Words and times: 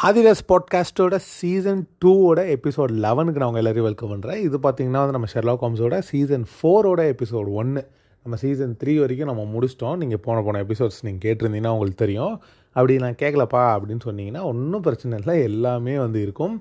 ஹாதிராஸ் 0.00 0.42
பாட்காஸ்ட்டோட 0.50 1.14
season 1.36 1.80
டூவோட 2.02 2.40
episode 2.54 2.90
லெவனுக்கு 3.04 3.40
நான் 3.40 3.48
உங்கள் 3.50 3.62
எல்லாரையும் 3.62 3.86
வெல்கம் 3.86 4.12
பண்ணுறேன் 4.12 4.38
இது 4.44 4.56
பார்த்தீங்கன்னா 4.66 5.00
வந்து 5.02 5.14
நம்ம 5.16 5.28
ஷெர்லா 5.32 5.54
காம்ஸோட 5.62 5.96
சீசன் 6.10 6.44
ஃபோரோட 6.52 7.00
எபிசோட் 7.12 7.48
ஒன்று 7.60 7.82
நம்ம 8.26 8.36
சீசன் 8.42 8.74
த்ரீ 8.80 8.92
வரைக்கும் 9.00 9.30
நம்ம 9.30 9.44
முடிச்சிட்டோம். 9.54 9.96
நீங்கள் 10.02 10.22
போன 10.26 10.42
போன 10.46 10.60
எபிசோட்ஸ் 10.66 11.00
நீங்கள் 11.06 11.24
கேட்டிருந்தீங்கன்னா 11.26 11.72
உங்களுக்கு 11.76 12.00
தெரியும். 12.04 12.34
அப்படி 12.76 12.96
நான் 13.06 13.18
கேட்கலப்பா 13.24 13.64
அப்படின்னு 13.74 14.06
சொன்னீங்கன்னா 14.08 14.42
ஒன்றும் 14.52 14.86
பிரச்சனை 14.88 15.18
இல்லை. 15.20 15.36
எல்லாமே 15.50 15.96
வந்து 16.04 16.20
இருக்கும். 16.26 16.54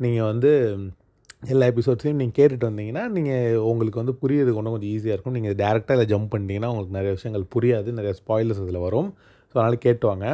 நீங்கள் 0.00 0.28
வந்து 0.32 0.50
எல்லா 1.54 1.68
எபிசோட்ஸையும் 1.74 2.20
நீங்கள் 2.22 2.38
கேட்டுட்டு 2.40 2.70
வந்தீங்கன்னா 2.70 3.04
நீங்கள் 3.18 3.60
உங்களுக்கு 3.72 4.02
வந்து 4.04 4.16
புரியறதுக்கு 4.22 4.60
ஒன்றும் 4.62 4.76
கொஞ்சம் 4.76 4.94
ஈஸியாக 4.96 5.16
இருக்கும். 5.16 5.38
நீங்கள் 5.38 5.60
டேரெக்டாக 5.62 5.98
இதில் 5.98 6.10
ஜம்ப் 6.14 6.32
பண்ணிட்டீங்கன்னா 6.34 6.72
உங்களுக்கு 6.74 6.98
நிறைய 6.98 7.12
விஷயங்கள் 7.18 7.52
புரியாது. 7.56 7.90
நிறைய 8.00 8.14
ஸ்பாயிலர்ஸ் 8.22 8.64
இதில் 8.66 8.84
வரும். 8.88 9.08
ஸோ 9.54 9.54
அதனால் 9.58 9.84
கேட்டுவாங்க 9.86 10.26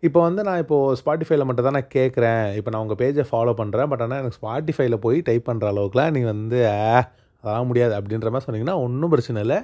இப்போ 0.00 0.20
வந்து 0.20 0.42
நான் 0.42 0.58
இப்போது 0.58 0.96
ஸ்பாட்டிஃபைல 1.00 1.44
மட்டும் 1.44 1.64
தான் 1.64 1.72
நான் 1.72 1.94
கேட்குறேன் 1.94 2.54
இப்போ 2.56 2.70
நான் 2.70 2.84
உங்கள் 2.86 3.00
பேஜை 3.02 3.24
ஃபாலோ 3.30 3.52
பண்ணுறேன் 3.60 3.86
பட் 3.86 4.00
ஆனால் 4.00 4.18
எனக்கு 4.18 4.38
ஸ்பாட்டிஃபைல 4.40 4.94
போய் 4.94 5.20
டைப் 5.20 5.48
பண்ணுற 5.48 5.66
அளவுக்குலாம் 5.72 6.10
நீங்கள் 6.10 6.32
வந்து 6.32 6.68
ஆ 6.68 6.98
அதெல்லாம் 7.44 7.66
முடியாது. 7.66 7.94
அப்படின்ற 8.00 8.30
மாதிரி 8.30 8.46
சொன்னீங்கன்னா 8.46 8.76
ஒன்றும் 8.82 9.10
பிரச்சனை 9.10 9.42
இல்லை. 9.42 9.58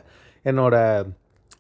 என்னோடய 0.45 1.07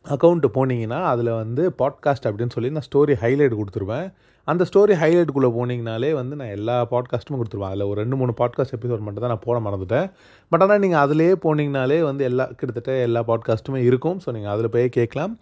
அக்கௌண்ட்டு 0.08 0.48
போனீங்கன்னா 0.54 1.02
அதில் 1.04 1.30
வந்து 1.30 1.70
பாட்காஸ்ட் 1.78 2.28
அப்படின்னு 2.28 2.50
சொல்லி 2.50 2.70
நான் 2.70 2.88
ஸ்டோரி 2.92 3.14
ஹைலைட் 3.24 3.58
கொடுத்துருவேன். 3.60 4.12
அந்த 4.50 4.62
ஸ்டோரி 4.68 4.94
ஹைலைட்டுக்குள்ளே 5.00 5.48
போனீங்கனாலே 5.56 6.08
வந்து 6.18 6.34
நான் 6.38 6.52
எல்லா 6.56 6.76
பாட்காஸ்ட்டுமே 6.92 7.36
கொடுத்துருவேன். 7.40 7.72
அதில் 7.72 7.84
ஒரு 7.90 7.98
ரெண்டு 8.02 8.16
மூணு 8.20 8.32
பாட்காஸ்ட் 8.40 8.74
எபிசோட் 8.76 9.04
மட்டும் 9.06 9.24
தான் 9.24 9.32
நான் 9.34 9.44
போட 9.44 9.56
மறந்துட்டேன். 9.66 10.06
பட் 10.52 10.62
ஆனால் 10.64 10.80
நீங்கள் 10.84 11.02
அதிலே 11.04 11.28
போனீங்கனாலே 11.44 11.98
வந்து 12.08 12.22
எல்லா 12.30 12.46
கிட்டத்தட்ட 12.58 12.94
எல்லா 13.08 13.20
பாட்காஸ்ட்டுமே 13.28 13.80
இருக்கும். 13.88 14.18
ஸோ 14.24 14.32
நீங்கள் 14.36 14.52
அதில் 14.54 14.72
போய் 14.76 14.88
கேட்கலாம். 14.98 15.34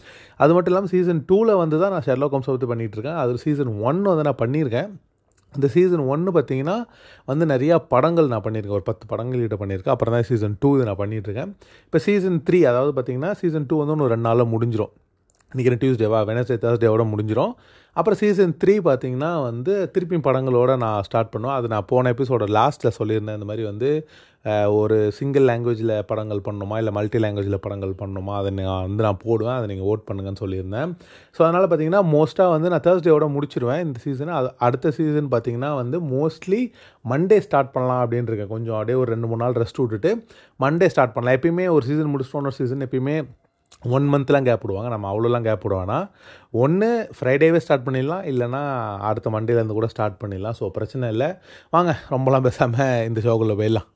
அது 0.42 0.50
மட்டும் 0.56 0.72
இல்லாமல் 0.72 0.92
சீசன் 0.94 1.22
டூவில் 1.30 1.54
வந்து 1.62 1.78
தான் 1.84 1.94
நான் 1.96 2.06
ஷெர்லோ 2.08 2.28
ஹோம்ஸ் 2.34 2.52
பற்றி 2.52 2.70
பண்ணிகிட்ருக்கேன் 2.72 3.18
அதில் 3.22 3.42
சீசன் 3.46 3.72
ஒன் 3.88 4.02
வந்து 4.12 4.26
நான் 4.30 4.40
பண்ணியிருக்கேன். 4.44 4.90
இந்த 5.54 5.68
சீசன் 5.74 6.02
ஒன்று 6.12 6.30
பார்த்தீங்கன்னா 6.36 6.76
வந்து 7.30 7.44
நிறையா 7.52 7.76
படங்கள் 7.92 8.32
நான் 8.32 8.44
பண்ணியிருக்கேன். 8.46 8.78
ஒரு 8.80 8.88
பத்து 8.90 9.04
படங்கள் 9.12 9.44
கிட்ட 9.46 9.56
பண்ணியிருக்கேன். 9.62 9.94
அப்புறம் 9.96 10.14
தான் 10.16 10.26
சீசன் 10.30 10.56
டூ 10.62 10.70
இது 10.76 10.84
நான் 10.90 11.00
பண்ணிகிட்ருக்கேன் 11.02 11.50
இப்போ 11.86 12.00
சீசன் 12.08 12.40
த்ரீ 12.48 12.60
அதாவது 12.72 12.92
பார்த்தீங்கன்னா 12.98 13.32
சீசன் 13.42 13.68
டூ 13.70 13.78
வந்து 13.82 13.94
ஒன்று 13.96 14.12
ரெண்டு 14.14 14.26
நாளில் 14.28 14.50
முடிஞ்சிடும் 14.54 14.92
இன்றைக்கி 15.52 15.78
டியூஸ்டேவா 15.82 16.18
வெனஸ்டே 16.28 16.56
தேர்ஸ்டேவோட 16.64 17.04
முடிஞ்சிடும் 17.12 17.52
அப்புறம் 17.96 18.18
சீசன் 18.22 18.56
த்ரீ 18.62 18.74
பார்த்தீங்கன்னா 18.88 19.30
வந்து 19.48 19.74
திருப்பி 19.94 20.18
படங்களோட 20.26 20.70
நான் 20.86 21.06
ஸ்டார்ட் 21.08 21.32
பண்ணுவேன். 21.34 21.56
அது 21.58 21.72
நான் 21.74 21.88
போன 21.92 22.10
எபிசோட 22.14 22.44
லாஸ்ட்டில் 22.58 22.98
சொல்லியிருந்தேன். 22.98 23.38
இந்த 23.38 23.48
மாதிரி 23.50 23.64
வந்து 23.70 23.90
ஒரு 24.80 24.96
சிங்கிள் 25.16 25.44
லாங்குவேஜில் 25.48 25.92
படங்கள் 26.10 26.38
பண்ணணுமா 26.46 26.76
இல்லை 26.80 26.92
மல்டி 26.98 27.18
லாங்குவேஜில் 27.22 27.62
படங்கள் 27.64 27.92
பண்ணணுமா 28.02 28.34
அதை 28.40 28.50
நான் 28.58 28.86
வந்து 28.86 29.04
நான் 29.06 29.20
போடுவேன். 29.24 29.56
அதை 29.58 29.66
நீங்கள் 29.70 29.88
ஓட் 29.92 30.06
பண்ணுங்கன்னு 30.08 30.42
சொல்லியிருந்தேன். 30.42 30.92
ஸோ 31.36 31.40
அதனால் 31.46 31.66
பார்த்தீங்கன்னா 31.66 32.02
மோஸ்ட்டாக 32.14 32.54
வந்து 32.54 32.70
நான் 32.74 32.84
தேர்ஸ்டேவோட 32.86 33.26
முடிச்சிருவேன் 33.34 33.82
இந்த 33.86 34.00
சீசனை 34.06 34.34
அது 34.38 34.48
அடுத்த 34.68 34.92
சீசன் 34.98 35.28
பார்த்திங்கன்னா 35.34 35.72
வந்து 35.82 36.00
மோஸ்ட்லி 36.14 36.62
மண்டே 37.12 37.38
ஸ்டார்ட் 37.48 37.74
பண்ணலாம் 37.74 38.02
அப்படின்னு 38.04 38.32
இருக்கேன் 38.32 38.52
கொஞ்சம் 38.54 38.78
அப்படியே 38.78 38.98
ஒரு 39.02 39.10
ரெண்டு 39.14 39.30
மூணு 39.32 39.42
நாள் 39.44 39.58
ரெஸ்ட் 39.64 39.82
விட்டுட்டு 39.82 40.12
மண்டே 40.64 40.88
ஸ்டார்ட் 40.94 41.14
பண்ணலாம். 41.16 41.38
எப்பயுமே 41.40 41.66
ஒரு 41.76 41.86
சீசன் 41.90 42.12
முடிச்சிட்டோன்னு 42.14 42.52
ஒரு 42.52 42.60
சீசன் 42.62 42.86
எப்பயுமே 42.88 43.18
ஒன் 43.82 44.14
மந்த்லாம் 44.14 44.46
கேப் 44.48 44.62
விடுவாங்க. 44.62 44.88
நம்ம 44.88 45.06
அவ்வளோலாம் 45.12 45.46
கேப் 45.48 45.64
விடுவானா 45.66 46.10
ஒன்று 46.50 47.10
ஃப்ரைடேவே 47.18 47.56
ஸ்டார்ட் 47.56 47.86
பண்ணிடலாம். 47.86 48.24
இல்லைனா 48.32 48.62
அடுத்த 48.98 49.30
மண்டேலேருந்து 49.30 49.78
கூட 49.78 49.86
ஸ்டார்ட் 49.86 50.20
பண்ணிடலாம். 50.24 50.56
ஸோ 50.60 50.68
பிரச்சனை 50.68 51.08
இல்லை. 51.08 51.30
வாங்க 51.70 51.96
ரொம்பலாம் 52.10 52.46
பேசாமல் 52.48 53.06
இந்த 53.06 53.20
ஷோக்குள்ளே 53.20 53.56
போயிடலாம். 53.62 53.88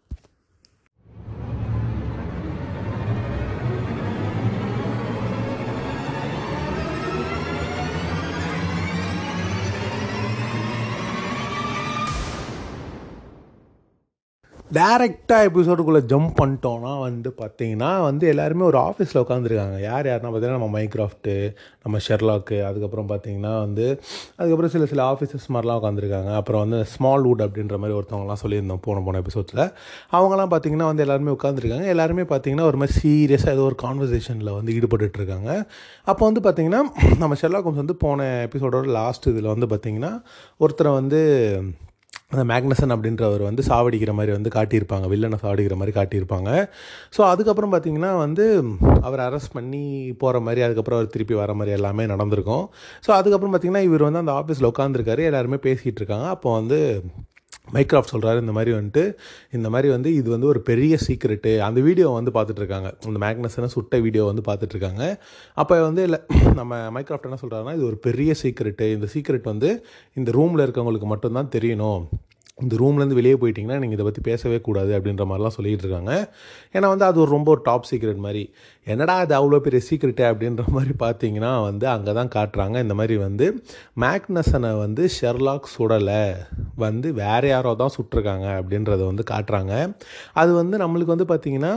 டேரெக்டாக 14.75 15.47
எபிசோடுக்குள்ளே 15.49 16.01
ஜம்ப் 16.11 16.31
பண்ணிட்டோன்னா 16.39 16.93
வந்து 17.01 17.31
பார்த்தீங்கன்னா 17.39 18.03
வந்து 18.03 18.25
எல்லாருமே 18.29 18.65
ஒரு 18.65 18.79
ஆஃபீஸில் 18.81 19.21
உட்காந்துருக்காங்க 19.23 19.79
யார் 19.81 20.07
யாருன்னா 20.07 20.31
பார்த்தீங்கன்னா 20.31 20.59
நம்ம 20.59 20.69
மைக்ராஃப்ட்டு 20.77 21.35
நம்ம 21.83 21.99
ஷெர்லாக்கு 21.99 22.59
அதுக்கப்புறம் 22.65 23.09
பார்த்தீங்கன்னா 23.09 23.53
வந்து 23.61 23.87
அதுக்கப்புறம் 24.39 24.71
சில 24.71 24.87
சில 24.87 25.03
ஆஃபீஸர்ஸ் 25.05 25.49
மாதிரிலாம் 25.49 25.81
உட்காந்துருக்காங்க 25.81 26.31
அப்புறம் 26.35 26.63
வந்து 26.65 26.85
ஸ்மால் 26.85 27.27
வுட் 27.27 27.43
அப்படின்ற 27.43 27.79
மாதிரி 27.79 27.99
ஒருத்தவங்கலாம் 27.99 28.43
சொல்லியிருந்தோம் 28.43 28.83
போன 28.85 29.01
போன 29.01 29.21
எபிசோட்ஸில் 29.21 29.65
அவங்களாம் 30.13 30.53
பார்த்தீங்கன்னா 30.53 30.87
வந்து 30.87 31.03
எல்லாருமே 31.03 31.35
உட்காந்துருக்காங்க 31.37 31.87
எல்லாருமே 31.87 32.23
பார்த்தீங்கன்னா 32.23 32.63
ஒரு 32.63 32.77
மாதிரி 32.77 32.99
சீரியஸாக 33.01 33.53
ஏதோ 33.53 33.63
ஒரு 33.63 33.79
கான்வர்சேஷனில் 33.83 34.55
வந்து 34.55 34.73
ஈடுபட்டுருக்காங்க 34.73 35.51
அப்போ 36.07 36.23
வந்து 36.25 36.41
பார்த்தீங்கன்னா 36.41 36.83
நம்ம 37.19 37.35
ஷெர்லாக் 37.35 37.63
ஹோம்ஸ் 37.63 37.85
வந்து 37.85 37.97
போன 37.97 38.47
எபிசோடோட 38.47 38.87
லாஸ்ட் 38.93 39.29
இதில் 39.29 39.53
வந்து 39.55 39.67
பார்த்தீங்கன்னா 39.67 40.13
ஒருத்தரை 40.61 40.93
வந்து 40.95 41.21
அந்த 42.35 42.45
மேக்னசன் 42.53 42.95
அப்படின்றவர் 42.95 43.43
வந்து 43.49 43.65
சாவடிக்கிற 43.71 44.13
மாதிரி 44.19 44.33
வந்து 44.37 44.53
காட்டியிருப்பாங்க. 44.57 45.09
வில்லனை 45.15 45.39
சாவடிக்கிற 45.45 45.77
மாதிரி 45.81 45.95
காட்டியிருப்பாங்க. 45.99 46.51
ஸோ 47.17 47.23
அதுக்கப்புறம் 47.33 47.75
பார்த்திங்கன்னா 47.75 48.13
வந்து 48.25 48.47
அவர் 49.09 49.23
அரெஸ்ட் 49.29 49.55
பண்ணி 49.59 49.85
போகிற 50.23 50.41
மாதிரி 50.49 50.63
அதுக்கப்புறம் 50.69 51.01
அவர் 51.01 51.15
திருப்பி 51.17 51.37
வர 51.43 51.55
மாதிரி 51.61 51.77
எல்லாமே 51.79 52.07
நடந்திருக்கும். 52.15 52.65
ஸோ 53.07 53.13
அதுக்கப்புறம் 53.21 53.55
பார்த்திங்கன்னா 53.55 53.85
இவர் 53.91 54.07
வந்து 54.09 54.23
அந்த 54.25 54.35
ஆஃபீஸில் 54.41 54.71
உட்காந்துருக்காரு 54.73 55.25
எல்லாருமே 55.31 55.61
பேசிகிட்டு 55.69 56.03
இருக்காங்க. 56.03 56.29
அப்போ 56.37 56.51
வந்து 56.61 56.81
மைக்ராஃப்ட் 57.69 58.13
சொல்கிறாரு 58.15 58.39
இந்த 58.41 58.53
மாதிரி 58.53 58.73
வந்துட்டு 58.77 59.05
இந்த 59.53 59.69
மாதிரி 59.71 59.89
வந்து 59.89 60.15
இது 60.15 60.31
வந்து 60.31 60.47
ஒரு 60.47 60.61
பெரிய 60.61 60.95
சீக்ரெட்டு 61.07 61.53
அந்த 61.59 61.81
வீடியோ 61.81 62.09
வந்து 62.09 62.31
பார்த்துட்ருக்காங்க. 62.31 62.91
அந்த 63.07 63.19
மேக்னஸனை 63.27 63.69
சுட்ட 63.77 64.01
வீடியோ 64.01 64.25
வந்து 64.25 64.45
பார்த்துட்ருக்காங்க. 64.49 65.05
அப்போ 65.55 65.81
வந்து 65.81 66.03
இல்லை 66.03 66.21
நம்ம 66.61 66.75
மைக்ராஃப்ட் 66.97 67.29
என்ன 67.31 67.39
சொல்கிறாருன்னா 67.43 67.75
இது 67.75 67.87
ஒரு 67.87 67.99
பெரிய 67.99 68.35
சீக்ரெட்டு 68.43 68.89
இந்த 68.93 69.09
சீக்ரெட் 69.15 69.51
வந்து 69.53 69.71
இந்த 70.21 70.31
ரூமில் 70.31 70.65
இருக்கவங்களுக்கு 70.67 71.11
மட்டும்தான் 71.15 71.53
தெரியணும். 71.57 72.05
இந்த 72.59 72.75
ரூம்லேருந்து 72.81 73.17
வெளியே 73.19 73.37
போயிட்டிங்கன்னா 73.43 73.79
நீங்கள் 73.83 73.97
இதை 73.97 74.05
பற்றி 74.07 74.23
பேசவே 74.29 74.59
கூடாது 74.67 74.93
அப்படின்ற 74.97 75.25
மாதிரிலாம் 75.31 75.55
சொல்லிகிட்டு 75.57 75.85
இருக்காங்க 75.87 76.13
ஏன்னா 76.77 76.89
வந்து 76.93 77.07
அது 77.09 77.19
ஒரு 77.23 77.31
ரொம்ப 77.37 77.49
ஒரு 77.55 77.63
டாப் 77.69 77.89
சீக்ரெட் 77.91 78.21
மாதிரி. 78.27 78.43
என்னடா 78.87 79.15
அது 79.25 79.35
அவ்வளோ 79.39 79.59
பெரிய 79.67 79.81
சீக்ரெட்டு 79.89 80.25
அப்படின்ற 80.31 80.65
மாதிரி 80.77 80.95
பார்த்தீங்கன்னா 81.05 81.53
வந்து 81.69 81.87
அங்கே 81.95 82.13
தான் 82.21 82.33
காட்டுறாங்க. 82.37 82.77
இந்த 82.85 82.95
மாதிரி 83.01 83.17
வந்து 83.27 83.47
மேக்னசனை 84.05 84.73
வந்து 84.85 85.05
ஷெர்லாக் 85.19 85.69
சுடலை 85.75 86.23
வந்து 86.85 87.11
வேறு 87.23 87.51
யாரோ 87.55 87.73
தான் 87.83 87.95
சுட்டிருக்காங்க 87.97 88.47
அப்படின்றத 88.61 89.03
வந்து 89.11 89.27
காட்டுறாங்க. 89.33 89.73
அது 90.43 90.53
வந்து 90.61 90.79
நம்மளுக்கு 90.85 91.17
வந்து 91.17 91.31
பார்த்திங்கன்னா 91.33 91.75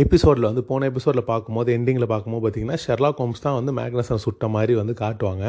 எபிசோடில் 0.00 0.46
வந்து 0.48 0.62
போன 0.68 0.86
எபிசோடில் 0.90 1.22
பார்க்கும்போது 1.30 1.70
எண்டிங்கில் 1.76 2.06
பார்க்கும்போது 2.12 2.42
பார்த்தீங்கன்னா 2.42 2.76
ஷெர்லா 2.84 3.08
கோம்ஸ் 3.16 3.42
தான் 3.46 3.56
வந்து 3.56 3.72
மேக்னஸன் 3.78 4.22
சுட்ட 4.22 4.46
மாதிரி 4.54 4.74
வந்து 4.78 4.94
காட்டுவாங்க. 5.00 5.44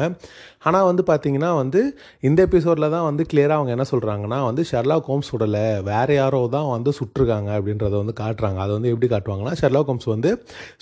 ஆனால் 0.68 0.86
வந்து 0.88 1.02
பார்த்தீங்கன்னா 1.10 1.50
வந்து 1.60 1.80
இந்த 2.28 2.40
எபிசோடில் 2.48 2.86
தான் 2.94 3.04
வந்து 3.06 3.24
கிளியராக 3.30 3.58
அவங்க 3.58 3.72
என்ன 3.76 3.84
சொல்கிறாங்கன்னா 3.92 4.38
வந்து 4.48 4.64
ஷெர்லா 4.70 4.96
கோம்ஸ் 5.06 5.30
சுடலை 5.32 5.62
வேறு 5.88 6.16
யாரோ 6.18 6.40
தான் 6.56 6.68
வந்து 6.74 6.92
சுட்டிருக்காங்க 6.98 7.50
அப்படின்றத 7.58 7.94
வந்து 8.02 8.14
காட்டுறாங்க. 8.20 8.58
அதை 8.64 8.74
வந்து 8.76 8.90
எப்படி 8.92 9.10
காட்டுவாங்கன்னா 9.14 9.54
ஷெர்லா 9.62 9.82
கோம்ஸ் 9.90 10.08
வந்து 10.14 10.32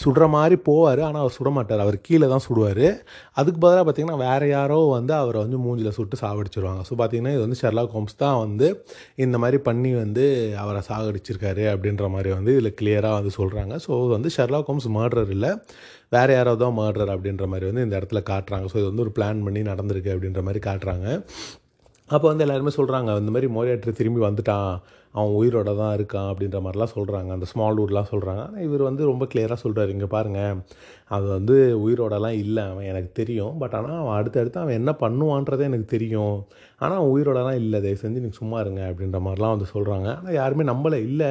சுடுற 0.04 0.28
மாதிரி 0.34 0.58
போவார் 0.68 1.02
ஆனால் 1.10 1.22
அவர் 1.24 1.36
சுட 1.38 1.52
மாட்டார். 1.58 1.84
அவர் 1.86 1.98
கீழே 2.08 2.28
தான் 2.34 2.44
சுடுவார். 2.48 2.84
அதுக்கு 3.40 3.58
பதிலாக 3.66 3.84
பார்த்தீங்கன்னா 3.90 4.18
வேறு 4.26 4.50
யாரோ 4.56 4.80
வந்து 4.96 5.14
அவரை 5.20 5.40
வந்து 5.44 5.60
மூஞ்சில் 5.66 5.94
சுட்டு 6.00 6.22
சாகடிச்சிருவாங்க. 6.24 6.82
ஸோ 6.90 6.92
பார்த்தீங்கன்னா 7.02 7.36
இது 7.36 7.44
வந்து 7.46 7.60
ஷெர்லா 7.62 7.86
கோம்ஸ் 7.94 8.20
தான் 8.24 8.40
வந்து 8.44 8.66
இந்த 9.26 9.36
மாதிரி 9.44 9.60
பண்ணி 9.70 9.92
வந்து 10.02 10.26
அவரை 10.64 10.82
சாகடிச்சிருக்காரு 10.90 11.66
அப்படின்ற 11.74 12.04
மாதிரி 12.16 12.32
வந்து 12.38 12.52
இதில் 12.58 12.76
கிளியராக 12.82 13.14
வந்து 13.20 13.32
சொல்கிறாங்க 13.32 13.50
சொல்கிறாங்க 13.52 13.76
ஸோ 13.86 13.92
வந்து 14.16 14.30
ஷெர்லாக் 14.36 14.70
ஹோம்ஸ் 14.70 14.88
மர்டர் 14.98 15.30
இல்லை. 15.36 15.50
வேறு 16.14 16.32
யாரோ 16.38 16.52
தான் 16.62 16.76
மர்டர் 16.82 17.12
அப்படின்ற 17.16 17.44
மாதிரி 17.52 17.66
வந்து 17.70 17.84
இந்த 17.86 17.94
இடத்துல 18.00 18.20
காட்டுறாங்க. 18.32 18.66
ஸோ 18.72 18.76
இது 18.80 18.88
வந்து 18.90 19.04
ஒரு 19.06 19.12
பிளான் 19.18 19.44
பண்ணி 19.46 19.60
நடந்திருக்கு 19.72 20.14
அப்படின்ற 20.14 20.42
மாதிரி 20.48 20.62
காட்டுறாங்க. 20.68 21.06
அப்போ 22.14 22.26
வந்து 22.30 22.44
எல்லாருமே 22.44 22.72
சொல்கிறாங்க 22.80 23.10
இந்த 23.20 23.32
மாதிரி 23.34 23.48
மோரியாட்ரி 23.56 23.92
திரும்பி 24.00 24.20
வந்துட்டான். 24.28 24.72
அவன் 25.14 25.34
உயிரோட 25.38 25.70
தான் 25.80 25.94
இருக்கான் 25.96 26.28
அப்படின்ற 26.30 26.58
மாதிரிலாம் 26.64 26.92
சொல்கிறாங்க 26.94 27.30
அந்த 27.36 27.46
ஸ்மால் 27.50 27.80
வுட்லாம் 27.80 28.08
சொல்கிறாங்க 28.12 28.42
ஆனால் 28.46 28.64
இவர் 28.66 28.82
வந்து 28.88 29.02
ரொம்ப 29.10 29.24
கிளியராக 29.32 29.58
சொல்கிறார் 29.64 29.92
இங்கே 29.94 30.08
பாருங்கள் 30.14 30.60
அது 31.16 31.26
வந்து 31.36 31.56
உயிரோடலாம் 31.84 32.36
இல்லை. 32.44 32.64
அவன் 32.72 32.88
எனக்கு 32.92 33.10
தெரியும். 33.20 33.54
பட் 33.62 33.74
ஆனால் 33.78 34.00
அவன் 34.02 34.16
அடுத்தடுத்து 34.20 34.62
அவன் 34.62 34.78
என்ன 34.80 34.92
பண்ணுவான்றதே 35.02 35.66
எனக்கு 35.70 35.88
தெரியும். 35.96 36.36
ஆனால் 36.82 36.98
அவன் 37.00 37.12
உயிரோடலாம் 37.16 37.60
இல்லை. 37.62 37.80
தயவு 37.86 38.02
செஞ்சு 38.04 38.24
நீங்கள் 38.24 38.40
சும்மா 38.40 38.60
இருங்க 38.64 38.82
அப்படின்ற 38.90 39.20
மாதிரிலாம் 39.26 39.54
வந்து 39.56 39.68
சொல்கிறாங்க 39.74 40.08
ஆனால் 40.18 40.38
யாருமே 40.40 40.66
நம்மளை 40.72 41.00
இல்லை 41.08 41.30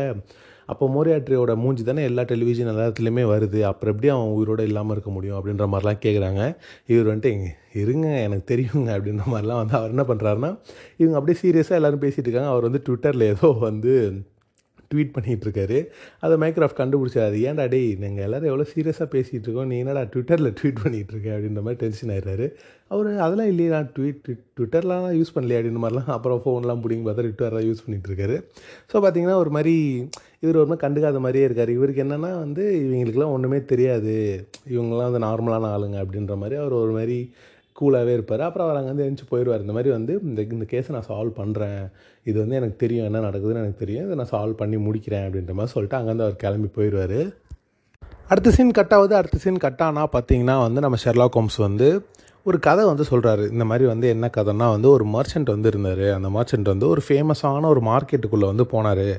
அப்போ 0.71 0.85
மோரியாட்ரியோட 0.95 1.53
மூஞ்சி 1.61 1.83
தானே 1.83 2.03
எல்லா 2.09 2.23
டெலிவிஷன் 2.31 2.71
எல்லாத்துலேயுமே 2.73 3.23
வருது. 3.33 3.59
அப்புறம் 3.69 3.93
எப்படி 3.93 4.11
அவன் 4.15 4.33
உயிரோடு 4.37 4.65
இல்லாமல் 4.69 4.95
இருக்க 4.95 5.11
முடியும் 5.17 5.37
அப்படின்ற 5.39 5.67
மாதிரிலாம் 5.73 6.01
கேட்குறாங்க 6.05 6.41
இவர் 6.93 7.09
வந்துட்டு 7.11 7.31
இருங்க 7.83 8.07
எனக்கு 8.25 8.45
தெரியுங்க 8.53 8.89
அப்படின்ற 8.97 9.25
மாதிரிலாம் 9.33 9.61
வந்து 9.63 9.77
அவர் 9.79 9.93
என்ன 9.95 10.05
பண்ணுறாருன்னா 10.11 10.51
இவங்க 11.01 11.17
அப்படியே 11.19 11.39
சீரியஸாக 11.43 11.79
எல்லோரும் 11.81 12.03
பேசிகிட்டு 12.05 12.29
இருக்காங்க. 12.29 12.53
அவர் 12.55 12.67
வந்து 12.69 12.83
ட்விட்டரில் 12.87 13.31
ஏதோ 13.33 13.49
வந்து 13.67 13.93
ட்வீட் 14.93 15.13
பண்ணிகிட்டு 15.15 15.45
இருக்காரு. 15.47 15.77
அதை 16.23 16.35
மைக்ராஃப்ட் 16.39 16.79
கண்டுபிடிச்சாரு. 16.79 17.37
ஏன்டா 17.49 17.65
டேய் 17.73 17.85
நீங்கள் 17.99 18.25
எல்லோரும் 18.25 18.49
எவ்வளோ 18.51 18.65
சீரியஸாக 18.73 19.07
பேசிகிட்டு 19.13 19.47
இருக்கோம். 19.47 19.69
நீ 19.71 19.75
என்னடா 19.83 20.01
ட்விட்டரில் 20.13 20.49
ட்வீட் 20.59 20.81
பண்ணிகிட்டு 20.83 21.13
இருக்க? 21.15 21.29
அப்படின்ற 21.35 21.61
மாதிரி 21.67 21.79
டென்ஷன் 21.83 22.11
ஆயிடுறாரு. 22.15 22.47
அவர் 22.93 23.09
அதெல்லாம் 23.25 23.49
இல்லையே 23.51 23.69
நான் 23.73 23.91
ட்வீட் 23.95 24.29
ட்விட்டர்லாம் 24.57 25.05
யூஸ் 25.17 25.33
பண்ணலையா 25.35 25.59
அப்படின்ற 25.59 25.81
மாதிரிலாம். 25.83 26.09
அப்புறம் 26.15 26.39
ஃபோன்லாம் 26.43 26.81
பிடிங்கி 26.83 27.05
பார்த்தா 27.07 27.25
ட்விட்டர்லாம் 27.27 27.67
யூஸ் 27.67 27.83
பண்ணிகிட்ருக்காரு 27.83 28.35
ஸோ 28.91 28.95
பார்த்தீங்கன்னா 29.03 29.37
ஒரு 29.43 29.51
மாதிரி 29.57 29.75
இவர் 30.43 30.59
ஒரு 30.61 30.69
மாதிரி 30.71 30.83
கண்டுக்காத 30.85 31.19
மாதிரியே 31.25 31.45
இருக்கார். 31.47 31.71
இவருக்கு 31.77 32.03
என்னென்னா 32.05 32.31
வந்து 32.45 32.63
இவங்களுக்குலாம் 32.81 33.35
ஒன்றுமே 33.35 33.59
தெரியாது. 33.71 34.15
இவங்கெல்லாம் 34.73 35.09
வந்து 35.09 35.25
நார்மலான 35.27 35.69
ஆளுங்க 35.75 35.97
அப்படின்ற 36.03 36.35
மாதிரி 36.43 36.57
அவர் 36.63 36.75
ஒரு 36.83 36.93
மாதிரி 36.97 37.17
கூலாகவே 37.77 38.13
இருப்பார். 38.17 38.41
அப்புறம் 38.47 38.65
அவர் 38.67 38.79
அங்கேருந்து 38.79 39.05
எழுந்து 39.07 39.29
போயிடுவார். 39.29 39.63
இந்த 39.65 39.73
மாதிரி 39.75 39.91
வந்து 39.97 40.13
இந்த 40.29 40.41
இந்த 40.55 40.65
கேஸை 40.71 40.91
நான் 40.95 41.09
சால்வ் 41.11 41.39
பண்ணுறேன் 41.41 41.79
இது 42.29 42.37
வந்து 42.41 42.57
எனக்கு 42.59 42.77
தெரியும். 42.83 43.07
என்ன 43.09 43.21
நடக்குதுன்னு 43.27 43.61
எனக்கு 43.63 43.83
தெரியும். 43.83 44.05
இதை 44.07 44.17
நான் 44.21 44.31
சால்வ் 44.33 44.59
பண்ணி 44.61 44.79
முடிக்கிறேன் 44.87 45.25
அப்படின்ற 45.27 45.53
மாதிரி 45.59 45.73
சொல்லிட்டு 45.75 45.97
அங்கேருந்து 45.99 46.25
அவர் 46.27 46.41
கிளம்பி 46.43 46.69
போயிடுவார். 46.77 47.19
அடுத்த 48.33 48.51
சீன் 48.57 48.77
கட் 48.79 48.93
ஆகுது. 48.97 49.15
அடுத்த 49.19 49.37
சீன் 49.43 49.63
கட் 49.65 49.81
ஆனால் 49.85 50.11
பார்த்தீங்கன்னா 50.15 50.57
வந்து 50.65 50.83
நம்ம 50.85 50.99
ஷெர்லாக் 51.05 51.37
ஹோம்ஸ் 51.39 51.59
வந்து 51.67 51.87
ஒரு 52.45 52.57
கதை 52.59 52.83
வந்து 52.85 53.03
சொல்கிறாரு 53.09 53.43
இந்த 53.51 53.65
மாதிரி 53.65 53.85
வந்து 53.85 54.07
என்ன 54.09 54.27
கதைன்னா 54.35 54.67
வந்து 54.75 54.87
ஒரு 54.89 55.05
மர்ச்சன்ட் 55.05 55.49
வந்து 55.53 55.67
இருந்தார் 55.71 56.05
அந்த 56.15 56.29
மர்ச்சன்ட் 56.35 56.69
வந்து 56.73 56.85
ஒரு 56.87 57.01
ஃபேமஸான 57.07 57.67
ஒரு 57.73 57.81
மார்க்கெட்டுக்குள்ளே 57.89 58.47
வந்து 58.51 58.65
போனார். 58.71 59.09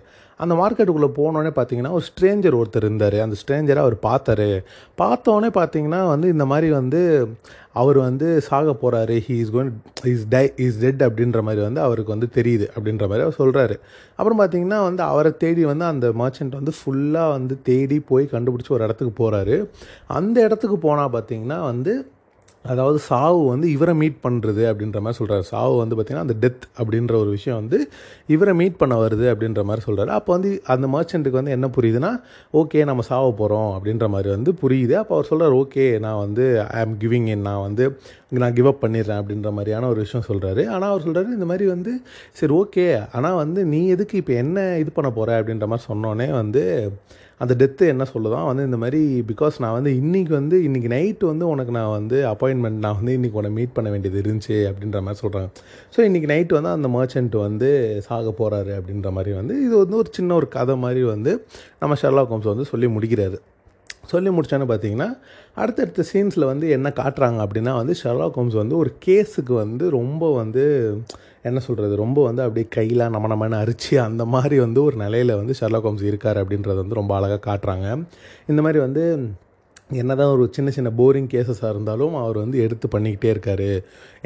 அந்த 0.41 0.55
மார்க்கெட்டுக்குள்ளே 0.61 1.11
போனோடனே 1.19 1.53
பார்த்தீங்கன்னா 1.59 1.91
ஒரு 1.91 2.05
ஸ்ட்ரேஞ்சர் 2.09 2.57
ஒருத்தர் 2.61 2.87
இருந்தார். 2.89 3.17
அந்த 3.21 3.37
ஸ்ட்ரேஞ்சரை 3.43 3.81
அவர் 3.85 3.97
பார்த்தாரு. 4.07 4.49
பார்த்தோன்னே 5.03 5.51
பார்த்தீங்கன்னா 5.59 6.01
வந்து 6.07 6.29
இந்த 6.29 6.45
மாதிரி 6.45 6.71
வந்து 6.71 7.01
அவர் 7.73 7.99
வந்து 7.99 8.29
சாக 8.49 8.73
போகிறாரு 8.81 9.15
he 9.27 9.37
is 9.43 9.53
going 9.57 9.71
is 10.13 10.25
die 10.29 10.43
is 10.57 10.81
dead 10.81 11.05
அப்படின்ற 11.09 11.43
மாதிரி 11.43 11.63
வந்து 11.63 11.81
அவருக்கு 11.81 12.15
வந்து 12.15 12.29
தெரியுது 12.39 12.67
அப்படின்ற 12.75 13.07
மாதிரி 13.09 13.27
அவர் 13.27 13.39
சொல்கிறாரு 13.39 13.77
அப்புறம் 14.19 14.41
பார்த்தீங்கன்னா 14.41 14.81
வந்து 14.89 15.03
அவரை 15.03 15.33
தேடி 15.37 15.65
வந்து 15.65 15.85
அந்த 15.85 16.09
மர்ச்சன்ட் 16.23 16.59
வந்து 16.61 16.75
ஃபுல்லாக 16.79 17.31
வந்து 17.37 17.57
தேடி 17.63 17.99
போய் 18.11 18.27
கண்டுபிடிச்சி 18.35 18.75
ஒரு 18.79 18.85
இடத்துக்கு 18.85 19.15
போகிறாரு 19.23 19.59
அந்த 20.07 20.37
இடத்துக்கு 20.43 20.79
போனால் 20.79 21.15
பார்த்தீங்கன்னா 21.17 21.61
வந்து 21.63 21.95
அதாவது 22.65 22.99
சாவு 22.99 23.49
வந்து 23.49 23.71
இவரை 23.71 23.95
மீட் 23.95 24.19
பண்ணுறது 24.23 24.63
அப்படின்ற 24.71 25.01
மாதிரி 25.01 25.19
சொல்கிறாரு 25.19 25.45
சாவு 25.49 25.77
வந்து 25.77 25.95
பார்த்திங்கன்னா 25.97 26.27
அந்த 26.29 26.37
டெத் 26.41 26.67
அப்படின்ற 26.79 27.13
ஒரு 27.13 27.31
விஷயம் 27.31 27.59
வந்து 27.59 27.79
இவரை 28.27 28.55
மீட் 28.55 28.77
பண்ண 28.77 28.95
வருது 28.97 29.27
அப்படின்ற 29.33 29.63
மாதிரி 29.65 29.85
சொல்கிறாரு 29.87 30.09
அப்போ 30.09 30.33
வந்து 30.33 30.63
அந்த 30.67 30.87
மர்ச்சண்ட்டுக்கு 30.87 31.41
வந்து 31.41 31.51
என்ன 31.51 31.71
புரியுதுன்னா 31.77 32.13
ஓகே 32.55 32.85
நம்ம 32.85 33.03
சாவ 33.03 33.33
போகிறோம் 33.33 33.71
அப்படின்ற 33.77 34.09
மாதிரி 34.09 34.31
வந்து 34.31 34.53
புரியுது. 34.63 34.93
அப்போ 34.93 35.15
அவர் 35.15 35.27
சொல்கிறார் 35.27 35.53
ஓகே 35.53 35.99
நான் 35.99 36.19
வந்து 36.19 36.45
ஐ 36.71 36.81
ஆம் 36.81 36.97
கிவிங் 36.99 37.27
இன் 37.27 37.41
நான் 37.41 37.63
வந்து 37.63 37.87
நான் 38.29 38.53
கிவ் 38.53 38.67
அப் 38.67 38.85
பண்ணிடுறேன் 38.85 39.21
அப்படின்ற 39.23 39.51
மாதிரியான 39.53 39.89
ஒரு 39.89 40.01
விஷயம் 40.01 40.29
சொல்கிறாரு 40.29 40.63
ஆனால் 40.67 40.91
அவர் 40.91 41.07
சொல்கிறாரு 41.07 41.31
இந்த 41.33 41.45
மாதிரி 41.45 41.67
வந்து 41.67 41.93
சரி 42.33 42.55
ஓகே 42.55 42.87
ஆனால் 43.13 43.35
வந்து 43.35 43.65
நீ 43.65 43.89
எதுக்கு 43.89 44.17
இப்போ 44.17 44.33
என்ன 44.35 44.79
இது 44.79 44.91
பண்ண 44.91 45.11
போகிற 45.11 45.43
அப்படின்ற 45.43 45.67
மாதிரி 45.67 45.87
சொன்னோன்னே 45.93 46.31
வந்து 46.31 46.63
அந்த 47.43 47.55
டெத்து 47.55 47.85
என்ன 47.87 48.05
சொல்லுதான் 48.15 48.47
வந்து 48.47 48.65
இந்த 48.65 48.77
மாதிரி 48.77 49.25
பிகாஸ் 49.29 49.55
நான் 49.59 49.73
வந்து 49.73 49.91
இன்றைக்கி 49.91 50.29
வந்து 50.29 50.57
இன்றைக்கி 50.61 50.89
நைட்டு 50.95 51.25
வந்து 51.25 51.49
உனக்கு 51.49 51.73
நான் 51.73 51.91
வந்து 51.91 52.19
அப்பாயின்மெண்ட் 52.27 52.83
நான் 52.85 52.99
வந்து 53.03 53.15
இன்றைக்கி 53.19 53.33
உன்னை 53.33 53.51
மீட் 53.51 53.73
பண்ண 53.73 53.91
வேண்டியது 53.91 54.19
இருந்துச்சு 54.23 54.57
அப்படின்ற 54.71 55.01
மாதிரி 55.03 55.21
சொல்கிறாங்க 55.23 55.49
ஸோ 55.97 56.01
இன்றைக்கி 56.01 56.29
நைட்டு 56.33 56.59
வந்து 56.61 56.69
அந்த 56.69 56.89
மர்ச்சன்ட் 56.89 57.37
வந்து 57.37 57.71
சாக 58.05 58.35
போகிறாரு 58.39 58.75
அப்படின்ற 58.79 59.11
மாதிரி 59.13 59.35
வந்து 59.35 59.65
இது 59.65 59.79
வந்து 59.79 59.97
ஒரு 59.97 60.09
சின்ன 60.11 60.35
ஒரு 60.35 60.49
கதை 60.49 60.77
மாதிரி 60.77 61.03
வந்து 61.05 61.47
நம்ம 61.81 61.97
ஷெர்லா 62.03 62.25
ஹோம்ஸ் 62.27 62.53
வந்து 62.53 62.65
சொல்லி 62.65 62.87
முடிக்கிறாரு. 62.87 63.39
சொல்லி 64.07 64.31
முடித்தோன்னு 64.31 64.69
பார்த்தீங்கன்னா 64.69 65.09
அடுத்தடுத்த 65.57 66.05
சீன்ஸில் 66.13 66.45
வந்து 66.45 66.71
என்ன 66.71 66.89
காட்டுறாங்க 66.89 67.39
அப்படின்னா 67.47 67.73
வந்து 67.77 67.95
ஷெர்லாக் 68.03 68.39
ஹோம்ஸ் 68.39 68.55
வந்து 68.55 68.77
ஒரு 68.77 68.91
கேஸுக்கு 69.07 69.55
வந்து 69.55 69.91
ரொம்ப 69.91 70.35
வந்து 70.35 70.65
என்ன 71.43 71.59
சொல்கிறது 71.61 71.95
ரொம்ப 71.97 72.23
வந்து 72.23 72.43
அப்படியே 72.43 72.67
கையில் 72.71 73.11
நம்ம 73.11 73.29
நம்மன்னு 73.33 73.57
அரிச்சு 73.63 73.95
அந்த 73.99 74.25
மாதிரி 74.25 74.59
வந்து 74.59 74.83
ஒரு 74.83 74.97
நிலையில் 74.97 75.35
வந்து 75.35 75.55
ஷெர்லாக் 75.61 75.89
ஹோம்ஸ் 75.89 76.03
இருக்கார் 76.03 76.37
அப்படின்றத 76.37 76.77
வந்து 76.77 76.95
ரொம்ப 76.95 77.15
அழகாக 77.17 77.43
காட்டுறாங்க. 77.49 77.87
இந்த 78.47 78.63
மாதிரி 78.63 78.79
வந்து 78.79 79.05
என்ன 79.89 80.15
தான் 80.15 80.33
ஒரு 80.33 80.49
சின்ன 80.51 80.71
சின்ன 80.71 80.91
போரிங் 80.97 81.29
கேசஸாக 81.35 81.71
இருந்தாலும் 81.71 82.15
அவர் 82.15 82.37
வந்து 82.37 82.59
எடுத்து 82.59 82.89
பண்ணிக்கிட்டே 82.89 83.25
இருக்கார். 83.25 83.69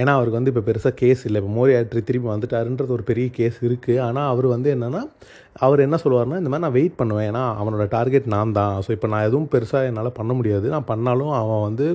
ஏன்னா 0.01 0.13
அவருக்கு 0.17 0.39
வந்து 0.39 0.53
இப்போ 0.53 0.63
பெருசாக 0.69 0.95
கேஸ் 1.03 1.23
இல்லை. 1.29 1.39
இப்போ 1.43 1.53
மோரியாட்ரி 1.59 2.01
திரும்பி 2.09 2.29
வந்துட்டாருன்றது 2.35 2.93
ஒரு 2.99 3.05
பெரிய 3.11 3.27
கேஸ் 3.39 3.59
இருக்குது 3.69 4.01
ஆனால் 4.07 4.29
அவர் 4.33 4.47
வந்து 4.55 4.69
என்னென்னா 4.77 5.03
அவர் 5.67 5.81
என்ன 5.85 5.97
சொல்லுவார்னா 6.03 6.39
இந்த 6.41 6.51
மாதிரி 6.53 6.65
நான் 6.65 6.75
வெயிட் 6.79 6.97
பண்ணுவேன். 7.01 7.27
ஏன்னா 7.31 7.43
அவனோட 7.61 7.85
டார்கெட் 7.95 8.27
நான் 8.35 8.53
தான். 8.59 8.75
ஸோ 8.85 8.91
இப்போ 8.97 9.09
நான் 9.13 9.25
எதுவும் 9.29 9.49
பெருசாக 9.55 9.89
என்னால் 9.91 10.11
பண்ண 10.19 10.33
முடியாது. 10.39 10.67
நான் 10.75 10.89
பண்ணாலும் 10.91 11.33
அவன் 11.41 11.63
வந்து 11.69 11.87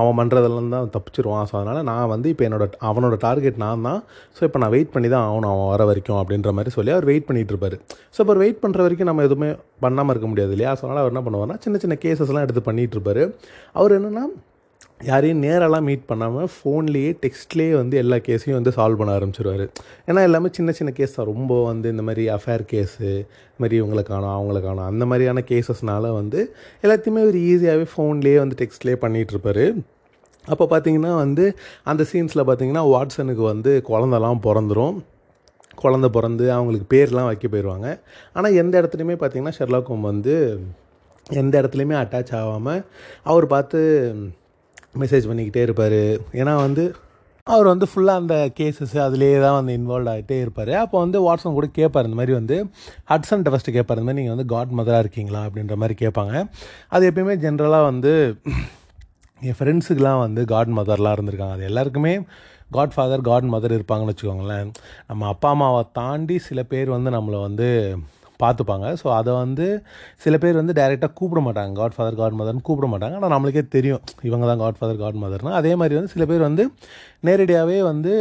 அவன் 0.00 0.16
பண்ணுறதெல்லாம் 0.20 0.70
தான் 0.76 0.92
தப்பிச்சிருவான். 0.94 1.46
ஸோ 1.50 1.56
அதனால் 1.58 1.80
நான் 1.90 2.10
வந்து 2.14 2.30
இப்போ 2.34 2.44
என்னோட 2.48 2.66
அவனோட 2.90 3.16
டார்கெட் 3.26 3.58
நான் 3.64 3.84
தான். 3.88 4.00
ஸோ 4.38 4.42
இப்போ 4.48 4.60
நான் 4.62 4.72
வெயிட் 4.76 4.94
பண்ணி 4.94 5.10
தான் 5.14 5.26
ஆகணும் 5.26 5.50
அவன் 5.54 5.70
வர 5.72 5.84
வரைக்கும் 5.90 6.20
அப்படின்ற 6.22 6.52
மாதிரி 6.58 6.72
சொல்லி 6.78 6.94
அவர் 6.96 7.08
வெயிட் 7.10 7.28
பண்ணிகிட்டு 7.30 7.54
இருப்பார். 7.54 7.76
ஸோ 8.14 8.18
இப்போ 8.24 8.36
வெயிட் 8.44 8.62
பண்ணுற 8.64 8.80
வரைக்கும் 8.86 9.10
நம்ம 9.10 9.26
எதுவுமே 9.28 9.50
பண்ணாமல் 9.86 10.14
இருக்க 10.14 10.30
முடியாது 10.32 10.54
இல்லையா? 10.56 10.72
ஸோ 10.78 10.84
அதனால் 10.86 11.02
அவர் 11.02 11.14
என்ன 11.14 11.24
பண்ணுவார்னா 11.28 11.58
சின்ன 11.66 11.78
சின்ன 11.84 11.98
கேசஸ்லாம் 12.06 12.46
எடுத்து 12.46 12.64
பண்ணிகிட்டு 12.70 12.98
இருப்பார். 12.98 13.22
அவர் 13.80 13.96
என்னென்னா 13.98 14.24
யாரையும் 15.10 15.40
நேரெல்லாம் 15.44 15.86
மீட் 15.88 16.08
பண்ணாமல் 16.10 16.48
ஃபோன்லேயே 16.54 17.10
டெக்ஸ்ட்லேயே 17.22 17.72
வந்து 17.78 17.94
எல்லா 18.02 18.16
கேஸையும் 18.26 18.58
வந்து 18.58 18.72
சால்வ் 18.76 18.98
பண்ண 19.00 19.12
ஆரம்பிச்சிருவார். 19.18 19.64
ஏன்னா 20.08 20.20
எல்லாமே 20.28 20.48
சின்ன 20.58 20.72
சின்ன 20.78 20.90
கேஸ் 20.98 21.16
தான். 21.16 21.28
ரொம்ப 21.32 21.52
வந்து 21.70 21.86
இந்த 21.94 22.02
மாதிரி 22.08 22.24
அஃபேர் 22.36 22.64
கேஸு 22.72 23.08
இந்த 23.46 23.62
மாதிரி 23.62 23.76
இவங்களை 23.80 24.04
காணும் 24.10 24.34
அவங்கள 24.36 24.60
காணும். 24.66 24.88
அந்த 24.92 25.04
மாதிரியான 25.10 25.42
கேசஸ்னால 25.50 26.12
வந்து 26.20 26.40
எல்லாத்தையுமே 26.84 27.22
ஒரு 27.30 27.40
ஈஸியாகவே 27.50 27.86
ஃபோன்லேயே 27.94 28.38
வந்து 28.42 28.58
டெக்ஸ்ட்லேயே 28.62 28.98
பண்ணிகிட்ருப்பார் 29.04 29.64
அப்போ 30.44 30.64
பார்த்தீங்கன்னா 30.70 31.14
வந்து 31.24 31.44
அந்த 31.90 32.02
சீன்ஸில் 32.12 32.44
பார்த்தீங்கன்னா 32.46 32.84
வாட்ஸனுக்கு 32.92 33.44
வந்து 33.52 33.72
குழந்தலாம் 33.88 34.40
பிறந்துடும் 34.46 34.96
குழந்த 35.82 36.06
பிறந்து 36.16 36.46
அவங்களுக்கு 36.56 36.86
பேர்லாம் 36.94 37.28
வைக்க 37.28 37.46
போயிடுவாங்க 37.48 37.88
ஆனால் 38.36 38.56
எந்த 38.62 38.74
இடத்துலையுமே 38.80 39.16
பார்த்தீங்கன்னா 39.20 39.56
ஷெர்லாக் 39.58 39.90
ஹோம் 39.92 40.08
வந்து 40.10 40.34
எந்த 41.40 41.54
இடத்துலையுமே 41.60 41.96
அட்டாச் 42.02 42.32
ஆகாமல் 42.40 42.80
அவர் 43.22 43.46
பார்த்து 43.46 43.80
மெசேஜ் 45.00 45.28
பண்ணிக்கிட்டே 45.30 45.62
இருப்பார். 45.66 46.00
ஏன்னா 46.40 46.54
வந்து 46.66 46.84
அவர் 47.46 47.68
வந்து 47.70 47.86
ஃபுல்லாக 47.90 48.20
அந்த 48.22 48.34
கேசஸ் 48.58 48.92
அதுலேயே 49.04 49.38
தான் 49.44 49.56
வந்து 49.58 49.72
இன்வால்வ் 49.78 50.10
ஆகிட்டே 50.12 50.36
இருப்பார். 50.44 50.72
அப்போ 50.82 50.96
வந்து 51.04 51.18
வாட்ஸன் 51.26 51.56
கூட 51.58 51.68
கேட்பார் 51.78 52.06
இந்த 52.08 52.18
மாதிரி 52.18 52.34
வந்து 52.38 52.56
ஹட்சன் 53.12 53.42
ஃபஸ்ட்டு 53.52 53.74
கேட்பார் 53.76 53.98
இந்த 53.98 54.06
மாதிரி 54.08 54.20
நீங்கள் 54.20 54.36
வந்து 54.36 54.48
காட் 54.54 54.74
மதராக 54.78 55.04
இருக்கீங்களா? 55.04 55.42
அப்படின்ற 55.48 55.76
மாதிரி 55.82 55.96
கேட்பாங்க 56.04 56.34
அது 56.94 57.10
எப்பயுமே 57.10 57.36
ஜென்ரலாக 57.44 57.88
வந்து 57.90 58.12
என் 59.48 59.58
ஃப்ரெண்ட்ஸுக்கெலாம் 59.58 60.22
வந்து 60.26 60.44
காட் 60.54 60.72
மதர்லாம் 60.78 61.16
இருந்திருக்காங்க. 61.18 61.56
அது 61.58 61.68
எல்லாருக்குமே 61.70 62.14
காட் 62.76 62.94
ஃபாதர் 62.94 63.26
காட் 63.30 63.48
மதர் 63.54 63.76
இருப்பாங்கன்னு 63.78 64.12
வச்சுக்கோங்களேன். 64.12 64.68
நம்ம 65.08 65.26
அப்பா 65.32 65.48
அம்மாவை 65.54 65.82
தாண்டி 65.98 66.36
சில 66.48 66.62
பேர் 66.72 66.96
வந்து 66.96 67.10
நம்மளை 67.16 67.40
வந்து 67.48 67.68
பார்த்துப்பாங்க. 68.44 68.86
ஸோ 69.00 69.06
அதை 69.18 69.32
வந்து 69.42 69.66
சில 70.24 70.34
பேர் 70.42 70.60
வந்து 70.60 70.76
டைரெக்டாக 70.80 71.12
கூப்பிட 71.20 71.42
மாட்டாங்க. 71.46 71.72
காட் 71.80 71.96
ஃபாதர் 71.96 72.18
காட் 72.20 72.36
மதர்னு 72.40 72.64
கூப்பிட 72.68 72.88
மாட்டாங்க. 72.92 73.16
ஆனால் 73.20 73.32
நம்மளுக்கே 73.34 73.64
தெரியும். 73.76 74.02
இவங்க 74.28 74.46
தான் 74.50 74.62
காட் 74.64 74.78
ஃபாதர் 74.80 75.02
காட் 75.04 75.18
மதர்னா 75.24 75.54
அதே 75.60 75.72
மாதிரி 75.82 75.96
வந்து 75.98 76.12
சில 76.14 76.26
பேர் 76.32 76.46
வந்து 76.48 76.66
நேரடியாகவே 77.28 77.78
வந்து 77.90 78.12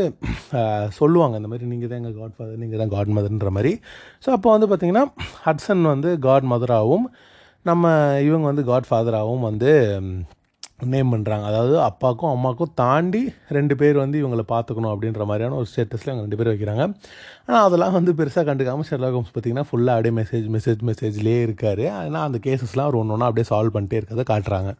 சொல்லுவாங்க. 1.00 1.36
இந்த 1.42 1.52
மாதிரி 1.54 1.72
நீங்கள் 1.74 1.92
தான் 1.92 2.02
எங்கள் 2.02 2.20
காட் 2.22 2.36
ஃபாதர் 2.38 2.62
நீங்கள் 2.64 2.82
தான் 2.84 2.94
காட் 2.96 3.14
மதர்ன்ற 3.18 3.52
மாதிரி. 3.58 3.74
ஸோ 4.26 4.30
அப்போ 4.38 4.50
வந்து 4.56 4.70
பார்த்திங்கன்னா 4.72 5.06
ஹட்சன் 5.48 5.84
வந்து 5.94 6.12
காட் 6.28 6.48
மதராகவும் 6.54 7.08
நம்ம 7.70 7.90
இவங்க 8.28 8.46
வந்து 8.52 8.64
காட் 8.70 8.88
ஃபாதராகவும் 8.90 9.48
வந்து 9.50 9.72
நேம் 10.94 11.14
பண்ணுறாங்க 11.14 11.46
அதாவது 11.50 11.76
அப்பாவுக்கும் 11.82 12.32
அம்மாவுக்கும் 12.34 12.72
தாண்டி 12.76 13.22
ரெண்டு 13.58 13.76
பேர் 13.76 13.98
வந்து 14.04 14.18
இவங்களை 14.24 14.46
பார்த்துக்கணும் 14.54 14.92
அப்படின்ற 14.94 15.26
மாதிரியான 15.30 15.58
ஒரு 15.62 15.68
ஸ்டேட்டஸில் 15.72 16.12
அவங்க 16.12 16.26
ரெண்டு 16.28 16.40
பேர் 16.40 16.52
வைக்கிறாங்க. 16.54 16.86
ஆனால் 17.46 17.66
அதெல்லாம் 17.68 17.96
வந்து 17.98 18.14
பெருசாக 18.20 18.46
கண்டுக்காமல் 18.50 18.90
ஷெர்லாக் 18.92 19.18
ஹோம்ஸ் 19.18 19.34
பார்த்திங்கன்னா 19.36 19.68
ஃபுல்லாக 19.72 19.98
அப்படியே 19.98 20.16
மெசேஜ் 20.22 20.48
மெசேஜ் 20.58 20.82
மெசேஜ்லேயே 20.92 21.42
இருக்கார். 21.48 21.86
ஆனால் 22.00 22.26
அந்த 22.28 22.40
கேசஸ்லாம் 22.48 22.90
ஒரு 22.92 23.00
ஒன்று 23.02 23.16
ஒன்றா 23.18 23.30
அப்படியே 23.32 23.50
சால்வ் 23.52 23.76
பண்ணிட்டே 23.78 24.00
இருக்கிறத 24.02 24.26
காட்டுறாங்க. 24.34 24.72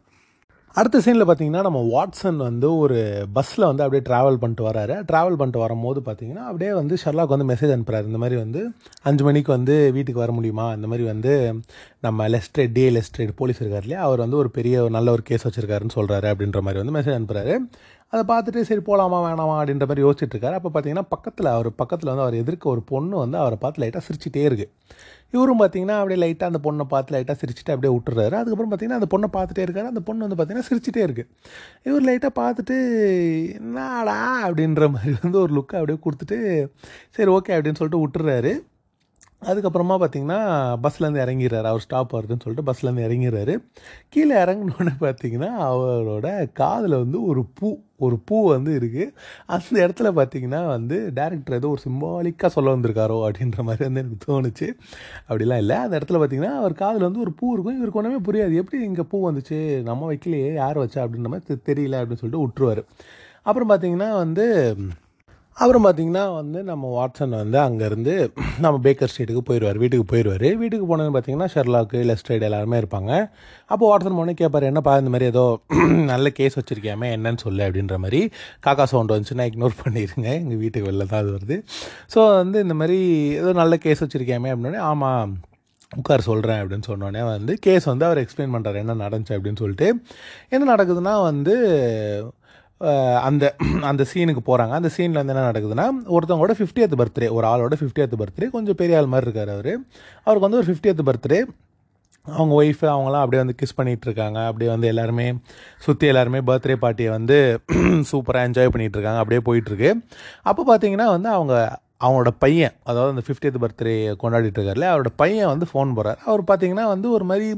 அடுத்த 0.74 0.98
சீனில் 0.98 1.28
பார்த்தீங்கன்னா 1.28 1.62
நம்ம 1.62 1.80
வாட்ஸன் 1.92 2.36
வந்து 2.36 2.76
ஒரு 2.76 3.26
பஸ்ஸில் 3.32 3.64
வந்து 3.64 3.82
அப்படியே 3.82 4.16
ட்ராவல் 4.16 4.38
பண்ணிட்டு 4.42 4.64
வராரு. 4.68 4.94
ட்ராவல் 5.10 5.38
பண்ணிட்டு 5.40 5.58
வரும்போது 5.58 6.00
பார்த்தீங்கன்னா 6.00 6.44
அப்படியே 6.50 6.72
வந்து 6.72 6.96
ஷர்லாக் 7.04 7.34
வந்து 7.34 7.48
மெசேஜ் 7.48 7.74
அனுப்புறாரு. 7.74 8.06
இந்த 8.06 8.18
மாதிரி 8.18 8.36
வந்து 8.40 8.60
அஞ்சு 9.02 9.24
மணிக்கு 9.24 9.52
வந்து 9.52 9.92
வீட்டுக்கு 9.92 10.20
வர 10.20 10.32
முடியுமா? 10.32 10.72
இந்த 10.72 10.86
மாதிரி 10.86 11.06
வந்து 11.06 11.60
நம்ம 12.00 12.28
லெஸ்ட்ரேட் 12.28 12.72
டே 12.72 12.90
லெஸ்ட்ரேட் 12.90 13.34
போலீஸ் 13.36 13.60
இருக்கார் 13.60 13.82
இல்லையா? 13.82 14.04
அவர் 14.04 14.18
வந்து 14.18 14.36
ஒரு 14.36 14.50
பெரிய 14.50 14.82
ஒரு 14.82 14.90
நல்ல 14.90 15.10
ஒரு 15.10 15.22
கேஸ் 15.22 15.46
வச்சுருக்காருன்னு 15.48 15.96
சொல்கிறாரு 15.96 16.30
அப்படின்ற 16.34 16.60
மாதிரி 16.60 16.82
வந்து 16.82 16.96
மெசேஜ் 16.98 17.18
அனுப்புகிறாரு 17.18 17.56
அதை 18.12 18.22
பார்த்துட்டு 18.30 18.60
சரி 18.68 18.82
போகலாமா 18.88 19.18
வேணாமா 19.24 19.54
அப்படின்ற 19.58 19.84
மாதிரி 19.90 20.02
யோசிச்சுட்டு 20.06 20.34
இருக்காரு 20.34 20.56
அப்போ 20.58 20.70
பார்த்தீங்கன்னா 20.72 21.04
பக்கத்தில் 21.14 21.48
அவர் 21.54 21.68
பக்கத்தில் 21.80 22.10
வந்து 22.10 22.24
அவர் 22.24 22.36
எதிர்க்க 22.40 22.74
ஒரு 22.74 22.82
பொண்ணு 22.90 23.14
வந்து 23.22 23.38
அவரை 23.42 23.56
பார்த்து 23.62 23.82
லைட்டாக 23.82 24.02
சிரிச்சிட்டே 24.08 24.42
இருக்குது 24.48 24.70
இவரும் 25.34 25.60
பார்த்தீங்கன்னா 25.60 25.96
அப்படியே 26.00 26.18
லைட்டாக 26.22 26.50
அந்த 26.52 26.60
பொண்ணை 26.66 26.84
பார்த்து 26.92 27.14
லைட்டாக 27.14 27.36
சிரிச்சிட்டு 27.42 27.72
அப்படியே 27.74 27.92
விட்டுறாரு. 27.94 28.34
அதுக்கப்புறம் 28.40 28.70
பார்த்தீங்கன்னா 28.72 28.98
அந்த 29.00 29.08
பொண்ணை 29.14 29.28
பார்த்துட்டே 29.36 29.64
இருக்காரு. 29.66 29.92
அந்த 29.92 30.02
பொண்ணு 30.08 30.26
வந்து 30.26 30.38
பார்த்தீங்கன்னா 30.38 30.68
சிரிச்சிட்டே 30.70 31.04
இருக்குது 31.06 31.30
இவர் 31.88 32.06
லைட்டாக 32.08 32.34
பார்த்துட்டு 32.40 32.76
என்னடா? 33.60 34.18
அப்படின்ற 34.48 34.90
மாதிரி 34.96 35.14
வந்து 35.22 35.40
ஒரு 35.44 35.54
லுக்கை 35.58 35.78
அப்படியே 35.80 36.00
கொடுத்துட்டு 36.06 36.38
சரி 37.18 37.30
ஓகே 37.36 37.56
அப்படின்னு 37.56 37.80
சொல்லிட்டு 37.80 38.02
விட்டுறாரு. 38.04 38.52
அதுக்கப்புறமா 39.50 39.94
பார்த்தீங்கன்னா 40.00 40.40
பஸ்லேருந்து 40.82 41.22
இறங்கிடுறாரு. 41.24 41.66
அவர் 41.70 41.84
ஸ்டாப் 41.84 42.12
வருதுன்னு 42.16 42.44
சொல்லிட்டு 42.44 42.66
பஸ்லேருந்து 42.68 43.06
இறங்கிடுறாரு. 43.06 43.54
கீழே 44.08 44.34
இறங்கினோடனே 44.44 44.94
பார்த்தீங்கன்னா 45.06 45.50
அவரோட 45.70 46.28
காதில் 46.60 47.00
வந்து 47.02 47.18
ஒரு 47.30 47.42
பூ 47.58 47.70
ஒரு 48.06 48.16
பூ 48.28 48.38
வந்து 48.52 48.72
இருக்குது 48.80 49.06
அந்த 49.54 49.78
இடத்துல 49.84 50.10
பார்த்தீங்கன்னா 50.18 50.62
வந்து 50.66 50.96
டேரக்டர் 51.14 51.58
ஏதோ 51.60 51.70
ஒரு 51.74 51.82
சிம்பாலிக்காக 51.86 52.50
சொல்ல 52.56 52.74
வந்திருக்காரோ 52.76 53.18
அப்படின்ற 53.26 53.62
மாதிரி 53.68 53.84
வந்து 53.88 54.02
எனக்கு 54.04 54.26
தோணுச்சு. 54.26 54.68
அப்படிலாம் 55.28 55.62
இல்லை. 55.64 55.76
அந்த 55.84 55.94
இடத்துல 55.98 56.20
பார்த்தீங்கன்னா 56.22 56.52
அவர் 56.62 56.80
காதில் 56.82 57.08
வந்து 57.08 57.24
ஒரு 57.24 57.32
பூ 57.40 57.52
இருக்கும். 57.54 57.78
இவருக்கு 57.80 58.00
ஒன்றுமே 58.02 58.20
புரியாது. 58.28 58.60
எப்படி 58.62 58.82
இங்கே 58.90 59.06
பூ 59.12 59.18
வந்துச்சு? 59.30 59.60
நம்ம 59.90 60.12
வைக்கலையே. 60.12 60.52
யார் 60.62 60.82
வச்சா 60.84 61.00
அப்படின்ற 61.04 61.32
மாதிரி 61.34 61.60
தெரியல 61.70 62.00
அப்படின்னு 62.00 62.22
சொல்லிட்டு 62.22 62.44
விட்டுருவார் 62.44 62.82
அப்புறம் 63.48 63.70
பார்த்தீங்கன்னா 63.70 64.10
வந்து 64.22 64.44
அப்புறம் 65.56 65.84
பார்த்திங்கன்னா 65.84 66.22
வந்து 66.38 66.58
நம்ம 66.68 66.84
வாட்சன் 66.96 67.34
வந்து 67.40 67.58
அங்கேருந்து 67.64 68.12
நம்ம 68.64 68.76
பேக்கர் 68.84 69.10
ஸ்ட்ரீட்டுக்கு 69.10 69.42
போயிடுவார் 69.48 69.78
வீட்டுக்கு 69.82 70.06
போயிடுவார் 70.12 70.46
வீட்டுக்கு 70.62 70.86
போனதுன்னு 70.90 71.14
பார்த்தீங்கன்னா 71.16 71.48
ஷெர்லாக்கு 71.54 71.98
லெஸ்ட்ரைடு 72.10 72.46
எல்லாருமே 72.48 72.76
இருப்பாங்க. 72.82 73.10
அப்போ 73.70 73.84
வாட்சன் 73.90 74.18
போனே 74.20 74.34
கேட்பார் 74.40 74.68
என்னப்பா 74.70 74.94
இந்த 75.02 75.12
மாதிரி 75.14 75.28
ஏதோ 75.32 75.44
நல்ல 76.12 76.30
கேஸ் 76.38 76.58
வச்சுருக்கியாமே 76.60 77.10
என்னன்னு 77.16 77.42
சொல்லு 77.46 77.62
அப்படின்ற 77.68 77.98
மாதிரி. 78.04 78.20
காக்கா 78.66 78.86
சவுண்ட் 78.92 79.14
வந்துச்சுன்னா 79.14 79.46
இக்னோர் 79.50 79.78
பண்ணிடுங்க 79.82 80.28
எங்கள் 80.40 80.60
வீட்டுக்கு 80.64 80.88
வெளில 80.90 81.06
தான் 81.12 81.22
அது 81.24 81.32
வருது. 81.36 81.58
ஸோ 82.14 82.20
வந்து 82.40 82.60
இந்த 82.66 82.76
மாதிரி 82.82 82.98
ஏதோ 83.40 83.52
நல்ல 83.62 83.76
கேஸ் 83.86 84.04
வச்சுருக்கியாமே 84.04 84.52
அப்படின்னே 84.54 84.82
ஆமாம் 84.90 85.32
உட்கார் 85.92 86.28
சொல்கிறேன் 86.28 86.60
அப்படின்னு 86.62 86.86
சொன்னோடனே 86.90 87.22
வந்து 87.30 87.54
கேஸ் 87.66 87.86
வந்து 87.90 88.04
அவர் 88.08 88.20
எக்ஸ்பிளைன் 88.22 88.54
பண்ணுறாரு 88.56 88.78
என்ன 88.84 88.94
நடந்துச்சு? 89.04 89.36
அப்படின்னு 89.38 89.62
சொல்லிட்டு. 89.64 89.88
என்ன 90.54 90.64
நடக்குதுன்னா 90.74 91.14
வந்து 91.30 91.56
அந்த 93.22 93.44
அந்த 93.90 94.02
சீனுக்கு 94.12 94.42
போகிறாங்க 94.46 94.72
அந்த 94.72 94.90
சீனில் 94.96 95.18
வந்து 95.20 95.34
என்ன 95.34 95.44
நடக்குதுன்னா 95.50 95.86
ஒருத்தவங்களோட 96.16 96.54
ஃபிஃப்டியத் 96.58 96.96
பர்த்டே 97.00 97.28
ஒரு 97.30 97.46
ஆளோட 97.46 97.74
ஃபிஃப்டியத் 97.80 98.16
பர்த்டே 98.22 98.48
கொஞ்சம் 98.50 98.78
பெரிய 98.80 98.98
ஆள் 98.98 99.10
மாதிரி 99.12 99.26
இருக்கார் 99.28 99.52
அவர். 99.56 99.72
அவருக்கு 100.26 100.46
வந்து 100.48 100.60
ஒரு 100.62 100.68
ஃபிஃப்டியத் 100.70 101.02
பர்த்டே 101.10 101.40
அவங்க 102.26 102.52
ஒய்ஃபு 102.54 102.86
அவங்களாம் 102.94 103.22
அப்படியே 103.24 103.42
வந்து 103.42 103.56
கிஸ் 103.60 103.78
பண்ணிகிட்டு 103.78 104.06
இருக்காங்க. 104.08 104.38
அப்படியே 104.46 104.70
வந்து 104.70 104.86
எல்லாருமே 104.86 105.26
சுற்றி 105.78 106.06
எல்லாருமே 106.06 106.40
பர்த்டே 106.50 106.76
பார்ட்டியை 106.84 107.10
வந்து 107.10 107.38
சூப்பராக 108.10 108.48
என்ஜாய் 108.48 108.72
பண்ணிகிட்டு 108.74 108.98
இருக்காங்க. 108.98 109.18
அப்படியே 109.18 109.42
போயிட்டுருக்கு 109.48 109.90
அப்போ 110.42 110.64
பார்த்தீங்கன்னா 110.70 111.08
வந்து 111.16 111.28
அவங்க 111.28 111.54
அவங்களோட 112.00 112.30
பையன் 112.38 112.74
அதாவது 112.84 113.12
அந்த 113.14 113.22
ஃபிஃப்டியத் 113.26 113.58
பர்த்டே 113.64 113.92
கொண்டாடிட்டு 114.22 114.58
இருக்காருல 114.60 114.86
அவரோட 114.92 115.10
பையன் 115.16 115.46
வந்து 115.46 115.66
ஃபோன் 115.72 115.94
போகிறார் 115.94 116.20
அவர் 116.24 116.42
பார்த்தீங்கன்னா 116.42 116.86
வந்து 116.94 117.10
ஒரு 117.10 117.24
மாதிரி 117.24 117.48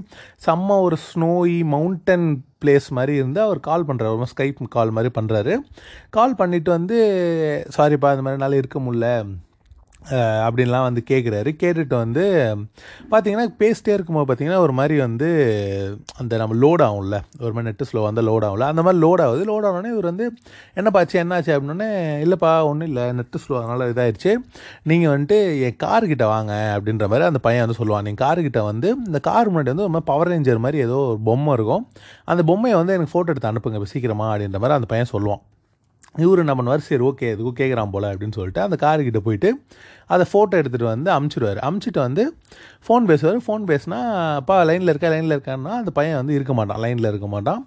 செம்ம 0.47 0.77
ஒரு 0.81 0.97
ஸ்னோயி 1.07 1.59
மவுண்டன் 1.65 2.27
பிளேஸ் 2.65 2.89
மாதிரி 2.91 3.15
இருந்து 3.17 3.41
அவர் 3.41 3.61
கால் 3.61 3.87
பண்ணுறாரு 3.87 4.15
ஒரு 4.17 4.27
ஸ்கைப் 4.37 4.63
கால் 4.69 4.91
மாதிரி 4.91 5.13
பண்ணுறாரு 5.21 5.57
கால் 6.11 6.35
பண்ணிவிட்டு 6.35 6.71
வந்து 6.79 6.99
சாரிப்பா 7.77 8.13
இந்த 8.15 8.25
மாதிரி 8.27 8.39
என்னால் 8.39 8.61
இருக்க 8.63 8.81
முடியல. 8.81 9.09
அப்படின்லாம் 10.47 10.87
வந்து 10.87 11.03
கேட்குறாரு 11.11 11.51
கேட்டுட்டு 11.61 11.97
வந்து 12.03 12.25
பார்த்தீங்கன்னா 13.13 13.47
பேசிட்டே 13.61 13.93
இருக்கும்போது 13.97 14.27
பார்த்தீங்கன்னா 14.29 14.59
ஒரு 14.59 14.73
மாதிரி 14.73 14.99
வந்து 14.99 15.29
அந்த 16.19 16.37
நம்ம 16.37 16.57
லோட் 16.65 16.83
ஆகும்ல. 16.87 17.19
ஒரு 17.41 17.53
மாதிரி 17.53 17.69
நெட்டு 17.71 17.89
ஸ்லோ 17.91 18.07
அந்த 18.07 18.23
லோட் 18.23 18.47
ஆகும்ல. 18.49 18.67
அந்த 18.73 18.83
மாதிரி 18.83 19.01
லோட் 19.05 19.23
ஆகுது. 19.27 19.45
லோட் 19.51 19.67
ஆனோடனே 19.69 19.93
இவர் 19.95 20.11
வந்து 20.11 20.27
என்னப்பாச்சு 20.77 21.17
என்னாச்சு? 21.23 21.53
அப்படின்னே 21.57 21.89
இல்லைப்பா 22.25 22.53
ஒன்றும் 22.71 22.89
இல்லை. 22.89 23.05
நெட்டு 23.21 23.41
ஸ்லோ 23.45 23.57
அதனால் 23.63 23.87
இதாகிடுச்சு 23.93 24.35
நீங்கள் 24.83 25.13
வந்துட்டு 25.15 25.39
என் 25.69 25.81
கார்கிட்ட 25.85 26.27
வாங்க. 26.35 26.53
அப்படின்ற 26.77 27.09
மாதிரி 27.09 27.29
அந்த 27.31 27.43
பையன் 27.49 27.65
வந்து 27.67 27.79
சொல்லுவான். 27.81 28.07
நீங்கள் 28.09 28.23
கார்கிட்ட 28.27 28.63
வந்து 28.71 28.91
இந்த 29.07 29.21
கார் 29.31 29.51
முன்னாடி 29.53 29.73
வந்து 29.75 29.87
ஒரு 29.89 29.95
மாதிரி 29.97 30.11
பவர் 30.13 30.33
ரேஞ்சர் 30.35 30.65
மாதிரி 30.67 30.79
ஏதோ 30.79 30.99
ஒரு 31.11 31.21
பொம்மை 31.31 31.53
இருக்கும். 31.53 31.87
அந்த 32.25 32.43
பொம்மையை 32.43 32.79
வந்து 32.79 32.97
எனக்கு 32.99 33.15
ஃபோட்டோ 33.15 33.33
எடுத்து 33.35 33.53
அனுப்புங்க 33.53 33.93
சீக்கிரமா. 33.95 34.29
அப்படின்ற 34.35 34.61
மாதிரி 34.63 34.79
அந்த 34.81 34.91
பையன் 34.95 35.13
சொல்லுவான். 35.13 35.43
இவர் 36.23 36.39
என்ன 36.39 36.55
பண்ணுவார்? 36.55 36.83
சரி 36.89 37.05
ஓகே 37.05 37.29
இதுக்கு 37.35 37.53
கேட்குறான் 37.61 37.91
போல் 37.91 38.09
அப்படின்னு 38.11 38.37
சொல்லிட்டு 38.39 38.61
அந்த 38.61 38.77
காருக்கிட்ட 38.81 39.17
போயிட்டு 39.17 39.51
அதை 40.07 40.25
ஃபோட்டோ 40.33 40.55
எடுத்துகிட்டு 40.61 40.89
வந்து 40.95 41.11
அமுச்சிடுவார். 41.11 41.61
அமுச்சிட்டு 41.69 42.01
வந்து 42.07 42.25
ஃபோன் 42.87 43.05
பேசுவார். 43.11 43.39
ஃபோன் 43.47 43.65
பேசினா 43.71 43.99
அப்பா 44.41 44.63
லைனில் 44.63 44.89
இருக்கா? 44.89 45.09
லைனில் 45.09 45.37
இருக்கான்னா? 45.39 45.73
அந்த 45.81 45.91
பையன் 45.91 46.17
வந்து 46.17 46.35
இருக்க 46.35 46.55
மாட்டான். 46.55 46.81
லைனில் 46.81 47.11
இருக்க 47.13 47.27
மாட்டான். 47.27 47.63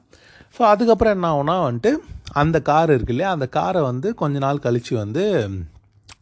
ஸோ 0.57 0.61
அதுக்கப்புறம் 0.73 1.15
என்ன 1.15 1.29
ஆகும்னா 1.33 1.55
வந்துட்டு 1.67 1.91
அந்த 2.33 2.61
கார் 2.61 2.89
இருக்கு 2.89 3.13
இல்லையா? 3.13 3.31
அந்த 3.31 3.47
காரை 3.47 3.81
வந்து 3.81 4.13
கொஞ்ச 4.15 4.37
நாள் 4.37 4.59
கழித்து 4.59 4.95
வந்து 4.95 5.25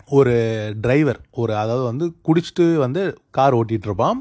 ஒரு 0.10 0.34
டிரைவர் 0.82 1.20
ஒரு 1.32 1.56
அதாவது 1.56 1.84
வந்து 1.84 2.06
குடிச்சிட்டு 2.28 2.76
வந்து 2.76 3.18
கார் 3.32 3.56
ஓட்டிகிட்ருப்பான் 3.56 4.20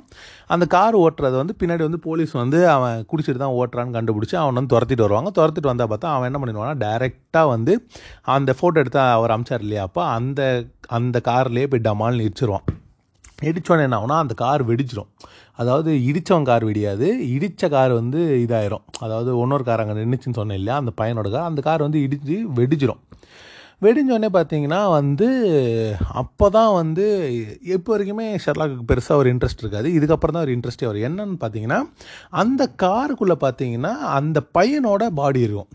அந்த 0.50 0.64
கார் 0.66 0.96
ஓட்டுறது 1.02 1.36
வந்து 1.40 1.54
பின்னாடி 1.60 1.82
வந்து 1.86 2.00
போலீஸ் 2.06 2.32
வந்து 2.40 2.58
அவன் 2.74 3.04
குடிச்சிட்டு 3.10 3.40
தான் 3.42 3.56
ஓட்டுறான்னு 3.60 3.96
கண்டுபிடிச்சி 3.96 4.36
அவன் 4.40 4.56
வந்து 4.58 4.72
துரத்திட்டு 4.74 5.06
வருவாங்க. 5.06 5.30
துரத்திட்டு 5.38 5.72
வந்தால் 5.72 5.90
பார்த்தா 5.92 6.10
அவன் 6.14 6.28
என்ன 6.30 6.40
பண்ணிடுவான்னா 6.40 6.76
டேரெக்டாக 6.84 7.52
வந்து 7.54 7.74
அந்த 8.36 8.50
ஃபோட்டோ 8.58 8.80
எடுத்து 8.82 9.00
அவர் 9.18 9.34
அமிச்சார் 9.36 9.64
இல்லையா? 9.66 9.84
அப்போ 9.88 10.02
அந்த 10.18 10.40
அந்த 10.98 11.20
கார்லேயே 11.30 11.68
போய் 11.74 11.86
டமால்னு 11.88 12.26
இடிச்சிருவான். 12.28 12.66
இடிச்சோன்னே 13.48 13.84
என்ன 13.86 13.96
ஆகுனா 14.00 14.16
அந்த 14.24 14.34
கார் 14.42 14.62
வெடிச்சிடும் 14.68 15.10
அதாவது 15.62 15.90
இடித்தவன் 16.08 16.46
கார் 16.48 16.64
வெடியாது. 16.68 17.06
இடித்த 17.34 17.68
கார் 17.74 17.92
வந்து 18.00 18.20
இதாயிரும். 18.44 18.84
அதாவது 19.04 19.30
இன்னொரு 19.42 19.64
கார் 19.68 19.82
அங்கே 19.82 19.96
நின்றுச்சுன்னு 20.00 20.38
சொன்னேன் 20.40 20.58
இல்லையா? 20.60 20.76
அந்த 20.82 20.92
பையனோட 21.00 21.28
கார் 21.34 21.50
அந்த 21.50 21.62
கார் 21.68 21.84
வந்து 21.86 22.00
இடிச்சு 22.06 22.36
வெடிச்சிடும் 22.58 23.02
வெடிஞ்சோடனே 23.84 24.30
பார்த்தீங்கன்னா 24.36 24.80
வந்து 24.98 25.28
அப்போ 26.22 26.48
தான் 26.56 26.72
வந்து 26.80 27.06
இப்போ 27.76 27.90
வரைக்குமே 27.94 28.26
ஷெர்லாக்கு 28.44 28.88
பெருசாக 28.90 29.20
ஒரு 29.22 29.30
இன்ட்ரெஸ்ட் 29.34 29.62
இருக்காது. 29.64 29.88
இதுக்கப்புறம் 29.98 30.36
தான் 30.36 30.46
ஒரு 30.46 30.56
இன்ட்ரெஸ்டே 30.56 30.88
வரும். 30.90 31.06
என்னன்னு 31.08 31.38
பார்த்தீங்கன்னா 31.44 31.80
அந்த 32.42 32.62
காருக்குள்ளே 32.84 33.38
பார்த்தீங்கன்னா 33.46 33.94
அந்த 34.18 34.40
பையனோட 34.58 35.06
பாடி 35.20 35.42
இருக்கும். 35.48 35.70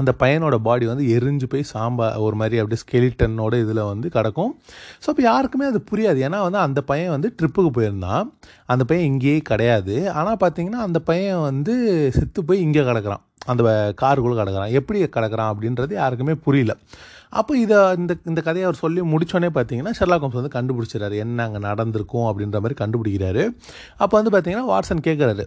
அந்த 0.00 0.10
பையனோட 0.20 0.56
பாடி 0.66 0.84
வந்து 0.90 1.06
எரிஞ்சு 1.14 1.46
போய் 1.52 1.64
சாம்பா 1.72 2.06
ஒரு 2.26 2.36
மாதிரி 2.40 2.60
அப்படியே 2.60 2.80
ஸ்கெலிட்டனோட 2.82 3.54
இதில் 3.64 3.80
வந்து 3.90 4.08
கிடக்கும். 4.14 4.52
ஸோ 5.02 5.08
இப்போ 5.12 5.22
யாருக்குமே 5.30 5.64
அது 5.70 5.80
புரியாது. 5.90 6.18
ஏன்னா 6.26 6.38
வந்து 6.46 6.60
அந்த 6.66 6.80
பையன் 6.90 7.12
வந்து 7.16 7.30
ட்ரிப்புக்கு 7.38 7.70
போயிருந்தான். 7.78 8.30
அந்த 8.72 8.82
பையன் 8.90 9.08
இங்கேயே 9.12 9.40
கிடையாது. 9.50 9.96
ஆனால் 10.20 10.40
பார்த்தீங்கன்னா 10.44 10.80
அந்த 10.88 11.00
பையன் 11.10 11.42
வந்து 11.48 11.74
செத்து 12.18 12.42
போய் 12.50 12.64
இங்கே 12.66 12.84
கிடக்கிறான். 12.90 13.22
அந்த 13.52 13.62
காருக்குள்ளே 14.02 14.38
கிடக்கிறான். 14.40 14.72
எப்படி 14.80 14.98
கிடக்கிறான் 15.18 15.52
அப்படின்றது 15.52 15.94
யாருக்குமே 16.02 16.36
புரியல. 16.46 16.74
அப்போ 17.40 17.52
இதை 17.64 17.78
இந்த 18.00 18.12
இந்த 18.30 18.40
கதையை 18.46 18.64
அவர் 18.68 18.80
சொல்லி 18.84 19.00
முடித்தோடனே 19.12 19.50
பார்த்தீங்கன்னா 19.58 19.92
ஷெர்லாக் 19.98 20.24
ஹோம்ஸ் 20.24 20.38
வந்து 20.40 20.54
கண்டுபிடிச்சிடறாரு. 20.56 21.16
என்ன 21.24 21.44
அங்கே 21.48 21.60
நடந்திருக்கும் 21.68 22.26
அப்படின்ற 22.30 22.58
மாதிரி 22.64 22.76
கண்டுபிடிக்கிறாரு. 22.82 23.44
அப்போ 24.02 24.14
வந்து 24.20 24.32
பார்த்தீங்கன்னா 24.34 24.66
வாட்ஸன் 24.72 25.06
கேட்குறாரு 25.08 25.46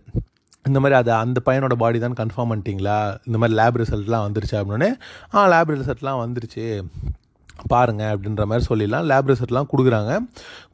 இந்த 0.69 0.79
மாதிரி 0.83 0.95
அது 0.99 1.11
அந்த 1.23 1.39
பையனோட 1.47 1.75
பாடி 1.81 1.97
தான் 2.05 2.17
கன்ஃபார்ம் 2.21 2.51
பண்ணிட்டீங்களா? 2.51 2.97
இந்த 3.27 3.37
மாதிரி 3.41 3.57
லேப் 3.59 3.77
ரிசல்ட்லாம் 3.81 4.25
வந்துருச்சு 4.27 4.55
அப்படின்னே 4.61 4.89
ஆ 5.35 5.47
லேப் 5.53 5.73
ரிசல்ட்லாம் 5.75 6.21
வந்துருச்சு. 6.23 6.65
பாருங்க 7.67 8.03
அப்படின்ற 8.13 8.43
மாதிரி 8.49 8.65
சொல்லிடலாம். 8.69 9.05
லேப் 9.11 9.29
ரிசல்ட்லாம் 9.31 9.69
கொடுக்குறாங்க. 9.71 10.11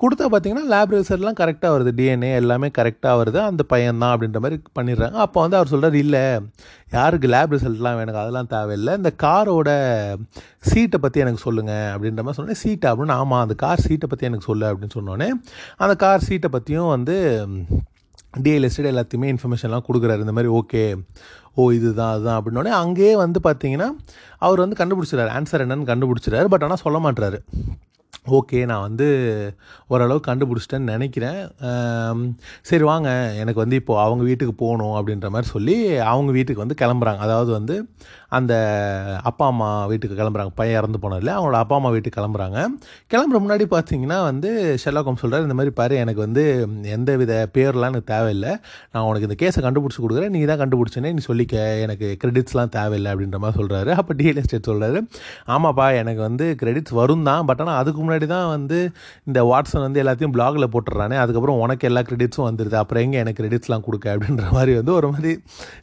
கொடுத்தா 0.02 0.26
பார்த்தீங்கன்னா 0.34 0.66
லேப் 0.74 0.94
ரிசல்ட்லாம் 0.96 1.38
கரெக்டாக 1.42 1.72
வருது. 1.76 1.92
டிஎன்ஏ 2.00 2.32
எல்லாமே 2.42 2.70
கரெக்டாக 2.78 3.16
வருது. 3.22 3.40
அந்த 3.50 3.64
பையன் 3.74 4.02
தான் 4.04 4.14
அப்படின்ற 4.14 4.40
மாதிரி 4.46 4.58
பண்ணிடுறாங்க. 4.80 5.18
அப்போ 5.26 5.42
வந்து 5.42 5.58
அவர் 5.60 5.72
சொல்கிறார் 5.74 5.98
இல்லை 6.04 6.24
யாருக்கு 6.98 7.28
லேப் 7.36 7.54
ரிசல்ட்லாம் 7.56 8.02
எனக்கு 8.04 8.22
அதெல்லாம் 8.24 8.52
தேவையில்லை. 8.56 8.96
இந்த 9.02 9.12
காரோட 9.26 9.70
சீட்டை 10.72 11.00
பற்றி 11.06 11.20
எனக்கு 11.26 11.46
சொல்லுங்கள் 11.48 11.92
அப்படின்ற 11.94 12.24
மாதிரி 12.26 12.40
சொன்னேன் 12.40 12.62
சீட்டை 12.64 12.88
அப்படின்னு 12.92 13.18
ஆமாம் 13.22 13.44
அந்த 13.46 13.58
கார் 13.66 13.86
சீட்டை 13.88 14.10
பற்றி 14.10 14.28
எனக்கு 14.30 14.50
சொல்லு 14.50 14.68
அப்படின்னு 14.72 14.98
சொன்னோன்னே 15.00 15.30
அந்த 15.78 15.96
கார் 16.06 16.28
சீட்டை 16.30 16.50
பற்றியும் 16.58 16.94
வந்து 16.96 17.18
டிஎல் 18.46 18.68
எஸ்டேட் 18.70 18.92
எல்லாத்தையுமே 18.94 19.30
இன்ஃபர்மேஷன்லாம் 19.34 19.88
கொடுக்குறாரு. 19.90 20.26
இந்த 20.26 20.36
மாதிரி 20.38 20.54
ஓகே 20.60 20.84
ஓ 21.54 21.70
இதுதான் 21.78 22.14
அதுதான் 22.14 22.40
அப்படின்னோடனே 22.42 22.74
அங்கேயே 22.84 23.14
வந்து 23.16 23.40
பார்த்தீங்கன்னா 23.48 23.88
அவர் 24.38 24.64
வந்து 24.66 24.80
கண்டுபிடிச்சிடாரு 24.82 25.32
ஆன்சர் 25.38 25.64
என்னன்னு 25.66 25.90
கண்டுபிடிச்சிடாரு 25.92 26.52
பட் 26.54 26.64
ஆனால் 26.68 26.84
சொல்ல 26.86 27.00
மாட்டுறாரு 27.06 27.40
ஓகே 28.38 28.60
நான் 28.70 28.86
வந்து 28.88 29.06
ஓரளவு 29.88 30.20
கண்டுபிடிச்சிட்டேன்னு 30.28 30.92
நினைக்கிறேன். 30.94 31.40
சரி 32.70 32.84
வாங்க. 32.90 33.10
எனக்கு 33.42 33.60
வந்து 33.64 33.80
இப்போது 33.82 34.02
அவங்க 34.06 34.24
வீட்டுக்கு 34.30 34.54
போகணும் 34.54 34.96
அப்படின்ற 34.98 35.30
மாதிரி 35.36 35.50
சொல்லி 35.56 35.76
அவங்க 36.12 36.32
வீட்டுக்கு 36.38 36.64
வந்து 36.66 36.80
கிளம்புறாங்க. 36.82 37.22
அதாவது 37.28 37.52
வந்து 37.52 37.76
அந்த 38.38 38.54
அப்பா 39.30 39.46
அம்மா 39.52 39.70
வீட்டுக்கு 39.92 40.16
கிளம்புறாங்க. 40.20 40.52
பையன் 40.60 40.78
இறந்து 40.80 41.00
போனதில்ல. 41.04 41.32
அவங்களோட 41.38 41.60
அப்பா 41.64 41.76
அம்மா 41.80 41.90
வீட்டுக்கு 41.96 42.18
கிளம்புறாங்க. 42.20 42.60
கிளம்புற 43.14 43.40
முன்னாடி 43.46 43.66
பார்த்தீங்கன்னா 43.76 44.18
வந்து 44.30 44.50
ஷெல்லாக்கம் 44.84 45.20
சொல்கிறார் 45.22 45.46
இந்த 45.48 45.56
மாதிரி 45.60 45.74
பாரு 45.80 45.96
எனக்கு 46.04 46.22
வந்து 46.26 46.44
எந்த 46.96 47.16
வித 47.22 47.34
பேர்லாம் 47.56 47.92
எனக்கு 47.94 48.10
தேவையில்லை. 48.14 48.54
நான் 48.94 49.08
உனக்கு 49.10 49.28
இந்த 49.30 49.38
கேஸை 49.44 49.64
கண்டுபிடிச்சி 49.66 50.02
கொடுக்குறேன். 50.06 50.34
நீ 50.36 50.42
தான் 50.52 50.62
கண்டுபிடிச்சனே 50.64 51.12
நீ 51.18 51.24
சொல்லிக்க. 51.30 51.58
எனக்கு 51.86 52.10
கிரெடிட்ஸ்லாம் 52.24 52.74
தேவையில்லை 52.78 53.10
அப்படின்ற 53.14 53.40
மாதிரி 53.46 53.60
சொல்கிறாரு 53.62 53.94
அப்போ 54.00 54.16
டிஎல் 54.22 54.42
எஸ்டேட் 54.44 54.70
சொல்கிறாரு 54.72 55.02
ஆமாப்பா 55.56 55.88
எனக்கு 56.02 56.24
வந்து 56.28 56.48
கிரெடிட்ஸ் 56.64 56.96
வரும் 57.02 57.28
தான். 57.30 57.44
பட் 57.52 57.64
ஆனால் 57.66 57.80
அதுக்கு 57.82 58.00
முன்னாடி 58.06 58.30
தான் 58.36 58.48
வந்து 58.56 58.80
இந்த 59.30 59.40
வாட்ஸன் 59.52 59.86
வந்து 59.88 60.02
எல்லாத்தையும் 60.06 60.36
பிளாகில் 60.38 60.72
போட்டுறானே 60.76 61.20
அதுக்கப்புறம் 61.24 61.62
உனக்கு 61.66 61.88
எல்லா 61.92 62.04
கிரெடிட்ஸும் 62.10 62.48
வந்துடுது 62.50 62.80
அப்புறம் 62.84 63.04
எங்கே 63.08 63.20
எனக்கு 63.24 63.40
கிரெடிட்ஸ்லாம் 63.42 63.86
கொடுக்க? 63.90 64.16
அப்படின்ற 64.16 64.48
மாதிரி 64.58 64.74
வந்து 64.80 64.94
ஒரு 65.00 65.10
மாதிரி 65.14 65.34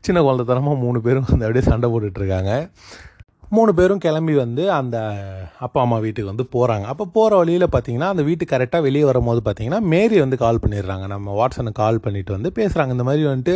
சின்ன 0.08 0.18
குழந்தைத்தனமாக 0.28 0.78
மூணு 0.86 0.98
பேரும் 1.06 1.28
வந்து 1.32 1.46
அப்படியே 1.48 1.66
சண்டை 1.70 1.88
போட்டுட்டு 1.94 2.36
இருக்காங்க 2.38 2.64
மூணு 3.56 3.70
பேரும் 3.76 4.00
கிளம்பி 4.04 4.34
வந்து 4.34 4.62
அந்த 4.70 4.96
அப்பா 5.66 5.78
அம்மா 5.84 5.98
வீட்டுக்கு 6.04 6.30
வந்து 6.30 6.44
போகிறாங்க 6.54 6.86
அப்போ 6.92 7.04
போகிற 7.14 7.36
வழியில் 7.36 7.64
பார்த்தீங்கன்னா 7.74 8.08
அந்த 8.14 8.22
வீட்டுக்கு 8.22 8.52
கரெக்டாக 8.54 8.84
வெளியே 8.86 9.04
வரும்போது 9.04 9.40
பார்த்தீங்கன்னா 9.46 9.78
மேரி 9.92 10.16
வந்து 10.20 10.36
கால் 10.42 10.60
பண்ணிடுறாங்க. 10.64 11.04
நம்ம 11.06 11.36
வாட்ஸனுக்கு 11.38 11.80
கால் 11.80 12.00
பண்ணிட்டு 12.06 12.34
வந்து 12.36 12.50
பேசுகிறாங்க 12.58 12.96
இந்த 12.96 13.06
மாதிரி 13.08 13.24
வந்துட்டு 13.28 13.54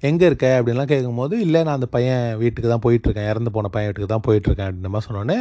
எங்கே 0.00 0.26
இருக்க? 0.30 0.48
அப்படின்லாம் 0.58 0.90
கேட்கும்போது 0.92 1.36
இல்லை 1.44 1.62
நான் 1.62 1.78
அந்த 1.80 1.88
பையன் 1.96 2.26
வீட்டுக்கு 2.42 2.72
தான் 2.74 2.84
போயிட்டுருக்கேன். 2.86 3.30
இறந்து 3.32 3.52
போன 3.56 3.70
பையன் 3.76 3.88
வீட்டுக்கு 3.90 4.12
தான் 4.14 4.26
போயிட்டுருக்கேன். 4.28 4.68
அப்படின்ற 4.70 4.90
மாதிரி 4.96 5.08
சொன்னோன்னே 5.08 5.38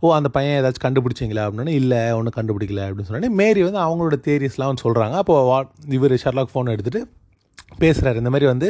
ஓ 0.00 0.12
அந்த 0.18 0.30
பையன் 0.36 0.58
ஏதாச்சும் 0.60 0.86
கண்டுபிடிச்சிங்களா? 0.88 1.46
அப்படின்னு 1.48 1.78
இல்லை 1.82 2.02
ஒன்றும் 2.18 2.36
கண்டுபிடிக்கல. 2.40 2.84
அப்படின்னு 2.88 3.10
சொன்னோன்னே 3.10 3.32
மேரி 3.42 3.62
வந்து 3.68 3.82
அவங்களோட 3.86 4.18
தேரிஸ்லாம் 4.28 4.72
வந்து 4.72 4.86
சொல்கிறாங்க 4.86 5.16
அப்போ 5.24 5.38
வா 5.50 5.58
இவர் 5.98 6.16
ஷர்லாக் 6.26 6.54
ஃபோன் 6.54 6.74
எடுத்துகிட்டு 6.76 7.02
பேசுகிறாரு 7.80 8.16
இந்த 8.16 8.30
மாதிரி 8.30 8.46
வந்து 8.46 8.68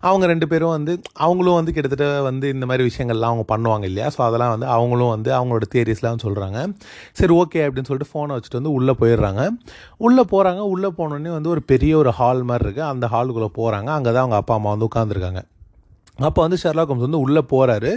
அவங்க 0.00 0.26
ரெண்டு 0.26 0.46
பேரும் 0.48 0.72
வந்து 0.76 0.92
அவங்களும் 1.18 1.58
வந்து 1.58 1.72
கிட்டத்தட்ட 1.72 2.06
வந்து 2.22 2.48
இந்த 2.48 2.66
மாதிரி 2.66 2.86
விஷயங்கள்லாம் 2.90 3.32
அவங்க 3.32 3.44
பண்ணுவாங்க 3.54 3.84
இல்லையா? 3.84 4.08
ஸோ 4.16 4.20
அதெல்லாம் 4.28 4.52
வந்து 4.54 4.66
அவங்களும் 4.66 5.12
வந்து 5.14 5.30
அவங்களோட 5.38 5.68
தியரிஸ்லாம் 5.74 6.22
சொல்கிறாங்க 6.26 6.58
சரி 7.12 7.34
ஓகே 7.34 7.62
அப்படின்னு 7.66 7.90
சொல்லிட்டு 7.90 8.12
ஃபோனை 8.12 8.34
வச்சுட்டு 8.36 8.60
வந்து 8.60 8.74
உள்ளே 8.78 8.94
போயிடுறாங்க. 9.00 9.42
உள்ளே 9.98 10.24
போகிறாங்க 10.32 10.60
உள்ளே 10.74 10.90
போனோடனே 10.98 11.32
வந்து 11.38 11.48
ஒரு 11.48 11.62
பெரிய 11.62 11.96
ஒரு 11.96 12.10
ஹால் 12.10 12.42
மாதிரி 12.42 12.66
இருக்குது 12.68 12.88
அந்த 12.92 13.06
ஹாலுக்குள்ளே 13.06 13.50
போகிறாங்க 13.58 13.90
அங்கே 13.98 14.10
தான் 14.12 14.24
அவங்க 14.24 14.36
அப்பா 14.36 14.54
அம்மா 14.54 14.70
வந்து 14.70 14.88
உட்காந்துருக்காங்க 14.90 15.42
அப்போ 16.18 16.40
வந்து 16.42 16.58
ஷெர்லாக் 16.62 16.90
ஹோம்ஸ் 16.92 17.06
வந்து 17.06 17.24
உள்ளே 17.26 17.42
போகிறாரு 17.52 17.92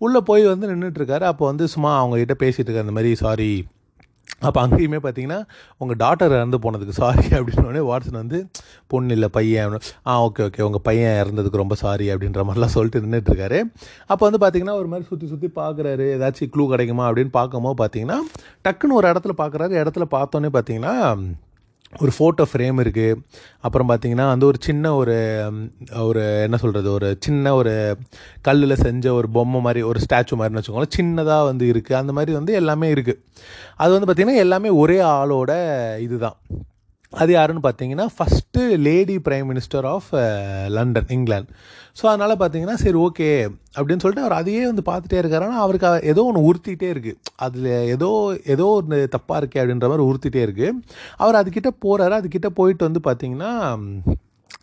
உள்ளே 0.00 0.20
போய் 0.20 0.44
வந்து 0.44 0.68
நின்றுட்டுருக்காரு 0.70 1.22
அப்போ 1.22 1.46
வந்து 1.46 1.68
சும்மா 1.68 1.90
அவங்ககிட்ட 2.00 2.34
பேசிகிட்டு 2.38 2.68
இருக்காரு 2.68 2.86
இந்த 2.88 2.96
மாதிரி 2.98 3.14
சாரி 3.14 3.50
அப்போ 4.42 4.58
அங்கேயுமே 4.62 5.00
பார்த்தீங்கன்னா 5.02 5.38
உங்கள் 5.80 5.98
டாட்டர் 5.98 6.32
இறந்து 6.32 6.58
போனதுக்கு 6.58 6.94
சாரி 6.96 7.26
அப்படின்னோடனே 7.30 7.82
வாட்ஸன் 7.88 8.20
வந்து 8.20 8.38
பொண்ணு 8.86 9.14
இல்லை 9.14 9.28
பையன். 9.28 9.76
ஆ 10.06 10.14
ஓகே 10.24 10.42
ஓகே 10.44 10.62
உங்கள் 10.62 10.84
பையன் 10.84 11.16
இறந்ததுக்கு 11.22 11.56
ரொம்ப 11.56 11.74
சாரி 11.74 12.08
அப்படின்ற 12.12 12.42
மாதிரிலாம் 12.44 12.74
சொல்லிட்டு 12.74 13.04
நின்றுட்டுருக்காரு 13.04 13.60
அப்போ 14.06 14.22
வந்து 14.28 14.42
பார்த்தீங்கன்னா 14.42 14.76
ஒரு 14.80 14.88
மாதிரி 14.88 15.08
சுற்றி 15.08 15.26
சுற்றி 15.26 15.50
பார்க்குறாரு 15.56 16.06
ஏதாச்சும் 16.16 16.52
க்ளூ 16.54 16.66
கிடைக்குமா 16.68 17.06
அப்படின்னு 17.08 17.32
பார்க்கும்போது 17.32 17.78
பார்த்தீங்கன்னா 17.82 18.18
டக்குன்னு 18.64 18.98
ஒரு 19.00 19.08
இடத்துல 19.12 19.34
பார்க்குறாரு 19.36 19.74
இடத்துல 19.82 20.06
பார்த்தோன்னே 20.12 20.52
பார்த்தீங்கன்னா 20.52 20.94
ஒரு 21.98 22.12
ஃபோட்டோ 22.18 22.44
ஃப்ரேம் 22.52 22.78
இருக்குது 22.80 23.16
அப்புறம் 23.60 23.88
பார்த்தீங்கன்னா 23.88 24.26
வந்து 24.26 24.46
ஒரு 24.46 24.58
சின்ன 24.60 24.94
ஒரு 24.94 25.16
ஒரு 25.98 26.42
என்ன 26.42 26.56
சொல்கிறது 26.56 26.92
ஒரு 26.92 27.16
சின்ன 27.20 27.54
ஒரு 27.54 27.96
கல்லில் 28.42 28.74
செஞ்ச 28.74 29.12
ஒரு 29.12 29.28
பொம்மை 29.28 29.60
மாதிரி 29.60 29.82
ஒரு 29.82 30.00
ஸ்டாச்சு 30.00 30.36
மாதிரின்னு 30.38 30.60
வச்சுக்கோங்களேன். 30.60 30.94
சின்னதாக 30.96 31.44
வந்து 31.44 31.72
இருக்குது 31.72 31.92
அந்த 31.92 32.12
மாதிரி 32.12 32.32
வந்து 32.32 32.52
எல்லாமே 32.52 32.92
இருக்குது 32.92 33.20
அது 33.76 34.00
வந்து 34.00 34.08
பார்த்திங்கன்னா 34.08 34.36
எல்லாமே 34.36 34.68
ஒரே 34.68 35.00
ஆளோட 35.00 35.50
இது 36.00 36.18
தான் 36.18 36.36
அது 37.12 37.32
யாருன்னு 37.32 37.60
பார்த்தீங்கன்னா 37.64 38.06
first 38.16 38.76
lady 38.76 39.16
prime 39.18 39.48
minister 39.50 39.86
of 39.86 40.10
London 40.68 41.06
England 41.08 41.52
so 42.02 42.06
அதனால் 42.06 42.38
பார்த்தீங்கன்னா 42.38 42.74
சரி 42.74 42.98
ஓகே 42.98 43.48
அப்படின்னு 43.76 44.00
சொல்லிட்டு 44.00 44.26
அவர் 44.26 44.32
அதையே 44.32 44.66
வந்து 44.66 44.82
பார்த்துட்டே 44.86 45.18
இருக்காரு. 45.22 45.40
ஆனால் 45.40 45.60
அவருக்கு 45.60 46.08
ஏதோ 46.08 46.22
ஒன்று 46.22 46.52
உறுத்திட்டே 46.52 46.88
இருக்குது 46.94 47.18
அதில் 47.36 47.66
ஏதோ 47.66 48.38
ஏதோ 48.44 48.64
ஒன்று 48.64 49.08
தப்பாக 49.16 49.40
இருக்கே 49.40 49.60
அப்படின்ற 49.60 49.88
மாதிரி 49.88 50.06
உறுத்திட்டே 50.10 50.42
இருக்குது 50.46 50.80
அவர் 51.16 51.34
அதுக்கிட்ட 51.34 51.70
போகிறாரு 51.86 52.16
அதுக்கிட்ட 52.20 52.46
போயிட்டு 52.46 52.88
வந்து 52.90 53.00
பார்த்தீங்கன்னா 53.04 53.52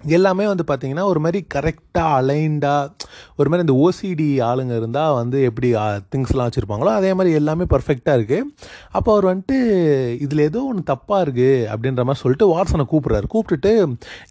எல்லாமே 0.01 0.45
வந்து 0.47 0.63
பார்த்தீங்கன்னா 0.67 1.05
ஒரு 1.11 1.19
மாதிரி 1.19 1.39
கரெக்டாக 1.55 2.17
அலைண்டாக 2.19 3.07
ஒரு 3.35 3.49
மாதிரி 3.49 3.65
இந்த 3.65 3.75
ஓசிடி 3.85 4.27
ஆளுங்க 4.49 4.73
இருந்தால் 4.75 5.15
வந்து 5.19 5.37
எப்படி 5.49 5.69
திங்ஸ்லாம் 6.13 6.47
வச்சுருப்பாங்களோ 6.47 6.91
அதே 6.99 7.11
மாதிரி 7.13 7.35
எல்லாமே 7.39 7.65
பர்ஃபெக்டாக 7.73 8.17
இருக்குது 8.19 8.47
அப்போ 8.97 9.09
அவர் 9.13 9.27
வந்துட்டு 9.31 9.57
இதில் 10.25 10.43
ஏதோ 10.47 10.61
ஒன்று 10.69 10.83
தப்பாக 10.91 11.19
இருக்குது 11.25 11.65
அப்படின்ற 11.73 12.03
மாதிரி 12.03 12.21
சொல்லிட்டு 12.23 12.47
வாட்ஸனை 12.53 12.85
கூப்பிட்றாரு. 12.91 13.27
கூப்பிட்டுட்டு 13.33 13.71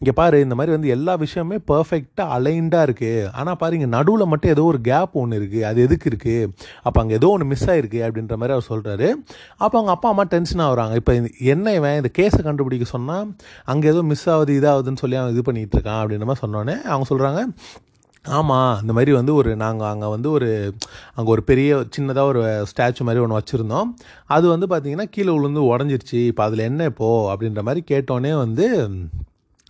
இங்கே 0.00 0.14
பாரு 0.20 0.40
இந்த 0.46 0.54
மாதிரி 0.54 0.74
வந்து 0.76 0.88
எல்லா 0.96 1.14
விஷயமே 1.24 1.58
பர்ஃபெக்டாக 1.72 2.36
அலைண்டாக 2.36 2.86
இருக்குது 2.88 3.28
ஆனால் 3.40 3.58
பாரு 3.62 3.78
இங்கே 3.78 3.90
நடுவில் 3.96 4.30
மட்டும் 4.32 4.52
ஏதோ 4.54 4.64
ஒரு 4.72 4.80
கேப் 4.90 5.18
ஒன்று 5.22 5.40
இருக்குது 5.40 5.66
அது 5.70 5.78
எதுக்கு 5.86 6.08
இருக்குது 6.12 6.48
அப்போ 6.82 6.98
அங்கே 7.02 7.14
ஏதோ 7.20 7.30
ஒன்று 7.34 7.50
மிஸ் 7.52 7.66
ஆகிருக்கு 7.70 8.02
அப்படின்ற 8.08 8.36
மாதிரி 8.40 8.56
அவர் 8.56 8.68
சொல்கிறாரு 8.72 9.08
அப்போ 9.56 9.74
அவங்க 9.78 9.92
அப்பா 9.96 10.08
அம்மா 10.08 10.26
டென்ஷன் 10.34 10.64
ஆகிறாங்க. 10.66 10.94
இப்போ 10.94 11.12
என்ன 11.54 11.74
இவன் 11.78 11.96
இந்த 12.00 12.12
கேஸை 12.18 12.42
கண்டுபிடிக்க 12.48 12.88
சொன்னால் 12.96 13.28
அங்கே 13.64 13.88
ஏதோ 13.94 14.02
மிஸ் 14.12 14.26
ஆகுது 14.34 14.52
இதாகுதுன்னு 14.60 15.02
சொல்லி 15.04 15.16
அவன் 15.20 15.32
இது 15.34 15.42
பண்ணி 15.42 15.57
பண்ணிகிட்ருக்கான் 15.58 16.00
அப்படின்ற 16.02 16.26
மாதிரி 16.30 16.44
சொன்னோன்னே 16.46 16.76
அவங்க 16.92 17.06
சொல்கிறாங்க 17.12 17.42
ஆமாம் 18.24 18.72
இந்த 18.82 18.92
மாதிரி 18.96 19.12
வந்து 19.18 19.32
ஒரு 19.40 19.50
நாங்கள் 19.62 19.88
அங்கே 19.90 20.08
வந்து 20.14 20.28
ஒரு 20.36 20.48
அங்கே 21.16 21.30
ஒரு 21.34 21.42
பெரிய 21.50 21.76
சின்னதாக 21.96 22.30
ஒரு 22.32 22.40
ஸ்டாச்சு 22.70 23.06
மாதிரி 23.08 23.22
ஒன்று 23.24 23.38
வச்சுருந்தோம். 23.38 23.90
அது 24.36 24.46
வந்து 24.54 24.66
பார்த்திங்கன்னா 24.72 25.06
கீழே 25.14 25.30
விழுந்து 25.36 25.62
உடஞ்சிருச்சு. 25.72 26.20
இப்போ 26.32 26.44
அதில் 26.48 26.68
என்ன 26.70 26.84
இப்போது 26.92 27.28
அப்படின்ற 27.32 27.62
மாதிரி 27.68 27.82
கேட்டோன்னே 27.92 28.34
வந்து 28.44 28.66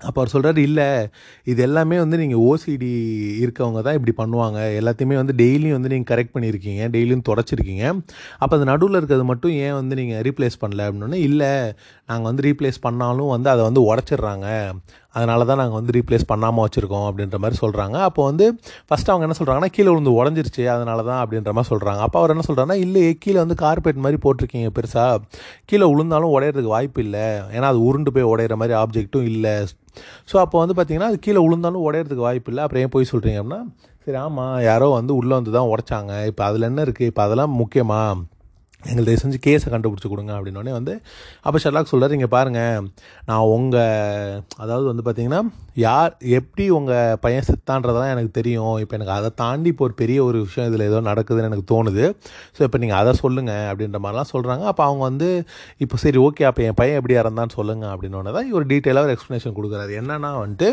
அப்போ 0.00 0.18
அவர் 0.20 0.32
சொல்கிறாரு 0.32 0.60
இல்லை 0.68 0.86
இது 1.50 1.60
எல்லாமே 1.66 1.96
வந்து 2.02 2.16
நீங்கள் 2.22 2.42
ஓசிடி 2.48 2.90
இருக்கவங்க 3.44 3.80
தான் 3.86 3.96
இப்படி 3.98 4.12
பண்ணுவாங்க. 4.20 4.58
எல்லாத்தையுமே 4.80 5.16
வந்து 5.20 5.34
டெய்லியும் 5.40 5.76
வந்து 5.78 5.90
நீங்கள் 5.92 6.10
கரெக்ட் 6.12 6.34
பண்ணியிருக்கீங்க. 6.34 6.82
டெய்லியும் 6.94 7.24
தொடச்சிருக்கீங்க. 7.30 7.84
அப்போ 8.40 8.52
அந்த 8.58 8.68
நடுவில் 8.72 8.98
இருக்கிறது 9.00 9.24
மட்டும் 9.32 9.54
ஏன் 9.66 9.76
வந்து 9.80 9.96
நீங்கள் 10.00 10.22
ரீப்ளேஸ் 10.28 10.60
பண்ணல? 10.62 10.86
அப்படின்னோடனே 10.86 11.20
இல்லை 11.28 11.50
நாங்கள் 12.10 12.28
வந்து 12.30 12.46
ரீப்ளேஸ் 12.48 12.78
பண்ணாலும் 12.86 13.32
வந்து 13.34 13.50
அதை 13.54 13.64
வந்து 13.68 13.82
உடச்சிடுறாங்க. 13.90 14.46
அதனால 15.18 15.46
தான் 15.50 15.60
நாங்கள் 15.62 15.78
வந்து 15.80 15.94
ரீப்ளேஸ் 15.98 16.26
பண்ணாமல் 16.32 16.64
வச்சுருக்கோம் 16.64 17.06
அப்படின்ற 17.10 17.38
மாதிரி 17.44 17.58
சொல்கிறாங்க 17.62 17.96
அப்போ 18.08 18.22
வந்து 18.30 18.46
ஃபஸ்ட்டு 18.88 19.12
அவங்க 19.12 19.26
என்ன 19.28 19.36
சொல்கிறாங்கன்னா 19.40 19.72
கீழே 19.76 19.88
விழுந்து 19.92 20.12
உடஞ்சிருச்சு 20.20 20.64
அதனால 20.74 21.04
தான் 21.10 21.20
அப்படின்ற 21.24 21.52
மாதிரி 21.58 21.70
சொல்கிறாங்க 21.72 22.02
அப்போ 22.06 22.18
அவர் 22.20 22.34
என்ன 22.34 22.44
சொல்கிறாங்கன்னா 22.48 22.80
இல்லையே 22.86 23.12
கீழே 23.24 23.38
வந்து 23.44 23.58
கார்பெட் 23.64 24.04
மாதிரி 24.06 24.20
போட்டிருக்கீங்க 24.24 24.70
பெருசாக 24.78 25.20
கீழே 25.70 25.86
விழுந்தாலும் 25.92 26.32
உடையிறதுக்கு 26.36 26.74
வாய்ப்பு 26.76 27.02
இல்லை. 27.06 27.26
ஏன்னா 27.56 27.68
அது 27.72 27.80
உருண்டு 27.88 28.12
போய் 28.16 28.30
உடையிற 28.32 28.56
மாதிரி 28.62 28.76
ஆப்ஜெக்ட்டும் 28.82 29.28
இல்லை. 29.32 29.54
ஸோ 30.30 30.36
அப்போ 30.44 30.56
வந்து 30.62 30.74
பார்த்தீங்கன்னா 30.78 31.10
அது 31.12 31.20
கீழே 31.26 31.40
விழுந்தாலும் 31.46 31.84
உடையிறதுக்கு 31.88 32.26
வாய்ப்பு 32.28 32.50
இல்லை. 32.52 32.64
அப்புறம் 32.64 32.82
ஏன் 32.84 32.94
போய் 32.96 33.12
சொல்கிறீங்க 33.12 33.40
அப்படின்னா 33.42 33.60
சரி 34.06 34.18
ஆமாம் 34.24 34.56
யாரோ 34.70 34.86
வந்து 34.98 35.12
உள்ளே 35.20 35.34
வந்து 35.38 35.52
தான் 35.56 35.70
உடைச்சாங்க. 35.72 36.12
இப்போ 36.30 36.42
அதில் 36.48 36.68
என்ன 36.70 36.82
இருக்குது 36.86 37.08
இப்போ 37.10 37.22
அதெல்லாம் 37.26 37.54
முக்கியமாக 37.60 38.12
எங்களுக்கு 38.82 39.08
தயவு 39.08 39.20
செஞ்சு 39.22 39.38
கேஸை 39.44 39.68
கண்டுபிடிச்சி 39.72 40.08
கொடுங்க 40.10 40.32
அப்படின்னோடனே 40.36 40.72
வந்து 40.76 40.92
அப்போ 41.46 41.58
ஷெர்லாக் 41.62 41.90
சொல்கிறார் 41.92 42.14
இங்கே 42.16 42.28
பாருங்கள் 42.34 42.84
நான் 43.28 43.48
உங்கள் 43.54 44.36
அதாவது 44.62 44.86
வந்து 44.90 45.04
பார்த்தீங்கன்னா 45.06 45.40
யார் 45.84 46.12
எப்படி 46.38 46.64
உங்கள் 46.78 47.18
பையன் 47.24 47.46
சித்தான்றதெல்லாம் 47.48 48.12
எனக்கு 48.14 48.32
தெரியும். 48.38 48.76
இப்போ 48.82 48.96
எனக்கு 48.98 49.14
அதை 49.16 49.30
தாண்டி 49.42 49.70
இப்போ 49.72 49.84
ஒரு 49.88 49.94
பெரிய 50.02 50.18
ஒரு 50.28 50.38
விஷயம் 50.46 50.68
இதில் 50.70 50.86
ஏதோ 50.90 51.00
நடக்குதுன்னு 51.10 51.50
எனக்கு 51.50 51.66
தோணுது. 51.74 52.06
ஸோ 52.56 52.62
இப்போ 52.68 52.80
நீங்கள் 52.84 53.00
அதை 53.00 53.14
சொல்லுங்கள் 53.22 53.68
அப்படின்ற 53.72 54.00
மாதிரிலாம் 54.06 54.32
சொல்கிறாங்க 54.34 54.64
அப்போ 54.72 54.84
அவங்க 54.88 55.04
வந்து 55.10 55.30
இப்போ 55.84 55.98
சரி 56.04 56.20
ஓகே 56.28 56.48
அப்போ 56.50 56.62
என் 56.68 56.80
பையன் 56.82 56.98
எப்படி 57.00 57.16
இறந்தான்னு 57.22 57.58
சொல்லுங்கள் 57.60 57.92
அப்படின்னோடனே 57.94 58.34
தான் 58.38 58.56
ஒரு 58.60 58.66
டீட்டெயிலாக 58.74 59.08
ஒரு 59.08 59.14
எக்ஸ்ப்ளனேஷன் 59.16 59.56
கொடுக்குறாரு. 59.58 59.92
என்னென்னா 60.02 60.32
வந்துட்டு 60.44 60.70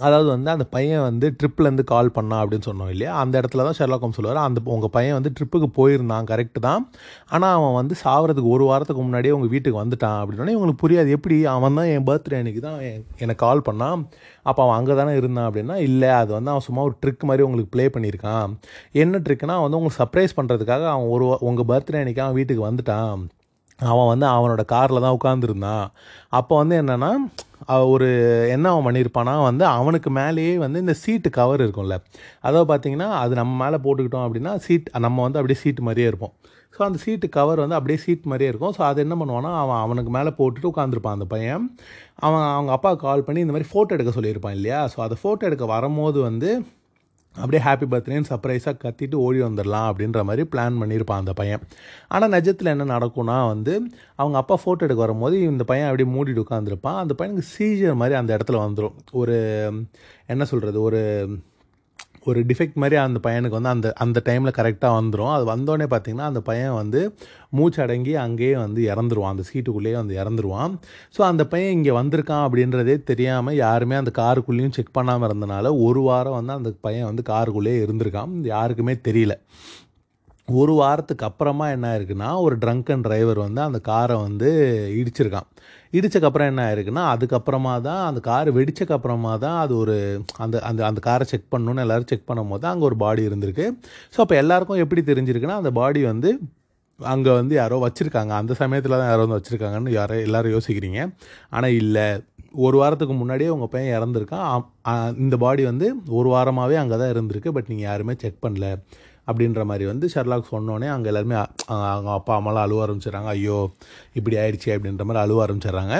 அதாவது 0.00 0.28
வந்து 0.32 0.50
அந்த 0.50 0.64
பையன் 0.74 1.02
வந்து 1.06 1.26
ட்ரிப்லேருந்து 1.40 1.84
கால் 1.90 2.08
பண்ணான் 2.16 2.40
அப்படின்னு 2.42 2.66
சொன்னோம் 2.68 2.90
இல்லையா? 2.92 3.12
அந்த 3.22 3.34
இடத்துல 3.40 3.64
தான் 3.66 3.76
ஷெர்லாக் 3.78 4.16
சொல்லுவார். 4.18 4.40
அந்த 4.48 4.60
உங்கள் 4.74 4.92
பையன் 4.96 5.16
வந்து 5.18 5.32
ட்ரிப்புக்கு 5.36 5.68
போயிருந்தான் 5.78 6.28
கரெக்டு 6.30 6.60
தான். 6.66 6.82
ஆனால் 7.34 7.54
அவன் 7.58 7.76
வந்து 7.80 7.94
சாவறதுக்கு 8.04 8.52
ஒரு 8.56 8.64
வாரத்துக்கு 8.70 9.02
முன்னாடியே 9.06 9.34
உங்கள் 9.36 9.52
வீட்டுக்கு 9.54 9.82
வந்துட்டான் 9.82 10.18
அப்படின்னோடனே 10.20 10.54
இவங்களுக்கு 10.56 10.82
புரியாது. 10.84 11.10
எப்படி? 11.16 11.38
அவன் 11.56 11.76
தான் 11.80 11.90
என் 11.96 12.08
பர்த்டே 12.10 12.38
அன்னைக்கு 12.40 12.62
தான் 12.68 12.78
எனக்கு 13.24 13.42
கால் 13.46 13.66
பண்ணான். 13.68 14.02
அப்போ 14.48 14.60
அவன் 14.64 14.76
அங்கே 14.78 14.96
தானே 15.00 15.14
இருந்தான் 15.20 15.48
அப்படின்னா 15.48 15.76
இல்லை 15.88 16.10
அது 16.20 16.32
வந்து 16.38 16.52
அவன் 16.54 16.66
சும்மா 16.68 16.82
ஒரு 16.88 16.96
ட்ரிக் 17.02 17.28
மாதிரி 17.30 17.46
உங்களுக்கு 17.48 17.74
ப்ளே 17.76 17.86
பண்ணியிருக்கான். 17.96 18.54
என்ன 19.04 19.22
ட்ரிக்னா 19.28 19.56
வந்து 19.64 19.78
உங்களுக்கு 19.80 20.02
சர்ப்ரைஸ் 20.02 20.38
பண்ணுறதுக்காக 20.40 20.86
அவன் 20.94 21.12
ஒரு 21.16 21.26
உங்கள் 21.50 21.70
பர்த்டே 21.72 22.00
அன்னைக்கு 22.02 22.24
அவன் 22.26 22.38
வீட்டுக்கு 22.40 22.68
வந்துட்டான். 22.70 23.22
அவன் 23.90 24.10
வந்து 24.12 24.26
அவனோட 24.26 24.62
காரில் 24.74 25.04
தான் 25.04 25.16
உட்காந்துருந்தான் 25.18 25.84
அப்போ 26.38 26.54
வந்து 26.60 26.74
என்னென்னா 26.82 27.10
ஒரு 27.94 28.08
என்ன 28.54 28.70
அவன் 28.72 28.86
பண்ணியிருப்பானா 28.86 29.34
வந்து 29.48 29.64
அவனுக்கு 29.78 30.10
மேலேயே 30.10 30.54
வந்து 30.64 30.78
இந்த 30.84 30.94
சீட்டு 31.02 31.28
கவர் 31.38 31.62
இருக்கும்ல. 31.64 31.96
அதாவது 32.46 32.66
பார்த்தீங்கன்னா 32.72 33.08
அது 33.22 33.32
நம்ம 33.40 33.52
மேலே 33.64 33.78
போட்டுக்கிட்டோம் 33.84 34.26
அப்படின்னா 34.26 34.54
சீட் 34.66 34.88
நம்ம 35.06 35.22
வந்து 35.22 35.38
அப்படியே 35.40 35.60
சீட்டு 35.62 35.86
மாதிரியே 35.88 36.08
இருப்போம். 36.12 36.34
ஸோ 36.74 36.80
அந்த 36.88 36.98
சீட்டு 37.04 37.26
கவர் 37.38 37.62
வந்து 37.64 37.76
அப்படியே 37.78 37.98
சீட் 38.04 38.28
மாதிரியே 38.32 38.50
இருக்கும். 38.52 38.74
ஸோ 38.76 38.82
அது 38.90 38.98
என்ன 39.04 39.14
பண்ணுவானா 39.20 39.50
அவன் 39.62 39.80
அவனுக்கு 39.84 40.10
மேலே 40.10 40.30
போட்டுட்டு 40.38 40.70
உட்காந்துருப்பான் 40.72 41.16
அந்த 41.18 41.26
பையன். 41.34 41.64
அவன் 42.26 42.46
அவங்க 42.56 42.72
அப்பா 42.72 42.92
கால் 43.06 43.26
பண்ணி 43.26 43.40
இந்த 43.44 43.54
மாதிரி 43.56 43.70
ஃபோட்டோ 43.72 43.96
எடுக்க 43.98 44.12
சொல்லியிருப்பான் 44.18 44.56
இல்லையா? 44.58 44.80
ஸோ 44.94 45.00
அதை 45.06 45.18
ஃபோட்டோ 45.22 45.42
எடுக்க 45.50 45.66
வரும்போது 45.74 46.20
வந்து 46.20 46.50
அப்படியே 47.36 47.62
ஹாப்பி 47.64 47.86
பர்த்டேன்னு 47.92 48.30
சர்ப்ரைஸாக 48.30 48.76
கத்திட்டு 48.84 49.14
ஓடி 49.14 49.40
வந்துடலாம் 49.42 49.88
அப்படின்ற 49.90 50.22
மாதிரி 50.24 50.48
பிளான் 50.52 50.80
பண்ணியிருப்பான் 50.80 51.22
அந்த 51.22 51.32
பையன். 51.32 51.62
ஆனால் 52.08 52.30
நிஜத்தில் 52.30 52.72
என்ன 52.74 52.98
நடக்கும்னா 52.98 53.46
வந்து 53.46 53.74
அவங்க 54.14 54.38
அப்பா 54.38 54.58
ஃபோட்டோ 54.64 54.78
எடுக்க 54.78 55.00
வரும்போது 55.00 55.40
இந்த 55.42 55.64
பையன் 55.64 55.88
அப்படியே 55.90 56.08
மூடிட்டு 56.16 56.44
உட்காந்துருப்பான் 56.44 57.00
அந்த 57.02 57.14
பையனுக்கு 57.18 57.52
சீஜர் 57.58 57.94
மாதிரி 57.94 58.18
அந்த 58.18 58.36
இடத்துல 58.36 58.60
வந்துடும் 58.66 58.96
ஒரு 59.12 59.36
என்ன 60.26 60.44
சொல்கிறது 60.44 60.80
ஒரு 60.82 61.00
ஒரு 62.24 62.40
டிஃபெக்ட் 62.40 62.80
மாதிரி 62.82 62.96
அந்த 62.96 63.18
பையனுக்கு 63.22 63.56
வந்து 63.58 63.68
அந்த 63.68 63.88
அந்த 64.04 64.18
டைமில் 64.24 64.56
கரெக்டாக 64.58 64.98
வந்துடும் 64.98 65.32
அது 65.36 65.44
வந்தோடனே 65.52 65.86
பார்த்தீங்கன்னா 65.94 66.28
அந்த 66.30 66.40
பையன் 66.40 66.72
வந்து 66.72 67.00
மூச்சு 67.50 67.82
அடங்கி 67.82 68.12
அங்கேயே 68.14 68.54
வந்து 68.56 68.82
இறந்துருவான். 68.92 69.32
அந்த 69.34 69.44
சீட்டுக்குள்ளேயே 69.48 69.96
வந்து 70.00 70.14
இறந்துருவான். 70.22 70.74
ஸோ 71.16 71.20
அந்த 71.22 71.46
பையன் 71.46 71.72
இங்கே 71.72 71.90
வந்திருக்கான் 71.90 72.44
அப்படின்றதே 72.46 73.02
தெரியாமல் 73.02 73.58
யாருமே 73.64 73.94
அந்த 73.94 74.12
காருக்குள்ளேயும் 74.18 74.76
செக் 74.78 74.92
பண்ணாமல் 74.92 75.28
இருந்தனால 75.28 75.72
ஒரு 75.88 76.00
வாரம் 76.00 76.38
வந்து 76.38 76.52
அந்த 76.52 76.72
பையன் 76.80 77.08
வந்து 77.10 77.24
காருக்குள்ளேயே 77.32 77.80
இருந்திருக்கான். 77.86 78.32
யாருக்குமே 78.54 78.96
தெரியல. 79.08 79.36
ஒரு 80.60 80.72
வாரத்துக்கு 80.80 81.24
அப்புறமா 81.28 81.66
என்ன 81.74 81.86
ஆயிருக்குன்னா 81.92 82.30
ஒரு 82.44 82.54
ட்ரங்கன் 82.62 83.04
டிரைவர் 83.06 83.38
வந்து 83.46 83.60
அந்த 83.66 83.78
காரை 83.90 84.16
வந்து 84.26 84.48
இடிச்சிருக்கான். 85.00 85.48
இடிச்சக்கப்புறம் 85.98 86.50
என்ன 86.50 86.60
ஆயிருக்குன்னா 86.68 87.04
அதுக்கப்புறமா 87.14 87.74
தான் 87.88 88.02
அந்த 88.08 88.20
கார் 88.28 88.48
வெடித்ததுக்கப்புறமா 88.58 89.32
தான் 89.44 89.58
அது 89.64 89.74
ஒரு 89.82 89.96
அந்த 90.44 90.56
அந்த 90.70 90.80
அந்த 90.90 91.00
காரை 91.08 91.26
செக் 91.32 91.52
பண்ணணும்னு 91.54 91.84
எல்லோரும் 91.86 92.10
செக் 92.12 92.28
பண்ணும்போது 92.30 92.66
அங்கே 92.72 92.86
ஒரு 92.90 92.98
பாடி 93.04 93.22
இருந்திருக்கு. 93.28 93.66
ஸோ 94.14 94.20
அப்போ 94.24 94.36
எல்லாருக்கும் 94.42 94.82
எப்படி 94.84 95.02
தெரிஞ்சிருக்குன்னா 95.10 95.60
அந்த 95.62 95.72
பாடி 95.80 96.02
வந்து 96.12 96.32
அங்கே 97.00 97.32
வந்து 97.40 97.54
யாரோ 97.60 97.76
வச்சுருக்காங்க. 97.84 98.32
அந்த 98.40 98.52
சமயத்தில் 98.62 98.98
தான் 99.00 99.10
யாரோ 99.10 99.22
வந்து 99.24 99.38
வச்சுருக்காங்கன்னு 99.38 99.96
யாரோ 100.00 100.16
எல்லாரும் 100.26 100.54
யோசிக்கிறீங்க. 100.56 101.00
ஆனால் 101.56 101.76
இல்லை. 101.82 102.06
ஒரு 102.66 102.76
வாரத்துக்கு 102.80 103.14
முன்னாடியே 103.20 103.50
உங்கள் 103.54 103.70
பையன் 103.74 103.94
இறந்துருக்கான். 103.98 104.48
இந்த 105.24 105.36
பாடி 105.44 105.62
வந்து 105.70 105.86
ஒரு 106.18 106.28
வாரமாகவே 106.34 106.76
அங்கே 106.82 106.96
தான் 107.02 107.12
இருந்திருக்கு. 107.14 107.52
பட் 107.56 107.70
நீங்கள் 107.72 107.88
யாருமே 107.90 108.14
செக் 108.22 108.42
பண்ணல. 108.46 108.66
அப்படின்ற 109.26 109.64
மாதிரி 109.64 109.84
வந்து 109.86 110.06
ஷெர்லாக் 110.14 110.52
சொன்னோடனே 110.52 110.88
அங்கே 110.94 111.10
எல்லாருமே 111.12 111.36
அவங்க 111.66 112.10
அப்பா 112.10 112.32
அம்மாலாம் 112.38 112.64
அழுவ 112.66 112.80
ஆரம்பிச்சிடுறாங்க. 112.86 113.30
ஐயோ 113.36 113.58
இப்படி 114.12 114.36
ஆயிடுச்சு 114.36 114.70
அப்படின்ற 114.76 115.04
மாதிரி 115.10 115.24
அழுவ 115.24 115.46
ஆரம்பிச்சிடுறாங்க. 115.46 115.96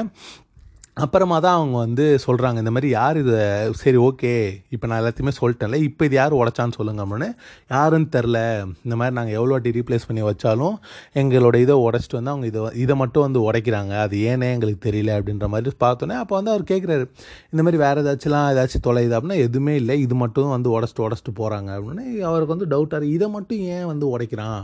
அப்புறமா 0.97 1.37
தான் 1.45 1.57
அவங்க 1.59 1.77
வந்து 1.85 2.05
சொல்கிறாங்க 2.25 2.59
இந்த 2.63 2.73
மாதிரி 2.75 2.89
யார் 2.91 3.19
இதை 3.21 3.45
சரி 3.83 3.99
ஓகே 4.07 4.33
இப்போ 4.75 4.87
நான் 4.89 5.01
எல்லாத்தையுமே 5.03 5.33
சொல்லிட்டேன்ல 5.39 5.79
இப்போ 5.87 6.03
இது 6.09 6.17
யார் 6.19 6.37
உடைச்சான்னு 6.41 6.77
சொல்லுங்க 6.79 7.01
அப்படின்னு. 7.05 7.29
யாருன்னு 7.75 8.09
தெரில 8.17 8.39
இந்த 8.87 8.95
மாதிரி 9.01 9.15
நாங்கள் 9.19 9.37
எவ்வளோ 9.39 9.55
வாட்டி 9.55 9.73
ரீப்ளேஸ் 9.79 10.07
பண்ணி 10.09 10.23
வச்சாலும் 10.29 10.77
எங்களோட 11.23 11.57
இதை 11.65 11.77
உடச்சிட்டு 11.87 12.19
வந்து 12.19 12.33
அவங்க 12.35 12.47
இதை 12.53 12.69
இதை 12.85 12.97
மட்டும் 13.03 13.27
வந்து 13.27 13.41
உடைக்கிறாங்க. 13.49 13.95
அது 14.05 14.17
ஏனே 14.31 14.51
எங்களுக்கு 14.57 14.87
தெரியல 14.89 15.17
அப்படின்ற 15.19 15.49
மாதிரி 15.55 15.77
பார்த்தோன்னே 15.87 16.19
அப்போ 16.23 16.37
வந்து 16.39 16.55
அவர் 16.55 16.71
கேட்குறாரு 16.73 17.07
இந்த 17.53 17.63
மாதிரி 17.65 17.81
வேறு 17.87 18.03
ஏதாச்சும்லாம் 18.05 18.49
ஏதாச்சும் 18.55 18.87
தொலையுது 18.89 19.17
அப்படின்னா 19.19 19.43
எதுவுமே 19.49 19.77
இல்லை 19.83 19.97
இது 20.07 20.17
மட்டும் 20.25 20.57
வந்து 20.57 20.71
உடச்சிட்டு 20.77 21.07
உடச்சிட்டு 21.09 21.39
போகிறாங்க 21.43 21.71
அப்படின்னு. 21.79 22.05
அவருக்கு 22.31 22.57
வந்து 22.57 22.73
டவுட்டாக 22.75 23.15
இதை 23.17 23.29
மட்டும் 23.39 23.63
ஏன் 23.77 23.91
வந்து 23.93 24.07
உடைக்கிறான்? 24.15 24.63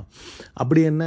அப்படி 0.63 0.83
என்ன 0.93 1.05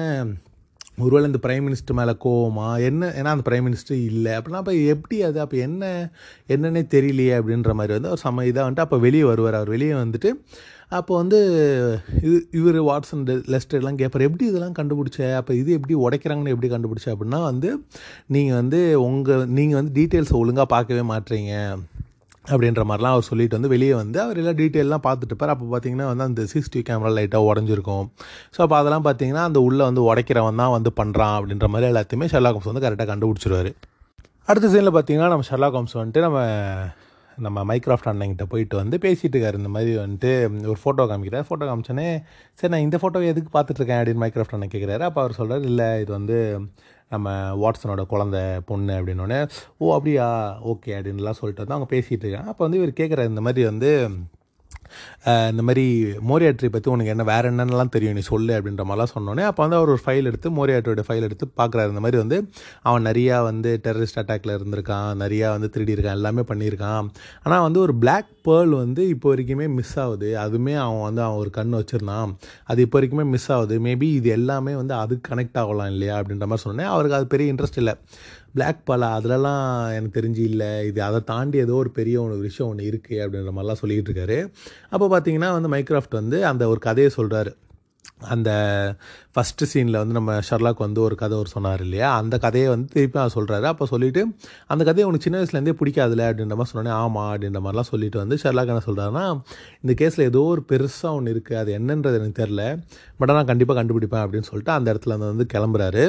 ஒருவேளை 0.98 1.26
இந்த 1.30 1.40
பிரைம் 1.48 1.66
மினிஸ்டர் 1.68 1.98
மேலே 2.00 2.14
கோவமா? 2.26 2.68
என்ன? 2.90 3.06
ஏன்னா 3.20 3.32
அந்த 3.36 3.46
பிரைம் 3.50 3.66
மினிஸ்டர் 3.68 4.00
இல்லை. 4.10 4.32
அப்படின்னா 4.38 4.62
அப்போ 4.64 4.74
எப்படி 4.94 5.18
அது? 5.24 5.40
அப்போ 5.40 5.58
என்ன? 5.58 6.12
என்னன்னே 6.48 6.84
தெரியலையே 6.96 7.34
அப்படின்ற 7.40 7.74
மாதிரி 7.74 7.96
வந்து 7.98 8.12
அவர் 8.12 8.24
சம 8.26 8.46
இதாக 8.50 8.66
வந்துட்டு 8.66 8.86
அப்போ 8.88 8.98
வெளியே 8.98 9.24
வருவார். 9.24 9.58
அவர் 9.62 9.74
வெளியே 9.76 9.96
வந்துட்டு 10.04 10.32
அப்போ 10.98 11.14
வந்து 11.16 11.38
இது 12.22 12.38
இவர் 12.52 12.78
வாட்ஸன் 12.88 13.22
லெஸ்டர்லாம் 13.54 13.82
எல்லாம் 13.82 14.00
கேட்பார் 14.02 14.26
எப்படி 14.28 14.46
இதெல்லாம் 14.50 14.76
கண்டுபிடிச்ச? 14.80 15.20
அப்போ 15.40 15.52
இது 15.54 15.70
எப்படி 15.78 15.96
உடைக்கிறாங்கன்னு 16.06 16.54
எப்படி 16.56 16.70
கண்டுபிடிச்ச? 16.74 17.08
அப்படின்னா 17.16 17.40
வந்து 17.44 17.70
நீங்கள் 18.28 18.60
வந்து 18.62 18.82
உங்கள் 19.08 19.48
நீங்கள் 19.60 19.80
வந்து 19.80 19.94
டீட்டெயில்ஸை 20.00 20.36
ஒழுங்காக 20.42 20.68
பார்க்கவே 20.76 21.06
மாட்டுறீங்க 21.14 21.54
அப்படின்ற 22.46 22.84
மாதிரிலாம் 22.90 23.16
அவர் 23.16 23.28
சொல்லிட்டு 23.30 23.58
வந்து 23.58 23.72
வெளியே 23.74 23.96
வந்து 24.02 24.18
அவர் 24.24 24.40
எல்லாம் 24.42 24.58
டீட்டெயிலெலாம் 24.62 25.04
பார்த்துட்டு 25.08 25.32
இருப்பார். 25.34 25.54
அப்போ 25.54 25.66
பார்த்தீங்கன்னா 25.74 26.08
வந்து 26.12 26.26
அந்த 26.30 26.44
சிசிடிவி 26.52 26.84
கேமரா 26.88 27.12
லைட்டாக 27.18 27.50
உடஞ்சிருக்கும். 27.50 28.06
ஸோ 28.56 28.60
அப்போ 28.66 28.78
அதெல்லாம் 28.82 29.06
பார்த்தீங்கன்னா 29.08 29.44
அந்த 29.50 29.62
உள்ளே 29.68 29.84
வந்து 29.90 30.04
உடைக்கிறவன் 30.10 30.62
தான் 30.64 30.74
வந்து 30.78 30.92
பண்ணுறான் 31.02 31.36
அப்படின்ற 31.40 31.68
மாதிரி 31.76 31.90
எல்லாத்தையுமே 31.92 32.30
ஷெர்லாக் 32.34 32.58
ஹோம்ஸ் 32.58 32.72
வந்து 32.72 32.86
கரெக்டாக 32.86 33.10
கண்டுபிடிச்சிருவாரு. 33.14 33.72
அடுத்த 34.50 34.68
சீனில் 34.74 34.96
பார்த்தீங்கன்னா 34.98 35.30
நம்ம 35.34 35.46
ஷெர்லாக் 35.52 35.78
ஹோம்ஸ் 35.80 35.98
வந்துட்டு 36.00 36.24
நம்ம 36.28 36.40
நம்ம 37.38 37.60
மைக்ராஃப்ட் 37.70 38.10
அண்ணங்கிட்ட 38.12 38.46
போயிட்டு 38.54 38.76
வந்து 38.80 38.96
பேசிகிட்டு 39.04 39.36
இருக்காரு. 39.36 39.60
இந்த 39.62 39.70
மாதிரி 39.76 39.92
வந்துட்டு 40.04 40.32
ஒரு 40.72 40.80
ஃபோட்டோ 40.82 41.04
காமிக்கிறார். 41.12 41.46
ஃபோட்டோ 41.50 41.66
காமிச்சோன்னே 41.70 42.08
சரி 42.60 42.72
நான் 42.74 42.86
இந்த 42.88 42.98
ஃபோட்டோவை 43.02 43.28
எதுக்கு 43.34 43.52
பார்த்துட்ருக்கேன் 43.56 44.00
அப்படின்னு 44.00 44.24
மைக்ராஃப்ட் 44.24 44.56
அண்ணன் 44.58 44.74
கேட்குறாரு 44.74 45.06
அப்போ 45.10 45.22
அவர் 45.24 45.38
சொல்கிறார் 45.40 45.64
இல்லை 45.72 45.88
இது 46.04 46.12
வந்து 46.18 46.38
நம்ம 47.12 47.30
வாட்ஸனோட 47.63 48.02
குழந்த 48.13 48.38
பொண்ணு 48.69 48.93
அப்படின்னோடனே 49.00 49.39
ஓ 49.78 49.93
அப்படியா? 49.95 50.28
ஓகே 50.71 50.91
அப்படின்லாம் 50.97 51.39
சொல்லிட்டு 51.39 51.63
வந்து 51.63 51.76
அவங்க 51.76 51.89
பேசிகிட்டு 51.95 52.26
இருக்காங்க. 52.26 52.50
அப்போ 52.54 52.63
வந்து 52.67 52.80
இவர் 52.82 53.00
கேட்குற 53.02 53.26
இந்த 53.32 53.41
மாதிரி 53.47 53.63
வந்து 53.71 53.91
இந்த 55.52 55.64
மாதிரி 55.68 55.86
மோரியாட்ரி 56.30 56.70
பற்றி 56.76 56.92
உனக்கு 56.92 57.14
என்ன 57.14 57.24
வேறு 57.24 57.52
என்னென்னலாம் 57.52 57.94
தெரியும் 57.96 58.18
நீ 58.20 58.26
சொல்லு 58.32 58.54
அப்படின்ற 58.60 58.86
மாதிரிலாம் 58.90 59.14
சொன்னோன்னே 59.16 59.46
அப்போ 59.50 59.62
வந்து 59.64 59.80
அவர் 59.80 59.94
ஒரு 59.96 60.02
ஃபைல் 60.06 60.30
எடுத்து 60.32 60.50
மோரியாட்ரியோட 60.50 61.04
ஃபைல் 61.08 61.28
எடுத்து 61.30 61.48
பார்க்குறாரு 61.60 61.94
இந்த 61.94 62.04
மாதிரி 62.06 62.20
வந்து 62.24 62.38
அவன் 62.82 63.06
நிறையா 63.10 63.38
வந்து 63.50 63.72
டெரரிஸ்ட் 63.84 64.20
அட்டாக்ல 64.22 64.58
இருந்திருக்கான் 64.58 65.10
நிறையா 65.24 65.48
வந்து 65.56 65.70
திருடி 65.70 65.96
இருக்கான் 65.96 66.20
எல்லாமே 66.20 66.44
பண்ணியிருக்கான். 66.52 67.08
ஆனால் 67.44 67.66
வந்து 67.68 67.80
ஒரு 67.80 67.96
பிளாக் 67.96 68.30
பேர்ல் 68.48 68.74
வந்து 68.84 69.02
இப்போ 69.14 69.28
வரைக்குமே 69.36 69.66
மிஸ் 69.78 69.96
ஆகுது. 70.04 70.30
அதுவுமே 70.44 70.74
அவன் 70.84 71.04
வந்து 71.08 71.22
அவன் 71.22 71.40
ஒரு 71.42 71.50
கண் 71.50 71.74
வச்சிருந்தான். 71.74 72.32
அது 72.66 72.82
இப்போ 72.82 72.98
வரைக்குமே 73.00 73.26
மிஸ் 73.34 73.50
ஆகுது. 73.52 73.76
மேபி 73.80 74.08
இது 74.20 74.30
எல்லாமே 74.30 74.74
வந்து 74.82 74.94
அதுக்கு 74.94 75.36
கனெக்ட் 75.36 75.60
ஆகலாம் 75.64 75.92
இல்லையா 75.94 76.16
அப்படின்ற 76.20 76.48
மாதிரி 76.52 76.66
சொன்னேன் 76.68 76.92
அவருக்கு 76.94 77.18
அது 77.18 77.28
பெரிய 77.28 77.54
இன்ட்ரெஸ்ட் 77.54 77.82
இல்லை. 77.84 77.96
பிளாக் 78.54 78.84
பாலா 78.90 79.10
அதுலலாம் 79.18 79.66
எனக்கு 79.98 80.16
தெரிஞ்சு 80.22 80.44
இல்லை. 80.52 80.72
இது 80.90 81.04
அதை 81.04 81.20
தாண்டி 81.32 81.58
ஏதோ 81.66 81.74
ஒரு 81.84 81.92
பெரிய 82.00 82.22
ஒரு 82.22 82.38
விஷயம் 82.48 82.72
ஒன்று 82.72 82.92
இருக்குது 82.92 83.24
அப்படின்ற 83.26 83.54
மாதிரிலாம் 83.58 83.82
சொல்லிகிட்டு 83.84 84.12
இருக்காரு. 84.12 84.40
அப்போ 84.94 85.08
பார்த்தீங்கன்னா 85.14 85.52
வந்து 85.58 85.74
மைக்ராஃப்ட் 85.76 86.22
வந்து 86.22 86.40
அந்த 86.52 86.64
ஒரு 86.74 86.82
கதையை 86.88 87.12
சொல்கிறாரு 87.20 87.54
அந்த 88.34 88.50
ஃபஸ்ட்டு 89.34 89.68
சீனில் 89.72 89.98
வந்து 90.00 90.16
நம்ம 90.18 90.32
ஷர்லாக் 90.48 90.84
வந்து 90.86 91.00
ஒரு 91.06 91.16
கதை 91.22 91.36
ஒரு 91.42 91.50
சொன்னார் 91.54 91.82
இல்லையா? 91.86 92.10
அந்த 92.22 92.36
கதையை 92.44 92.68
வந்து 92.70 92.88
திருப்பி 92.94 93.18
அவர் 93.22 93.36
சொல்கிறாரு 93.36 93.68
அப்போ 93.72 93.86
சொல்லிவிட்டு 93.92 94.22
அந்த 94.72 94.82
கதையை 94.90 95.06
உனக்கு 95.10 95.26
சின்ன 95.26 95.40
வயசுலேருந்தே 95.42 95.76
பிடிக்காதுல 95.82 96.28
அப்படின்ற 96.30 96.56
மாதிரி 96.60 96.72
சொன்னோன்னே 96.74 96.94
ஆமாம் 97.04 97.30
அப்படின்ற 97.34 97.62
மாதிரிலாம் 97.66 97.92
சொல்லிட்டு 97.92 98.22
வந்து 98.24 98.38
ஷர்லாக் 98.44 98.72
என்ன 98.74 98.84
சொல்கிறாருன்னா 98.90 99.26
இந்த 99.84 99.94
கேஸில் 100.02 100.28
ஏதோ 100.32 100.44
ஒரு 100.54 100.64
பெருசாக 100.72 101.18
ஒன்று 101.20 101.34
இருக்குது 101.36 101.60
அது 101.62 101.72
என்னன்றது 101.80 102.20
எனக்கு 102.22 102.42
தெரில 102.44 102.64
பட் 103.18 103.34
நான் 103.38 103.52
கண்டிப்பாக 103.54 103.78
கண்டுபிடிப்பேன் 103.80 104.26
அப்படின்னு 104.26 104.50
சொல்லிட்டு 104.52 104.76
அந்த 104.78 104.88
இடத்துல 104.94 105.18
வந்து 105.26 105.48
கிளம்புறாரு. 105.56 106.06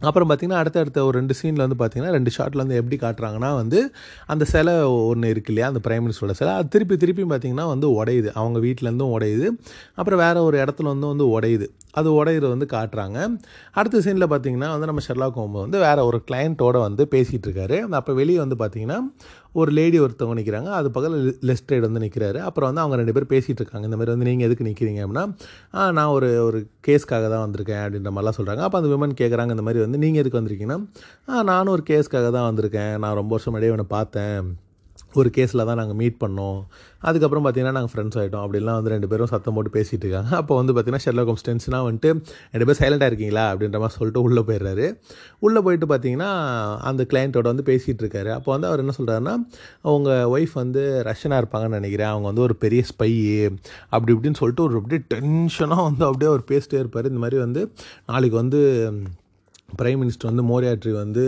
அப்புறம் 0.00 0.30
பார்த்திங்கன்னா 0.30 0.60
அடுத்தடுத்த 0.62 1.04
ஒரு 1.04 1.18
ரெண்டு 1.18 1.34
சீனில் 1.42 1.66
வந்து 1.66 1.76
பார்த்திங்கன்னா 1.84 2.10
ரெண்டு 2.10 2.30
ஷாட்டில் 2.38 2.56
வந்து 2.56 2.74
எப்படி 2.74 2.96
காட்டுறாங்கன்னா 2.96 3.54
வந்து 3.54 3.92
அந்த 4.26 4.44
சிலை 4.44 4.74
ஒன்று 4.82 5.28
இருக்கு 5.28 5.52
இல்லையா 5.52 5.74
அந்த 5.74 5.80
பிரைம் 5.88 6.04
மினிஸ்டரோட 6.06 6.30
சிலை. 6.30 6.54
அது 6.54 6.68
திருப்பி 6.68 6.96
திருப்பி 6.96 7.22
பார்த்திங்கன்னா 7.22 7.66
வந்து 7.66 8.04
உடையுது. 8.04 8.30
அவங்க 8.34 8.58
வீட்டிலேருந்தும் 8.58 9.14
உடையுது. 9.16 9.48
அப்புறம் 9.94 10.18
வேறு 10.18 10.42
ஒரு 10.42 10.58
இடத்துல 10.58 10.82
வந்து 10.82 11.06
வந்து 11.06 11.40
உடையுது. 11.40 11.68
அது 11.90 12.24
உடையிறது 12.24 12.48
வந்து 12.48 12.66
காட்டுறாங்க. 12.70 13.38
அடுத்த 13.72 13.98
சீனில் 13.98 14.30
பார்த்திங்கன்னா 14.32 14.68
வந்து 14.78 14.86
நம்ம 14.86 15.02
ஷெர்லா 15.08 15.28
கோம்பு 15.36 15.60
வந்து 15.60 15.78
வேறு 15.78 16.04
ஒரு 16.04 16.22
கிளைண்ட்டோடு 16.30 16.80
வந்து 16.80 17.08
பேசிகிட்டு 17.10 17.46
இருக்காரு. 17.46 17.80
அப்போ 18.00 18.12
வெளியே 18.12 18.38
வந்து 18.38 18.56
பார்த்திங்கன்னா 18.56 18.98
ஒரு 19.60 19.70
லேடி 19.78 19.98
ஒருத்தவங்க 20.04 20.36
நிற்கிறாங்க 20.40 20.70
அது 20.78 20.88
பக்கத்தில் 20.94 21.38
லெஃப்ட் 21.50 21.68
சைடு 21.70 21.84
வந்து 21.86 22.02
நிற்கிறாரு 22.04 22.40
அப்புறம் 22.48 22.68
வந்து 22.70 22.82
அவங்க 22.84 22.98
ரெண்டு 23.00 23.14
பேர் 23.16 23.30
பேசிகிட்டு 23.34 23.62
இருக்காங்க. 23.62 23.86
இந்த 23.90 23.98
மாதிரி 24.00 24.14
வந்து 24.14 24.28
நீங்கள் 24.30 24.48
எதுக்கு 24.48 24.68
நிற்கிறீங்க 24.68 25.00
அப்படின்னா 25.04 25.24
நான் 25.98 26.12
ஒரு 26.16 26.28
ஒரு 26.48 26.60
கேஸ்க்காக 26.88 27.30
தான் 27.34 27.44
வந்திருக்கேன் 27.46 27.82
அப்படின்ற 27.84 28.12
மாதிரிலாம் 28.16 28.38
சொல்கிறாங்க 28.40 28.64
அப்போ 28.66 28.78
அந்த 28.80 28.90
விமன் 28.94 29.18
கேட்குறாங்க 29.22 29.56
இந்த 29.56 29.66
மாதிரி 29.68 29.84
வந்து 29.86 30.02
நீங்கள் 30.04 30.22
எதுக்கு 30.24 30.40
வந்திருக்கீங்கன்னா 30.40 30.78
நானும் 31.52 31.74
ஒரு 31.76 31.84
கேஸ்க்காக 31.92 32.30
தான் 32.38 32.48
வந்திருக்கேன். 32.50 32.94
நான் 33.04 33.18
ரொம்ப 33.22 33.32
வருஷம் 33.36 33.52
முன்னாடியே 33.52 33.72
இவனை 33.74 33.88
பார்த்தேன். 33.96 34.46
ஒரு 35.22 35.30
கேஸில் 35.36 35.64
தான் 35.68 35.80
நாங்கள் 35.80 35.98
மீட் 36.00 36.18
பண்ணோம். 36.24 36.58
அதுக்கப்புறம் 37.08 37.44
பார்த்தீங்கன்னா 37.44 37.76
நாங்கள் 37.76 37.92
ஃப்ரெண்ட்ஸ் 37.92 38.18
ஆகிட்டோம் 38.20 38.44
அப்படிலாம் 38.44 38.78
வந்து 38.78 38.92
ரெண்டு 38.94 39.08
பேரும் 39.10 39.30
சத்தம் 39.32 39.54
போட்டு 39.56 39.72
பேசிகிட்டு 39.76 40.04
இருக்காங்க. 40.06 40.30
அப்போ 40.36 40.54
வந்து 40.60 40.72
பார்த்தீங்கன்னா 40.72 41.04
ஷெர்லாக் 41.06 41.30
ஹோம்ஸ் 41.30 41.46
வந்துட்டு 41.48 42.10
ரெண்டு 42.52 42.66
பேர் 42.68 42.78
சைலண்டாக 42.80 43.10
இருக்கீங்களா? 43.10 43.44
அப்படின்ற 43.52 43.78
மாதிரி 43.82 43.96
சொல்லிட்டு 43.98 44.22
உள்ளே 44.22 44.42
போயிடுறாரு. 44.48 44.86
உள்ளே 45.38 45.60
போயிட்டு 45.60 45.86
பார்த்தீங்கன்னா 45.86 46.30
அந்த 46.90 47.06
கிளைண்ட்டோட 47.12 47.46
வந்து 47.52 47.66
பேசிகிட்டு 47.72 48.04
இருக்காரு. 48.04 48.30
அப்போ 48.38 48.52
வந்து 48.52 48.68
அவர் 48.70 48.82
என்ன 48.84 48.94
சொல்கிறாருன்னா 48.98 49.34
அவங்க 49.82 50.38
ஒய்ஃப் 50.38 50.54
வந்து 50.54 50.82
ரஷ்யனாக 51.10 51.42
இருப்பாங்கன்னு 51.42 51.78
நினைக்கிறேன். 51.80 52.12
அவங்க 52.14 52.26
வந்து 52.26 52.44
ஒரு 52.48 52.56
பெரிய 52.56 52.82
ஸ்பை 52.92 53.10
அப்படி 53.88 54.12
இப்படின்னு 54.16 54.40
சொல்லிட்டு 54.42 54.66
ஒரு 54.66 54.80
அப்படியே 54.82 55.02
டென்ஷனாக 55.14 55.86
வந்து 55.88 56.04
அப்படியே 56.08 56.30
அவர் 56.32 56.44
பேசிட்டே 56.52 56.80
இருப்பார். 56.82 57.10
இந்த 57.12 57.22
மாதிரி 57.26 57.40
வந்து 57.46 57.62
நாளைக்கு 58.06 58.36
வந்து 58.36 58.60
பிரைம் 59.78 60.00
மினிஸ்டர் 60.00 60.28
வந்து 60.30 60.42
மோரியாட்ரி 60.50 60.92
வந்து 60.92 61.24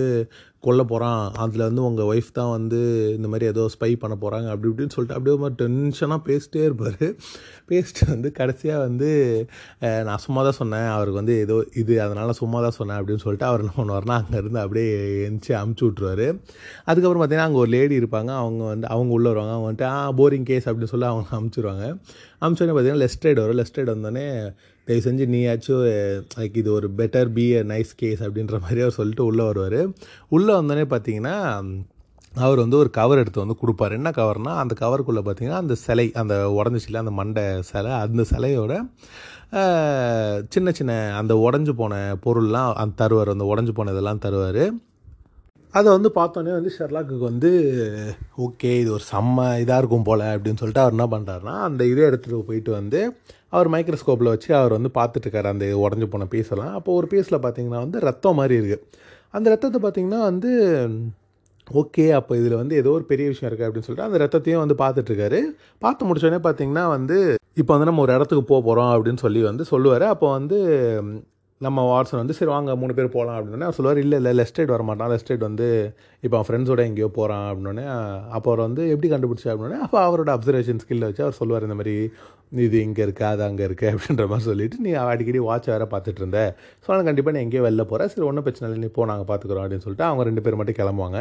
கொல்ல 0.64 0.83
போகிறான் 0.83 1.21
அதில் 1.42 1.64
வந்து 1.66 1.83
உங்கள் 1.88 2.09
ஒய்ஃப் 2.11 2.31
தான் 2.38 2.51
வந்து 2.55 2.79
இந்த 3.16 3.29
மாதிரி 3.33 3.47
ஏதோ 3.53 3.62
ஸ்பை 3.75 3.90
பண்ண 4.03 4.14
போகிறாங்க 4.23 4.49
அப்படி 4.53 4.68
இப்படின்னு 4.71 4.94
சொல்லிட்டு 4.94 5.16
அப்படியே 5.16 5.35
ஒரு 5.37 5.42
மாதிரி 5.42 5.59
டென்ஷனாக 5.62 6.21
பேசிட்டே 6.29 6.62
இருப்பார். 6.68 7.05
பேசிட்டு 7.71 8.03
வந்து 8.12 8.29
கடைசியாக 8.38 8.81
வந்து 8.87 9.09
நான் 10.09 10.23
சும்மா 10.25 10.42
தான் 10.42 10.59
சொன்னேன் 10.61 10.88
அவருக்கு 10.94 11.21
வந்து 11.21 11.37
ஏதோ 11.44 11.57
இது 11.83 11.94
அதனால் 12.07 12.33
சும்மா 12.40 12.61
தான் 12.66 12.77
சொன்னேன் 12.79 12.99
அப்படின்னு 13.01 13.25
சொல்லிட்டு 13.25 13.49
அவர் 13.51 13.62
என்ன 13.64 13.75
பண்ணுவார்னா 13.79 14.16
அங்கேருந்து 14.21 14.62
அப்படியே 14.64 14.88
எந்திச்சு 15.29 15.55
அமுச்சு 15.61 15.85
விட்ருவாரு 15.88 16.29
அதுக்கப்புறம் 16.88 17.23
பார்த்தீங்கன்னா 17.23 17.49
அங்கே 17.51 17.62
ஒரு 17.64 17.73
லேடி 17.77 17.97
இருப்பாங்க 18.03 18.33
அவங்க 18.42 18.64
வந்து 18.73 18.88
அவங்க 18.94 19.12
உள்ளே 19.18 19.31
வருவாங்க 19.33 19.55
அவங்க 19.57 19.68
வந்துட்டு 19.68 19.88
ஆ 19.94 20.01
போரிங் 20.21 20.49
கேஸ் 20.51 20.68
அப்படின்னு 20.71 20.92
சொல்லி 20.94 21.09
அவங்க 21.12 21.37
அமுச்சிடுவாங்க 21.40 21.87
அமுச்சோடனே 22.47 22.75
பார்த்தீங்கன்னா 22.75 23.05
லெஃப்ட் 23.05 23.25
சைடு 23.27 23.40
வரும். 23.44 23.59
லெஃப்ட் 23.61 23.79
சைடு 23.79 23.90
வந்தோடனே 23.94 24.27
தயவு 24.88 25.05
செஞ்சு 25.07 25.24
நீயாச்சும் 25.35 25.85
லைக் 26.38 26.59
இது 26.62 26.70
ஒரு 26.79 26.88
better 26.98 27.31
be 27.38 27.46
a 27.61 27.62
nice 27.72 27.92
case 28.03 28.24
அப்படின்ற 28.27 28.59
மாதிரி 28.64 28.83
அவர் 28.87 28.98
சொல்லிட்டு 29.01 29.29
உள்ளே 29.31 29.44
வருவார். 29.51 29.81
உள்ளே 30.37 30.53
வந்தோடனே 30.59 30.87
பார்த்தீங்கன்னா 30.94 31.37
அவர் 32.44 32.62
வந்து 32.62 32.77
ஒரு 32.83 32.90
கவர் 32.96 33.20
எடுத்து 33.22 33.42
வந்து 33.42 33.61
கொடுப்பாரு. 33.61 33.92
என்ன 34.01 34.11
கவர்னா 34.18 34.53
அந்த 34.62 34.74
கவருக்குள்ளே 34.81 35.22
பார்த்தீங்கன்னா 35.27 35.61
அந்த 35.64 35.74
சிலை 35.85 36.07
அந்த 36.20 36.35
உடஞ்சிச்சில 36.59 37.03
அந்த 37.05 37.14
மண்டை 37.20 37.44
சிலை 37.70 37.92
அந்த 38.05 38.24
சிலையோட 38.33 38.74
சின்ன 40.55 40.68
சின்ன 40.79 40.92
அந்த 41.20 41.35
உடஞ்சி 41.46 41.72
போன 41.81 41.94
பொருள்லாம் 42.24 42.72
அந்த 42.83 42.96
தருவார். 43.03 43.31
அந்த 43.35 43.46
உடஞ்சி 43.53 43.72
போன 43.79 43.92
இதெல்லாம் 43.94 44.22
தருவார். 44.27 44.62
அதை 45.74 45.88
வந்து 45.94 46.11
பார்த்தோன்னே 46.18 46.53
வந்து 46.59 46.70
ஷெர்லாக்குக்கு 46.77 47.24
வந்து 47.31 47.51
ஓகே 48.44 48.70
இது 48.83 48.90
ஒரு 48.96 49.05
செம்ம 49.12 49.46
இதாக 49.62 49.81
இருக்கும் 49.83 50.07
போல் 50.09 50.24
அப்படின்னு 50.35 50.61
சொல்லிட்டு 50.61 50.85
அவர் 50.85 50.96
என்ன 50.96 51.07
பண்ணுறாருனா 51.14 51.55
அந்த 51.68 51.83
இதை 51.92 52.03
எடுத்துகிட்டு 52.09 52.48
போயிட்டு 52.51 52.72
வந்து 52.79 53.01
அவர் 53.53 53.69
மைக்ரோஸ்கோப்பில் 53.75 54.33
வச்சு 54.35 54.51
அவர் 54.61 54.77
வந்து 54.79 54.91
பார்த்துட்ருக்காரு 54.99 55.49
அந்த 55.55 55.67
உடஞ்சி 55.85 56.09
போன 56.15 56.29
பீஸெல்லாம். 56.35 56.75
அப்போ 56.79 56.91
ஒரு 56.99 57.07
பீஸில் 57.13 57.43
பார்த்தீங்கன்னா 57.45 57.81
வந்து 57.87 58.01
ரத்தம் 58.09 58.39
மாதிரி 58.41 58.57
இருக்குது 58.61 58.85
அந்த 59.37 59.47
ரத்தத்தை 59.55 59.81
பார்த்திங்கன்னா 59.85 60.21
வந்து 60.31 60.51
ஓகே 61.67 62.05
அப்போ 62.19 62.33
இதில் 62.41 62.61
வந்து 62.61 62.75
ஏதோ 62.83 62.91
ஒரு 62.99 63.05
பெரிய 63.11 63.27
விஷயம் 63.33 63.49
இருக்குது 63.49 63.67
அப்படின்னு 63.69 63.87
சொல்லிட்டு 63.87 64.09
அந்த 64.09 64.19
ரத்தத்தையும் 64.23 64.63
வந்து 64.65 64.77
பார்த்துட்ருக்காரு 64.83 65.41
பார்த்து 65.85 66.07
முடிச்சோடனே 66.09 66.43
பார்த்தீங்கன்னா 66.47 66.85
வந்து 66.97 67.17
இப்போ 67.61 67.73
வந்து 67.75 67.89
நம்ம 67.91 68.03
ஒரு 68.05 68.15
இடத்துக்கு 68.19 68.45
போக 68.53 68.61
போகிறோம் 68.69 68.93
அப்படின்னு 68.95 69.21
சொல்லி 69.25 69.41
வந்து 69.51 69.65
சொல்லுவார். 69.73 70.07
அப்போ 70.15 70.27
வந்து 70.39 70.59
நம்ம 71.61 71.85
வாட்ஸன் 71.91 72.21
வந்து 72.23 72.37
சரி 72.39 72.51
வாங்க 72.55 72.75
மூணு 72.81 72.93
பேர் 72.97 73.15
போகலாம் 73.15 73.39
அப்படின்னு 73.39 73.67
அவர் 73.69 73.77
சொல்லுவார் 73.79 74.01
இல்லை 74.03 74.17
இல்லை 74.21 74.33
லெஃப்ட் 74.41 74.59
சைடு 74.59 74.75
வரமாட்டான். 74.75 75.11
லெஃப்ட் 75.13 75.31
சைடு 75.31 75.43
வந்து 75.49 75.67
இப்போ 76.25 76.35
அவன் 76.37 76.49
ஃப்ரெண்ட்ஸோட 76.49 76.83
எங்கேயோ 76.89 77.09
போகிறான் 77.17 77.47
அப்படின்னே 77.51 77.87
அப்போ 78.37 78.49
அவர் 78.51 78.63
வந்து 78.67 78.83
எப்படி 78.95 79.09
கண்டுபிடிச்சா? 79.15 79.53
அப்படின்னே 79.55 79.81
அப்போ 79.87 79.99
அவரோட 80.09 80.31
அப்சர்வேஷன் 80.37 80.83
ஸ்கில்லை 80.85 81.09
வச்சு 81.11 81.25
அவர் 81.27 81.39
சொல்லுவார் 81.41 81.67
இந்த 81.69 81.79
மாதிரி 81.81 81.97
இது 82.53 82.77
இங்கே 82.87 83.03
இருக்கா? 83.07 83.27
அது 83.35 83.43
அங்கே 83.47 83.65
இருக்கு? 83.69 83.87
அப்படின்ற 83.95 84.25
மாதிரி 84.31 84.47
சொல்லிட்டு 84.51 84.77
நீ 84.85 84.91
அடிக்கடி 85.05 85.41
வாட்ச் 85.49 85.69
வேறு 85.73 85.87
பார்த்துட்டு 85.95 86.21
இருந்த. 86.23 86.41
ஸோ 86.85 86.89
நான் 86.93 87.09
கண்டிப்பாக 87.09 87.35
நீ 87.37 87.41
எங்கேயோ 87.47 87.63
வெளில 87.67 87.85
போகிற 87.91 88.07
சரி 88.13 88.27
ஒன்றும் 88.29 88.47
பிரச்சனை 88.47 88.67
இல்லை. 88.69 88.81
நீ 88.85 88.91
போ 88.99 89.07
நாங்கள் 89.11 89.29
பார்த்துக்குறோம் 89.31 89.65
அப்படின்னு 89.65 89.85
சொல்லிட்டு 89.87 90.07
அவங்க 90.11 90.25
ரெண்டு 90.29 90.45
பேர் 90.47 90.59
மட்டும் 90.61 90.79
கிளம்புவாங்க. 90.81 91.19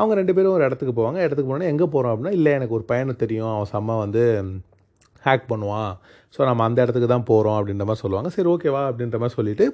அவங்க 0.00 0.14
ரெண்டு 0.20 0.34
பேரும் 0.38 0.56
ஒரு 0.56 0.66
இடத்துக்கு 0.68 0.94
போவாங்க. 1.00 1.20
இடத்துக்கு 1.26 1.50
போனோன்னே 1.50 1.70
எங்கே 1.74 1.88
போகிறோம் 1.94 2.12
அப்படின்னா 2.14 2.34
இல்லை 2.38 2.52
எனக்கு 2.58 2.76
ஒரு 2.78 2.86
பையனை 2.92 3.14
தெரியும். 3.24 3.52
அவன் 3.54 3.70
செம்ம 3.74 3.98
வந்து 4.04 4.24
ஹேக் 5.26 5.48
பண்ணுவான். 5.52 5.92
ஸோ 6.34 6.40
நம்ம 6.48 6.64
அந்த 6.68 6.78
இடத்துக்கு 6.84 7.08
தான் 7.14 7.26
போகிறோம் 7.30 7.56
அப்படின்ற 7.58 7.84
மாதிரி 7.88 8.02
சொல்லுவாங்க. 8.04 8.28
சரி 8.36 8.48
ஓகேவா 8.54 8.82
அப்படின்ற 8.90 9.18
மாதிரி 9.22 9.36
சொல்லிட்டு 9.38 9.66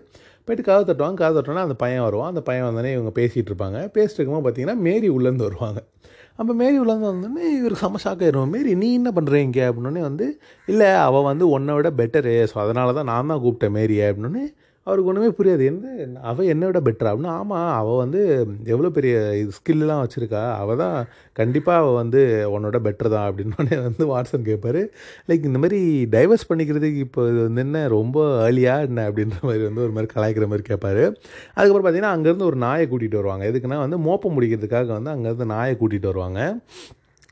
போயிட்டு 0.46 0.64
கதை 0.68 0.82
தட்டுவாங்க. 0.88 1.16
கதை 1.22 1.32
தட்டோன்னா 1.36 1.64
அந்த 1.66 1.76
பையன் 1.82 2.04
வருவான். 2.06 2.30
அந்த 2.32 2.42
பையன் 2.48 2.66
வந்தோடனே 2.68 2.92
இவங்க 2.96 3.12
பேசிகிட்டு 3.20 3.50
இருப்பாங்க. 3.52 3.78
பேசிட்டு 3.96 4.18
இருக்கும்போது 4.18 4.46
பார்த்தீங்கன்னா 4.46 4.78
மேரி 4.86 5.08
உள்ளேருந்து 5.16 5.46
வருவாங்க. 5.48 5.80
அப்போ 6.38 6.52
மேரி 6.60 6.76
உள்ளேருந்து 6.82 7.10
வந்தோடனே 7.10 7.44
இவருக்கு 7.58 7.82
செம்ம 7.84 8.00
ஷாக் 8.04 8.22
ஆயிரும். 8.26 8.52
மேரி 8.54 8.70
நீ 8.80 8.88
என்ன 9.00 9.10
பண்ணுறீங்க 9.16 9.58
அப்படின்னே 9.68 10.02
வந்து 10.08 10.26
இல்லை 10.68 10.88
அவள் 11.06 11.28
வந்து 11.30 11.44
உன்னை 11.56 11.74
விட 11.78 11.90
பெட்டரு 12.00 12.34
ஸோ 12.52 12.56
அதனால 12.64 12.94
தான் 12.98 13.10
நான் 13.12 13.30
தான் 13.32 13.42
கூப்பிட்டேன் 13.44 13.74
மேரியை. 13.78 14.06
அப்படின்னே 14.12 14.44
அவருக்கு 14.86 15.10
ஒன்றுமே 15.10 15.28
புரியாது. 15.38 15.64
என்ன 15.70 16.22
அவள் 16.30 16.48
என்னை 16.52 16.64
விட 16.68 16.80
பெட்டரா 16.86 17.10
அப்படின்னா 17.12 17.34
ஆமாம் 17.40 17.68
அவள் 17.80 18.00
வந்து 18.02 18.20
எவ்வளோ 18.72 18.88
பெரிய 18.96 19.14
ஸ்கில்லாம் 19.56 20.02
வச்சுருக்கா. 20.02 20.42
அவள் 20.62 20.80
தான் 20.82 20.96
கண்டிப்பாக 21.40 21.82
அவள் 21.82 21.98
வந்து 22.00 22.20
உன்னோட 22.54 22.78
பெட்டர் 22.86 23.12
தான் 23.14 23.26
அப்படின்னு 23.28 23.78
வந்து 23.88 24.06
வாட்ஸன் 24.12 24.48
கேட்பாரு 24.50 24.82
லைக் 25.30 25.48
இந்த 25.50 25.60
மாதிரி 25.64 25.80
டைவர்ஸ் 26.16 26.48
பண்ணிக்கிறதுக்கு 26.50 27.04
இப்போ 27.06 27.22
இது 27.30 27.40
வந்து 27.46 27.64
என்ன 27.66 27.86
ரொம்ப 27.96 28.26
ஏர்லியாக 28.48 28.88
என்ன 28.90 29.06
அப்படின்ற 29.10 29.38
மாதிரி 29.48 29.64
வந்து 29.68 29.84
ஒரு 29.86 29.94
மாதிரி 29.98 30.12
கலாய்க்கிற 30.14 30.48
மாதிரி 30.52 30.66
கேட்பாரு 30.70 31.04
அதுக்கப்புறம் 31.56 31.86
பார்த்தீங்கன்னா 31.86 32.16
அங்கேருந்து 32.16 32.50
ஒரு 32.50 32.60
நாயை 32.66 32.86
கூட்டிகிட்டு 32.92 33.20
வருவாங்க. 33.22 33.46
எதுக்குன்னா 33.52 33.80
வந்து 33.86 34.00
மோப்பம் 34.08 34.36
முடிக்கிறதுக்காக 34.38 34.92
வந்து 34.98 35.14
அங்கேருந்து 35.14 35.48
நாயை 35.54 35.74
கூட்டிகிட்டு 35.82 36.12
வருவாங்க. 36.12 36.40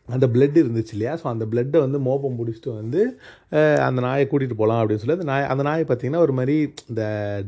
அந்த 0.08 0.26
பிளட் 0.34 0.56
இருந்துச்சு 0.62 0.94
இல்லையா? 0.96 1.12
ஸோ 1.20 1.26
அந்த 1.32 1.44
பிளட்டை 1.50 1.78
வந்து 1.84 1.98
மோப்பம் 2.06 2.38
பிடிச்சிட்டு 2.38 2.70
வந்து 2.80 3.00
அந்த 3.86 3.98
நாயை 4.06 4.24
கூட்டிகிட்டு 4.30 4.60
போகலாம் 4.60 4.80
அப்படின்னு 4.82 5.02
சொல்லி 5.02 5.18
அந்த 5.18 5.28
நாய் 5.32 5.50
அந்த 5.52 5.62
நாய் 5.68 5.84
பார்த்திங்கன்னா 5.90 6.24
ஒரு 6.26 6.34
மாதிரி 6.38 6.56
இந்த 6.92 7.04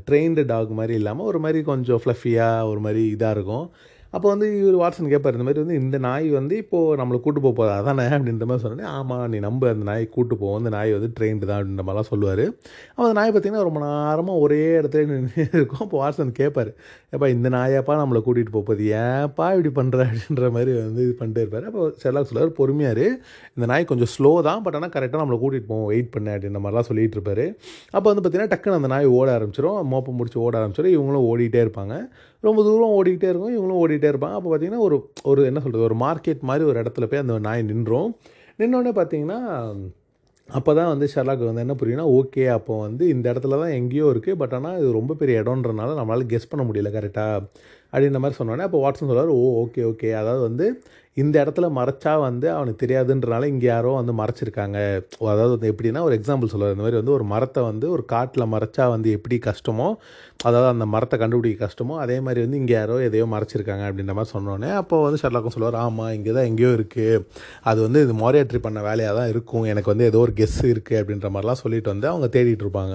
ட்ரெயின்டு 0.08 0.44
டாக் 0.52 0.78
மாதிரி 0.80 0.94
இல்லாமல் 1.00 1.28
ஒரு 1.32 1.40
மாதிரி 1.46 1.62
கொஞ்சம் 1.70 2.00
ஃப்ளஃபியாக 2.04 2.68
ஒரு 2.72 2.82
மாதிரி 2.86 3.02
இதாக 3.14 3.36
இருக்கும். 3.38 3.66
அப்போ 4.16 4.26
வந்து 4.32 4.46
இவர் 4.60 4.76
வாட்சன் 4.80 5.10
கேட்பார் 5.12 5.36
இந்த 5.36 5.46
மாதிரி 5.46 5.62
வந்து 5.64 5.76
இந்த 5.82 5.96
நாய் 6.06 6.26
வந்து 6.38 6.54
இப்போது 6.62 6.98
நம்மளை 7.00 7.18
கூட்டு 7.24 7.40
போக 7.44 7.54
போதா 7.58 7.72
அதானே? 7.80 8.04
அப்படின்ற 8.16 8.44
மாதிரி 8.50 8.64
சொன்னேன் 8.64 8.90
ஆமாம் 8.98 9.24
நீ 9.32 9.38
நம்ப 9.46 9.70
அந்த 9.74 9.84
நாய் 9.90 10.04
கூட்டு 10.16 10.34
போவோம் 10.42 10.58
அந்த 10.60 10.70
நாய் 10.76 10.92
வந்து 10.96 11.10
ட்ரெயின்டு 11.16 11.48
தான் 11.50 11.58
அப்படின்ற 11.58 11.84
மாதிரிலாம் 11.86 12.10
சொல்லுவார். 12.12 12.44
அப்போ 12.94 13.06
அந்த 13.06 13.16
நாய் 13.20 13.32
பார்த்திங்கன்னா 13.34 13.64
ரொம்ப 13.68 13.80
நேரமாக 13.86 14.42
ஒரே 14.44 14.60
இடத்துல 14.80 15.06
நின்று 15.12 15.42
இருக்கும். 15.58 15.82
அப்போ 15.86 15.96
வாட்சன் 16.02 16.34
கேட்பார் 16.40 16.70
ஏப்பா 17.14 17.28
இந்த 17.36 17.48
நாயாப்பா 17.56 17.94
நம்மளை 18.02 18.20
கூட்டிகிட்டு 18.26 18.54
போகுது 18.58 18.84
ஏன்ப்பா 19.00 19.46
இப்படி 19.56 19.72
பண்ணுற 19.78 20.06
அப்படின்ற 20.10 20.50
மாதிரி 20.56 20.72
வந்து 20.78 21.02
இது 21.06 21.14
பண்ணிட்டே 21.20 21.42
இருப்பார். 21.44 21.66
அப்போ 21.70 21.82
செல்லாக் 22.04 22.28
சொல்லுவார் 22.30 22.52
பொறுமையார் 22.60 23.04
இந்த 23.56 23.66
நாய் 23.72 23.90
கொஞ்சம் 23.92 24.12
ஸ்லோ 24.14 24.32
தான் 24.48 24.62
பட் 24.66 24.78
ஆனால் 24.80 24.92
கரெக்டாக 24.96 25.22
நம்மளை 25.22 25.38
கூட்டிகிட்டு 25.42 25.70
போவோம் 25.72 25.88
வெயிட் 25.92 26.12
பண்ண 26.14 26.36
அப்படின்ற 26.36 26.62
மாதிரிலாம் 26.64 26.88
சொல்லிட்டு 26.90 27.18
இருப்பார். 27.18 27.44
அப்போ 27.96 28.06
வந்து 28.10 28.22
பார்த்தீங்கன்னா 28.22 28.52
டக்குன்னு 28.54 28.80
அந்த 28.80 28.90
நாய் 28.94 29.12
ஓட 29.18 29.28
ஆரம்பிச்சிடும் 29.38 29.80
மோப்பம் 29.94 30.18
முடிச்சு 30.20 30.40
ஓட 30.46 30.54
ஆரம்பிச்சிடும் 30.62 30.94
இவங்களும் 30.96 31.26
ஓடிட்டே 31.32 31.62
இருப்பாங்க. 31.66 31.96
ரொம்ப 32.44 32.60
தூரம் 32.68 32.94
ஓடிக்கிட்டே 32.98 33.28
இருக்கும் 33.30 33.54
இவங்களும் 33.56 33.80
ஓடிக்கிட்டே 33.82 34.10
இருப்பாங்க. 34.12 34.38
அப்போ 34.38 34.48
பார்த்தீங்கன்னா 34.50 34.84
ஒரு 34.86 34.96
ஒரு 35.24 35.42
என்ன 35.50 35.60
சொல்கிறது 35.64 35.88
ஒரு 35.90 35.98
மார்க்கெட் 36.04 36.48
மாதிரி 36.50 36.64
ஒரு 36.70 36.78
இடத்துல 36.82 37.06
போய் 37.10 37.24
அந்த 37.24 37.36
நாய் 37.48 37.68
நின்றோம். 37.70 38.10
நின்னோடனே 38.58 38.94
பார்த்தீங்கன்னா 38.98 39.38
அப்போ 40.48 40.70
தான் 40.74 40.90
வந்து 40.92 41.06
ஷெர்லாக்கு 41.12 41.46
வந்து 41.48 41.62
என்ன 41.64 41.74
புரியும்னா 41.80 42.06
ஓகே 42.16 42.42
அப்போ 42.54 42.74
வந்து 42.78 43.04
இந்த 43.08 43.26
இடத்துல 43.32 43.58
தான் 43.62 43.74
எங்கேயோ 43.76 44.06
இருக்குது 44.14 44.38
பட் 44.40 44.54
ஆனால் 44.56 44.76
இது 44.80 44.88
ரொம்ப 44.92 45.12
பெரிய 45.20 45.42
இடம்ன்றனால 45.42 45.94
நம்மளால் 45.98 46.30
கெஸ் 46.32 46.50
பண்ண 46.50 46.62
முடியல 46.68 46.90
கரெக்டாக 46.96 47.38
அப்படின்ற 47.92 48.20
மாதிரி 48.22 48.38
சொன்னோன்னே 48.40 48.66
அப்போ 48.66 48.80
வாட்ஸன் 48.84 49.10
சொல்கிறார் 49.10 49.32
ஓ 49.36 49.42
ஓகே 49.62 49.82
ஓகே 49.84 50.08
அதாவது 50.12 50.42
வந்து 50.42 50.66
இந்த 51.22 51.34
இடத்துல 51.44 51.66
மறைச்சா 51.78 52.12
வந்து 52.26 52.46
அவனுக்கு 52.54 52.80
தெரியாதுன்றனால 52.82 53.48
இங்கே 53.52 53.66
யாரோ 53.72 53.90
வந்து 53.98 54.12
மறைச்சிருக்காங்க. 54.20 54.78
அதாவது 55.32 55.52
வந்து 55.54 55.70
எப்படின்னா 55.72 56.00
ஒரு 56.08 56.16
எக்ஸாம்பிள் 56.18 56.52
சொல்லுவார் 56.52 56.74
இந்த 56.74 56.84
மாதிரி 56.86 57.00
வந்து 57.00 57.14
ஒரு 57.18 57.26
மரத்தை 57.32 57.62
வந்து 57.68 57.86
ஒரு 57.96 58.04
காட்டில் 58.14 58.44
மறைச்சா 58.54 58.86
வந்து 58.94 59.10
எப்படி 59.18 59.38
கஷ்டமோ 59.48 59.88
அதாவது 60.48 60.68
அந்த 60.74 60.86
மரத்தை 60.94 61.18
கண்டுபிடிக்க 61.22 61.62
கஷ்டமோ 61.66 61.94
அதே 62.04 62.18
மாதிரி 62.26 62.42
வந்து 62.46 62.60
இங்கே 62.62 62.76
யாரோ 62.80 62.98
எதையோ 63.08 63.28
மறைச்சிருக்காங்க 63.34 63.86
அப்படின்ற 63.90 64.14
மாதிரி 64.18 64.34
சொன்னோன்னே 64.36 64.70
அப்போ 64.80 64.98
வந்து 65.06 65.22
ஷெர்லாக்கும் 65.24 65.56
சொல்லுவார் 65.56 65.80
ஆமாம் 65.86 66.12
இங்கே 66.18 66.34
தான் 66.38 66.48
எங்கேயோ 66.50 66.72
இருக்குது 66.78 67.24
அது 67.70 67.80
வந்து 67.86 68.02
இது 68.06 68.14
மோரியாட்ரி 68.24 68.62
பண்ண 68.68 68.80
வேலையாக 68.90 69.18
தான் 69.20 69.32
இருக்கும். 69.34 69.66
எனக்கு 69.72 69.92
வந்து 69.94 70.08
ஏதோ 70.12 70.20
ஒரு 70.26 70.34
கெஸ் 70.42 70.60
இருக்குது 70.74 71.00
அப்படின்ற 71.02 71.30
மாதிரிலாம் 71.36 71.64
சொல்லிட்டு 71.64 71.94
வந்து 71.94 72.08
அவங்க 72.12 72.28
தேடிட்டு 72.36 72.66
இருப்பாங்க. 72.66 72.94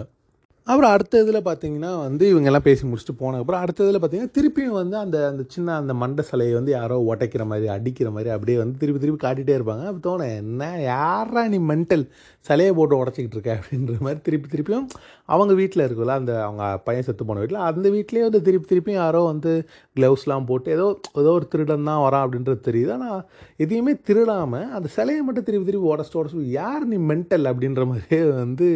அப்புறம் 0.70 0.92
அடுத்த 0.96 1.22
இதில் 1.24 1.38
பார்த்தீங்கன்னா 1.48 1.92
வந்து 2.06 2.24
இவங்கெல்லாம் 2.32 2.66
பேசி 2.68 2.84
முடிச்சுட்டு 2.88 3.14
போனதுக்கப்புறம் 3.22 3.62
அடுத்த 3.64 3.86
இதில் 3.86 4.00
பார்த்தீங்கன்னா 4.02 4.34
திருப்பியும் 4.38 4.76
வந்து 4.80 4.96
அந்த 5.04 5.18
அந்த 5.30 5.44
சின்ன 5.54 5.76
அந்த 5.82 5.94
மண்டை 6.02 6.24
சிலையை 6.30 6.54
வந்து 6.58 6.72
யாரோ 6.78 6.98
உடைக்கிற 7.12 7.44
மாதிரி 7.52 7.68
அடிக்கிற 7.76 8.10
மாதிரி 8.16 8.30
அப்படியே 8.36 8.58
வந்து 8.62 8.76
திருப்பி 8.82 9.00
திருப்பி 9.04 9.22
காட்டிகிட்டே 9.24 9.56
இருப்பாங்க. 9.60 9.86
அப்போ 9.92 10.02
தோணும் 10.08 10.34
என்ன 10.42 10.68
யாரா 10.82 11.44
நீ 11.54 11.60
மென்டல் 11.72 12.04
சிலையை 12.46 12.74
போட்டு 12.80 13.00
உடச்சிக்கிட்டு 13.02 13.38
இருக்க? 13.38 13.54
அப்படின்ற 13.62 13.96
மாதிரி 14.08 14.22
திருப்பி 14.28 14.48
திருப்பியும் 14.54 14.86
அவங்க 15.30 15.54
வீட்டில் 15.62 15.86
இருக்குல்ல 15.88 16.14
அந்த 16.22 16.34
அவங்க 16.46 16.64
பையன் 16.86 17.08
செத்து 17.08 17.26
போன 17.30 17.42
வீட்டில் 17.44 17.66
அந்த 17.70 17.88
வீட்லேயே 17.96 18.26
வந்து 18.28 18.42
திருப்பி 18.50 18.70
திருப்பியும் 18.72 19.02
யாரோ 19.04 19.24
வந்து 19.32 19.52
க்ளவுஸ்லாம் 19.98 20.48
போட்டு 20.52 20.70
ஏதோ 20.78 20.88
ஏதோ 21.24 21.34
ஒரு 21.40 21.48
திருடன் 21.54 21.90
தான் 21.90 22.04
வரான் 22.06 22.26
அப்படின்றது 22.26 22.62
தெரியுது. 22.70 22.94
ஆனால் 22.98 23.20
எதையுமே 23.66 23.96
திருடாமல் 24.10 24.70
அந்த 24.78 24.88
சிலையை 24.98 25.24
மட்டும் 25.28 25.48
திருப்பி 25.50 25.68
திருப்பி 25.72 25.92
உடச்சிட்டு 25.94 26.22
உடச்சு 26.22 26.48
யார் 26.60 26.86
நீ 26.94 27.00
மென்டல்? 27.12 27.48
அப்படின்ற 27.54 27.84
மாதிரியே 27.92 28.24
வந்து 28.44 28.70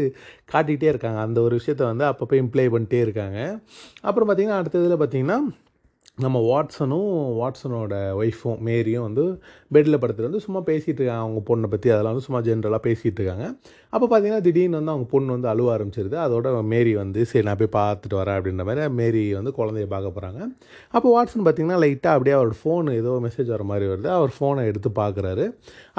காட்டிகிட்டே 0.53 0.91
இருக்காங்க. 0.93 1.21
அந்த 1.27 1.39
ஒரு 1.47 1.53
விஷயத்த 1.59 1.81
வந்து 1.91 2.05
அப்பப்போ 2.11 2.37
இம்ப்ளை 2.43 2.67
பண்ணிட்டே 2.75 3.01
இருக்காங்க. 3.07 3.39
அப்புறம் 4.07 4.29
பார்த்திங்கன்னா 4.29 4.61
அடுத்ததில் 4.61 5.01
பார்த்தீங்கன்னா 5.03 5.39
நம்ம 6.23 6.39
வாட்சனும் 6.49 7.11
வாட்சனோட 7.37 7.93
ஒய்ஃபும் 8.17 8.59
மேரியும் 8.65 9.05
வந்து 9.05 9.23
பெட்டில் 9.73 9.97
படுத்துட்டு 10.01 10.27
வந்து 10.27 10.41
சும்மா 10.45 10.59
பேசிகிட்டு 10.67 10.99
இருக்காங்க. 11.01 11.23
அவங்க 11.25 11.39
பொண்ணை 11.47 11.67
பற்றி 11.71 11.87
அதெல்லாம் 11.93 12.13
வந்து 12.13 12.25
சும்மா 12.25 12.39
ஜென்ரலாக 12.47 12.81
பேசிகிட்டு 12.87 13.19
இருக்காங்க. 13.21 13.45
அப்போ 13.93 14.05
பார்த்தீங்கன்னா 14.11 14.41
திடீர்னு 14.47 14.77
வந்து 14.79 14.93
அவங்க 14.93 15.07
பொண்ணு 15.13 15.35
வந்து 15.35 15.49
அழுவ 15.51 15.69
ஆரம்பிச்சிருது. 15.75 16.17
அதோட 16.25 16.51
மேரி 16.73 16.93
வந்து 17.01 17.21
சரி 17.31 17.45
நான் 17.47 17.59
போய் 17.61 17.71
பார்த்துட்டு 17.77 18.19
வரேன் 18.19 18.37
அப்படின்ற 18.39 18.65
மாதிரி 18.69 18.89
மேரி 18.99 19.23
வந்து 19.39 19.53
குழந்தைய 19.59 19.87
பார்க்க 19.95 20.15
போகிறாங்க 20.17 20.41
அப்போ 20.97 21.07
வாட்சன் 21.15 21.45
பார்த்திங்கன்னா 21.47 21.79
லைட்டாக 21.85 22.17
அப்படியே 22.17 22.35
அவரோட 22.39 22.57
ஃபோன் 22.61 22.91
ஏதோ 22.99 23.13
மெசேஜ் 23.25 23.49
வர 23.55 23.65
மாதிரி 23.71 23.87
வருது. 23.93 24.09
அவர் 24.19 24.33
ஃபோனை 24.37 24.65
எடுத்து 24.73 24.91
பார்க்குறாரு. 25.01 25.47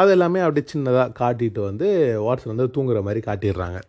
அது 0.02 0.12
எல்லாமே 0.18 0.44
அப்படியே 0.46 0.66
சின்னதாக 0.74 1.08
காட்டிட்டு 1.22 1.62
வந்து 1.70 1.88
வாட்சன் 2.28 2.52
வந்து 2.54 2.68
தூங்குற 2.78 3.02
மாதிரி 3.08 3.22
காட்டிடுறாங்க. 3.30 3.80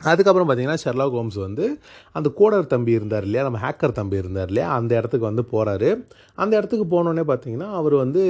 அதுக்கப்புறம் 0.00 0.48
பார்த்தீங்கன்னா 0.48 0.80
ஷெர்லாக் 0.84 1.16
ஹோம்ஸ் 1.18 1.38
வந்து 1.38 1.64
அந்த 2.12 2.28
கோடர் 2.38 2.66
தம்பி 2.66 2.92
இருந்தார் 2.92 3.22
இல்லையா 3.22 3.44
நம்ம 3.44 3.60
ஹேக்கர் 3.62 3.92
தம்பி 3.92 4.16
இருந்தார் 4.16 4.48
இல்லையா 4.48 4.68
அந்த 4.70 4.92
இடத்துக்கு 4.96 5.26
வந்து 5.26 5.44
போகிறாரு 5.52 5.90
அந்த 6.34 6.52
இடத்துக்கு 6.56 6.86
போனோடனே 6.94 7.24
பார்த்தீங்கன்னா 7.30 7.68
அவர் 7.80 7.94
வந்து 7.94 8.22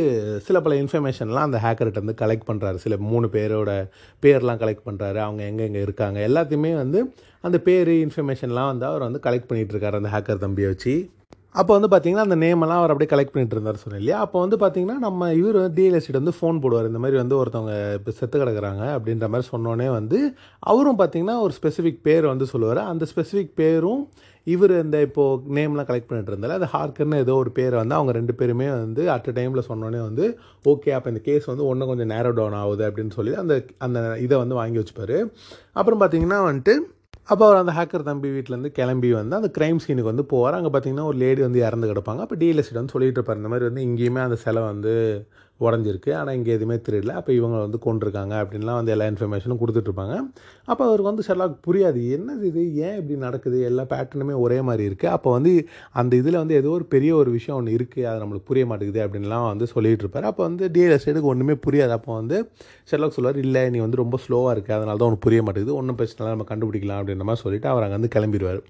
சில 0.47 0.61
பல 0.61 0.75
இன்ஃபர்மேஷன்லாம் 0.75 1.47
அந்த 1.49 1.61
ஹேக்கர்கிட்ட 1.65 2.03
வந்து 2.05 2.19
கலெக்ட் 2.23 2.49
பண்ணுறாரு 2.51 2.75
சில 2.75 2.97
மூணு 3.11 3.29
பேரோட 3.33 3.73
பேர்லாம் 4.23 4.63
கலெக்ட் 4.63 4.87
பண்ணுறாரு 4.87 5.21
அவங்க 5.27 5.43
எங்கெங்கே 5.51 5.83
இருக்காங்க. 5.83 6.21
எல்லாத்தையுமே 6.29 6.75
வந்து 6.75 7.01
அந்த 7.41 7.59
பேர் 7.59 7.89
இன்ஃபர்மேஷன்லாம் 7.89 8.71
வந்து 8.73 8.87
அவர் 8.87 9.07
வந்து 9.09 9.21
கலெக்ட் 9.27 9.51
பண்ணிகிட்டு 9.51 9.75
இருக்காரு 9.77 10.01
அந்த 10.03 10.13
ஹேக்கர் 10.15 10.45
தம்பியை 10.47 10.71
வச்சு. 10.71 10.95
அப்போ 11.61 11.73
வந்து 11.77 11.89
பார்த்தீங்கன்னா 11.93 12.25
அந்த 12.27 12.37
நேம் 12.43 12.63
எல்லாம் 12.65 12.81
அவர் 12.81 12.93
அப்படியே 12.93 13.11
கலெக்ட் 13.13 13.33
பண்ணிட்டு 13.35 13.57
இருந்தார் 13.57 13.83
சொன்னேன் 13.83 14.01
இல்லையா? 14.03 14.19
அப்போ 14.25 14.39
வந்து 14.45 14.57
பார்த்தீங்கன்னா 14.63 14.97
நம்ம 15.07 15.29
இவர் 15.41 15.59
வந்து 15.61 15.77
டிஎல்எஸ்டிட் 15.79 16.21
வந்து 16.21 16.35
ஃபோன் 16.39 16.61
போடுவார். 16.63 16.89
இந்த 16.91 17.01
மாதிரி 17.03 17.17
வந்து 17.23 17.37
ஒருத்தவங்க 17.41 17.75
இப்போ 17.99 18.13
செத்து 18.19 18.37
கிடக்குறாங்க 18.43 18.85
அப்படின்ற 18.97 19.29
மாதிரி 19.35 19.49
சொன்னோடனே 19.53 19.89
வந்து 19.99 20.19
அவரும் 20.73 21.01
பார்த்தீங்கன்னா 21.01 21.37
ஒரு 21.47 21.55
ஸ்பெசிஃபிக் 21.59 22.01
பேர் 22.09 22.27
வந்து 22.33 22.49
சொல்லுவார். 22.53 22.83
அந்த 22.93 23.07
ஸ்பெசிஃபிக் 23.13 23.55
பேரும் 23.63 24.03
இவர் 24.47 24.73
இந்த 24.83 24.97
இப்போது 25.07 25.55
நேம்லாம் 25.57 25.89
கலெக்ட் 25.89 26.09
பண்ணிட்டு 26.11 26.33
இருந்தால 26.33 26.57
அந்த 26.59 26.69
ஹார்க்கர்னு 26.75 27.23
ஏதோ 27.25 27.35
ஒரு 27.43 27.51
பேரை 27.59 27.77
வந்து 27.83 27.97
அவங்க 27.99 28.13
ரெண்டு 28.19 28.35
பேருமே 28.41 28.69
வந்து 28.75 29.05
அட் 29.15 29.31
அ 29.31 29.35
டைமில் 29.39 29.67
சொன்னோடனே 29.71 30.01
வந்து 30.09 30.25
ஓகே 30.73 30.93
அப்போ 30.97 31.09
இந்த 31.13 31.23
கேஸ் 31.29 31.51
வந்து 31.53 31.65
ஒன்றும் 31.71 31.91
கொஞ்சம் 31.93 32.13
நேரோ 32.15 32.33
டவுன் 32.39 32.59
ஆகுது 32.61 32.85
அப்படின்னு 32.89 33.17
சொல்லி 33.19 33.35
அந்த 33.43 33.55
அந்த 33.87 33.99
இதை 34.27 34.37
வந்து 34.43 34.59
வாங்கி 34.61 34.81
வச்சுப்பாரு. 34.81 35.19
அப்புறம் 35.81 36.01
பார்த்தீங்கன்னா 36.03 36.39
வந்துட்டு 36.51 36.75
அப்போ 37.29 37.43
அவர் 37.47 37.61
அந்த 37.61 37.73
ஹேக்கர் 37.79 38.09
தம்பி 38.09 38.29
வீட்டிலேருந்து 38.35 38.71
கிளம்பி 38.79 39.09
வந்து 39.13 39.37
அந்த 39.39 39.49
க்ரைம் 39.57 39.79
சீனுக்கு 39.85 40.11
வந்து 40.13 40.25
போவார். 40.33 40.57
அங்கே 40.59 40.71
பார்த்தீங்கன்னா 40.75 41.07
ஒரு 41.11 41.19
லேடி 41.23 41.41
வந்து 41.41 41.61
இறந்து 41.69 41.91
கிடப்பாங்க. 41.93 42.21
அப்போ 42.25 42.37
டிஎல்எஸ்டி 42.43 42.79
வந்து 42.81 42.95
சொல்லிட்டு 42.95 43.19
இருப்பார். 43.19 43.41
இந்த 43.41 43.51
மாதிரி 43.53 43.69
வந்து 43.71 43.83
இங்கேயுமே 43.89 44.21
அந்த 44.27 44.37
சிலை 44.45 44.63
வந்து 44.63 44.93
உடஞ்சிருக்கு. 45.65 46.11
ஆனால் 46.21 46.35
இங்கே 46.39 46.53
எதுவுமே 46.57 46.77
தெரியல. 46.87 47.13
அப்போ 47.21 47.31
இவங்க 47.39 47.57
வந்து 47.65 47.79
கொண்டிருக்காங்க 47.87 48.35
அப்படின்லாம் 48.43 48.79
வந்து 48.81 48.93
எல்லா 48.95 49.07
இன்ஃபர்மேஷனும் 49.13 49.61
கொடுத்துட்ருப்பாங்க. 49.63 50.15
அப்போ 50.71 50.83
அவருக்கு 50.89 51.11
வந்து 51.11 51.27
ஷெர்லாக் 51.29 51.55
புரியாது. 51.67 52.01
என்னது 52.17 52.45
இது? 52.51 52.63
ஏன் 52.87 52.97
இப்படி 53.01 53.17
நடக்குது? 53.27 53.59
எல்லா 53.71 53.85
பேட்டர்னுமே 53.93 54.37
ஒரே 54.45 54.59
மாதிரி 54.69 54.85
இருக்குது 54.91 55.13
அப்போ 55.17 55.31
வந்து 55.37 55.53
அந்த 56.01 56.13
இதில் 56.23 56.41
வந்து 56.43 56.57
ஏதோ 56.61 56.73
ஒரு 56.79 56.87
பெரிய 56.95 57.15
ஒரு 57.21 57.31
விஷயம் 57.39 57.59
ஒன்று 57.61 57.77
இருக்குது 57.79 58.09
அது 58.11 58.21
நம்மளுக்கு 58.25 58.49
புரிய 58.51 58.67
மாட்டேங்குது 58.73 59.03
அப்படின்லாம் 59.07 59.49
வந்து 59.53 59.69
சொல்லிகிட்டு 59.75 60.05
இருப்பார். 60.07 60.29
அப்போ 60.33 60.43
வந்து 60.49 60.67
டிஎல்எஸ்டேட்டுக்கு 60.77 61.33
ஒன்றுமே 61.35 61.57
புரியாது. 61.67 61.95
அப்போ 61.99 62.13
வந்து 62.21 62.39
ஷெர்லாக் 62.91 63.17
சொல்லுவார் 63.19 63.41
இல்லை 63.47 63.65
நீ 63.77 63.81
வந்து 63.87 64.03
ரொம்ப 64.03 64.19
ஸ்லோவாக 64.27 64.55
இருக்குது 64.57 64.77
அதனால 64.79 64.99
தான் 65.03 65.09
ஒன்று 65.11 65.25
புரிய 65.29 65.41
மாட்டேங்குது. 65.47 65.79
ஒன்றும் 65.81 65.99
பிரச்சனை 66.01 66.21
இல்லை. 66.23 66.35
நம்ம 66.37 66.49
கண்டுபிடிக்கலாம். 66.53 67.01
அப்படின்ற 67.03 67.27
மாதிரி 67.31 67.43
சொல்லிவிட்டு 67.45 67.71
அவர் 67.73 67.87
அங்கே 67.87 67.99
வந்து 67.99 68.13
கிளம்பிடுவார். 68.17 68.61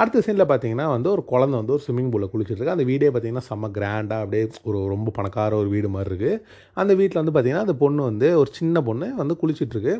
அடுத்த 0.00 0.22
சீனில் 0.26 0.48
பார்த்தீங்கன்னா 0.50 0.86
வந்து 0.94 1.08
ஒரு 1.14 1.22
குழந்தை 1.32 1.56
வந்து 1.60 1.74
ஒரு 1.76 1.82
ஸ்விம்மிங் 1.86 2.10
பூலில் 2.12 2.30
குளிச்சுட்டு 2.32 2.60
இருக்கு 2.60 2.76
அந்த 2.76 2.84
வீடே 2.90 3.08
பார்த்தீங்கன்னா 3.12 3.46
செம்ம 3.48 3.70
கிராண்டாக 3.76 4.24
அப்படியே 4.24 4.44
ஒரு 4.70 4.78
ரொம்ப 4.94 5.12
பணக்கார 5.18 5.56
ஒரு 5.62 5.68
வீடு 5.74 5.88
மாதிரி 5.96 6.10
இருக்குது 6.10 6.40
அந்த 6.82 6.92
வீட்டில் 7.00 7.20
வந்து 7.20 7.34
பார்த்தீங்கன்னா 7.34 7.66
அந்த 7.66 7.76
பொண்ணு 7.82 8.02
வந்து 8.10 8.28
ஒரு 8.42 8.50
சின்ன 8.58 8.82
பொண்ணு 8.88 9.08
வந்து 9.22 9.36
குளிச்சுட்ருக்கு. 9.42 9.94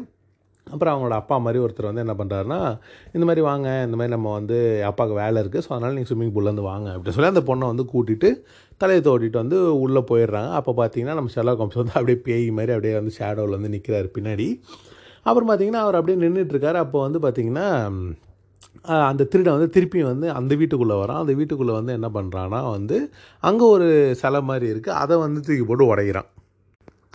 அப்புறம் 0.66 0.92
அவங்களோட 0.92 1.14
அப்பா 1.20 1.36
மாதிரி 1.44 1.60
ஒருத்தர் 1.64 1.88
வந்து 1.88 2.02
என்ன 2.04 2.14
பண்ணுறாருன்னா 2.18 2.58
இந்த 3.14 3.24
மாதிரி 3.28 3.42
வாங்க 3.48 3.68
இந்த 3.86 3.96
மாதிரி 3.98 4.14
நம்ம 4.14 4.32
வந்து 4.38 4.58
அப்பாவுக்கு 4.90 5.16
வேலை 5.22 5.38
இருக்குது 5.42 5.64
ஸோ 5.64 5.70
அதனால் 5.74 5.94
நீங்கள் 5.96 6.10
ஸ்விம்மிங் 6.10 6.32
பூல்லேருந்து 6.34 6.66
வாங்க 6.70 6.88
அப்படின்னு 6.94 7.16
சொல்லி 7.16 7.32
அந்த 7.32 7.42
பொண்ணை 7.48 7.66
வந்து 7.72 7.84
கூட்டிகிட்டு 7.92 8.28
தலையை 8.82 9.00
தோட்டிட்டு 9.08 9.40
வந்து 9.42 9.58
உள்ளே 9.84 10.02
போயிடுறாங்க. 10.10 10.50
அப்போ 10.60 10.72
பார்த்தீங்கன்னா 10.80 11.16
நம்ம 11.18 11.32
ஷெர்லாக் 11.36 11.62
ஹோம்ஸ் 11.62 11.80
வந்து 11.82 11.96
அப்படியே 11.98 12.18
பேய் 12.28 12.46
மாதிரி 12.58 12.74
அப்படியே 12.76 12.94
வந்து 13.00 13.14
ஷேடோவில் 13.18 13.56
வந்து 13.58 13.72
நிற்கிறாரு 13.76 14.10
பின்னாடி. 14.18 14.48
அப்புறம் 15.28 15.48
பார்த்தீங்கன்னா 15.50 15.82
அவர் 15.86 15.98
அப்படியே 16.00 16.18
நின்றுட்டுருக்காரு 16.24 16.80
அப்போ 16.84 17.00
வந்து 17.06 17.20
பார்த்தீங்கன்னா 17.26 17.66
அந்த 19.08 19.26
திருடன் 19.32 19.56
வந்து 19.56 19.72
திருப்பி 19.76 20.00
வந்து 20.10 20.26
அந்த 20.38 20.52
வீட்டுக்குள்ளே 20.60 20.96
வரான். 21.02 21.20
அந்த 21.22 21.34
வீட்டுக்குள்ளே 21.40 21.74
வந்து 21.78 21.92
என்ன 21.98 22.08
பண்ணுறான்னா 22.16 22.60
வந்து 22.76 22.96
அங்கே 23.48 23.66
ஒரு 23.74 23.88
சிலை 24.22 24.40
மாதிரி 24.50 24.66
இருக்குது 24.74 24.98
அதை 25.02 25.16
வந்து 25.24 25.40
தூக்கி 25.48 25.66
போட்டு 25.70 25.90
உடைகிறான் 25.92 26.28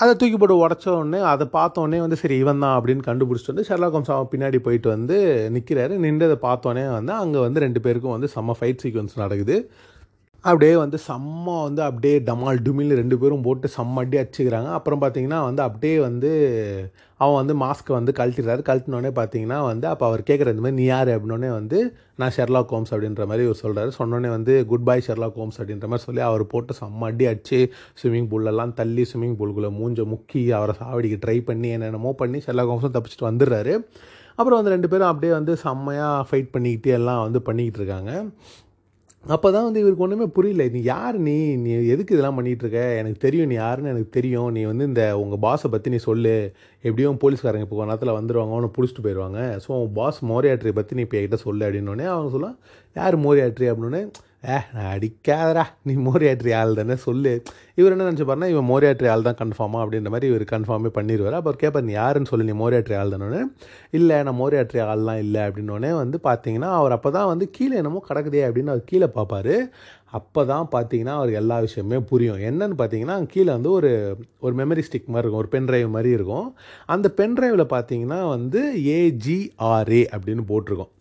அதை 0.01 0.11
தூக்கி 0.21 0.37
போட்டு 0.39 0.55
உடச்ச 0.63 0.85
உடனே 0.97 1.19
அதை 1.31 1.45
பார்த்த 1.55 1.83
உடனே 1.83 1.99
வந்து 2.03 2.17
சரி 2.21 2.35
இவன் 2.41 2.63
தான் 2.63 2.75
அப்படின்னு 2.77 3.03
கண்டுபிடிச்சிட்டு 3.07 3.53
வந்து 3.53 3.67
ஷெர்லாக் 3.69 3.95
ஹோம்ஸ் 3.97 4.11
அவன் 4.15 4.31
பின்னாடி 4.33 4.57
போயிட்டு 4.65 4.89
வந்து 4.95 5.15
நிற்கிறாரு 5.55 5.93
நின்று 6.03 6.27
அதை 6.29 6.37
பார்த்தோன்னே 6.47 6.83
வந்து 6.97 7.13
அங்கே 7.21 7.39
வந்து 7.45 7.63
ரெண்டு 7.65 7.79
பேருக்கும் 7.85 8.15
வந்து 8.15 8.29
செம்ம 8.35 8.55
ஃபைட் 8.59 8.83
சீக்வன்ஸ் 8.83 9.15
நடக்குது. 9.23 9.55
அப்படியே 10.45 10.73
வந்து 10.81 10.97
செம்ம 11.07 11.55
வந்து 11.67 11.81
அப்படியே 11.87 12.17
டமால் 12.27 12.61
டுமில் 12.65 12.93
ரெண்டு 12.99 13.15
பேரும் 13.21 13.45
போட்டு 13.47 13.67
செம்ம 13.77 14.03
அடி 14.03 14.17
அடிச்சுக்கிறாங்க. 14.21 14.69
அப்புறம் 14.77 15.01
பார்த்தீங்கன்னா 15.03 15.39
வந்து 15.49 15.61
அப்படியே 15.67 15.95
வந்து 16.07 16.31
அவன் 17.23 17.37
வந்து 17.39 17.53
மாஸ்க்கை 17.63 17.93
வந்து 17.97 18.11
கழட்டிடுறாரு. 18.17 18.61
கழட்டினோடனே 18.67 19.11
பார்த்தீங்கன்னா 19.19 19.59
வந்து 19.69 19.85
அப்போ 19.91 20.05
அவர் 20.09 20.21
கேட்குற 20.29 20.51
இந்த 20.53 20.63
மாதிரி 20.65 20.77
நீ 20.79 20.85
யார்? 20.93 21.09
அப்படின்னோடனே 21.13 21.49
வந்து 21.59 21.77
நான் 22.21 22.33
ஷெர்லா 22.35 22.61
ஹோம்ஸ் 22.71 22.91
அப்படின்ற 22.93 23.25
மாதிரி 23.29 23.45
அவர் 23.47 23.61
சொல்கிறாரு 23.63 23.91
சொன்னோடனே 23.99 24.29
வந்து 24.35 24.53
குட் 24.71 24.85
பை 24.89 24.97
ஷெர்லா 25.07 25.29
ஹோம்ஸ் 25.37 25.57
அப்படின்ற 25.61 25.87
மாதிரி 25.91 26.05
சொல்லி 26.07 26.23
அவர் 26.29 26.43
போட்டு 26.53 26.75
செம்ம 26.81 27.09
அடி 27.09 27.27
அடிச்சு 27.31 27.59
ஸ்விம்மிங் 28.01 28.29
பூல்லெல்லாம் 28.33 28.73
தள்ளி 28.81 29.05
ஸ்விம்மிங் 29.11 29.35
பூலுக்குள்ளே 29.39 29.71
மூஞ்ச 29.79 30.05
முக்கி 30.13 30.43
அவரை 30.59 30.75
சாவடிக்கு 30.81 31.19
ட்ரை 31.25 31.37
பண்ணி 31.49 31.71
என்னென்னமோ 31.77 32.13
பண்ணி 32.21 32.39
ஷெர்லா 32.47 32.65
கோம்ஸும் 32.69 32.95
தப்பிச்சிட்டு 32.97 33.29
வந்துடுறாரு. 33.29 33.75
அப்புறம் 34.39 34.57
வந்து 34.59 34.73
ரெண்டு 34.75 34.89
பேரும் 34.89 35.11
அப்படியே 35.11 35.33
வந்து 35.39 35.53
செம்மையாக 35.65 36.25
ஃபைட் 36.29 36.53
பண்ணிக்கிட்டு 36.55 36.89
எல்லாம் 36.97 37.21
வந்து 37.25 37.39
பண்ணிக்கிட்டு 37.47 37.79
இருக்காங்க. 37.81 38.11
அப்போ 39.25 39.47
தான் 39.53 39.65
வந்து 39.67 39.81
இவருக்கு 39.81 40.03
ஒன்றுமே 40.05 40.25
புரியல. 40.35 40.65
நீ 40.73 40.79
யார்? 40.83 41.15
நீ 41.27 41.33
நீ 41.63 41.71
எதுக்கு 41.93 42.13
இதெல்லாம் 42.15 42.37
பண்ணிகிட்டு 42.37 42.63
இருக்க 42.65 42.81
எனக்கு 42.99 43.19
தெரியும் 43.25 43.49
நீ 43.51 43.55
யாருன்னு 43.55 43.91
எனக்கு 43.93 44.11
தெரியும். 44.17 44.49
நீ 44.57 44.61
வந்து 44.69 44.85
இந்த 44.89 45.03
உங்கள் 45.21 45.41
பாஸை 45.45 45.69
பற்றி 45.73 45.91
நீ 45.93 45.99
சொல்லு. 46.07 46.35
எப்படியும் 46.83 47.19
போலீஸ்காரங்க 47.23 47.67
இப்போ 47.67 47.87
நேரத்தில் 47.89 48.17
வந்துடுவாங்க 48.19 48.55
அவனை 48.57 48.69
பிடிச்சிட்டு 48.77 49.05
போயிடுவாங்க 49.05 49.39
ஸோ 49.63 49.69
உன் 49.79 49.91
பாஸ் 49.99 50.19
மோரியாட்ரியை 50.31 50.75
பற்றி 50.79 50.97
நீ 50.99 51.03
இப்போ 51.07 51.17
என்கிட்ட 51.19 51.39
சொல்லு 51.47 51.65
அப்படின்னோடனே 51.67 52.07
அவங்க 52.13 52.31
சொல்லலாம் 52.35 52.57
யார் 52.95 53.17
மோரியாட்ரி 53.25 53.67
அப்படின்னே 53.73 54.01
ஏ 54.43 54.57
நான் 54.73 54.89
அடிக்காதரா 54.95 55.63
நீ 55.87 55.93
மோரியாட்ரி 56.07 56.51
ஆள் 56.57 56.75
தானே 56.79 56.95
சொல்லு. 57.05 57.31
இவர் 57.79 57.93
என்ன 57.93 58.05
நினச்சிப்பாருனா 58.07 58.47
இவன் 58.53 58.67
மோரியாட்ரி 58.71 59.07
ஆள் 59.13 59.25
தான் 59.27 59.37
கன்ஃபார்மாக 59.41 59.81
அப்படின்ற 59.83 60.09
மாதிரி 60.13 60.29
இவர் 60.31 60.43
கன்ஃபார்மே 60.51 60.89
பண்ணிடுவார் 60.97 61.37
அப்போ 61.39 61.53
கேட்பார் 61.63 61.85
நீ 61.87 61.93
யாருன்னு 61.97 62.29
சொல்லி 62.31 62.45
நீ 62.49 62.55
மோரியாட்ரி 62.61 62.95
ஆள் 62.99 63.13
தானே 63.15 63.41
இல்லை 63.99 64.17
நான் 64.27 64.39
மோரியாட்ரி 64.41 64.81
ஆள்லாம் 64.91 65.21
இல்லை 65.23 65.41
அப்படின்னோடனே 65.47 65.91
வந்து 66.01 66.19
பார்த்தீங்கன்னா 66.27 66.69
அவர் 66.79 66.95
அப்போ 66.97 67.11
தான் 67.17 67.29
வந்து 67.33 67.47
கீழே 67.57 67.75
என்னமோ 67.81 68.01
கிடக்குதே 68.09 68.43
அப்படின்னு 68.47 68.73
அவர் 68.75 68.89
கீழே 68.91 69.09
பார்ப்பார் 69.17 69.53
அப்போ 70.17 70.41
தான் 70.51 70.67
பார்த்தீங்கன்னா 70.75 71.15
அவருக்கு 71.19 71.41
எல்லா 71.41 71.57
விஷயமே 71.65 71.97
புரியும். 72.11 72.41
என்னன்னு 72.49 72.75
பார்த்தீங்கன்னா 72.81 73.15
கீழே 73.33 73.49
வந்து 73.57 73.71
ஒரு 73.77 73.89
ஒரு 74.45 74.53
மெமரி 74.61 74.83
ஸ்டிக் 74.87 75.09
மாதிரி 75.13 75.25
இருக்கும் 75.25 75.43
ஒரு 75.43 75.51
பென் 75.55 75.67
ட்ரைவ் 75.69 75.89
மாதிரி 75.95 76.11
இருக்கும். 76.17 76.47
அந்த 76.95 77.07
பென் 77.19 77.35
ட்ரைவில் 77.39 77.65
பார்த்தீங்கன்னா 77.75 78.19
வந்து 78.35 78.61
ஏஜிஆர்ஏ 78.99 80.03
அப்படின்னு 80.15 80.45
போட்டிருக்கோம். 80.51 80.91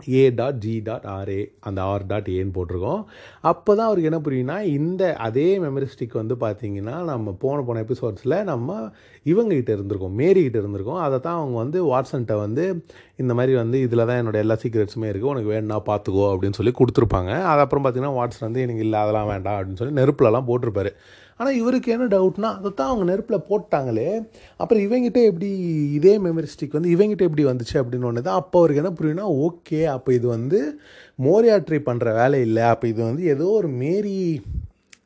A 0.00 0.22
dot 0.38 0.58
G 0.64 0.72
dot 0.86 1.06
RA 1.14 1.42
அந்த 1.68 1.80
ஆர் 1.90 2.04
டாட் 2.10 2.28
ஏன்னு 2.36 2.54
போட்டிருக்கோம். 2.56 3.02
அப்போ 3.50 3.70
தான் 3.78 3.88
அவருக்கு 3.88 4.10
என்ன 4.10 4.20
புரியும்னா 4.26 4.56
இந்த 4.78 5.02
அதே 5.26 5.46
மெமரிஸ்டிக் 5.64 6.16
வந்து 6.20 6.36
பார்த்தீங்கன்னா 6.44 6.96
நம்ம 7.10 7.34
போன 7.44 7.58
போன 7.68 7.82
எபிசோட்ஸில் 7.86 8.36
நம்ம 8.50 8.78
இவங்ககிட்ட 9.32 9.70
இருந்திருக்கோம் 9.76 10.16
மேரிக்கிட்ட 10.22 10.60
இருந்திருக்கோம். 10.62 11.00
அதை 11.06 11.18
தான் 11.28 11.38
அவங்க 11.40 11.56
வந்து 11.64 11.80
வாட்ஸன்ட்ட 11.92 12.36
வந்து 12.44 12.64
இந்த 13.22 13.32
மாதிரி 13.38 13.54
வந்து 13.62 13.78
இதில் 13.86 14.06
தான் 14.08 14.20
என்னோட 14.22 14.38
எல்லா 14.44 14.58
சீக்ரெட்ஸுமே 14.64 15.10
இருக்குது 15.10 15.32
உனக்கு 15.34 15.52
வேணும்னா 15.54 15.80
பார்த்துக்கோ 15.90 16.26
அப்படின்னு 16.32 16.58
சொல்லி 16.60 16.74
கொடுத்துருப்பாங்க. 16.80 17.32
அது 17.52 17.62
அப்புறம் 17.66 17.84
பார்த்தீங்கன்னா 17.86 18.16
வாட்ஸன் 18.20 18.48
வந்து 18.48 18.64
எனக்கு 18.66 18.84
இல்லை 18.86 19.00
அதெல்லாம் 19.04 19.30
வேண்டாம் 19.34 19.58
அப்படின்னு 19.58 19.80
சொல்லி 19.82 19.98
நெருப்புலலாம் 20.00 20.48
போட்டிருப்பாரு. 20.50 20.92
ஆனால் 21.42 21.56
இவருக்கு 21.56 21.92
என்ன 21.92 22.04
டவுட்னா 22.06 22.48
அதை 22.56 22.70
தான் 22.70 22.88
அவங்க 22.88 23.04
நெருப்பில் 23.04 23.44
போட்டாங்களே 23.48 24.10
அப்புறம் 24.60 24.82
இவங்கிட்ட 24.82 25.20
எப்படி 25.24 25.48
இதே 25.92 26.12
மெமரி 26.18 26.50
ஸ்டிக் 26.50 26.76
வந்து 26.78 26.92
இவங்கிட்ட 26.92 27.22
எப்படி 27.22 27.44
வந்துச்சு 27.44 27.76
அப்படின்னு 27.80 28.06
ஒன்று 28.06 28.22
தான் 28.22 28.38
அப்போ 28.38 28.58
அவருக்கு 28.60 28.82
என்ன 28.82 28.92
புரியும்னா 28.98 29.26
ஓகே 29.42 29.80
அப்போ 29.86 30.12
இது 30.12 30.26
வந்து 30.28 30.60
மோரியாட்ரி 31.18 31.80
பண்ணுற 31.82 32.12
வேலை 32.14 32.38
இல்லை 32.40 32.62
அப்போ 32.64 32.86
இது 32.88 33.02
வந்து 33.04 33.24
ஏதோ 33.26 33.48
ஒரு 33.54 33.70
மேரி 33.76 34.14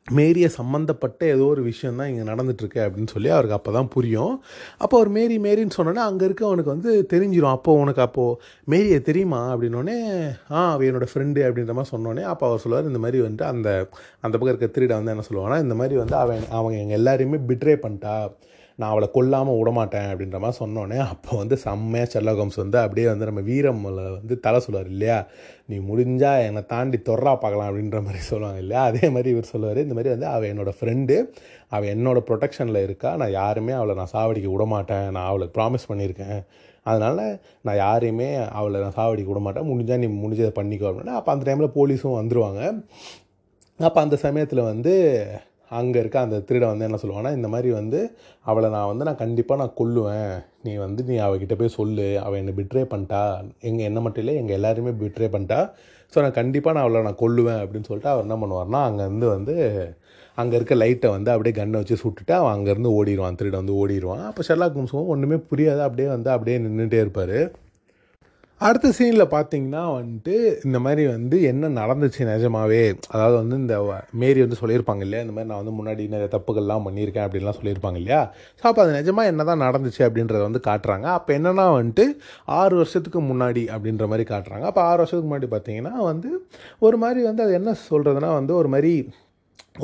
மேரியை 0.07 0.49
சம்மந்தப்பட்ட 0.49 1.25
ஏதோ 1.25 1.45
ஒரு 1.45 1.61
விஷயம் 1.61 1.95
தான் 1.95 2.07
இங்கே 2.07 2.23
நடந்துட்டுருக்கு 2.23 2.79
அப்படின்னு 2.79 3.07
சொல்லி 3.07 3.29
அவருக்கு 3.29 3.55
அப்போ 3.55 3.71
தான் 3.71 3.87
புரியும். 3.87 4.33
அப்போ 4.81 4.97
அவர் 4.97 5.09
மேரி 5.09 5.37
மேரின்னு 5.39 5.77
சொன்னோன்னே 5.77 5.97
அங்கே 5.99 6.25
இருக்க 6.25 6.45
அவனுக்கு 6.45 6.69
வந்து 6.69 7.07
தெரிஞ்சிடும் 7.13 7.51
அப்போ 7.51 7.71
உனக்கு 7.73 8.01
அப்போது 8.01 8.37
மேரியை 8.67 9.01
தெரியுமா 9.01 9.41
அப்படின்னோடனே 9.51 9.97
ஆ 10.49 10.71
அவ 10.71 10.83
என்னோடய 10.83 11.11
ஃப்ரெண்டு 11.13 11.41
அப்படின்ற 11.47 11.73
மாதிரி 11.73 11.91
சொன்னோன்னே 11.91 12.21
அப்போ 12.23 12.45
அவர் 12.47 12.59
சொல்லுவார் 12.59 12.85
இந்த 12.85 12.99
மாதிரி 12.99 13.21
வந்துட்டு 13.21 13.43
அந்த 13.43 13.69
அந்த 14.21 14.37
பக்கம் 14.37 14.53
இருக்க 14.55 14.79
திருட 14.79 14.93
வந்து 14.93 15.11
என்ன 15.11 15.25
சொல்லுவாங்கன்னா 15.29 15.59
இந்த 15.59 15.75
மாதிரி 15.75 15.95
வந்து 15.95 16.15
அவன் 16.15 16.43
அவங்க 16.49 16.77
எங்கள் 16.77 16.97
எல்லாரையுமே 16.97 17.39
பிட்ரே 17.47 17.75
பண்ணிட்டா 17.83 18.15
நான் 18.79 18.91
அவளை 18.93 19.07
கொல்லாமல் 19.15 19.57
விடமாட்டேன் 19.59 20.09
அப்படின்ற 20.09 20.37
மாதிரி 20.43 20.57
சொன்னோன்னே 20.63 20.97
அப்போ 21.11 21.31
வந்து 21.39 21.55
செம்மையாக 21.63 22.09
செல்லகம்ஸ் 22.13 22.57
வந்து 22.61 22.77
அப்படியே 22.81 23.05
வந்து 23.11 23.27
நம்ம 23.29 23.41
வீரம்ல 23.49 24.01
வந்து 24.17 24.35
தலை 24.45 24.59
சொல்லுவார் 24.65 24.89
இல்லையா? 24.95 25.17
நீ 25.69 25.77
முடிஞ்சால் 25.89 26.43
என்னை 26.49 26.61
தாண்டி 26.73 26.97
தொர்றா 27.09 27.33
பார்க்கலாம் 27.43 27.69
அப்படின்ற 27.69 27.99
மாதிரி 28.07 28.21
சொல்லுவாங்க 28.31 28.61
இல்லையா? 28.65 28.83
அதே 28.91 29.03
மாதிரி 29.15 29.31
இவர் 29.35 29.51
சொல்லுவார் 29.53 29.81
இந்த 29.85 29.97
மாதிரி 29.99 30.13
வந்து 30.15 30.27
அவள் 30.35 30.51
என்னோடய 30.53 30.77
ஃப்ரெண்டு 30.79 31.17
அவள் 31.75 31.91
என்னோட 31.95 32.21
ப்ரொடெக்ஷனில் 32.29 32.83
இருக்கா? 32.87 33.11
நான் 33.21 33.33
யாருமே 33.41 33.75
அவளை 33.79 33.95
நான் 34.01 34.13
சாவடிக்க 34.15 34.49
விட 34.53 34.67
மாட்டேன் 34.75 35.05
நான் 35.17 35.29
அவளுக்கு 35.31 35.55
ப்ராமிஸ் 35.59 35.89
பண்ணியிருக்கேன். 35.91 36.39
அதனால் 36.89 37.23
நான் 37.67 37.81
யாரையுமே 37.85 38.29
அவளை 38.59 38.77
நான் 38.85 38.97
சாவடிக்க 38.99 39.31
விட 39.33 39.41
மாட்டேன் 39.47 39.69
முடிஞ்சால் 39.71 40.01
நீ 40.03 40.09
முடிஞ்சதை 40.23 40.53
பண்ணிக்கோ 40.59 40.89
அப்படின்னா 40.91 41.17
அப்போ 41.21 41.31
அந்த 41.35 41.45
டைமில் 41.49 41.75
போலீஸும் 41.79 42.19
வந்துடுவாங்க 42.21 42.61
அப்போ 43.79 43.99
அந்த 44.05 44.15
சமயத்தில் 44.25 44.67
வந்து 44.71 44.93
அங்கே 45.69 45.99
இருக்க 45.99 46.17
அந்த 46.19 46.37
திருடன் 46.39 46.71
வந்து 46.73 46.85
என்ன 46.87 46.99
சொல்லுவான்னா 47.01 47.31
இந்த 47.35 47.47
மாதிரி 47.53 47.69
வந்து 47.71 47.99
அவளை 48.49 48.69
நான் 48.69 48.89
வந்து 48.91 49.07
நான் 49.07 49.21
கண்டிப்பாக 49.23 49.61
நான் 49.61 49.77
கொல்லுவேன். 49.79 50.33
நீ 50.65 50.73
வந்து 50.75 51.03
நீ 51.09 51.15
அவகிட்ட 51.27 51.55
போய் 51.59 51.75
சொல்லு. 51.77 52.07
அவள் 52.25 52.39
என்னை 52.41 52.53
பிட்ரே 52.59 52.83
பண்ணிட்டா. 52.93 53.21
எங்கள் 53.69 53.85
என்ன 53.85 53.99
மட்டும் 53.99 54.23
இல்லை 54.23 54.35
எங்கள் 54.41 54.57
எல்லாருமே 54.59 54.93
பிட்ரே 55.03 55.29
பண்ணிட்டா. 55.35 55.59
ஸோ 56.13 56.21
நான் 56.23 56.37
கண்டிப்பாக 56.39 56.75
நான் 56.75 56.85
அவளை 56.85 57.01
நான் 57.09 57.21
கொல்லுவேன் 57.23 57.61
அப்படின்னு 57.63 57.89
சொல்லிட்டு 57.89 58.13
அவர் 58.13 58.25
என்ன 58.27 58.37
பண்ணுவார்னா 58.43 58.81
அங்கேருந்து 58.89 59.27
வந்து 59.35 59.55
அங்கே 60.37 60.55
இருக்க 60.55 60.73
லைட்டை 60.75 61.09
வந்து 61.09 61.29
அப்படியே 61.31 61.53
கன்னை 61.59 61.77
வச்சு 61.81 61.95
சுட்டுட்டு 62.03 62.33
அவன் 62.39 62.53
அங்கேருந்து 62.55 62.89
ஓடிடுவான். 62.97 63.37
திருடன் 63.39 63.61
வந்து 63.61 63.77
ஓடிடுவான். 63.81 64.25
அப்போ 64.29 64.43
ஷெர்லாக் 64.47 64.77
ஹோம்ஸும் 64.79 65.11
ஒன்றுமே 65.13 65.37
புரியாது. 65.51 65.81
அப்படியே 65.87 66.07
வந்து 66.07 66.29
அப்படியே 66.31 66.57
நின்றுட்டே 66.57 66.99
இருப்பார். 67.05 67.39
அடுத்த 68.65 68.89
சீனில் 68.97 69.23
பார்த்தீங்கன்னா 69.33 69.81
வந்துட்டு 69.95 70.35
இந்த 70.67 70.77
மாதிரி 70.85 71.03
வந்து 71.15 71.37
என்ன 71.49 71.69
நடந்துச்சு 71.79 72.21
நிஜமாவே? 72.29 72.79
அதாவது 73.13 73.35
வந்து 73.41 73.55
இந்த 73.63 73.75
மேரி 74.21 74.39
வந்து 74.45 74.59
சொல்லியிருப்பாங்க 74.61 75.03
இல்லையா? 75.05 75.21
இந்த 75.25 75.33
மாதிரி 75.35 75.49
நான் 75.51 75.61
வந்து 75.61 75.73
முன்னாடி 75.79 76.03
நிறைய 76.13 76.29
தப்புகள்லாம் 76.35 76.85
பண்ணியிருக்கேன் 76.87 77.25
அப்படின்லாம் 77.25 77.57
சொல்லியிருப்பாங்க 77.59 77.99
இல்லையா? 78.01 78.21
ஸோ 78.59 78.65
அப்போ 78.69 78.81
அது 78.85 78.97
நிஜமாக 78.97 79.31
என்ன 79.31 79.45
தான் 79.51 79.63
நடந்துச்சு 79.65 80.01
அப்படின்றத 80.07 80.41
வந்து 80.47 80.61
காட்டுறாங்க. 80.69 81.07
அப்போ 81.17 81.31
என்னென்னா 81.37 81.67
வந்துட்டு 81.77 82.05
ஆறு 82.59 82.75
வருஷத்துக்கு 82.81 83.21
முன்னாடி 83.29 83.65
அப்படின்ற 83.75 84.07
மாதிரி 84.13 84.25
காட்டுறாங்க. 84.33 84.65
அப்போ 84.71 84.83
ஆறு 84.89 84.99
வருஷத்துக்கு 85.03 85.31
முன்னாடி 85.31 85.49
பார்த்தீங்கன்னா 85.55 85.93
வந்து 86.11 86.31
ஒரு 86.87 86.99
மாதிரி 87.05 87.23
வந்து 87.29 87.45
அது 87.47 87.53
என்ன 87.61 87.75
சொல்கிறதுனா 87.89 88.31
வந்து 88.39 88.55
ஒரு 88.61 88.71
மாதிரி 88.75 88.93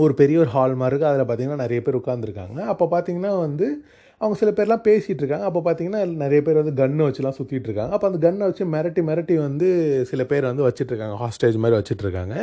ஒரு 0.03 0.13
பெரிய 0.21 0.37
ஒரு 0.43 0.51
ஹால் 0.55 0.79
மாதிரி 0.81 0.93
இருக்குது 0.93 1.11
அதில் 1.11 1.27
பார்த்தீங்கன்னா 1.29 1.63
நிறைய 1.65 1.81
பேர் 1.85 2.01
உட்காந்துருக்காங்க 2.01 2.59
அப்போ 2.73 2.85
பார்த்தீங்கன்னா 2.93 3.33
வந்து 3.45 3.67
அவங்க 4.23 4.37
சில 4.39 4.51
பேர்லாம் 4.51 4.83
பேசிகிட்டு 4.83 5.21
இருக்காங்க 5.21 5.45
அப்போ 5.45 5.59
பார்த்தீங்கன்னா 5.59 6.01
நிறைய 6.15 6.41
பேர் 6.41 6.59
வந்து 6.61 6.75
கன்னு 6.81 7.07
வச்சுலாம் 7.07 7.35
சுற்றிட்டு 7.37 7.67
இருக்காங்க 7.69 7.93
அப்போ 7.93 8.07
அந்த 8.07 8.19
கன்னை 8.27 8.45
வச்சு 8.45 8.65
மிரட்டி 8.65 9.01
மிரட்டி 9.01 9.35
வந்து 9.37 9.67
சில 10.05 10.23
பேர் 10.23 10.45
வந்து 10.45 10.65
வச்சுட்ருக்காங்க 10.67 11.17
ஹாஸ்டேஜ் 11.23 11.57
மாதிரி 11.57 11.77
வச்சுட்ருக்காங்க 11.79 12.35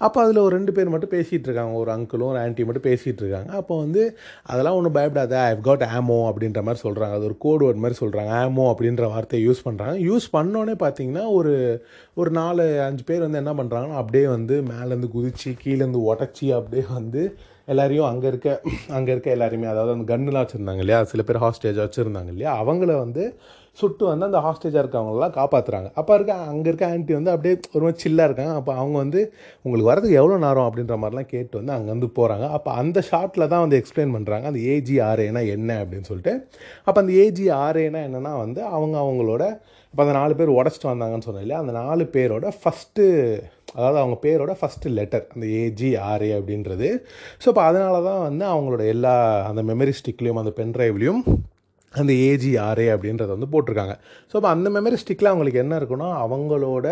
அப்போ 0.00 0.18
அதில் 0.22 0.38
ஒரு 0.38 0.52
ரெண்டு 0.56 0.72
பேர் 0.72 0.88
மட்டும் 0.88 1.12
பேசிகிட்டு 1.12 1.46
இருக்காங்க 1.46 1.72
ஒரு 1.72 1.90
அங்கிளும் 1.90 2.30
ஒரு 2.30 2.38
ஆன்ட்டி 2.38 2.64
மட்டும் 2.64 2.86
பேசிகிட்டு 2.86 3.22
இருக்காங்க 3.22 3.50
அப்போ 3.52 3.78
வந்து 3.78 4.02
அதெல்லாம் 4.42 4.76
ஒன்றும் 4.76 4.92
பயப்படாத. 4.92 5.36
ஐவ் 5.48 5.60
காட் 5.60 5.84
ஆமோ 5.90 6.18
அப்படின்ற 6.28 6.62
மாதிரி 6.62 6.82
சொல்கிறாங்க 6.82 7.12
அது 7.12 7.24
ஒரு 7.24 7.36
கோடு 7.38 7.66
வேர்ட் 7.66 7.76
மாதிரி 7.76 7.98
சொல்கிறாங்க 8.00 8.32
ஆமோ 8.42 8.66
அப்படின்ற 8.72 9.06
வார்த்தையை 9.10 9.42
யூஸ் 9.48 9.64
பண்ணுறாங்க 9.64 9.96
யூஸ் 10.00 10.28
பண்ணோன்னே 10.32 10.76
பார்த்தீங்கன்னா 10.78 11.24
ஒரு 11.32 11.54
ஒரு 12.14 12.30
நாலு 12.30 12.66
அஞ்சு 12.80 13.04
பேர் 13.04 13.20
வந்து 13.20 13.38
என்ன 13.38 13.54
பண்ணுறாங்கன்னா 13.54 13.98
அப்படியே 13.98 14.26
வந்து 14.26 14.56
மேலேருந்து 14.62 15.10
குதிச்சு 15.14 15.52
கீழேருந்து 15.64 16.02
உடச்சி 16.08 16.48
அப்படியே 16.52 16.86
வந்து 16.94 17.22
எல்லாரையும் 17.72 18.08
அங்கே 18.10 18.26
இருக்க 18.32 18.48
அங்கே 18.96 19.10
இருக்க 19.14 19.28
எல்லாருமே 19.36 19.66
அதாவது 19.72 19.94
அந்த 19.96 20.06
கன்னுலாம் 20.10 20.44
வச்சுருந்தாங்க 20.44 20.82
இல்லையா? 20.84 21.00
சில 21.12 21.22
பேர் 21.28 21.44
ஹாஸ்டேஜாக 21.44 21.86
வச்சுருந்தாங்க 21.86 22.30
இல்லையா? 22.34 22.52
அவங்கள 22.62 22.92
வந்து 23.04 23.24
சுட்டு 23.78 24.04
வந்து 24.10 24.26
அந்த 24.28 24.38
ஹாஸ்டேஜாக 24.44 24.82
இருக்கவங்களெலாம் 24.82 25.34
காப்பாற்றுறாங்க 25.36 25.88
அப்போ 26.00 26.12
இருக்க 26.18 26.32
அங்கே 26.52 26.68
இருக்க 26.70 26.84
ஆண்டி 26.92 27.12
வந்து 27.18 27.32
அப்படியே 27.34 27.54
ஒரு 27.74 27.82
மாதிரி 27.84 28.02
சில்லாக 28.04 28.28
இருக்காங்க. 28.28 28.54
அப்போ 28.60 28.72
அவங்க 28.80 28.96
வந்து 29.02 29.20
உங்களுக்கு 29.64 29.90
வரதுக்கு 29.90 30.18
எவ்வளோ 30.20 30.38
நேரம்? 30.44 30.68
அப்படின்ற 30.68 30.96
மாதிரிலாம் 31.02 31.30
கேட்டு 31.34 31.54
வந்து 31.60 31.74
அங்கேருந்து 31.76 32.08
போகிறாங்க 32.18 32.46
அப்போ 32.56 32.70
அந்த 32.80 33.02
ஷார்ட்டில் 33.10 33.50
தான் 33.52 33.64
வந்து 33.64 33.78
எக்ஸ்பிளைன் 33.80 34.14
பண்ணுறாங்க 34.16 34.46
அந்த 34.52 34.62
ஏஜிஆர்ஏனா 34.74 35.42
என்ன 35.56 35.76
அப்படின்னு 35.82 36.08
சொல்லிட்டு. 36.10 36.34
அப்போ 36.86 36.98
அந்த 37.04 37.14
ஏஜிஆர்ஏனா 37.24 38.02
என்னென்னா 38.08 38.34
வந்து 38.44 38.62
அவங்க 38.76 38.96
அவங்களோட 39.04 39.44
இப்போ 39.94 40.02
அந்த 40.04 40.14
நாலு 40.20 40.32
பேர் 40.40 40.56
உடச்சிட்டு 40.58 40.90
வந்தாங்கன்னு 40.92 41.26
சொன்னேன் 41.28 41.44
இல்லையா? 41.46 41.62
அந்த 41.64 41.74
நாலு 41.82 42.04
பேரோட 42.16 42.48
ஃபஸ்ட்டு 42.60 43.04
அதாவது 43.76 43.98
அவங்க 44.02 44.16
பேரோட 44.24 44.52
ஃபஸ்ட்டு 44.60 44.92
லெட்டர் 44.98 45.24
அந்த 45.34 45.46
ஏஜிஆர்ஏ 45.62 46.30
அப்படின்றது. 46.38 46.88
ஸோ 47.42 47.46
இப்போ 47.52 47.62
அதனால 47.68 47.96
தான் 48.08 48.22
வந்து 48.28 48.44
அவங்களோட 48.54 48.82
எல்லா 48.94 49.14
அந்த 49.50 49.62
மெமரி 49.70 49.94
ஸ்டிக்லேயும் 50.00 50.40
அந்த 50.42 50.52
பென்ட்ரைவ்லேயும் 50.60 51.22
அந்த 51.94 52.12
ஏஜிஆர்ஏ 52.28 52.88
அப்படின்றத 52.94 53.30
வந்து 53.36 53.52
போட்டிருக்காங்க. 53.54 53.94
ஸோ 54.30 54.34
இப்போ 54.40 54.50
அந்த 54.54 54.68
மெமரி 54.76 54.98
ஸ்டிக்கில் 55.02 55.32
அவங்களுக்கு 55.32 55.62
என்ன 55.64 55.74
இருக்குன்னா 55.80 56.08
அவங்களோட 56.24 56.86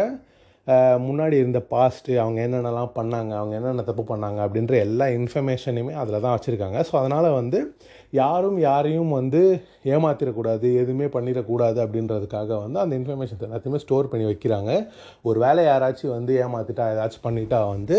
முன்னாடி 1.06 1.36
இருந்த 1.42 1.60
பாஸ்ட்டு 1.72 2.12
அவங்க 2.22 2.38
என்னென்னலாம் 2.46 2.94
பண்ணாங்க 2.96 3.32
அவங்க 3.40 3.54
என்னென்ன 3.58 3.82
தப்பு 3.88 4.04
பண்ணாங்க 4.08 4.38
அப்படின்ற 4.46 4.74
எல்லா 4.86 5.06
இன்ஃபர்மேஷனையுமே 5.18 5.92
அதில் 6.02 6.24
தான் 6.24 6.34
வச்சுருக்காங்க. 6.36 6.78
ஸோ 6.88 6.94
அதனால் 7.00 7.28
வந்து 7.40 7.58
யாரும் 8.20 8.58
யாரையும் 8.66 9.12
வந்து 9.18 9.40
ஏமாத்திடக்கூடாது 9.94 10.66
எதுவுமே 10.82 11.06
பண்ணிடக்கூடாது 11.16 11.78
அப்படின்றதுக்காக 11.84 12.50
வந்து 12.64 12.78
அந்த 12.82 12.92
இன்ஃபர்மேஷன் 13.00 13.46
எல்லாத்தையுமே 13.48 13.82
ஸ்டோர் 13.84 14.10
பண்ணி 14.12 14.26
வைக்கிறாங்க. 14.30 14.72
ஒரு 15.28 15.38
வேலை 15.44 15.64
யாராச்சும் 15.70 16.14
வந்து 16.18 16.34
ஏமாத்திட்டா 16.44 16.84
ஏதாச்சும் 16.96 17.26
பண்ணிட்டா 17.28 17.62
வந்து 17.74 17.96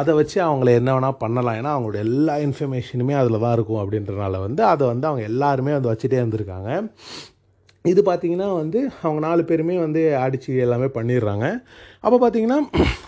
அதை 0.00 0.14
வச்சு 0.20 0.38
அவங்கள 0.48 0.70
என்ன 0.80 0.92
வேணால் 0.98 1.20
பண்ணலாம். 1.24 1.58
ஏன்னா 1.62 1.74
அவங்களோட 1.76 2.00
எல்லா 2.08 2.36
இன்ஃபர்மேஷனுமே 2.48 3.16
அதில் 3.22 3.42
தான் 3.46 3.56
இருக்கும் 3.58 3.82
அப்படின்றனால 3.84 4.40
வந்து 4.48 4.64
அதை 4.74 4.86
வந்து 4.92 5.08
அவங்க 5.10 5.24
எல்லாருமே 5.32 5.74
வந்து 5.78 5.92
வச்சுட்டே 5.94 6.22
இருந்திருக்காங்க. 6.22 6.70
இது 7.84 8.00
பார்த்தீங்கன்னா 8.02 8.48
வந்து 8.60 8.78
அவங்க 9.02 9.20
நாலு 9.26 9.42
பேருமே 9.44 9.74
வந்து 9.78 10.00
அடித்து 10.22 10.56
எல்லாமே 10.64 10.88
பண்ணிடுறாங்க. 10.96 11.46
அப்போ 12.04 12.16
பார்த்தீங்கன்னா 12.22 12.58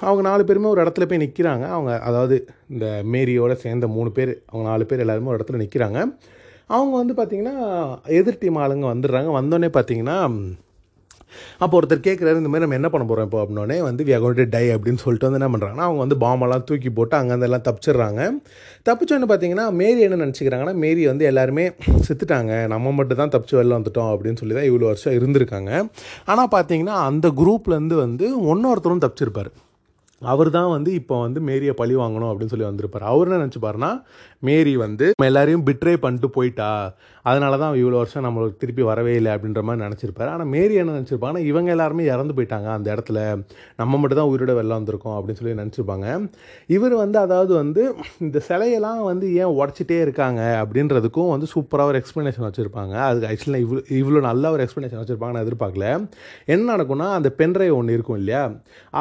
அவங்க 0.00 0.22
நாலு 0.28 0.42
பேருமே 0.44 0.68
ஒரு 0.74 0.82
இடத்துல 0.84 1.06
போய் 1.08 1.22
நிற்கிறாங்க 1.24 1.64
அவங்க 1.76 1.92
அதாவது 2.08 2.36
இந்த 2.68 2.86
மேரியோட 3.12 3.54
சேர்ந்த 3.64 3.88
மூணு 3.96 4.12
பேர் 4.12 4.32
அவங்க 4.50 4.64
நாலு 4.70 4.86
பேர் 4.86 5.04
எல்லாருமே 5.06 5.32
ஒரு 5.32 5.38
இடத்துல 5.40 5.60
நிற்கிறாங்க 5.64 5.98
அவங்க 6.76 6.94
வந்து 7.02 7.14
பார்த்திங்கன்னா 7.20 7.56
எதிர் 8.18 8.38
டீம் 8.38 8.60
ஆளுங்க 8.64 8.86
வந்துடுறாங்க. 8.92 9.30
வந்தோடனே 9.38 9.70
பார்த்தீங்கன்னா 9.76 10.18
அப்போ 11.62 11.74
ஒருத்தர் 11.78 12.02
கேட்குறாரு 12.08 12.40
இந்த 12.42 12.50
மாதிரி 12.52 12.64
நம்ம 12.66 12.78
என்ன 12.80 12.90
பண்ண 12.94 13.06
போகிறோம் 13.10 13.28
இப்போ 13.28 13.40
அப்படின்னோடனே 13.42 13.78
வந்து 13.88 14.04
வி 14.08 14.14
அகௌண்ட் 14.18 14.42
டை 14.56 14.64
அப்படின்னு 14.76 15.02
சொல்லிட்டு 15.04 15.28
வந்து 15.28 15.40
என்ன 15.40 15.50
பண்ணுறாங்கன்னா 15.54 15.86
அவங்க 15.88 16.02
வந்து 16.04 16.18
பாம்பெல்லாம் 16.24 16.66
தூக்கி 16.70 16.92
போட்டு 16.98 17.16
அங்கேருந்து 17.20 17.48
எல்லாம் 17.50 17.66
தப்பிச்சிடுறாங்க. 17.68 18.20
தப்பிச்சோன்னு 18.88 19.30
பார்த்தீங்கன்னா 19.32 19.66
மேரி 19.80 20.00
என்ன 20.08 20.20
நினச்சிக்கிறாங்கன்னா 20.24 20.74
மேரி 20.84 21.04
வந்து 21.12 21.24
எல்லாருமே 21.30 21.64
செத்துட்டாங்க. 22.08 22.52
நம்ம 22.74 22.92
மட்டும் 22.98 23.22
தான் 23.22 23.32
தப்பிச்சு 23.36 23.58
வெளில 23.60 23.78
வந்துட்டோம் 23.78 24.12
அப்படின்னு 24.12 24.40
சொல்லி 24.42 24.56
தான் 24.58 24.68
இவ்வளோ 24.70 24.90
வருஷம் 24.92 25.16
இருந்திருக்காங்க. 25.20 25.72
ஆனால் 26.32 26.52
பார்த்தீங்கன்னா 26.56 26.98
அந்த 27.08 27.28
குரூப்லேருந்து 27.42 27.98
வந்து 28.04 28.28
ஒன்னொருத்தரும் 28.52 29.04
தப்பிச்சிருப்பார். 29.06 29.50
அவர் 30.22 30.48
தான் 30.56 30.70
வந்து 30.74 30.90
இப்போ 30.98 31.16
வந்து 31.24 31.40
மேரியை 31.48 31.74
பழி 31.78 31.94
வாங்கணும் 32.00 32.30
அப்படின்னு 32.30 32.52
சொல்லி 32.52 32.66
வந்திருப்பார். 32.68 33.04
அவர் 33.10 33.28
என்ன 33.28 33.38
நினச்சிப்பாருன்னா 33.42 33.88
மேரி 34.42 34.74
வந்து 34.84 35.06
எல்லாரையும் 35.28 35.64
பிட்ரே 35.68 35.94
பண்ணிட்டு 36.04 36.28
போயிட்டா 36.36 36.70
அதனால 37.24 37.54
தான் 37.62 37.74
இவ்வளோ 37.80 37.96
வருஷம் 38.00 38.24
நம்மளுக்கு 38.26 38.60
திருப்பி 38.60 38.82
வரவே 38.90 39.14
இல்லை 39.18 39.30
அப்படின்ற 39.34 39.60
மாதிரி 39.68 39.82
நினச்சிருப்பாரு. 39.86 40.28
ஆனால் 40.34 40.48
மேரி 40.54 40.74
என்ன 40.82 40.92
நினச்சிருப்பாங்கன்னா 40.98 41.42
இவங்க 41.50 41.68
எல்லாருமே 41.74 42.04
இறந்து 42.12 42.34
போயிட்டாங்க 42.36 42.68
அந்த 42.76 42.88
இடத்துல. 42.94 43.18
நம்ம 43.80 43.98
மட்டும் 44.00 44.20
தான் 44.20 44.30
உயிரோட 44.30 44.52
வெளில 44.58 44.78
வந்திருக்கோம் 44.78 45.16
அப்படின்னு 45.16 45.40
சொல்லி 45.40 45.54
நினச்சிருப்பாங்க. 45.60 46.06
இவர் 46.76 46.94
வந்து 47.02 47.18
அதாவது 47.24 47.52
வந்து 47.62 47.82
இந்த 48.26 48.40
சிலையெல்லாம் 48.48 49.02
வந்து 49.10 49.26
ஏன் 49.42 49.52
உடச்சிட்டே 49.58 49.98
இருக்காங்க 50.06 50.40
அப்படின்றதுக்கும் 50.62 51.30
வந்து 51.34 51.48
சூப்பராக 51.54 51.92
ஒரு 51.92 52.00
எக்ஸ்ப்ளனேஷன் 52.02 52.46
வச்சுருப்பாங்க. 52.48 52.94
அதுக்கு 53.08 53.28
ஆக்சுவலாக 53.30 53.64
இவ்வளோ 53.66 53.82
இவ்வளோ 54.00 54.22
நல்ல 54.30 54.52
ஒரு 54.56 54.64
எக்ஸ்ப்ளனேஷன் 54.66 55.02
வச்சுருப்பாங்க 55.02 55.34
நான் 55.36 55.46
எதிர்பார்க்கல. 55.46 55.86
என்ன 56.54 56.66
நடக்கும்னா 56.74 57.10
அந்த 57.18 57.30
பென்ட்ரைவ் 57.42 57.76
ஒன்று 57.80 57.98
இருக்கும் 57.98 58.18
இல்லையா? 58.22 58.42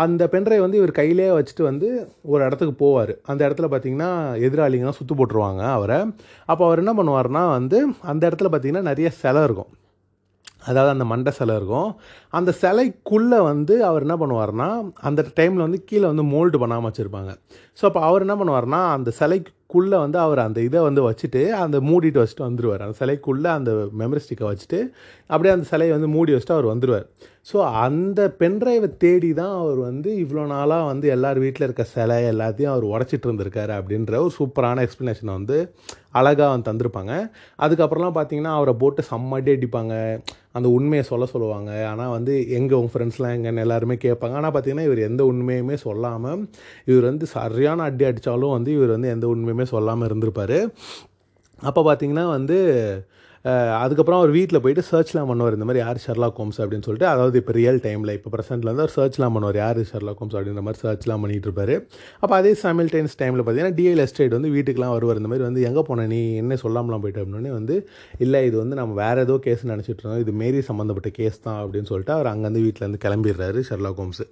அந்த 0.04 0.24
பென்ட்ரைவ் 0.36 0.66
வந்து 0.66 0.82
இவர் 0.82 0.98
கையிலே 1.02 1.30
வச்சுட்டு 1.40 1.66
வந்து 1.70 1.88
ஒரு 2.34 2.42
இடத்துக்கு 2.50 2.76
போவார். 2.84 3.16
அந்த 3.32 3.42
இடத்துல 3.50 3.70
பார்த்தீங்கன்னா 3.74 4.12
எதிராளிங்கன்னா 4.48 4.96
சுற்று 5.00 5.16
போட்டுருவாங்க 5.30 5.63
அவரை. 5.77 5.99
அப்போ 6.45 6.65
அவர் 6.65 6.82
என்ன 6.86 6.93
பண்ணுவார்னா 6.93 7.49
வந்து 7.49 7.80
அந்த 8.01 8.23
இடத்துல 8.30 8.49
பார்த்தீங்கன்னா 8.53 8.89
நிறைய 8.91 9.09
சிலை 9.09 9.43
இருக்கும். 9.43 9.71
அதாவது 10.69 10.91
அந்த 10.93 11.05
மண்டை 11.05 11.32
சிலை 11.32 11.55
இருக்கும். 11.55 11.89
அந்த 12.38 12.51
சிலைக்குள்ளே 12.61 13.38
வந்து 13.51 13.86
அவர் 13.89 14.05
என்ன 14.05 14.15
பண்ணுவார்னா 14.21 14.67
அந்த 15.09 15.21
டைமில் 15.38 15.65
வந்து 15.67 15.84
கீழே 15.84 16.05
வந்து 16.11 16.25
மோல்டு 16.34 16.57
பண்ணாமல் 16.57 16.91
வச்சுருப்பாங்க. 16.91 17.32
ஸோ 17.82 17.86
அப்போ 17.89 18.01
அவர் 18.01 18.25
என்ன 18.27 18.36
பண்ணுவார்னா 18.41 18.82
அந்த 18.97 19.09
குள்ளே 19.70 19.97
வந்து 20.03 20.17
அவர் 20.26 20.39
அந்த 20.45 20.59
இதை 20.67 20.80
வந்து 20.88 21.01
வச்சுட்டு 21.07 21.41
அந்த 21.63 21.78
மூடிட்டு 21.89 22.22
வச்சுட்டு 22.22 22.47
வந்துடுவார் 22.47 22.84
அந்த 22.86 22.95
சிலைக்குள்ளே 23.01 23.49
அந்த 23.57 23.72
மெமரி 24.01 24.22
ஸ்டிக்கை 24.24 24.45
வச்சுட்டு 24.49 24.80
அப்படியே 25.30 25.51
அந்த 25.55 25.65
சிலையை 25.72 25.91
வந்து 25.97 26.09
மூடி 26.15 26.34
வச்சுட்டு 26.34 26.57
அவர் 26.57 26.72
வந்துடுவார் 26.72 27.05
ஸோ 27.47 27.57
அந்த 27.84 28.22
பென்ட்ரைவை 28.39 28.89
தேடி 29.03 29.30
தான் 29.34 29.53
அவர் 29.59 29.80
வந்து 29.89 30.09
இவ்வளோ 30.24 30.43
நாளாக 30.47 30.89
வந்து 30.89 31.07
எல்லார் 31.15 31.39
வீட்டில் 31.43 31.65
இருக்க 31.67 31.84
சிலை 31.93 32.17
எல்லாத்தையும் 32.32 32.74
அவர் 32.74 32.86
உடச்சிட்டு 32.93 33.28
இருந்திருக்காரு 33.28 33.74
அப்படின்ற 33.78 34.15
ஒரு 34.26 34.34
சூப்பரான 34.39 34.84
எக்ஸ்ப்ளனேஷனை 34.88 35.34
வந்து 35.39 35.57
அழகாக 36.20 36.49
வந்து 36.51 36.67
தந்திருப்பாங்க. 36.70 37.13
அதுக்கப்புறம்லாம் 37.59 38.17
பார்த்தீங்கன்னா 38.17 38.53
அவரை 38.57 38.74
போட்டு 38.84 39.01
செம்மடி 39.09 39.51
அடிப்பாங்க 39.55 39.93
அந்த 40.57 40.67
உண்மையை 40.78 41.03
சொல்ல 41.09 41.26
சொல்லுவாங்க. 41.34 41.72
ஆனால் 41.89 42.13
வந்து 42.15 42.34
எங்கே 42.57 42.76
உங்கள் 42.78 42.93
ஃப்ரெண்ட்ஸ்லாம் 42.93 43.34
எங்கன்னு 43.38 43.63
எல்லாருமே 43.65 43.95
கேட்பாங்க. 44.05 44.36
ஆனால் 44.39 44.53
பார்த்தீங்கன்னா 44.53 44.86
இவர் 44.89 45.01
எந்த 45.09 45.22
உண்மையுமே 45.32 45.76
சொல்லாமல் 45.86 46.41
இவர் 46.91 47.09
வந்து 47.11 47.28
சரியான 47.36 47.84
அடி 47.89 48.05
அடித்தாலும் 48.09 48.55
வந்து 48.57 48.72
இவர் 48.78 48.95
வந்து 48.95 49.11
எந்த 49.15 49.28
உண்மையுமே 49.34 49.59
சொல்லாமல் 49.76 50.10
இருந்திருப்பார். 50.10 50.57
அப்போ 51.70 51.82
பார்த்தீங்கன்னா 51.88 52.28
வந்து 52.38 52.60
அதுக்கப்புறம் 53.82 54.20
அவர் 54.22 54.32
வீட்டில் 54.38 54.62
போயிட்டு 54.64 54.84
சர்ச்லாம் 54.89 55.30
பண்ணுவார். 55.32 55.55
இந்த 55.57 55.66
மாதிரி 55.68 55.82
யார் 55.84 55.99
ஷெர்லாக் 56.05 56.36
கோம்ஸ் 56.39 56.57
அப்படின்னு 56.64 56.86
சொல்லிட்டு 56.88 57.07
அதாவது 57.12 57.36
இப்போ 57.41 57.53
ரியல் 57.57 57.80
டைமில் 57.86 58.12
இப்போ 58.16 58.30
ப்ரெசென்ட்டில் 58.34 58.70
வந்து 58.72 58.84
அவர் 58.84 58.93
சர்ச்லாம் 58.97 59.36
பண்ணுவார். 59.36 59.57
யார் 59.64 59.80
ஷெர்லாக் 59.91 60.18
கோம்ஸ் 60.20 60.36
அப்படின்ற 60.38 60.64
மாதிரி 60.66 60.82
சர்ச்லாம் 60.86 61.22
பண்ணிகிட்டு 61.24 61.47
இருப்பார் 61.49 61.74
அப்போ 62.24 62.34
அதே 62.39 62.51
சைமில்டைன்ஸ் 62.64 63.16
டைமில் 63.22 63.43
பார்த்தீங்கன்னா 63.43 63.76
டிஎல் 63.78 64.03
எஸ்டேட் 64.05 64.36
வந்து 64.38 64.51
வீட்டுக்குலாம் 64.55 64.93
வருவார். 64.95 65.22
இந்த 65.22 65.32
மாதிரி 65.34 65.45
வந்து 65.49 65.64
எங்கே 65.70 65.84
போன 65.89 66.07
நீ? 66.14 66.22
என்ன 66.43 66.57
சொல்லாமலாம் 66.64 67.03
போயிட்டு? 67.05 67.24
அப்படின்னே 67.26 67.53
வந்து 67.60 67.78
இல்லை 68.26 68.41
இது 68.49 68.57
வந்து 68.64 68.78
நம்ம 68.82 68.97
வேறு 69.03 69.24
ஏதோ 69.28 69.38
கேஸ் 69.47 69.64
நினச்சிட்டு 69.74 70.01
இருந்தோம். 70.03 70.24
இது 70.26 70.34
மேரி 70.43 70.66
சம்மந்தப்பட்ட 70.72 71.12
கேஸ் 71.22 71.39
தான் 71.47 71.62
அப்படின்னு 71.64 71.91
சொல்லிட்டு 71.93 72.16
அவர் 72.18 72.32
அங்கேருந்து 72.34 72.66
வீட்டிலேருந்து 72.68 73.03
கிளம்பிடுறாரு 73.07 73.62
ஷெர்லாக் 73.72 73.99
கோம்ஸு 74.01 74.28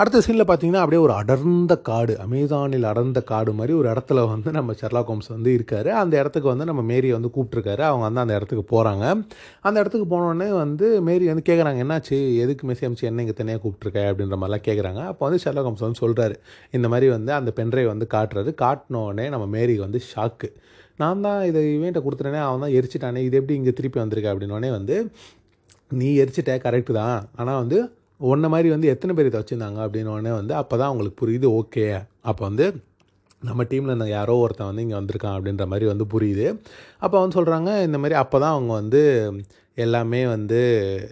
அடுத்த 0.00 0.18
சீனில் 0.24 0.46
பார்த்தீங்கன்னா 0.48 0.82
அப்படியே 0.82 1.00
ஒரு 1.04 1.12
அடர்ந்த 1.20 1.74
காடு 1.88 2.12
அமேசானில் 2.24 2.84
அடர்ந்த 2.90 3.20
காடு 3.30 3.52
மாதிரி 3.58 3.72
ஒரு 3.78 3.88
இடத்துல 3.92 4.22
வந்து 4.32 4.50
நம்ம 4.56 4.74
ஷெர்லாக் 4.80 5.10
ஹோம்ஸ் 5.12 5.30
வந்து 5.34 5.50
இருக்கார். 5.56 5.88
அந்த 6.02 6.14
இடத்துக்கு 6.20 6.48
வந்து 6.52 6.66
நம்ம 6.70 6.82
மேரியை 6.90 7.14
வந்து 7.16 7.30
கூப்பிட்ருக்காரு 7.36 7.82
அவங்க 7.88 8.04
வந்து 8.08 8.22
அந்த 8.24 8.34
இடத்துக்கு 8.38 8.64
போகிறாங்க 8.74 9.04
அந்த 9.68 9.76
இடத்துக்கு 9.82 10.06
போனோடனே 10.12 10.48
வந்து 10.62 10.86
மேரி 11.08 11.26
வந்து 11.32 11.44
கேட்குறாங்க 11.48 11.82
என்னாச்சு? 11.84 12.18
எதுக்கு 12.44 12.68
மெசேஜ் 12.70 12.88
அமிச்சு 12.88 13.08
என்ன 13.10 13.24
இங்கே 13.26 13.36
தனியாக 13.40 13.62
கூப்பிட்ருக்க 13.64 13.98
அப்படின்ற 14.12 14.38
மாதிரிலாம் 14.42 14.64
கேட்குறாங்க 14.68 15.02
அப்போ 15.10 15.24
வந்து 15.28 15.40
ஷெர்லாக் 15.46 15.68
ஹோம்ஸ் 15.70 15.84
வந்து 15.86 16.00
சொல்கிறாரு 16.04 16.36
இந்த 16.78 16.88
மாதிரி 16.94 17.08
வந்து 17.16 17.34
அந்த 17.40 17.52
பென்ட்ரைவ் 17.60 17.92
வந்து 17.94 18.08
காட்டுறாரு 18.16 18.54
காட்டினோடனே 18.64 19.26
நம்ம 19.34 19.48
மேரிக்கு 19.56 19.86
வந்து 19.88 20.02
ஷாக்கு 20.12 20.50
நான் 21.02 21.26
தான் 21.28 21.42
இதை 21.50 21.60
இவன்ட்ட 21.74 22.00
கொடுத்துட்டேனே 22.06 22.42
அவன் 22.46 22.64
தான் 22.66 22.76
எரிச்சிட்டானே 22.78 23.20
இது 23.26 23.36
எப்படி 23.40 23.56
இங்கே 23.60 23.74
திருப்பி 23.80 23.98
வந்திருக்க? 24.04 24.28
அப்படின்னோடனே 24.34 24.70
வந்து 24.78 24.96
நீ 25.90 26.08
எரிச்சிட்ட 26.22 26.54
கரெக்டு 26.64 26.92
தான். 27.02 27.20
ஆனால் 27.40 27.60
வந்து 27.62 27.78
உன்ன 28.20 28.48
மாதிரி 28.48 28.68
வந்து 28.68 28.88
எத்தனை 28.88 29.14
பேர் 29.14 29.26
இதை 29.26 29.40
வச்சுருந்தாங்க 29.40 29.80
அப்படின்னு 29.86 30.30
வந்து 30.40 30.54
அப்போ 30.54 30.76
தான் 30.76 30.90
அவங்களுக்கு 30.90 31.26
புரியுது 31.26 31.48
ஓகே 31.60 31.84
அப்போ 32.22 32.44
வந்து 32.44 32.66
நம்ம 33.42 33.62
டீமில் 33.62 33.92
இருந்த 33.92 34.08
யாரோ 34.08 34.34
ஒருத்தன் 34.34 34.66
வந்து 34.66 34.82
இங்கே 34.82 34.96
வந்திருக்கான் 34.98 35.36
அப்படின்ற 35.36 35.66
மாதிரி 35.66 35.86
வந்து 35.86 36.04
புரியுது. 36.04 36.46
அப்போ 36.98 37.20
வந்து 37.20 37.36
சொல்கிறாங்க 37.38 37.82
இந்த 37.82 37.98
மாதிரி 37.98 38.14
அப்போ 38.14 38.38
தான் 38.38 38.50
அவங்க 38.50 38.72
வந்து 38.72 39.02
எல்லாமே 39.74 40.26
வந்து 40.26 40.58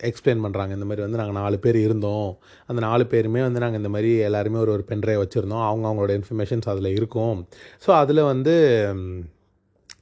எக்ஸ்பிளைன் 0.00 0.42
பண்ணுறாங்க 0.44 0.70
இந்த 0.70 0.84
மாதிரி 0.84 1.02
வந்து 1.02 1.18
நாங்கள் 1.18 1.38
நாலு 1.42 1.58
பேர் 1.58 1.76
இருந்தோம். 1.76 2.36
அந்த 2.66 2.80
நாலு 2.80 3.06
பேருமே 3.06 3.40
வந்து 3.40 3.60
நாங்கள் 3.60 3.78
இந்த 3.78 3.88
மாதிரி 3.88 4.16
எல்லாருமே 4.18 4.58
ஒரு 4.58 4.72
ஒரு 4.72 4.84
பென்ட்ரைவ் 4.88 5.22
வச்சுருந்தோம். 5.22 5.64
அவங்க 5.68 5.88
அவங்களோட 5.88 6.14
இன்ஃபர்மேஷன்ஸ் 6.20 6.68
அதில் 6.68 6.90
இருக்கும். 6.96 7.46
ஸோ 7.86 7.90
அதில் 7.90 8.22
வந்து 8.22 8.56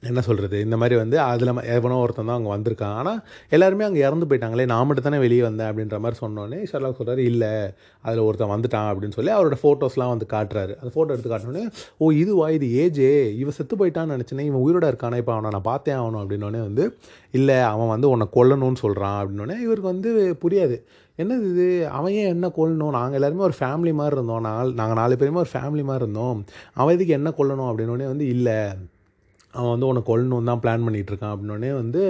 என்ன 0.09 0.21
சொல்கிறது 0.27 0.57
இந்த 0.65 0.75
மாதிரி 0.81 0.95
வந்து 1.01 1.17
அதில் 1.29 1.51
எவனோ 1.75 1.97
ஒருத்தன் 2.03 2.29
தான் 2.29 2.37
அங்கே 2.39 2.51
வந்திருக்கான். 2.53 2.95
ஆனால் 2.99 3.19
எல்லாருமே 3.55 3.85
அங்கே 3.87 4.01
இறந்து 4.07 4.27
போயிட்டாங்களே 4.29 4.65
நான் 4.71 4.87
மட்டும் 4.87 5.07
தானே 5.07 5.19
வெளியே 5.25 5.43
வந்தேன் 5.47 5.69
அப்படின்ற 5.69 5.99
மாதிரி 6.03 6.19
சொன்னோன்னே 6.23 6.59
ஷர்லாக் 6.71 6.99
சொல்கிறாரு 6.99 7.23
இல்லை 7.31 7.51
அதில் 8.07 8.25
ஒருத்தன் 8.27 8.53
வந்துட்டான் 8.53 8.89
அப்படின்னு 8.91 9.17
சொல்லி 9.19 9.33
அவரோட 9.37 9.57
ஃபோட்டோஸ்லாம் 9.63 10.13
வந்து 10.13 10.27
காட்டுறாரு. 10.35 10.75
அந்த 10.81 10.91
ஃபோட்டோ 10.95 11.13
எடுத்து 11.15 11.31
காட்டினோடனே 11.33 11.65
ஓ 12.01 12.11
இதுவா 12.23 12.47
இது 12.57 12.67
ஏஜே 12.83 13.11
இவன் 13.41 13.57
செத்து 13.59 13.77
போயிட்டான்னு 13.81 14.17
நினச்சினே 14.17 14.45
இவன் 14.49 14.63
உயிரோட 14.65 14.85
இருக்கானே? 14.93 15.19
இப்போ 15.23 15.33
அவனை 15.35 15.51
நான் 15.57 15.69
பார்த்தே 15.71 15.95
ஆகணும் 15.99 16.21
அப்படின்னோடனே 16.23 16.61
வந்து 16.67 16.85
இல்லை 17.39 17.57
அவன் 17.73 17.93
வந்து 17.93 18.09
உன்னை 18.13 18.27
கொல்லணும்னு 18.37 18.83
சொல்கிறான் 18.85 19.17
அப்படின்னோடனே 19.21 19.57
இவருக்கு 19.65 19.93
வந்து 19.93 20.11
புரியாது. 20.43 20.77
என்னது 21.21 21.45
இது? 21.51 21.67
அவன் 21.97 22.15
ஏன் 22.21 22.33
என்ன 22.33 22.47
கொல்லணும்? 22.55 22.95
நாங்கள் 22.97 23.17
எல்லாருமே 23.17 23.45
ஒரு 23.47 23.55
ஃபேமிலி 23.59 23.91
மாதிரி 23.99 24.15
இருந்தோம். 24.17 24.41
நாங்கள் 24.47 24.73
நாங்கள் 24.79 24.99
நாலு 24.99 25.17
பேருமே 25.19 25.41
ஒரு 25.43 25.51
ஃபேமிலி 25.53 25.83
மாதிரி 25.89 26.03
இருந்தோம். 26.03 26.39
அவன் 26.81 26.95
இதுக்கு 26.97 27.17
என்ன 27.19 27.29
கொல்லணும்? 27.37 27.69
அப்படின்னோடனே 27.71 28.07
வந்து 28.11 28.27
இல்லை 28.35 28.57
அவன் 29.57 29.73
வந்து 29.75 29.89
உனக்கு 29.91 30.09
கொல்லணும் 30.11 30.49
தான் 30.51 30.61
பிளான் 30.63 30.85
பண்ணிகிட்டு 30.87 31.11
இருக்கான் 31.13 31.33
அப்படின்னோடனே 31.33 31.71
வந்து 31.81 32.03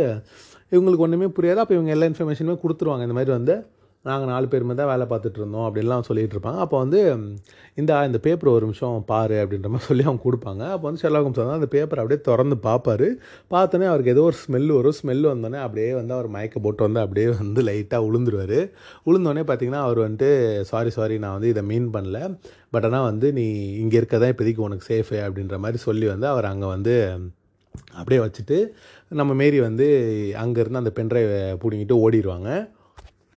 இவங்களுக்கு 0.76 1.06
ஒன்றுமே 1.08 1.28
புரியாது. 1.38 1.62
அப்போ 1.64 1.74
இவங்க 1.78 1.92
எல்லா 1.96 2.08
இன்ஃபர்மேஷனுமே 2.12 2.56
கொடுத்துருவாங்க. 2.64 3.06
இந்த 3.08 3.18
மாதிரி 3.18 3.32
வந்து 3.38 3.56
நாங்கள் 4.08 4.30
நாலு 4.32 4.48
பேருமே 4.54 4.74
தான் 4.80 4.90
வேலை 4.92 5.06
பார்த்துட்டு 5.12 5.40
இருந்தோம் 5.42 5.66
அப்படின்லாம் 5.68 6.06
சொல்லிகிட்டு 6.08 6.36
இருப்பாங்க. 6.36 6.60
அப்போ 6.66 6.78
வந்து 6.84 7.00
இந்த 7.82 7.92
இந்த 8.10 8.20
பேப்பர் 8.26 8.52
ஒரு 8.56 8.64
நிமிஷம் 8.68 9.06
பாரு 9.12 9.38
அப்படின்ற 9.44 9.70
மாதிரி 9.74 9.88
சொல்லி 9.92 10.04
அவங்க 10.08 10.24
கொடுப்பாங்க. 10.28 10.64
அப்போ 10.76 10.86
வந்து 10.88 11.02
ஷெர்லாக் 11.04 11.28
ஹோம்ஸ் 11.28 11.42
அந்த 11.58 11.70
பேப்பர் 11.76 12.02
அப்படியே 12.02 12.20
திறந்து 12.28 12.58
பார்ப்பாரு. 12.68 13.08
பார்த்தோன்னே 13.54 13.88
அவருக்கு 13.92 14.14
ஏதோ 14.16 14.26
ஒரு 14.30 14.38
ஸ்மெல் 14.44 14.70
வரும் 14.78 14.98
ஸ்மெல் 15.00 15.24
வந்தோடனே 15.32 15.60
அப்படியே 15.66 15.90
வந்து 16.00 16.14
அவர் 16.18 16.30
மயக்க 16.36 16.60
போட்டு 16.66 16.86
வந்து 16.88 17.02
அப்படியே 17.06 17.28
வந்து 17.42 17.64
லைட்டாக 17.70 18.08
உளுந்துருவார். 18.10 18.60
உளுந்தோடனே 19.10 19.46
பார்த்தீங்கன்னா 19.50 19.84
அவர் 19.88 20.02
வந்துட்டு 20.06 20.30
சாரி 20.72 20.94
சாரி 20.98 21.18
நான் 21.26 21.36
வந்து 21.38 21.52
இதை 21.54 21.64
மீன் 21.72 21.90
பண்ணல. 21.98 22.20
பட் 22.76 22.88
ஆனால் 22.90 23.08
வந்து 23.12 23.28
நீ 23.40 23.48
இங்கே 23.84 24.00
இருக்க 24.02 24.16
தான் 24.24 24.34
இப்போதைக்கு 24.36 24.66
உனக்கு 24.68 24.88
சேஃபு 24.92 25.18
அப்படின்ற 25.26 25.58
மாதிரி 25.66 25.82
சொல்லி 25.88 26.08
வந்து 26.14 26.28
அவர் 26.34 26.52
அங்கே 26.54 26.70
வந்து 26.76 26.96
அப்படியே 28.00 28.20
வச்சுட்டு 28.24 28.58
நம்ம 29.20 29.32
மாரி 29.40 29.58
வந்து 29.68 29.88
அங்கேருந்து 30.44 30.82
அந்த 30.82 30.92
பென்ட்ரைவை 31.00 31.40
பிடிங்கிட்டு 31.62 31.96
ஓடிடுவாங்க. 32.04 32.50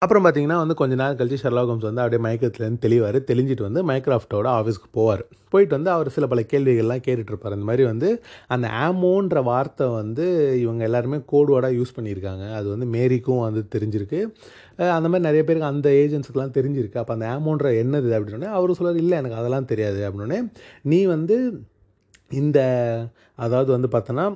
அப்புறம் 0.02 0.26
பார்த்தீங்கன்னா 0.26 0.58
வந்து 0.62 0.76
கொஞ்ச 0.80 0.96
நேரம் 0.96 1.20
கழிச்சு 1.20 1.38
ஷெர்லாக் 1.44 1.70
ஹோம்ஸ் 1.70 1.86
வந்து 1.88 2.02
அப்படியே 2.02 2.22
மயக்கத்துலேருந்து 2.26 2.82
தெளிவார். 2.84 3.16
தெளிஞ்சிட்டு 3.30 3.64
வந்து 3.68 3.82
மைக்ராஃப்டோட 3.90 4.48
ஆஃபீஸ்க்கு 4.58 4.90
போவார். 4.98 5.22
போயிட்டு 5.50 5.74
வந்து 5.76 5.90
அவர் 5.94 6.10
சில 6.16 6.26
பல 6.32 6.42
கேள்விகள்லாம் 6.52 7.02
கேட்டுட்ருப்பார் 7.08 7.56
இந்த 7.58 7.68
மாதிரி 7.70 7.84
வந்து 7.84 8.10
அந்த 8.56 8.68
ஆமோன்ற 8.86 9.42
வார்த்தை 9.44 9.88
வந்து 9.88 10.26
இவங்க 10.62 10.84
எல்லாருமே 10.84 11.20
கோட் 11.32 11.50
யூஸ் 11.80 11.96
பண்ணியிருக்காங்க. 11.98 12.46
அது 12.60 12.68
வந்து 12.74 12.88
மேரிக்கும் 12.96 13.42
வந்து 13.48 13.64
தெரிஞ்சிருக்கு. 13.76 14.20
அந்த 14.98 15.08
மாதிரி 15.12 15.26
நிறைய 15.30 15.44
பேருக்கு 15.44 15.72
அந்த 15.74 15.90
ஏஜென்ட்ஸுக்குலாம் 16.04 16.56
தெரிஞ்சிருக்கு. 16.60 17.02
அப்போ 17.04 17.16
அந்த 17.18 17.28
ஆமோன்ற 17.36 17.74
என்னது 17.84 18.12
அப்படின்னே 18.18 18.52
அவர் 18.60 18.78
சொல்றாரு 18.80 19.02
இல்லை 19.06 19.18
எனக்கு 19.18 19.40
அதெல்லாம் 19.42 19.70
தெரியாது. 19.74 20.02
அப்படின்னே 20.10 20.40
நீ 20.82 21.06
வந்து 21.16 21.38
இந்த 22.42 22.60
அதாவது 23.36 23.72
வந்து 23.72 23.90
பார்த்தோன்னா 23.92 24.28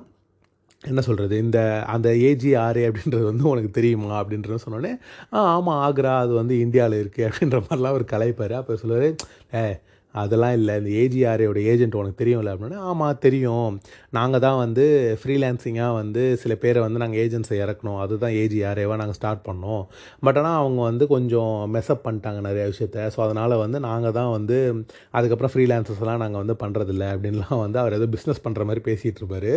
என்ன 0.83 1.01
சொல்கிறது 1.07 1.35
இந்த 1.45 1.59
அந்த 1.93 2.09
ஏஜிஆர்ஏ 2.29 2.83
அப்படின்றது 2.89 3.25
வந்து 3.31 3.45
உனக்கு 3.51 3.71
தெரியுமா? 3.77 4.11
அப்படின்றது 4.21 4.63
சொன்னோடனே 4.65 4.93
ஆ 5.35 5.45
ஆமாம் 5.55 5.81
ஆக்ரா 5.87 6.13
அது 6.23 6.33
வந்து 6.41 6.55
இந்தியாவில் 6.65 7.01
இருக்குது 7.01 7.27
அப்படின்ற 7.29 7.59
மாதிரிலாம் 7.65 7.93
அவர் 7.95 8.11
கலைப்பார் 8.13 8.59
அப்போ 8.61 8.81
சொல்லுவார் 8.83 9.09
ஏ 9.61 9.63
அதெல்லாம் 10.15 10.55
இல்லை. 10.57 10.73
இந்த 10.79 10.89
ஏஜிஆர்ஏயோட 11.01 11.59
ஏஜென்ட் 11.71 11.97
உனக்கு 11.99 12.17
தெரியும்ல? 12.21 12.53
அப்படின்னா 12.53 12.79
ஆமாம் 12.91 13.19
தெரியும். 13.25 13.75
நாங்கள் 14.17 14.41
தான் 14.45 14.57
வந்து 14.63 14.85
ஃப்ரீலான்சிங்காக 15.21 15.93
வந்து 15.99 16.23
சில 16.41 16.55
பேரை 16.63 16.79
வந்து 16.85 17.01
நாங்கள் 17.03 17.21
ஏஜென்ட்ஸை 17.23 17.57
இறக்கணும். 17.65 17.99
அதுதான் 18.05 18.33
ஏஜிஆர்ஏவாக 18.41 18.99
நாங்கள் 19.01 19.17
ஸ்டார்ட் 19.19 19.45
பண்ணோம். 19.47 19.83
பட் 20.25 20.39
ஆனால் 20.41 20.59
அவங்க 20.63 20.81
வந்து 20.89 21.07
கொஞ்சம் 21.13 21.53
மெஸ்அப் 21.75 22.03
பண்ணிட்டாங்க 22.07 22.41
நிறைய 22.47 22.65
விஷயத்த. 22.73 23.07
ஸோ 23.15 23.21
அதனால் 23.27 23.55
வந்து 23.63 23.79
நாங்கள் 23.87 24.15
தான் 24.19 24.31
வந்து 24.37 24.57
அதுக்கப்புறம் 25.19 25.53
ஃப்ரீலான்சஸ்லாம் 25.53 26.21
நாங்கள் 26.23 26.43
வந்து 26.43 26.57
பண்ணுறதில்ல 26.65 27.07
அப்படின்லாம் 27.15 27.63
வந்து 27.65 27.79
அவர் 27.83 27.97
ஏதோ 27.99 28.09
பிஸ்னஸ் 28.17 28.43
பண்ணுற 28.47 28.65
மாதிரி 28.71 28.83
பேசிகிட்டு 28.89 29.23
இருப்பார். 29.23 29.51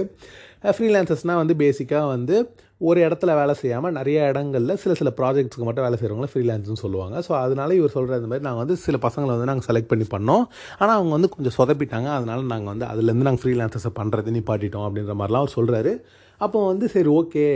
ஃப்ரீலான்சர்ஸ்னால் 0.72 1.40
வந்து 1.42 1.54
பேசிக்காக 1.62 2.06
வந்து 2.06 2.36
ஒரு 2.80 2.98
இடத்துல 3.06 3.30
வேலை 3.40 3.54
செய்யாமல் 3.60 3.94
நிறைய 3.98 4.28
இடங்களில் 4.30 4.78
சில 4.82 4.94
சில 5.00 5.10
ப்ராஜெக்ட்ஸ்க்கு 5.18 5.66
மட்டும் 5.66 5.84
வேலை 5.86 5.96
செய்கிறவங்கள 5.98 6.30
ஃப்ரீலான்ஸ்னு 6.32 6.80
சொல்லுவாங்க. 6.84 7.16
ஸோ 7.26 7.32
அதனால 7.42 7.74
இவர் 7.74 7.94
சொல்கிற 7.96 8.18
இந்த 8.20 8.28
மாதிரி 8.30 8.46
நாங்கள் 8.46 8.62
வந்து 8.64 8.76
சில 8.86 8.98
பசங்களை 9.06 9.32
வந்து 9.34 9.48
நாங்கள் 9.50 9.68
செலக்ட் 9.68 9.90
பண்ணி 9.92 10.06
பண்ணோம். 10.14 10.44
ஆனால் 10.78 10.96
அவங்க 10.98 11.12
வந்து 11.12 11.30
கொஞ்சம் 11.34 11.56
சொதப்பிட்டாங்க. 11.58 12.08
அதனால் 12.18 12.42
நாங்கள் 12.52 12.72
வந்து 12.72 12.86
அதுலேருந்து 12.92 13.28
நாங்கள் 13.28 13.44
ஃப்ரீலான்சர்ஸை 13.44 13.92
பண்ணுறது 14.00 14.34
நிப்பாட்டிட்டோம் 14.38 14.86
அப்படின்ற 14.88 15.14
மாதிரிலாம் 15.20 15.44
அவர் 15.44 15.56
சொல்கிறாரு 15.58 15.94
அப்போ 16.40 16.60
வந்து 16.66 16.88
சரி 16.88 17.10
ஓகே 17.20 17.46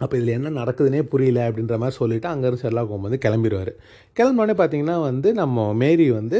அப்போ 0.00 0.14
இதில் 0.16 0.36
என்ன 0.36 0.50
நடக்குதுன்னே 0.60 1.00
புரியல 1.12 1.40
அப்படின்ற 1.48 1.76
மாதிரி 1.78 1.96
சொல்லிவிட்டு 1.96 2.28
அங்கேருந்து 2.28 2.64
ஷெர்லாக் 2.64 2.92
ஹோம் 2.92 3.06
வந்து 3.08 3.18
கிளம்பிடுவார் 3.24 3.72
கிளம்பினோடனே 4.16 4.54
பார்த்தீங்கன்னா 4.60 4.96
வந்து 5.02 5.28
நம்ம 5.32 5.72
மேரி 5.74 6.06
வந்து 6.10 6.38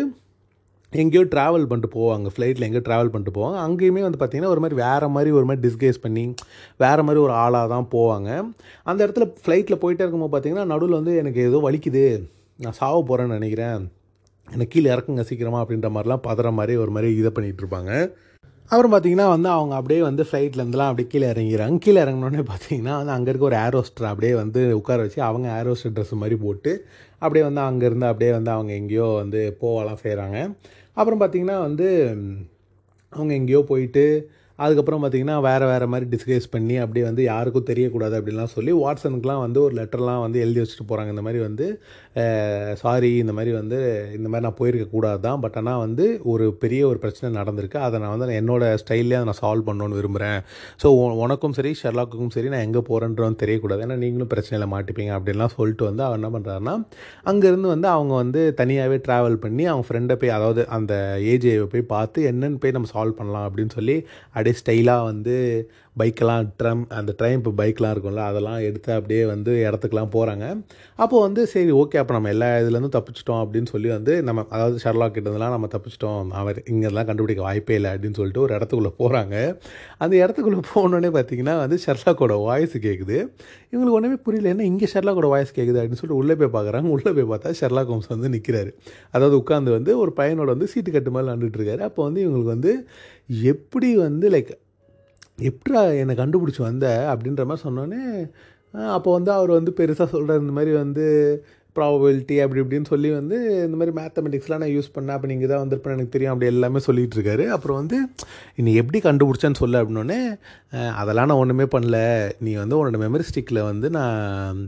எங்கேயோ 0.92 1.22
ட்ராவல் 1.34 1.66
பண்ணிட்டு 1.70 1.90
போவாங்க 1.96 2.30
ஃப்ளைட்டில் 2.34 2.66
எங்கேயோ 2.66 2.84
ட்ராவல் 2.88 3.10
பண்ணிட்டு 3.12 3.34
போவாங்க. 3.38 3.58
அங்கேயுமே 3.66 4.02
வந்து 4.06 4.20
பார்த்திங்கன்னா 4.20 4.52
ஒரு 4.54 4.62
மாதிரி 4.64 4.78
வேறு 4.84 5.08
மாதிரி 5.16 5.30
ஒரு 5.38 5.46
மாதிரி 5.48 5.62
டிஸ்கேஸ் 5.66 6.02
பண்ணி 6.04 6.24
வேறு 6.84 7.04
மாதிரி 7.08 7.20
ஒரு 7.26 7.34
ஆளாக 7.42 7.68
தான் 7.74 7.88
போவாங்க. 7.94 8.30
அந்த 8.90 9.00
இடத்துல 9.06 9.26
ஃப்ளைட்டில் 9.42 9.80
போயிட்டே 9.84 10.04
இருக்கும்போது 10.04 10.32
பார்த்திங்கன்னா 10.34 10.66
நடுவில் 10.72 10.98
வந்து 11.00 11.14
எனக்கு 11.22 11.42
ஏதோ 11.50 11.60
வலிக்குது. 11.68 12.04
நான் 12.58 12.78
சாவ 12.80 12.96
போகிறேன்னு 13.10 13.38
நினைக்கிறேன். 13.38 13.84
எனக்கு 14.48 14.72
கீழே 14.72 14.88
இறக்குங்க 14.94 15.24
சீக்கிரமாக 15.28 15.62
அப்படின்ற 15.64 15.90
மாதிரிலாம் 15.96 16.26
பதற 16.28 16.50
மாதிரி 16.58 16.74
ஒரு 16.84 16.92
மாதிரி 16.96 17.10
இதை 17.20 17.30
பண்ணிகிட்டு 17.36 17.62
இருப்பாங்க. 17.64 17.92
அப்புறம் 18.70 18.92
பார்த்தீங்கன்னா 18.92 19.28
வந்து 19.34 19.48
அவங்க 19.54 19.74
அப்படியே 19.78 20.00
வந்து 20.08 20.22
ஃப்ளைட்லேருந்துலாம் 20.26 20.90
அப்படியே 20.90 21.08
கீழே 21.12 21.28
இறங்கிறாங்க 21.32 21.78
கீழே 21.84 21.98
இறங்கினோடனே 22.04 22.42
பார்த்தீங்கன்னா 22.50 22.94
வந்து 23.00 23.14
அங்கே 23.14 23.30
இருக்க 23.30 23.46
ஒரு 23.48 23.56
ஏரோஸ்டர் 23.62 24.10
அப்படியே 24.10 24.34
வந்து 24.40 24.60
உட்கார 24.80 24.98
வச்சு 25.06 25.20
அவங்க 25.28 25.46
ஏரோஸ்டர் 25.60 25.94
ட்ரெஸ் 25.96 26.12
மாதிரி 26.22 26.36
போட்டு 26.44 26.72
அப்படியே 27.22 27.44
வந்து 27.46 27.62
அங்கேருந்து 27.68 28.06
அப்படியே 28.10 28.30
வந்து 28.36 28.52
அவங்க 28.56 28.72
எங்கேயோ 28.80 29.08
வந்து 29.22 29.40
போகலாம் 29.62 30.00
செய்கிறாங்க 30.04 30.38
அப்புறம் 31.00 31.20
பார்த்திங்கன்னா 31.20 31.58
வந்து 31.60 31.88
அவங்க 33.12 33.32
எங்கேயோ 33.34 33.60
போயிட்டு 33.68 34.04
அதுக்கப்புறம் 34.58 35.02
பார்த்திங்கன்னா 35.02 35.36
வேறு 35.40 35.66
வேறு 35.66 35.86
மாதிரி 35.86 36.06
டிஸ்கஸ் 36.10 36.50
பண்ணி 36.50 36.74
அப்படியே 36.78 37.04
வந்து 37.04 37.22
யாருக்கும் 37.22 37.68
தெரியக்கூடாது 37.70 38.14
அப்படின்லாம் 38.18 38.54
சொல்லி 38.54 38.72
வாட்ஸனுக்குலாம் 38.72 39.40
வந்து 39.40 39.58
ஒரு 39.62 39.74
லெட்டர்லாம் 39.74 40.20
வந்து 40.20 40.38
எழுதி 40.40 40.60
வச்சுட்டு 40.60 40.86
போகிறாங்க 40.88 41.08
இந்த 41.08 41.22
மாதிரி 41.22 41.40
வந்து 41.42 41.66
சாரி 42.80 43.10
இந்த 43.22 43.32
மாதிரி 43.36 43.50
வந்து 43.58 43.78
இந்த 44.16 44.26
மாதிரி 44.28 44.44
நான் 44.46 44.56
போயிருக்க 44.60 44.86
கூடாது 44.94 45.20
தான் 45.26 45.40
பட் 45.42 45.56
ஆனால் 45.60 45.82
வந்து 45.84 46.06
ஒரு 46.32 46.46
பெரிய 46.62 46.80
ஒரு 46.90 46.98
பிரச்சனை 47.04 47.28
நடந்திருக்கு. 47.40 47.78
அதை 47.86 47.96
நான் 48.02 48.12
வந்து 48.14 48.38
என்னோட 48.40 48.62
ஸ்டைல்லே 48.82 49.16
அதை 49.18 49.26
நான் 49.30 49.40
சால்வ் 49.42 49.66
பண்ணணும்னு 49.68 49.98
விரும்புகிறேன் 50.00 50.40
ஸோ 50.82 50.88
உனக்கும் 51.24 51.54
சரி 51.58 51.72
ஷெர்லாக்குக்கும் 51.82 52.32
சரி 52.36 52.48
நான் 52.54 52.66
எங்கே 52.68 52.82
போகிறேன்றதும் 52.90 53.38
தெரியக்கூடாது. 53.42 53.82
ஏன்னா 53.86 53.98
நீங்களும் 54.04 54.32
பிரச்சனையில் 54.34 54.72
மாட்டிப்பீங்க 54.74 55.12
அப்படின்லாம் 55.18 55.54
சொல்லிட்டு 55.58 55.86
வந்து 55.90 56.04
அவர் 56.06 56.18
என்ன 56.20 56.30
பண்ணுறாருன்னா 56.36 56.74
அங்கேருந்து 57.32 57.70
வந்து 57.74 57.88
அவங்க 57.96 58.14
வந்து 58.22 58.42
தனியாகவே 58.62 58.98
ட்ராவல் 59.08 59.38
பண்ணி 59.44 59.66
அவங்க 59.72 59.86
ஃப்ரெண்டை 59.88 60.16
போய் 60.22 60.36
அதாவது 60.38 60.64
அந்த 60.78 60.94
ஏஜேவை 61.34 61.68
போய் 61.74 61.90
பார்த்து 61.94 62.26
என்னென்னு 62.32 62.60
போய் 62.64 62.76
நம்ம 62.78 62.90
சால்வ் 62.94 63.18
பண்ணலாம் 63.20 63.46
அப்படின்னு 63.50 63.74
சொல்லி 63.78 63.96
அப்படியே 64.34 64.56
ஸ்டைலாக 64.62 65.08
வந்து 65.10 65.36
பைக்கெல்லாம் 65.96 66.44
ட்ரம் 66.62 66.82
அந்த 66.98 67.14
ட்ரைம்ப் 67.18 67.40
இப்போ 67.40 67.52
பைக்லாம் 67.60 67.92
இருக்கும்ல 67.94 68.24
அதெல்லாம் 68.30 68.58
எடுத்து 68.60 68.90
அப்படியே 68.92 69.24
வந்து 69.24 69.52
இடத்துக்குலாம் 69.66 70.10
போகிறாங்க 70.12 70.44
அப்போது 70.96 71.22
வந்து 71.22 71.42
சரி 71.46 71.72
ஓகே 71.72 71.98
அப்போ 72.02 72.14
நம்ம 72.14 72.28
எல்லா 72.28 72.48
இதுலேருந்து 72.60 72.92
தப்பிச்சிட்டோம் 72.96 73.40
அப்படின்னு 73.44 73.70
சொல்லி 73.72 73.88
வந்து 73.88 74.22
நம்ம 74.22 74.44
அதாவது 74.48 74.76
ஷர்லாக் 74.84 75.14
கிட்டதெல்லாம் 75.16 75.54
நம்ம 75.56 75.68
தப்பிச்சிட்டோம் 75.74 76.30
அவர் 76.40 76.60
இங்கெல்லாம் 76.66 77.08
கண்டுபிடிக்க 77.10 77.42
வாய்ப்பே 77.42 77.74
இல்லை 77.74 77.92
அப்படின்னு 77.94 78.18
சொல்லிட்டு 78.20 78.40
ஒரு 78.40 78.54
இடத்துக்குள்ளே 78.58 78.92
போகிறாங்க 79.00 79.34
அந்த 79.98 80.14
இடத்துக்குள்ளே 80.22 80.62
போனோடனே 80.74 81.12
பார்த்தீங்கன்னா 81.18 81.56
வந்து 81.64 81.78
ஷர்லாக்கோட 81.86 82.36
வாய்ஸ் 82.44 82.76
கேட்குது 82.86 83.18
இவங்களுக்கு 83.72 83.98
ஒன்றுமே 83.98 84.16
புரியல 84.26 84.52
என்ன 84.54 84.64
இங்கே 84.64 84.88
ஷர்லாக்கோட 84.94 85.28
வாய்ஸ் 85.34 85.56
கேட்குது 85.58 85.78
அப்படின்னு 85.80 86.00
சொல்லிட்டு 86.00 86.20
உள்ளே 86.22 86.34
போய் 86.40 86.54
பார்க்குறாங்க. 86.56 86.88
உள்ளே 86.96 87.10
போய் 87.16 87.30
பார்த்தா 87.32 87.50
ஷெர்லாக் 87.60 87.92
ஹோம்ஸ் 87.92 88.10
வந்து 88.14 88.28
நிற்கிறாரு 88.36 88.70
அதாவது 89.10 89.36
உட்காந்து 89.42 89.70
வந்து 89.76 89.92
ஒரு 89.98 90.12
பையனோட 90.16 90.50
வந்து 90.54 90.68
சீட்டு 90.72 90.90
கட்டு 90.92 91.10
மாதிரி 91.10 91.26
விளாண்டுட்டு 91.26 91.58
இருக்காரு. 91.60 91.82
அப்போ 91.88 92.00
வந்து 92.08 92.20
இவங்களுக்கு 92.24 92.54
வந்து 92.56 92.72
எப்படி 93.52 93.88
வந்து 94.06 94.26
லைக் 94.30 94.52
எப்படா 95.48 95.82
என்னை 96.00 96.14
கண்டுபிடிச்சி 96.16 96.62
வந்த 96.62 96.86
அப்படின்ற 97.12 97.44
மாதிரி 97.44 97.64
சொன்னோன்னே 97.66 98.02
அப்போ 98.96 99.10
வந்து 99.12 99.30
அவர் 99.32 99.50
வந்து 99.50 99.72
பெருசாக 99.78 100.08
சொல்கிறார் 100.12 100.42
இந்த 100.42 100.52
மாதிரி 100.52 100.72
வந்து 100.76 101.04
ப்ராபபிலிட்டி 101.76 102.36
அப்படி 102.42 102.60
இப்படின்னு 102.62 102.90
சொல்லி 102.92 103.10
வந்து 103.10 103.36
இந்த 103.66 103.76
மாதிரி 103.80 103.92
மேத்தமெட்டிக்ஸ்லாம் 103.98 104.62
நான் 104.62 104.74
யூஸ் 104.74 104.94
பண்ணேன் 104.94 105.16
அப்போ 105.16 105.26
நீங்கள் 105.26 105.50
தான் 105.52 105.62
வந்திருப்பேன் 105.62 105.94
எனக்கு 105.96 106.14
தெரியும் 106.14 106.32
அப்படி 106.32 106.50
எல்லாமே 106.52 106.80
சொல்லிகிட்டு 106.86 107.16
இருக்காரு. 107.18 107.44
அப்புறம் 107.48 107.78
வந்து 107.80 107.98
நீ 108.66 108.72
எப்படி 108.74 109.00
கண்டுபிடிச்சேன்னு 109.04 109.60
சொல்ல 109.62 109.82
அப்படின்னோடனே 109.82 110.20
அதெல்லாம் 111.02 111.30
நான் 111.30 111.42
ஒன்றுமே 111.44 111.66
பண்ணல. 111.76 111.98
நீ 112.40 112.54
வந்து 112.62 112.78
உன்னோட 112.78 113.00
மெமரி 113.04 113.26
ஸ்டிக்கில் 113.30 113.62
வந்து 113.62 113.90
நான் 113.90 114.60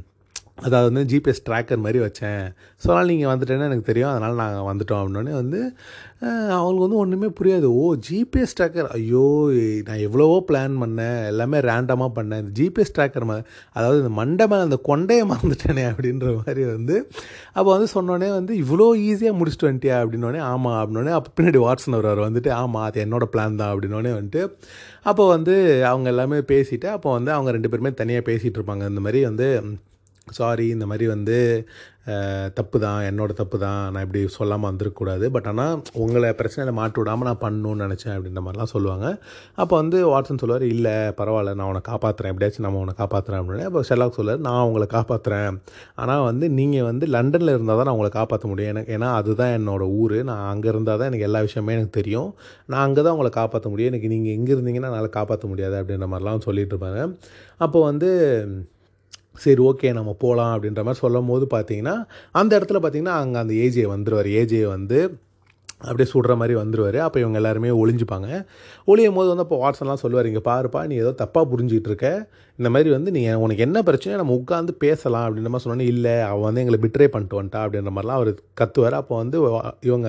அதாவது 0.58 0.86
வந்து 0.88 1.02
ஜிபிஎஸ் 1.10 1.42
ட்ராக்கர் 1.46 1.80
மாதிரி 1.84 1.98
வச்சேன். 2.04 2.42
ஸோ 2.80 2.86
அதனால் 2.88 3.08
நீங்கள் 3.10 3.30
வந்துட்டேன்னு 3.30 3.66
எனக்கு 3.68 3.86
தெரியும். 3.90 4.10
அதனால் 4.12 4.40
நாங்கள் 4.40 4.66
வந்துட்டோம் 4.68 4.98
அப்படின்னோடனே 5.00 5.34
வந்து 5.40 5.60
அவங்களுக்கு 6.56 6.84
வந்து 6.84 6.98
ஒன்றுமே 7.02 7.28
புரியாது. 7.38 7.68
ஓ 7.82 7.84
ஜிபிஎஸ் 8.08 8.54
ட்ராக்கர் 8.58 8.88
ஐயோ 8.96 9.24
நான் 9.86 10.02
எவ்வளவோ 10.06 10.36
பிளான் 10.48 10.74
பண்ணேன். 10.82 11.18
எல்லாமே 11.30 11.60
ரேண்டமாக 11.68 12.10
பண்ணேன். 12.18 12.40
இந்த 12.44 12.52
ஜிபிஎஸ் 12.60 12.94
ட்ராக்கர் 12.96 13.26
மா 13.30 13.36
அதாவது 13.76 13.98
இந்த 14.02 14.12
மண்டை 14.20 14.46
மேலே 14.52 14.62
அந்த 14.68 14.78
கொண்டையை 14.90 15.24
மறந்துட்டேனே 15.32 15.84
அப்படின்ற 15.92 16.28
மாதிரி 16.40 16.64
வந்து 16.74 16.96
அப்போ 17.58 17.68
வந்து 17.74 17.88
சொன்னோடனே 17.96 18.30
வந்து 18.38 18.54
இவ்வளோ 18.64 18.88
ஈஸியாக 19.08 19.38
முடிச்சுட்டு 19.40 19.68
வந்துட்டியா? 19.70 19.98
அப்படின்னோடனே 20.04 20.42
ஆமாம் 20.52 20.78
அப்படின்னோடனே 20.80 21.14
அப்போ 21.18 21.32
பின்னாடி 21.38 21.62
வாட்ஸன் 21.66 21.98
அவர் 22.00 22.26
வந்துட்டு 22.28 22.52
ஆமாம் 22.62 22.86
அது 22.88 23.04
என்னோட 23.06 23.26
பிளான் 23.34 23.60
தான் 23.62 23.72
அப்படின்னோடனே 23.74 24.12
வந்துட்டு 24.18 24.42
அப்போ 25.10 25.24
வந்து 25.36 25.54
அவங்க 25.92 26.08
எல்லாமே 26.14 26.40
பேசிவிட்டு 26.52 26.90
அப்போ 26.96 27.08
வந்து 27.18 27.32
அவங்க 27.36 27.52
ரெண்டு 27.56 27.70
பேருமே 27.72 27.92
தனியாக 28.02 28.24
பேசிகிட்டு 28.30 28.60
இருப்பாங்க. 28.60 28.84
இந்த 28.92 29.02
மாதிரி 29.06 29.22
வந்து 29.30 29.48
சாரி 30.26 30.66
இந்த 30.74 30.84
மாதிரி 30.90 31.06
வந்து 31.12 31.38
தப்பு 32.58 32.76
தான் 32.84 33.00
என்னோடய 33.08 33.36
தப்பு 33.40 33.56
தான் 33.64 33.80
நான் 33.92 34.04
இப்படி 34.04 34.20
சொல்லாமல் 34.36 34.68
வந்திருக்கக்கூடாது. 34.68 35.24
பட் 35.34 35.48
ஆனால் 35.50 35.74
உங்களை 36.02 36.28
பிரச்சனையில் 36.38 36.76
மாட்டு 36.78 36.98
விடாமல் 37.00 37.28
நான் 37.28 37.40
பண்ணணும்னு 37.44 37.84
நினச்சேன் 37.86 38.14
அப்படின்ற 38.14 38.40
மாதிரிலாம் 38.44 38.70
சொல்லுவாங்க. 38.72 39.06
அப்போ 39.62 39.74
வந்து 39.80 39.98
வாட்ஸன் 40.12 40.40
சொல்லுவார் 40.42 40.64
இல்லை 40.70 40.94
பரவாயில்ல 41.20 41.52
நான் 41.58 41.68
உன்னை 41.70 41.82
காப்பாற்றுறேன் 41.90 42.32
எப்படியாச்சும் 42.32 42.66
நம்ம 42.66 42.80
உன்னை 42.84 42.94
காப்பாற்றுறேன் 43.02 43.40
அப்படின்னு. 43.42 43.68
அப்போ 43.70 43.82
ஷெர்லாக் 43.90 44.18
சொல்லுவார் 44.18 44.42
நான் 44.48 44.64
உங்களை 44.70 44.88
காப்பாற்றுறேன் 44.96 45.58
ஆனால் 46.02 46.24
வந்து 46.30 46.48
நீங்கள் 46.58 46.88
வந்து 46.90 47.08
லண்டனில் 47.16 47.54
இருந்தால் 47.56 47.80
தான் 47.80 47.88
நான் 47.90 47.96
உங்களை 47.98 48.12
காப்பாற்ற 48.18 48.48
முடியும். 48.52 48.72
எனக்கு 48.74 48.92
ஏன்னா 48.98 49.10
அதுதான் 49.20 49.54
என்னோடய 49.58 49.96
ஊர். 50.02 50.18
நான் 50.32 50.44
அங்கே 50.52 50.70
இருந்தால் 50.74 51.00
தான் 51.02 51.10
எனக்கு 51.12 51.28
எல்லா 51.30 51.42
விஷயமே 51.48 51.78
எனக்கு 51.78 51.94
தெரியும். 52.00 52.30
நான் 52.72 52.84
அங்கே 52.88 53.04
தான் 53.06 53.16
உங்களை 53.16 53.32
காப்பாற்ற 53.40 53.68
முடியும். 53.74 53.92
எனக்கு 53.94 54.12
நீங்கள் 54.16 54.36
எங்கே 54.38 54.54
இருந்தீங்கன்னா 54.56 54.92
என்னால் 54.92 55.16
காப்பாற்ற 55.20 55.46
முடியாது 55.54 55.78
அப்படின்ற 55.82 56.08
மாதிரிலாம் 56.14 56.46
சொல்லிட்டு 56.48 56.74
இருப்பாங்க 56.76 57.00
அப்போ 57.64 57.78
வந்து 57.90 58.10
சரி 59.34 59.62
ஓகே 59.62 59.92
நம்ம 59.92 60.16
போகலாம் 60.18 60.54
அப்படின்ற 60.54 60.82
மாதிரி 60.82 60.98
சொல்லும் 60.98 61.26
போது 61.26 61.46
பார்த்தீங்கன்னா 61.50 62.04
அந்த 62.32 62.58
இடத்துல 62.58 62.80
பார்த்தீங்கன்னா 62.84 63.16
அங்கே 63.22 63.38
அந்த 63.38 63.54
ஏஜே 63.54 63.84
வந்துடுவார் 63.94 64.30
ஏஜே 64.40 64.66
வந்து 64.66 65.20
அப்படியே 65.80 66.10
சுடுற 66.12 66.36
மாதிரி 66.36 66.54
வந்துடுவார் 66.58 66.98
அப்போ 66.98 67.20
இவங்க 67.20 67.36
எல்லாருமே 67.36 67.70
ஒளிஞ்சுப்பாங்க. 67.70 68.46
ஒழியும் 68.88 69.18
போது 69.18 69.28
வந்து 69.32 69.44
அப்போ 69.46 69.58
வாட்ஸ்அப்லாம் 69.62 70.02
சொல்லுவார் 70.04 70.28
இங்கே 70.30 70.44
பாருப்பா 70.50 70.80
நீ 70.90 70.94
ஏதோ 71.04 71.12
தப்பாக 71.22 71.46
புரிஞ்சிகிட்டு 71.52 71.90
இருக்க 71.92 72.08
இந்த 72.58 72.68
மாதிரி 72.72 72.88
வந்து 72.94 73.10
நீ 73.16 73.20
உனக்கு 73.44 73.64
என்ன 73.66 73.78
பிரச்சனை 73.88 74.14
நம்ம 74.20 74.34
உட்காந்து 74.40 74.72
பேசலாம் 74.84 75.24
அப்படின்ற 75.26 75.50
மாதிரி 75.52 75.64
சொன்னோன்னே 75.64 75.86
இல்லை 75.92 76.14
அவன் 76.30 76.46
வந்து 76.48 76.62
எங்களை 76.62 76.78
பிட்ரே 76.82 77.06
பண்ணிட்டு 77.12 77.38
வந்துட்டா 77.38 77.60
அப்படின்ற 77.64 77.92
மாதிரிலாம் 77.96 78.18
அவர் 78.20 78.30
கத்துவார். 78.60 78.96
அப்போ 79.00 79.14
வந்து 79.22 79.36
இவங்க 79.88 80.08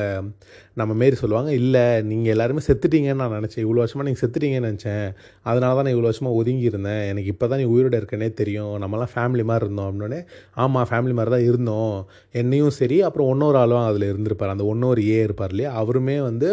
நம்ம 0.80 0.91
மாரி 0.99 1.15
சொல்லுவாங்க 1.21 1.49
இல்லை 1.59 1.84
நீங்கள் 2.09 2.34
எல்லாருமே 2.34 2.61
செத்துட்டீங்கன்னு 2.67 3.21
நான் 3.21 3.36
நினச்சேன். 3.39 3.63
இவ்வளோ 3.65 3.82
வருஷமாக 3.84 4.05
நீங்கள் 4.07 4.21
செத்துட்டீங்கன்னு 4.24 4.69
நினச்சேன். 4.69 5.07
அதனால 5.49 5.71
தான் 5.78 5.86
நான் 5.88 5.95
இவ்வளோ 5.95 6.09
வருஷமாக 6.11 6.39
ஒதுங்கி 6.39 6.65
இருந்தேன். 6.71 7.03
எனக்கு 7.11 7.32
இப்போ 7.34 7.47
தான் 7.51 7.61
நீ 7.63 7.67
உயிரோட 7.74 7.95
இருக்கனே 8.01 8.30
தெரியும். 8.41 8.74
நம்மலாம் 8.84 9.11
ஃபேமிலி 9.15 9.45
மாதிரி 9.51 9.65
இருந்தோம் 9.67 9.89
அப்படின்னே 9.89 10.21
ஆமாம் 10.65 10.88
ஃபேமிலி 10.91 11.15
மாதிரி 11.19 11.34
தான் 11.36 11.47
இருந்தோம். 11.51 11.95
என்னையும் 12.41 12.76
சரி 12.80 12.97
அப்புறம் 13.09 13.30
இன்னொரு 13.34 13.59
ஆளும் 13.63 13.88
அதில் 13.89 14.09
இருந்திருப்பார். 14.11 14.53
அந்த 14.55 14.65
இன்னொரு 14.74 15.03
ஏ 15.13 15.19
இருப்பார் 15.28 15.53
இல்லையா? 15.55 15.71
அவருமே 15.84 16.17
வந்து 16.30 16.49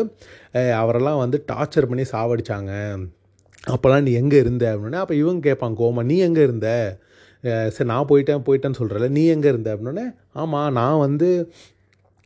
அவரெல்லாம் 0.80 1.22
வந்து 1.24 1.38
டார்ச்சர் 1.52 1.90
பண்ணி 1.90 2.06
சாவடிச்சாங்க. 2.14 2.72
அப்போல்லாம் 3.74 4.04
நீ 4.06 4.12
எங்கே 4.22 4.38
இருந்த? 4.44 4.64
அப்படின்னா 4.74 5.00
அப்போ 5.04 5.14
இவங்க 5.22 5.40
கேட்பாங்க 5.48 5.76
கோமா 5.80 6.02
நீ 6.12 6.16
எங்கே 6.28 6.42
இருந்த? 6.48 6.68
சரி 7.74 7.88
நான் 7.90 8.08
போயிட்டேன் 8.12 8.46
போயிட்டேன்னு 8.46 8.78
சொல்கிறல 8.80 9.10
நீ 9.18 9.22
எங்கே 9.34 9.50
இருந்த? 9.52 9.68
அப்படின்னோடனே 9.74 10.06
ஆமாம் 10.40 10.72
நான் 10.78 11.02
வந்து 11.06 11.28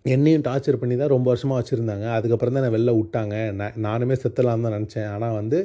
என்னையும் 0.05 0.43
டார்ச்சர் 0.47 0.79
பண்ணி 0.81 0.95
தான் 1.01 1.13
ரொம்ப 1.13 1.27
வருஷமாக 1.33 1.59
வச்சுருந்தாங்க. 1.61 2.07
அதுக்கப்புறம் 2.17 2.55
தான் 2.55 2.63
என்னை 2.63 2.73
வெளில 2.75 2.93
விட்டாங்க. 2.97 3.37
நான் 3.61 3.79
நானுமே 3.87 4.17
செத்தலாம் 4.23 4.67
தான் 4.67 4.77
நினச்சேன். 4.79 5.07
ஆனால் 5.13 5.37
வந்து 5.39 5.59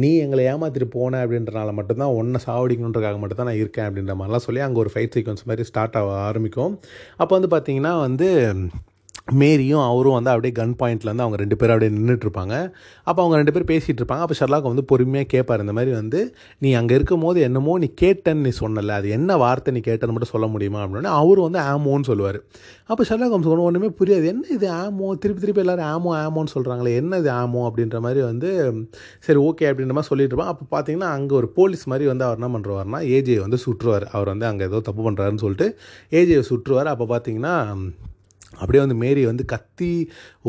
நீ 0.00 0.10
எங்களை 0.24 0.42
ஏமாற்றிட்டு 0.52 0.88
போன 0.96 1.20
அப்படின்றனால 1.24 1.72
மட்டும்தான் 1.78 2.16
ஒன்றை 2.18 2.40
சாவடிக்கணுன்றக்காக 2.46 3.18
மட்டும் 3.22 3.40
தான் 3.40 3.50
நான் 3.50 3.62
இருக்கேன் 3.62 3.86
அப்படின்ற 3.88 4.16
மாதிரிலாம் 4.20 4.46
சொல்லி 4.46 4.62
அங்கே 4.66 4.82
ஒரு 4.84 4.92
ஃபைட் 4.94 5.16
சீக்வன்ஸ் 5.16 5.48
மாதிரி 5.50 5.66
ஸ்டார்ட் 5.70 5.96
ஆக 6.00 6.18
ஆரம்பிக்கும். 6.28 6.74
அப்போ 7.22 7.32
வந்து 7.38 7.50
பார்த்திங்கன்னா 7.54 7.94
வந்து 8.06 8.28
மேரியும் 9.28 9.84
அவரும் 9.90 10.14
வந்து 10.16 10.30
அப்படியே 10.32 10.52
கன் 10.58 10.74
பாயிண்ட்லேருந்து 10.80 11.12
வந்து 11.12 11.24
அவங்க 11.24 11.38
ரெண்டு 11.42 11.56
பேரும் 11.60 11.74
அப்படியே 11.74 11.92
நின்றுட்டுருப்பாங்க 11.94 12.54
அப்போ 13.08 13.20
அவங்க 13.22 13.36
ரெண்டு 13.40 13.52
பேரும் 13.54 13.70
பேசிகிட்டு 13.70 14.00
இருப்பாங்க. 14.02 14.24
அப்போ 14.26 14.36
ஷர்லாக் 14.40 14.68
வந்து 14.72 14.84
பொறுமையாக 14.90 15.28
கேட்பார் 15.32 15.62
இந்த 15.64 15.74
மாதிரி 15.78 15.92
வந்து 16.00 16.20
நீ 16.64 16.68
அங்கே 16.80 16.94
இருக்கும் 16.98 17.24
போது 17.26 17.40
என்னமோ 17.48 17.72
நீ 17.84 17.88
கேட்டேன்னு 18.02 18.44
நீ 18.46 18.52
சொன்னல. 18.60 18.92
அது 19.00 19.08
என்ன 19.18 19.36
வார்த்தை 19.44 19.74
நீ 19.76 19.82
கேட்டேன்னு 19.88 20.14
மட்டும் 20.16 20.32
சொல்ல 20.34 20.48
முடியுமா? 20.54 20.80
அப்படின்னா 20.84 21.12
அவரும் 21.22 21.46
வந்து 21.48 21.60
ஆமோன்னு 21.72 22.08
சொல்லுவார். 22.10 22.38
அப்போ 22.92 23.02
ஷர்லாக் 23.10 23.34
ஹோம்ஸ் 23.36 23.50
ஒன்று 23.52 23.66
ஒன்றுமே 23.68 23.90
புரியாது. 24.00 24.26
என்ன 24.34 24.46
இது 24.58 24.68
ஆமோ? 24.82 25.08
திருப்பி 25.24 25.42
திருப்பி 25.44 25.62
எல்லோரும் 25.64 25.90
ஆமோ 25.94 26.12
ஆமோன்னு 26.24 26.54
சொல்கிறாங்களே 26.56 26.94
என்ன 27.02 27.18
இது 27.24 27.32
ஆமோ? 27.42 27.62
அப்படின்ற 27.70 28.00
மாதிரி 28.06 28.22
வந்து 28.30 28.50
சரி 29.26 29.38
ஓகே 29.48 29.68
அப்படின்ற 29.70 29.94
மாதிரி 29.96 30.12
சொல்லிட்டு 30.12 30.34
இருப்பான் 30.34 30.52
அப்போ 30.54 30.66
பார்த்தீங்கன்னா 30.74 31.10
அங்கே 31.18 31.34
ஒரு 31.40 31.48
போலீஸ் 31.58 31.84
மாதிரி 31.92 32.06
வந்து 32.12 32.26
அவர் 32.28 32.38
என்ன 32.40 32.50
பண்ணுறாருனா 32.56 33.00
ஏஜே 33.16 33.38
வந்து 33.46 33.58
சுற்றுவார் 33.66 34.06
அவர் 34.16 34.28
வந்து 34.34 34.46
அங்கே 34.46 34.64
ஏதோ 34.64 34.80
தப்பு 34.80 35.02
பண்ணுறாருன்னு 35.08 35.44
சொல்லிட்டு 35.46 35.68
ஏஜே 36.12 36.40
சுற்றுவார் 36.50 36.92
அப்போ 36.94 37.06
பார்த்தீங்கன்னா 37.14 37.54
அப்படியே 38.60 38.80
வந்து 38.84 38.98
மேரி 39.02 39.22
வந்து 39.30 39.44
கத்தி 39.52 39.90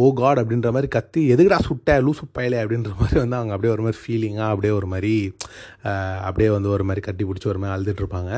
ஓ 0.01 0.13
காட் 0.19 0.39
அப்படின்ற 0.39 0.69
மாதிரி 0.75 0.89
கத்தி 0.95 1.21
எதுக்குடா 1.33 1.59
சுட்ட? 1.67 1.97
லூசு 2.05 2.25
பயலே 2.37 2.59
அப்படின்ற 2.63 2.91
மாதிரி 3.01 3.19
வந்து 3.23 3.37
அவங்க 3.39 3.53
அப்படியே 3.55 3.73
ஒரு 3.73 3.85
மாதிரி 3.85 3.99
ஃபீலிங்காக 4.03 4.53
அப்படியே 4.53 4.73
ஒரு 4.79 4.87
மாதிரி 4.93 5.13
அப்படியே 6.27 6.49
வந்து 6.55 6.69
ஒரு 6.69 6.83
மாதிரி 6.83 7.03
கட்டி 7.07 7.25
பிடிச்சி 7.25 7.51
ஒரு 7.53 7.61
மாதிரி 7.63 7.75
அழுதுட்ருப்பாங்க 7.75 8.31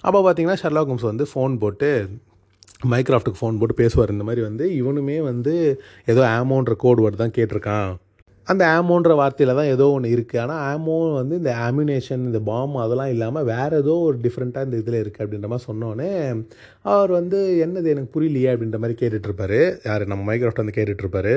அப்போ 0.00 0.18
பார்த்தீங்கன்னா 0.26 0.58
ஷர்லாக் 0.62 0.90
ஹோம்ஸ் 0.92 1.10
வந்து 1.12 1.26
ஃபோன் 1.34 1.56
போட்டு 1.64 1.90
மைக்ராஃப்ட்டுக்கு 2.90 3.40
ஃபோன் 3.40 3.58
போட்டு 3.60 3.74
பேசுவார். 3.74 4.10
இந்த 4.10 4.24
மாதிரி 4.24 4.42
வந்து 4.42 4.64
இவனுமே 4.80 5.16
வந்து 5.30 5.54
ஏதோ 6.04 6.22
ஆமோன்ற 6.36 6.74
கோட் 6.76 7.00
வேர்டு 7.00 7.18
தான் 7.22 7.34
கேட்டிருக்கான். 7.38 7.88
அந்த 8.48 8.64
ஆமோன்ற 8.76 9.12
வார்த்தையில் 9.20 9.58
தான் 9.58 9.70
ஏதோ 9.72 9.86
ஒன்று 9.94 10.12
இருக்குது 10.14 10.40
ஆனால் 10.42 10.62
ஆமோ 10.70 10.94
வந்து 11.18 11.34
இந்த 11.40 11.52
ஆமினேஷன் 11.66 12.26
இந்த 12.28 12.40
பாம் 12.48 12.76
அதெல்லாம் 12.84 13.12
இல்லாமல் 13.14 13.48
வேறு 13.52 13.80
ஏதோ 13.82 13.94
ஒரு 14.06 14.18
டிஃப்ரெண்ட்டாக 14.24 14.66
இந்த 14.68 14.76
இதில் 14.82 15.00
இருக்குது 15.02 15.24
அப்படின்ற 15.24 15.48
மாதிரி 15.52 15.68
சொன்னோன்னே 15.68 16.10
அவர் 16.92 17.12
வந்து 17.18 17.40
என்னது 17.66 17.92
எனக்கு 17.94 18.14
புரியலையே 18.16 18.50
அப்படின்ற 18.54 18.80
மாதிரி 18.84 18.98
கேட்டுட்ருப்பார் 19.02 19.58
யார்? 19.88 20.10
நம்ம 20.12 20.24
மைக்ராஃப்ட் 20.30 20.62
வந்து 20.64 20.78
கேட்டுட்ருப்பாரு 20.78 21.34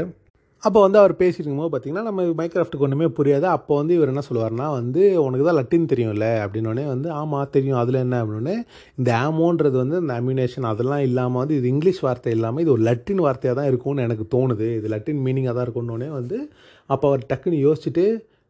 அப்போ 0.63 0.79
வந்து 0.85 0.99
அவர் 1.01 1.13
பேசிட்டு 1.19 1.43
இருக்கும்போது 1.43 1.71
பார்த்தீங்கன்னா 1.73 2.07
நம்ம 2.07 2.23
மைக்ராஃப்ட்டுக்கு 2.39 2.85
ஒன்றுமே 2.87 3.07
புரியாது. 3.19 3.45
அப்போ 3.55 3.73
வந்து 3.79 3.93
இவர் 3.97 4.11
என்ன 4.11 4.23
சொல்லுவார்னா 4.27 4.67
வந்து 4.75 5.01
உனக்கு 5.23 5.45
தான் 5.47 5.57
லட்டின் 5.59 5.87
தெரியும்ல? 5.93 6.27
அப்படின்னோடனே 6.43 6.83
வந்து 6.91 7.07
ஆமாம் 7.19 7.49
தெரியும். 7.55 7.79
அதில் 7.83 7.97
என்ன? 8.03 8.17
அப்படின்னே 8.23 8.55
இந்த 8.99 9.09
ஆமோன்றது 9.27 9.75
வந்து 9.83 9.97
இந்த 10.03 10.13
அம்யூனேஷன் 10.19 10.67
அதெல்லாம் 10.73 11.05
இல்லாமல் 11.07 11.41
வந்து 11.43 11.57
இது 11.59 11.71
இங்கிலீஷ் 11.73 12.03
வார்த்தை 12.07 12.33
இல்லாமல் 12.37 12.63
இது 12.65 12.73
ஒரு 12.75 12.83
லட்டின் 12.89 13.23
வார்த்தையாக 13.25 13.57
தான் 13.59 13.69
இருக்கும்னு 13.71 14.05
எனக்கு 14.07 14.27
தோணுது. 14.35 14.67
இது 14.79 14.89
லட்டின் 14.95 15.23
மீனிங்காக 15.25 15.55
தான் 15.57 15.67
இருக்கும்னோடனே 15.67 16.09
வந்து 16.19 16.39
அப்போ 16.93 17.07
அவர் 17.11 17.29
டக்குன்னு 17.31 17.65
யோசிச்சுட்டு 17.67 18.05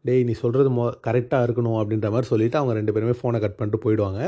டேய் 0.06 0.24
நீ 0.28 0.34
சொல்கிறது 0.42 0.70
மொ 0.76 0.84
கரெக்டாக 1.08 1.46
இருக்கணும் 1.48 1.76
அப்படின்ற 1.80 2.08
மாதிரி 2.14 2.28
சொல்லிவிட்டு 2.30 2.58
அவங்க 2.60 2.74
ரெண்டு 2.78 2.94
பேருமே 2.94 3.14
ஃபோனை 3.18 3.40
கட் 3.44 3.58
பண்ணிட்டு 3.58 3.80
போயிடுவாங்க. 3.84 4.20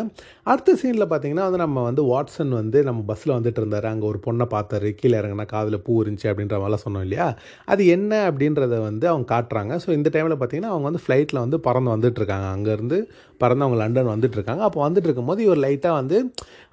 அடுத்த 0.52 0.76
சீனில் 0.82 1.06
பார்த்தீங்கன்னா 1.12 1.46
வந்து 1.48 1.62
நம்ம 1.64 1.84
வந்து 1.88 2.04
வாட்சன் 2.10 2.54
வந்து 2.60 2.80
நம்ம 2.88 3.00
பஸ்ஸில் 3.10 3.34
வந்துட்டு 3.36 3.60
இருந்தார். 3.62 3.88
அங்கே 3.92 4.06
ஒரு 4.12 4.20
பொண்ணை 4.26 4.46
பார்த்தாரு. 4.54 4.90
கீழே 5.00 5.16
இறங்கினா 5.22 5.46
காதில் 5.54 5.78
பூ 5.88 5.96
இருந்துச்சு 6.04 6.30
அப்படின்ற 6.32 6.58
மாதிரிலாம் 6.62 6.84
சொன்னோம் 6.86 7.06
இல்லையா? 7.08 7.28
அது 7.74 7.88
என்ன 7.96 8.12
அப்படின்றத 8.30 8.80
வந்து 8.90 9.08
அவங்க 9.14 9.28
காட்டுறாங்க. 9.34 9.80
ஸோ 9.86 9.90
இந்த 9.98 10.12
டைமில் 10.16 10.38
பார்த்தீங்கன்னா 10.44 10.74
அவங்க 10.76 10.88
வந்து 10.92 11.04
ஃப்ளைட்டில் 11.06 11.42
வந்து 11.46 11.60
பறந்து 11.70 11.94
வந்துட்டுருக்காங்க 11.96 12.50
அங்கேருந்து 12.58 13.00
பறந்து 13.42 13.66
அவங்க 13.68 13.80
லண்டன் 13.84 14.14
வந்துட்டுருக்காங்க 14.14 14.64
அப்போ 14.70 14.82
வந்துட்டு 14.88 15.10
இருக்கும்போது 15.10 15.42
இவர் 15.48 15.64
லைட்டாக 15.66 16.00
வந்து 16.02 16.20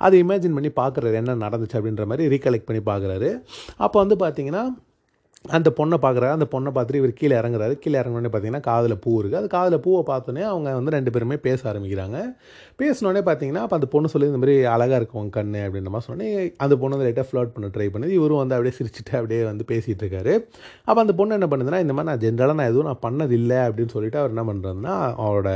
அதை 0.00 0.22
இமேஜின் 0.24 0.56
பண்ணி 0.58 0.72
பார்க்குறாரு 0.82 1.16
என்ன 1.22 1.40
நடந்துச்சு 1.46 1.78
அப்படின்ற 1.80 2.04
மாதிரி 2.12 2.28
ரீகலெக்ட் 2.34 2.70
பண்ணி 2.70 2.84
பார்க்குறாரு 2.92 3.30
அப்போ 3.86 3.96
வந்து 4.04 4.18
பார்த்தீங்கன்னா 4.26 4.64
அந்த 5.44 5.68
பொண்ணை 5.76 5.96
பார்க்குறாரு. 6.02 6.32
அந்த 6.36 6.46
பொண்ணை 6.52 6.70
பார்த்துட்டு 6.76 7.00
இவர் 7.02 7.12
கீழே 7.20 7.34
இறங்குறாரு. 7.40 7.74
கீழே 7.82 7.96
இறங்கினோடனே 8.00 8.30
பார்த்தீங்கன்னா 8.32 8.64
காதில் 8.66 8.94
பூ 9.04 9.10
இருக்குது 9.20 9.38
அது 9.40 9.48
காதில் 9.54 9.82
பூவை 9.84 10.02
பார்த்தோன்னே 10.10 10.42
அவங்க 10.50 10.74
வந்து 10.78 10.94
ரெண்டு 10.96 11.10
பேருமே 11.14 11.36
பேச 11.46 11.60
ஆரம்பிக்கிறாங்க. 11.70 12.18
பேசினோடனே 12.80 13.22
பார்த்தீங்கன்னா 13.28 13.62
அப்போ 13.66 13.76
அந்த 13.78 13.88
பொண்ணு 13.94 14.10
சொல்லி 14.12 14.28
இந்த 14.32 14.40
மாதிரி 14.42 14.56
அழகாக 14.74 14.98
இருக்கும் 15.00 15.20
உன் 15.22 15.32
கண்ணு 15.38 15.62
அப்படின்ற 15.66 15.92
மாதிரி 15.94 16.08
சொன்னே 16.10 16.28
அந்த 16.64 16.76
பொண்ணு 16.82 16.96
வந்து 16.96 17.08
லைட்டாக 17.08 17.26
ஃப்ளோட் 17.30 17.54
பண்ண 17.54 17.70
ட்ரை 17.76 17.88
பண்ணுது. 17.94 18.12
இவரும் 18.18 18.42
வந்து 18.42 18.56
அப்படியே 18.58 18.74
சிரிச்சுட்டு 18.80 19.14
அப்படியே 19.20 19.40
வந்து 19.50 19.66
பேசிகிட்டு 19.72 20.04
இருக்காரு. 20.04 20.34
அப்போ 20.88 21.00
அந்த 21.04 21.14
பொண்ணு 21.20 21.38
என்ன 21.40 21.48
பண்ணுதுன்னா 21.54 21.80
இந்த 21.86 21.96
மாதிரி 21.98 22.10
நான் 22.12 22.22
ஜென்ரலாக 22.26 22.58
நான் 22.60 22.70
எதுவும் 22.72 22.90
நான் 22.90 23.04
பண்ணதில்லை 23.08 23.60
அப்படின்னு 23.68 23.94
சொல்லிட்டு 23.96 24.20
அவர் 24.22 24.34
என்ன 24.36 24.44
பண்ணுறதுன்னா 24.50 24.96
அவரோட 25.26 25.50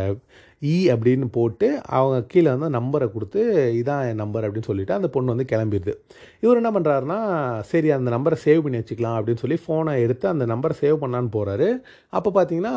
இ 0.65 0.75
அப்படின்னு 0.93 1.27
போட்டு 1.31 1.67
அவங்க 1.97 2.17
கீழே 2.27 2.49
வந்து 2.55 2.69
நம்பரை 2.79 3.07
கொடுத்து 3.13 3.41
இதான் 3.81 4.05
என் 4.09 4.21
நம்பர் 4.23 4.45
அப்படின்னு 4.47 4.69
சொல்லிட்டு 4.71 4.95
அந்த 4.95 5.09
பொண்ணு 5.09 5.35
வந்து 5.35 5.47
கிளம்பிடுது. 5.53 5.93
இவர் 6.41 6.61
என்ன 6.61 6.71
பண்ணுறாருன்னா 6.71 7.19
சரி 7.63 7.91
அந்த 7.91 8.11
நம்பரை 8.17 8.39
சேவ் 8.45 8.63
பண்ணி 8.63 8.81
வச்சுக்கலாம் 8.81 9.17
அப்படின்னு 9.19 9.43
சொல்லி 9.45 9.59
ஃபோனை 9.65 9.95
எடுத்து 10.05 10.29
அந்த 10.29 10.47
நம்பரை 10.47 10.77
சேவ் 10.83 11.03
பண்ணான்னு 11.05 11.31
போகிறாரு 11.37 11.69
அப்போ 12.13 12.31
பார்த்தீங்கன்னா 12.37 12.75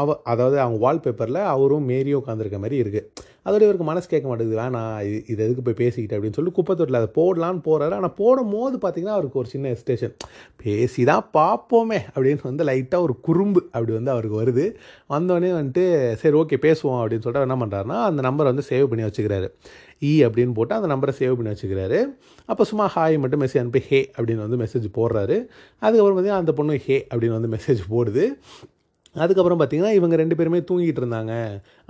அவ 0.00 0.20
அதாவது 0.24 0.58
அவங்க 0.60 0.80
வால்பேப்பரில் 0.86 1.40
அவரும் 1.54 1.88
மேரியும் 1.88 2.22
உட்காந்துருக்க 2.22 2.58
மாதிரி 2.58 2.82
இருக்குது 2.84 3.08
அதோட 3.46 3.60
இவருக்கு 3.66 3.86
மனசு 3.88 4.06
கேட்க 4.08 4.26
மாட்டேங்குது. 4.28 4.58
வேணாம் 4.62 4.94
இது 5.06 5.18
இது 5.32 5.40
எதுக்கு 5.46 5.62
போய் 5.62 5.80
பேசிக்கிட்டு? 5.82 6.16
அப்படின்னு 6.16 6.38
சொல்லி 6.38 6.52
குப்பை 6.58 6.74
தொட்டில் 6.76 7.00
அதை 7.00 7.10
போடலான்னு 7.18 7.60
போகிறாரு 7.68 7.94
ஆனால் 7.98 8.14
போடும் 8.20 8.52
போது 8.54 8.76
பார்த்தீங்கன்னா 8.84 9.16
அவருக்கு 9.16 9.40
ஒரு 9.42 9.48
சின்ன 9.48 9.72
எஸ்டேஷன் 9.76 10.14
பேசி 10.56 11.04
தான் 11.04 11.26
பார்ப்போமே 11.38 12.00
அப்படின்னு 12.14 12.48
வந்து 12.50 12.64
லைட்டாக 12.64 13.06
ஒரு 13.06 13.16
குறும்பு 13.20 13.62
அப்படி 13.72 13.92
வந்து 13.92 14.10
அவருக்கு 14.10 14.38
வருது. 14.42 14.66
வந்தோடனே 15.14 15.52
வந்துட்டு 15.60 15.84
சரி 16.22 16.36
ஓகே 16.42 16.58
பேசுவோம் 16.66 17.00
அப்படின்னு 17.02 17.24
சொல்லிட்டு 17.24 17.42
அவர் 17.42 17.48
என்ன 17.50 17.58
பண்ணுறாருன்னா 17.64 17.98
அந்த 18.10 18.22
நம்பரை 18.28 18.50
வந்து 18.52 18.66
சேவ் 18.70 18.86
பண்ணி 18.92 19.06
வச்சுக்கிறாரு. 19.08 19.48
இ 20.02 20.12
அப்படின்னு 20.26 20.54
போட்டு 20.54 20.74
அந்த 20.74 20.88
நம்பரை 20.94 21.12
சேவ் 21.18 21.36
பண்ணி 21.38 21.52
வச்சுக்கிறாரு. 21.54 21.98
அப்போ 22.48 22.64
சும்மா 22.64 22.86
ஹாய் 22.96 23.18
மட்டும் 23.18 23.42
மெசேஜ் 23.42 23.62
அனுப்பி 23.64 23.80
ஹே 23.90 24.00
அப்படின்னு 24.16 24.46
வந்து 24.46 24.60
மெசேஜ் 24.64 24.86
போடுறாரு. 24.98 25.36
அதுக்கப்புறம் 25.82 26.16
பார்த்தீங்கன்னா 26.16 26.42
அந்த 26.44 26.52
பொண்ணு 26.52 26.78
ஹே 26.86 27.06
அப்படின்னு 27.14 27.38
வந்து 27.38 27.52
மெசேஜ் 27.56 27.82
போடுது. 27.90 28.24
அதுக்கப்புறம் 29.22 29.60
பார்த்தீங்கன்னா 29.60 29.92
இவங்க 29.98 30.14
ரெண்டு 30.20 30.36
பேருமே 30.38 30.60
தூங்கிட்டு 30.68 31.00
இருந்தாங்க. 31.02 31.32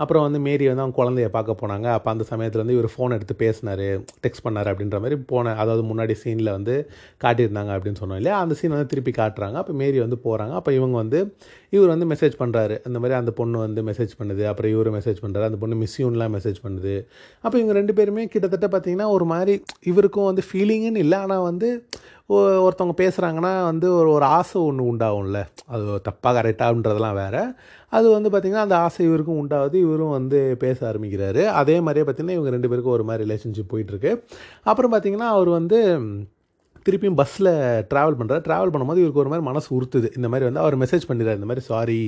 அப்புறம் 0.03 0.25
வந்து 0.27 0.39
மேரி 0.47 0.64
வந்து 0.70 0.83
அவங்க 0.85 0.97
குழந்தைய 1.01 1.29
பார்க்க 1.37 1.61
போனாங்க. 1.62 1.87
அப்போ 1.97 2.09
அந்த 2.12 2.25
சமயத்தில் 2.31 2.62
வந்து 2.62 2.77
இவர் 2.77 2.89
ஃபோன் 2.95 3.14
எடுத்து 3.16 3.35
பேசினார். 3.43 3.85
டெக்ஸ்ட் 4.25 4.45
பண்ணார் 4.47 4.70
அப்படின்ற 4.72 4.99
மாதிரி 5.05 5.18
போன 5.33 5.55
அதாவது 5.62 5.85
முன்னாடி 5.91 6.16
சீனில் 6.22 6.53
வந்து 6.57 6.75
காட்டியிருந்தாங்க 7.25 7.72
அப்படின்னு 7.77 8.01
சொன்னோம் 8.03 8.20
இல்லையா? 8.22 8.39
அந்த 8.45 8.57
சீன் 8.61 8.75
வந்து 8.77 8.91
திருப்பி 8.95 9.14
காட்டுறாங்க. 9.20 9.57
அப்போ 9.62 9.75
மேரி 9.83 10.01
வந்து 10.07 10.18
போகிறாங்க 10.27 10.55
அப்போ 10.61 10.72
இவங்க 10.79 10.97
வந்து 11.03 11.20
இவர் 11.77 11.93
வந்து 11.95 12.07
மெசேஜ் 12.12 12.35
பண்ணுறாரு 12.43 12.75
அந்த 12.89 12.99
மாதிரி 13.03 13.18
அந்த 13.20 13.35
பொண்ணு 13.39 13.59
வந்து 13.66 13.83
மெசேஜ் 13.91 14.12
பண்ணுது. 14.20 14.43
அப்புறம் 14.51 14.72
இவர் 14.75 14.91
மெசேஜ் 14.99 15.22
பண்ணுறாரு 15.25 15.49
அந்த 15.51 15.61
பொண்ணு 15.62 15.79
மிஸ்யூன்லாம் 15.85 16.35
மெசேஜ் 16.39 16.59
பண்ணுது. 16.66 16.95
அப்போ 17.45 17.57
இவங்க 17.61 17.75
ரெண்டு 17.81 17.95
பேருமே 18.01 18.25
கிட்டத்தட்ட 18.35 18.68
பார்த்தீங்கன்னா 18.75 19.09
ஒரு 19.16 19.27
மாதிரி 19.33 19.55
இவருக்கும் 19.93 20.29
வந்து 20.31 20.45
ஃபீலிங்குன்னு 20.49 21.03
இல்லை. 21.07 21.18
ஆனால் 21.25 21.47
வந்து 21.51 21.70
ஒருத்தவங்க 22.29 22.95
பேசுகிறாங்கன்னா 22.97 23.64
வந்து 23.64 23.95
ஒரு 23.95 24.11
ஒரு 24.11 24.25
ஆசை 24.25 24.62
ஒன்று 24.62 24.95
உண்டாகும்ல. 24.95 25.45
அது 25.66 25.83
தப்பாக 25.85 26.27
கரெக்டாகன்றதெல்லாம் 26.27 27.14
வேறு. 27.14 27.53
அது 27.91 28.11
வந்து 28.11 28.31
பார்த்திங்கன்னா 28.31 28.64
அந்த 28.66 28.79
ஆசை 28.79 29.07
இவருக்கும் 29.07 29.49
உண்டாகுது. 29.49 29.75
இவரும் 29.75 30.11
வந்து 30.11 30.57
பேச 30.59 30.93
ஆரம்பிக்கிறாரு. 30.93 31.47
அதே 31.47 31.81
மாதிரியே 31.81 32.12
பார்த்திங்கன்னா 32.12 32.39
இவங்க 32.39 32.51
ரெண்டு 32.51 32.68
பேருக்கும் 32.68 32.93
ஒரு 32.93 33.05
மாதிரி 33.05 33.25
ரிலேஷன்ஷிப் 33.29 33.75
போயிட்டுருக்கு 33.75 34.22
அப்புறம் 34.64 34.93
பார்த்திங்கன்னா 34.93 35.29
அவர் 35.35 35.49
வந்து 35.49 35.99
திருப்பியும் 36.87 37.18
பஸ்ஸில் 37.20 37.51
ட்ராவல் 37.91 38.16
பண்ணுறாரு 38.20 38.43
ட்ராவல் 38.47 38.72
பண்ணும்போது 38.72 39.01
இவருக்கு 39.03 39.22
ஒரு 39.22 39.30
மாதிரி 39.32 39.47
மனசு 39.49 39.68
உறுத்துது. 39.76 40.09
இந்த 40.18 40.28
மாதிரி 40.32 40.47
வந்து 40.49 40.61
அவர் 40.62 40.76
மெசேஜ் 40.82 41.07
பண்ணிடுறாரு. 41.11 41.39
இந்த 41.41 41.49
மாதிரி 41.51 41.64
சாரி 41.70 42.01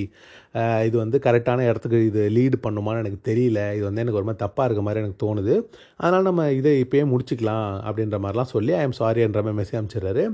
இது 0.87 0.95
வந்து 1.01 1.17
கரெக்டான 1.25 1.65
இடத்துக்கு 1.69 1.99
இது 2.09 2.21
லீடு 2.35 2.57
பண்ணுமான்னு 2.65 3.01
எனக்கு 3.03 3.19
தெரியல. 3.29 3.59
இது 3.77 3.83
வந்து 3.87 4.01
எனக்கு 4.03 4.19
ஒரு 4.21 4.27
மாதிரி 4.29 4.41
தப்பாக 4.43 4.67
இருக்க 4.67 4.83
மாதிரி 4.87 5.01
எனக்கு 5.03 5.19
தோணுது. 5.25 5.55
அதனால் 6.03 6.27
நம்ம 6.29 6.45
இதை 6.59 6.73
இப்போயே 6.83 7.03
முடிச்சுக்கலாம் 7.13 7.67
அப்படின்ற 7.87 8.19
மாதிரிலாம் 8.25 8.51
சொல்லி 8.55 8.73
ஐ 8.79 8.83
எம் 8.87 8.97
சாரின்ற 8.99 9.41
மாதிரி 9.45 9.59
மெசேஜ் 9.61 9.79
அனுப்பிச்சிடுறாரு. 9.79 10.25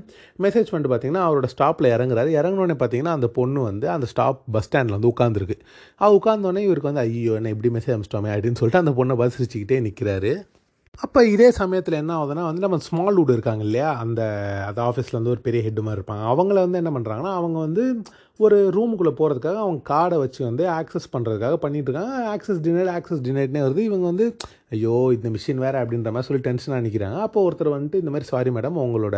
மெசேஜ் 0.45 0.71
பண்ணிட்டு 0.71 0.93
பார்த்தீங்கன்னா 0.93 1.25
அவரோட 1.29 1.49
ஸ்டாப்பில் 1.55 1.91
இறங்குறாரு. 1.95 2.31
இறங்கினோடனே 2.39 2.77
பார்த்தீங்கன்னா 2.83 3.15
அந்த 3.19 3.29
பொண்ணு 3.39 3.61
வந்து 3.69 3.89
அந்த 3.95 4.09
ஸ்டாப் 4.13 4.41
பஸ் 4.55 4.67
ஸ்டாண்டில் 4.69 4.97
வந்து 4.97 5.11
உட்காந்துருக்கு 5.13 5.57
அது 6.01 6.17
உட்காந்தோடனே 6.19 6.63
இவருக்கு 6.67 6.91
வந்து 6.91 7.05
ஐயோ 7.07 7.35
என்ன 7.39 7.53
இப்படி 7.55 7.71
மெசேஜ் 7.77 7.93
அனுப்பிச்சிட்டோமே 7.95 8.33
அப்படின்னு 8.35 8.59
சொல்லிட்டு 8.61 8.83
அந்த 8.83 8.93
பொண்ணை 8.99 9.17
பஸ் 9.21 9.35
சிரிச்சுக்கிட்டே 9.37 9.79
நிற்கிறாரு 9.87 10.33
அப்போ 10.99 11.27
இதே 11.27 11.51
சமயத்தில் 11.51 11.93
என்ன 11.93 12.23
ஆகுதுன்னா 12.23 12.43
வந்து 12.43 12.59
நம்ம 12.59 12.77
ஸ்மால் 12.77 13.17
வுட் 13.17 13.31
இருக்காங்க 13.31 13.63
இல்லையா? 13.63 13.95
அந்த 13.97 14.21
அந்த 14.67 14.81
ஆஃபீஸில் 14.81 15.11
வந்து 15.11 15.29
ஒரு 15.29 15.39
பெரிய 15.39 15.69
ஹெட்டு 15.69 15.81
மாதிரி 15.81 16.01
இருப்பாங்க. 16.01 16.23
அவங்கள 16.31 16.53
வந்து 16.53 16.77
என்ன 16.77 16.91
பண்ணுறாங்கன்னா 16.91 17.33
அவங்க 17.33 17.59
வந்து 17.59 17.83
ஒரு 18.39 18.57
ரூமுக்குள்ளே 18.75 19.11
போகிறதுக்காக 19.17 19.57
அவங்க 19.63 19.81
கார்டை 19.89 20.17
வச்சு 20.21 20.39
வந்து 20.47 20.63
ஆக்சஸ் 20.77 21.11
பண்ணுறதுக்காக 21.13 21.57
பண்ணிகிட்ருக்காங்க 21.63 22.13
இருக்காங்க 22.13 22.31
ஆக்சஸ் 22.35 22.61
டினைட் 22.65 22.91
ஆக்சஸ் 22.97 23.21
டினைட்னே 23.27 23.61
வருது. 23.65 23.81
இவங்க 23.89 24.05
வந்து 24.11 24.25
ஐயோ 24.75 24.93
இந்த 25.15 25.27
மிஷின் 25.33 25.59
வேறு 25.63 25.77
அப்படின்ற 25.81 26.11
மாதிரி 26.13 26.27
சொல்லி 26.27 26.43
டென்ஷனாக 26.45 26.83
நிற்கிறாங்க 26.85 27.17
அப்போ 27.25 27.39
ஒருத்தர் 27.47 27.69
வந்துட்டு 27.73 27.99
இந்த 28.01 28.11
மாதிரி 28.13 28.25
சாரி 28.29 28.51
மேடம் 28.55 28.77
உங்களோட 28.83 29.17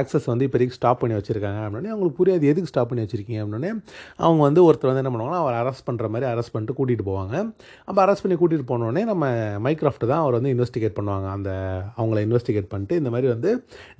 ஆக்சஸ் 0.00 0.26
வந்து 0.30 0.46
இப்போதைக்கு 0.46 0.76
ஸ்டாப் 0.78 1.00
பண்ணி 1.02 1.14
வச்சுருக்காங்க 1.18 1.60
அப்படின்னே 1.66 1.92
அவங்களுக்கு 1.92 2.18
புரியாது 2.18 2.50
எதுக்கு 2.52 2.70
ஸ்டாப் 2.72 2.90
பண்ணி 2.90 3.04
வச்சுருக்கீங்க 3.04 3.40
அப்படின்னே 3.44 3.70
அவங்க 4.24 4.40
வந்து 4.48 4.62
ஒருத்தர் 4.66 4.90
வந்து 4.90 5.02
என்ன 5.04 5.12
பண்ணுவாங்கன்னா 5.14 5.40
அவர் 5.44 5.56
அரெஸ்ட் 5.60 5.86
பண்ணுற 5.88 6.10
மாதிரி 6.14 6.28
அரெஸ்ட் 6.32 6.54
பண்ணிட்டு 6.56 6.76
கூட்டிகிட்டு 6.80 7.06
போவாங்க. 7.08 7.34
அப்போ 7.88 8.00
அரெஸ்ட் 8.04 8.24
பண்ணி 8.26 8.38
கூட்டிகிட்டு 8.42 8.68
போனோடனே 8.72 9.04
நம்ம 9.12 9.24
மைக்ராஃப்ட் 9.68 10.06
தான் 10.12 10.22
அவர் 10.24 10.36
வந்து 10.38 10.52
இன்வெஸ்டிகேட் 10.56 10.96
பண்ணுவாங்க. 10.98 11.28
அந்த 11.38 11.50
அவங்கள 11.98 12.20
இன்வெஸ்டிகேட் 12.26 12.70
பண்ணிட்டு 12.74 13.00
இந்த 13.02 13.12
மாதிரி 13.16 13.30
வந்து 13.34 13.52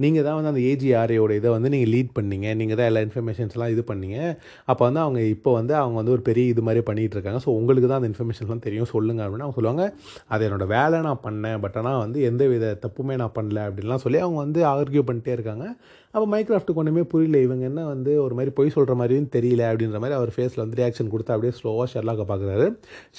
நீங்கள் 0.05 0.27
தான் 0.29 0.39
வந்து 0.41 0.53
அந்த 0.53 0.65
ஏஜிஆர்ஏயோட 0.73 1.33
இதை 1.41 1.53
வந்து 1.57 1.73
நீங்கள் 1.77 1.93
லீட் 1.97 2.13
பண்ணீங்க. 2.21 2.49
நீங்கள் 2.63 2.81
தான் 2.83 2.91
எல்லா 2.93 3.05
இன்ஃபர்மேஷன்ஸ்லாம் 3.09 3.75
இது 3.77 3.85
பண்ணீங்க. 3.93 4.19
அப்போ 4.71 4.83
வந்து 4.89 5.03
அவங்க 5.05 5.21
இப்போ 5.35 5.51
வந்து 5.59 5.75
அவங்க 5.83 5.97
வந்து 6.01 6.15
ஒரு 6.17 6.25
பெரிய 6.29 6.53
இது 6.55 6.65
மாதிரி 6.69 6.83
பண்ணிகிட்டு 6.91 7.17
இருக்காங்க 7.19 7.41
ஸோ 7.47 7.51
உங்களுக்கு 7.61 7.89
தான் 7.91 8.01
அந்த 8.01 8.11
இன்ஃபர்மேஷன்லாம் 8.13 8.65
தெரியும். 8.67 8.91
சொல்லுங்கள் 8.95 9.27
அப்படின்னு 9.27 9.47
அவங்க 9.47 9.59
சொல்லுவாங்க 9.61 9.85
அது 10.35 10.43
என்னோட 10.49 10.67
வேலை 10.77 11.01
நான் 11.09 11.23
பண்ணேன். 11.27 11.59
பட் 11.65 11.79
ஆனால் 11.81 12.03
வந்து 12.05 12.21
எந்த 12.31 12.47
வித 12.53 12.75
தப்புமே 12.85 13.17
நான் 13.23 13.35
பண்ணல. 13.39 13.59
அப்படின்லாம் 13.69 14.05
சொல்லி 14.07 14.21
அவங்க 14.27 14.41
வந்து 14.47 14.63
ஆர்கியூ 14.75 15.05
பண்ணிட்டே 15.11 15.35
இருக்காங்க. 15.39 15.67
அப்போ 16.15 16.27
மைக்ராஃப்ட்டுக்கு 16.33 16.81
ஒன்றுமே 16.81 17.03
புரியல 17.13 17.39
இவங்க 17.45 17.65
என்ன 17.71 17.83
வந்து 17.93 18.13
ஒரு 18.25 18.35
மாதிரி 18.39 18.53
பொய் 18.57 18.75
சொல்கிற 18.75 18.95
மாதிரியும் 19.01 19.31
தெரியல 19.37 19.63
அப்படின்ற 19.71 19.99
மாதிரி 20.03 20.17
அவர் 20.19 20.33
ஃபேஸில் 20.35 20.63
வந்து 20.65 20.79
ரியாக்ஷன் 20.81 21.13
கொடுத்து 21.13 21.35
அப்படியே 21.35 21.55
ஸ்லோவாக 21.61 21.87
ஷெர்லாக்கை 21.95 22.27
பார்க்குறாரு. 22.33 22.67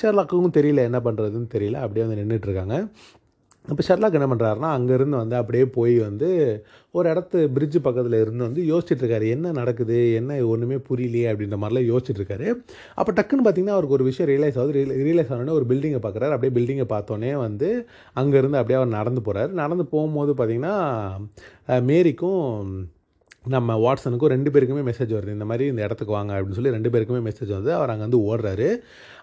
ஷெர்லாக்கும் 0.02 0.56
தெரியல 0.60 0.84
என்ன 0.90 1.00
பண்ணுறதுன்னு 1.08 1.50
தெரியல. 1.56 1.80
அப்படியே 1.86 2.06
வந்து 2.06 2.20
நின்றுட்டுருக்காங்க 2.22 2.78
அப்போ 3.68 3.82
ஷெர்லாக் 3.88 4.18
என்ன 4.18 4.28
பண்ணுறாருனா 4.32 4.70
அங்கேருந்து 4.78 5.18
வந்து 5.22 5.36
அப்படியே 5.36 5.66
போய் 5.66 6.00
வந்து 6.00 6.30
ஒரு 6.92 7.08
இடத்து 7.14 7.38
பிரிட்ஜு 7.56 7.80
பக்கத்தில் 7.82 8.18
இருந்து 8.22 8.44
வந்து 8.44 8.62
யோசிச்சுட்ருக்காரு. 8.72 9.28
என்ன 9.30 9.52
நடக்குது? 9.52 10.14
என்ன 10.14 10.40
ஒன்றுமே 10.48 10.76
புரியலையே 10.90 11.28
அப்படின்ற 11.32 11.58
மாதிரிலாம் 11.62 11.90
யோசிச்சுட்ருக்காரு. 11.92 12.48
அப்போ 12.96 13.12
டக்குன்னு 13.12 13.46
பார்த்தீங்கன்னா 13.48 13.76
அவருக்கு 13.78 13.98
ஒரு 13.98 14.04
விஷயம் 14.04 14.32
ரியலைஸ் 14.32 14.60
ஆகுது. 14.60 14.84
ரியலைஸ் 15.08 15.32
ஆனோடனே 15.34 15.56
ஒரு 15.60 15.68
பில்டிங்கை 15.70 16.02
பார்க்குறாரு 16.06 16.36
அப்படியே 16.36 16.54
பில்டிங்கை 16.58 16.88
பார்த்தோன்னே 16.96 17.34
வந்து 17.46 17.70
அங்கேருந்து 18.16 18.60
அப்படியே 18.62 18.80
அவர் 18.82 18.98
நடந்து 19.00 19.24
போகிறாரு 19.28 19.50
நடந்து 19.64 19.86
போகும்போது 19.86 20.34
பார்த்திங்கன்னா 20.34 20.76
மேரிக்கும் 21.84 22.68
நம்ம 23.56 23.76
வாட்ஸனுக்கும் 23.84 24.32
ரெண்டு 24.34 24.50
பேருக்குமே 24.54 24.84
மெசேஜ் 24.90 25.12
வருது. 25.16 25.34
இந்த 25.38 25.46
மாதிரி 25.50 25.64
இந்த 25.72 25.82
இடத்துக்கு 25.86 26.14
வாங்க 26.16 26.32
அப்படின்னு 26.36 26.58
சொல்லி 26.58 26.74
ரெண்டு 26.76 26.92
பேருக்குமே 26.94 27.22
மெசேஜ் 27.30 27.52
வந்து 27.56 27.72
அவர் 27.78 27.92
அங்கே 27.94 28.06
வந்து 28.08 28.20
ஓடுறாரு. 28.28 28.68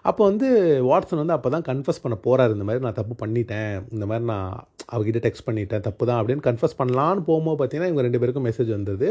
அப்போ 0.09 0.21
வந்து 0.29 0.47
வாட்ஸன் 0.89 1.21
வந்து 1.21 1.35
அப்போ 1.37 1.49
தான் 1.55 1.65
கன்ஃபஸ் 1.69 2.01
பண்ண 2.03 2.17
போகிறாரு 2.25 2.55
இந்த 2.57 2.67
மாதிரி 2.67 2.85
நான் 2.87 2.99
தப்பு 2.99 3.15
பண்ணிட்டேன். 3.23 3.73
இந்த 3.95 4.05
மாதிரி 4.11 4.25
நான் 4.33 4.51
அவகிட்ட 4.95 5.21
டெக்ஸ்ட் 5.27 5.47
பண்ணிட்டேன். 5.47 5.85
தப்பு 5.87 6.09
தான் 6.09 6.19
அப்படின்னு 6.21 6.45
கன்ஃபஸ் 6.49 6.77
பண்ணலான்னு 6.81 7.23
போகும்போது 7.29 7.59
பார்த்தீங்கன்னா 7.61 7.91
இவங்க 7.91 8.05
ரெண்டு 8.07 8.21
பேருக்கும் 8.23 8.47
மெசேஜ் 8.49 8.71
வந்தது. 8.77 9.09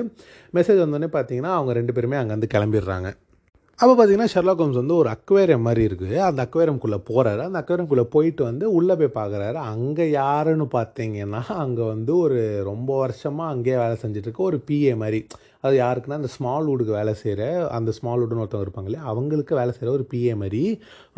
மெசேஜ் 0.59 0.83
வந்தோடனே 0.85 1.11
பார்த்தீங்கன்னா 1.17 1.55
அவங்க 1.59 1.75
ரெண்டு 1.81 1.95
பேருமே 1.99 2.21
அங்கேருந்து 2.23 2.55
கிளம்பிடுறாங்க. 2.57 3.11
அப்போ 3.81 3.93
பார்த்தீங்கன்னா 3.93 4.33
ஷெர்லாக் 4.33 4.63
ஹோம்ஸ் 4.63 4.81
வந்து 4.81 4.95
ஒரு 4.95 5.09
அக்வேரியம் 5.11 5.65
மாதிரி 5.67 5.83
இருக்குது 5.89 6.17
அந்த 6.21 6.41
அக்வேரியம்குள்ளே 6.47 6.99
போகிறாரு 7.11 7.41
அந்த 7.41 7.59
அக்வேரியம்குள்ளே 7.61 8.05
போயிட்டு 8.15 8.43
வந்து 8.45 8.65
உள்ளே 8.73 8.95
போய் 8.95 9.15
பார்க்குறாரு 9.15 9.59
அங்கே 9.71 10.07
யாருன்னு 10.11 10.67
பார்த்தீங்கன்னா 10.73 11.41
அங்கே 11.55 11.85
வந்து 11.85 12.13
ஒரு 12.17 12.41
ரொம்ப 12.63 12.99
வருஷமாக 12.99 13.53
அங்கேயே 13.55 13.77
வேலை 13.77 13.97
செஞ்சுட்டு 14.03 14.29
இருக்க 14.29 14.43
ஒரு 14.43 14.59
பிஏ 14.69 14.93
மாதிரி. 14.97 15.21
அது 15.65 15.75
யாருக்குன்னா 15.83 16.19
அந்த 16.21 16.31
ஸ்மால் 16.35 16.69
வுடுக்கு 16.71 16.93
வேலை 16.99 17.13
செய்கிற 17.23 17.43
அந்த 17.79 17.91
ஸ்மால் 17.97 18.21
வுடுன்னு 18.23 18.43
ஒருத்தவங்க 18.45 18.67
இருப்பாங்க 18.67 18.89
இல்லையா? 18.91 19.05
அவங்களுக்கு 19.13 19.53
வேலை 19.59 19.73
செய்கிற 19.75 19.91
ஒரு 19.97 20.05
பிஏ 20.13 20.35
மாதிரி. 20.43 20.63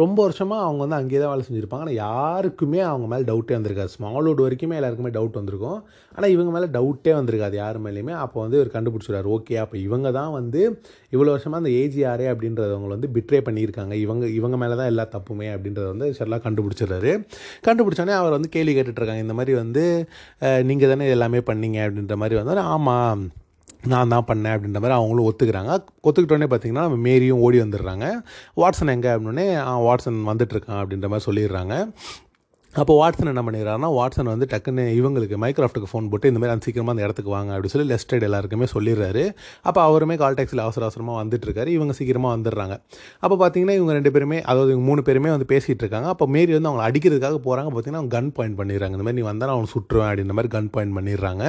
ரொம்ப 0.03 0.18
வருஷமாக 0.26 0.64
அவங்க 0.66 0.80
வந்து 0.84 0.99
அங்கேயே 1.01 1.20
தான் 1.22 1.32
வேலை 1.32 1.45
செஞ்சுருப்பாங்க. 1.49 1.84
ஆனால் 1.84 1.99
யாருக்குமே 2.05 2.80
அவங்க 2.90 3.07
மேலே 3.12 3.24
டவுட்டே 3.30 3.55
வந்திருக்காது. 3.59 3.93
ஸ்மால் 3.97 4.28
வுட் 4.28 4.43
வரைக்குமே 4.47 4.78
எல்லாருக்குமே 4.78 5.12
டவுட் 5.18 5.38
வந்திருக்கும். 5.40 5.78
ஆனால் 6.14 6.32
இவங்க 6.36 6.51
மேலே 6.57 6.68
டவுட்டே 6.76 7.12
வந்திருக்காது 7.18 7.57
யார் 7.62 7.78
மேலேயுமே. 7.86 8.14
அப்போ 8.24 8.38
வந்து 8.45 8.59
இவர் 8.61 8.72
கண்டுபிடிச்சிடுறாரு 8.76 9.30
ஓகே 9.36 9.59
அப்போ 9.64 9.76
இவங்க 9.86 10.11
தான் 10.18 10.32
வந்து 10.38 10.62
இவ்வளோ 11.14 11.30
வருஷமாக 11.34 11.62
அந்த 11.62 11.72
ஏஜிஆரே 11.82 12.26
அப்படின்றதவங்க 12.32 12.90
வந்து 12.95 13.11
பிட்ரே 13.16 13.40
பண்ணியிருக்காங்க. 13.49 13.95
இவங்க 14.07 14.24
இவங்க 14.38 14.59
மேலே 14.62 14.76
தான் 14.80 14.90
எல்லா 14.93 15.07
தப்புமே 15.14 15.51
அப்படின்றத 15.57 15.86
வந்து 15.95 16.09
ஷெர்லாக் 16.18 16.47
கண்டுபிடிச்சிடுறாரு. 16.49 17.12
கண்டுபிடிச்சோடனே 17.68 18.16
அவர் 18.22 18.36
வந்து 18.38 18.51
கேள்வி 18.57 18.74
கேட்டுட்ருக்காங்க 18.78 19.26
இந்த 19.26 19.36
மாதிரி 19.40 19.55
வந்து 19.62 19.84
நீங்கள் 20.70 20.93
தானே 20.95 21.12
எல்லாமே 21.18 21.43
பண்ணீங்க 21.53 21.80
அப்படின்ற 21.86 22.16
மாதிரி 22.24 22.38
வந்து 22.40 22.66
ஆமாம் 22.74 23.24
நான் 23.87 24.09
தான் 24.09 24.24
பண்ணேன் 24.26 24.55
அப்படின்ற 24.55 24.80
மாதிரி 24.83 24.99
அவங்களும் 24.99 25.28
ஒத்துக்கிறாங்க. 25.30 25.72
ஒத்துக்கிட்டோடனே 26.03 26.49
பார்த்தீங்கன்னா 26.53 26.85
மேரியும் 27.07 27.43
ஓடி 27.47 27.61
வந்துடுறாங்க. 27.61 28.07
வாட்சன் 28.57 28.93
எங்கே 28.95 29.09
அப்படின்னே 29.09 29.47
வாட்சன் 29.89 30.20
வந்துட்டுருக்கான் 30.30 30.80
அப்படின்ற 30.83 31.09
மாதிரி 31.09 31.26
சொல்லிடுறாங்க. 31.28 31.87
அப்போ 32.81 32.93
வாட்ஸன் 32.99 33.31
என்ன 33.33 33.43
பண்ணிடுறாருன்னா 33.47 33.89
வாட்சன் 33.97 34.31
வந்து 34.33 34.47
டக்குன்னு 34.53 34.85
இவங்களுக்கு 34.99 35.37
மைக்ராஃப்ட்டுக்கு 35.43 35.89
ஃபோன் 35.91 36.07
போட்டு 36.12 36.29
இந்த 36.31 36.39
மாதிரி 36.41 36.53
அந்த 36.55 36.64
சீக்கிரமாக 36.66 36.95
அந்த 36.95 37.03
இடத்துக்கு 37.07 37.33
வாங்க 37.35 37.51
அப்படின்னு 37.55 37.73
சொல்லி 37.75 37.89
லெஸ்டட் 37.91 38.25
எல்லாருக்குமே 38.29 38.66
சொல்லிடுறாரு. 38.75 39.25
அப்போ 39.68 39.81
அவருமே 39.89 40.14
கால் 40.23 40.37
டாக்ஸியில் 40.39 40.62
அவசர 40.64 40.83
அவசரமாக 40.87 41.16
வந்துட்டுருக்காரு. 41.23 41.70
இவங்க 41.79 41.95
சீக்கிரமாக 41.99 42.33
வந்துடுறாங்க. 42.37 42.77
அப்போ 43.25 43.37
பார்த்தீங்கன்னா 43.43 43.75
இவங்க 43.79 43.93
ரெண்டு 43.99 44.12
பேருமே 44.14 44.39
அதாவது 44.51 44.70
இவங்க 44.75 44.87
மூணு 44.91 45.03
பேருமே 45.09 45.33
வந்து 45.35 45.49
பேசிகிட்டு 45.53 45.85
இருக்காங்க. 45.85 46.09
அப்போ 46.14 46.27
மேரி 46.37 46.55
வந்து 46.59 46.70
அவங்களை 46.70 46.87
அடிக்கிறதுக்காக 46.91 47.41
போகிறாங்க 47.49 47.70
பார்த்தீங்கன்னா 47.75 48.03
அவங்க 48.03 48.14
கன் 48.16 48.33
பாயிண்ட் 48.39 48.57
பண்ணிடுறாங்க. 48.61 48.95
இந்த 48.99 49.07
மாதிரி 49.09 49.20
நீ 49.20 49.27
வந்தால் 49.31 49.53
அவனை 49.57 49.70
சுற்றுவேன் 49.75 50.09
அப்படின்ற 50.11 50.37
மாதிரி 50.39 50.53
கன் 50.57 50.70
பாயிண்ட் 50.77 50.97
பண்ணிடுறாங்க. 50.99 51.45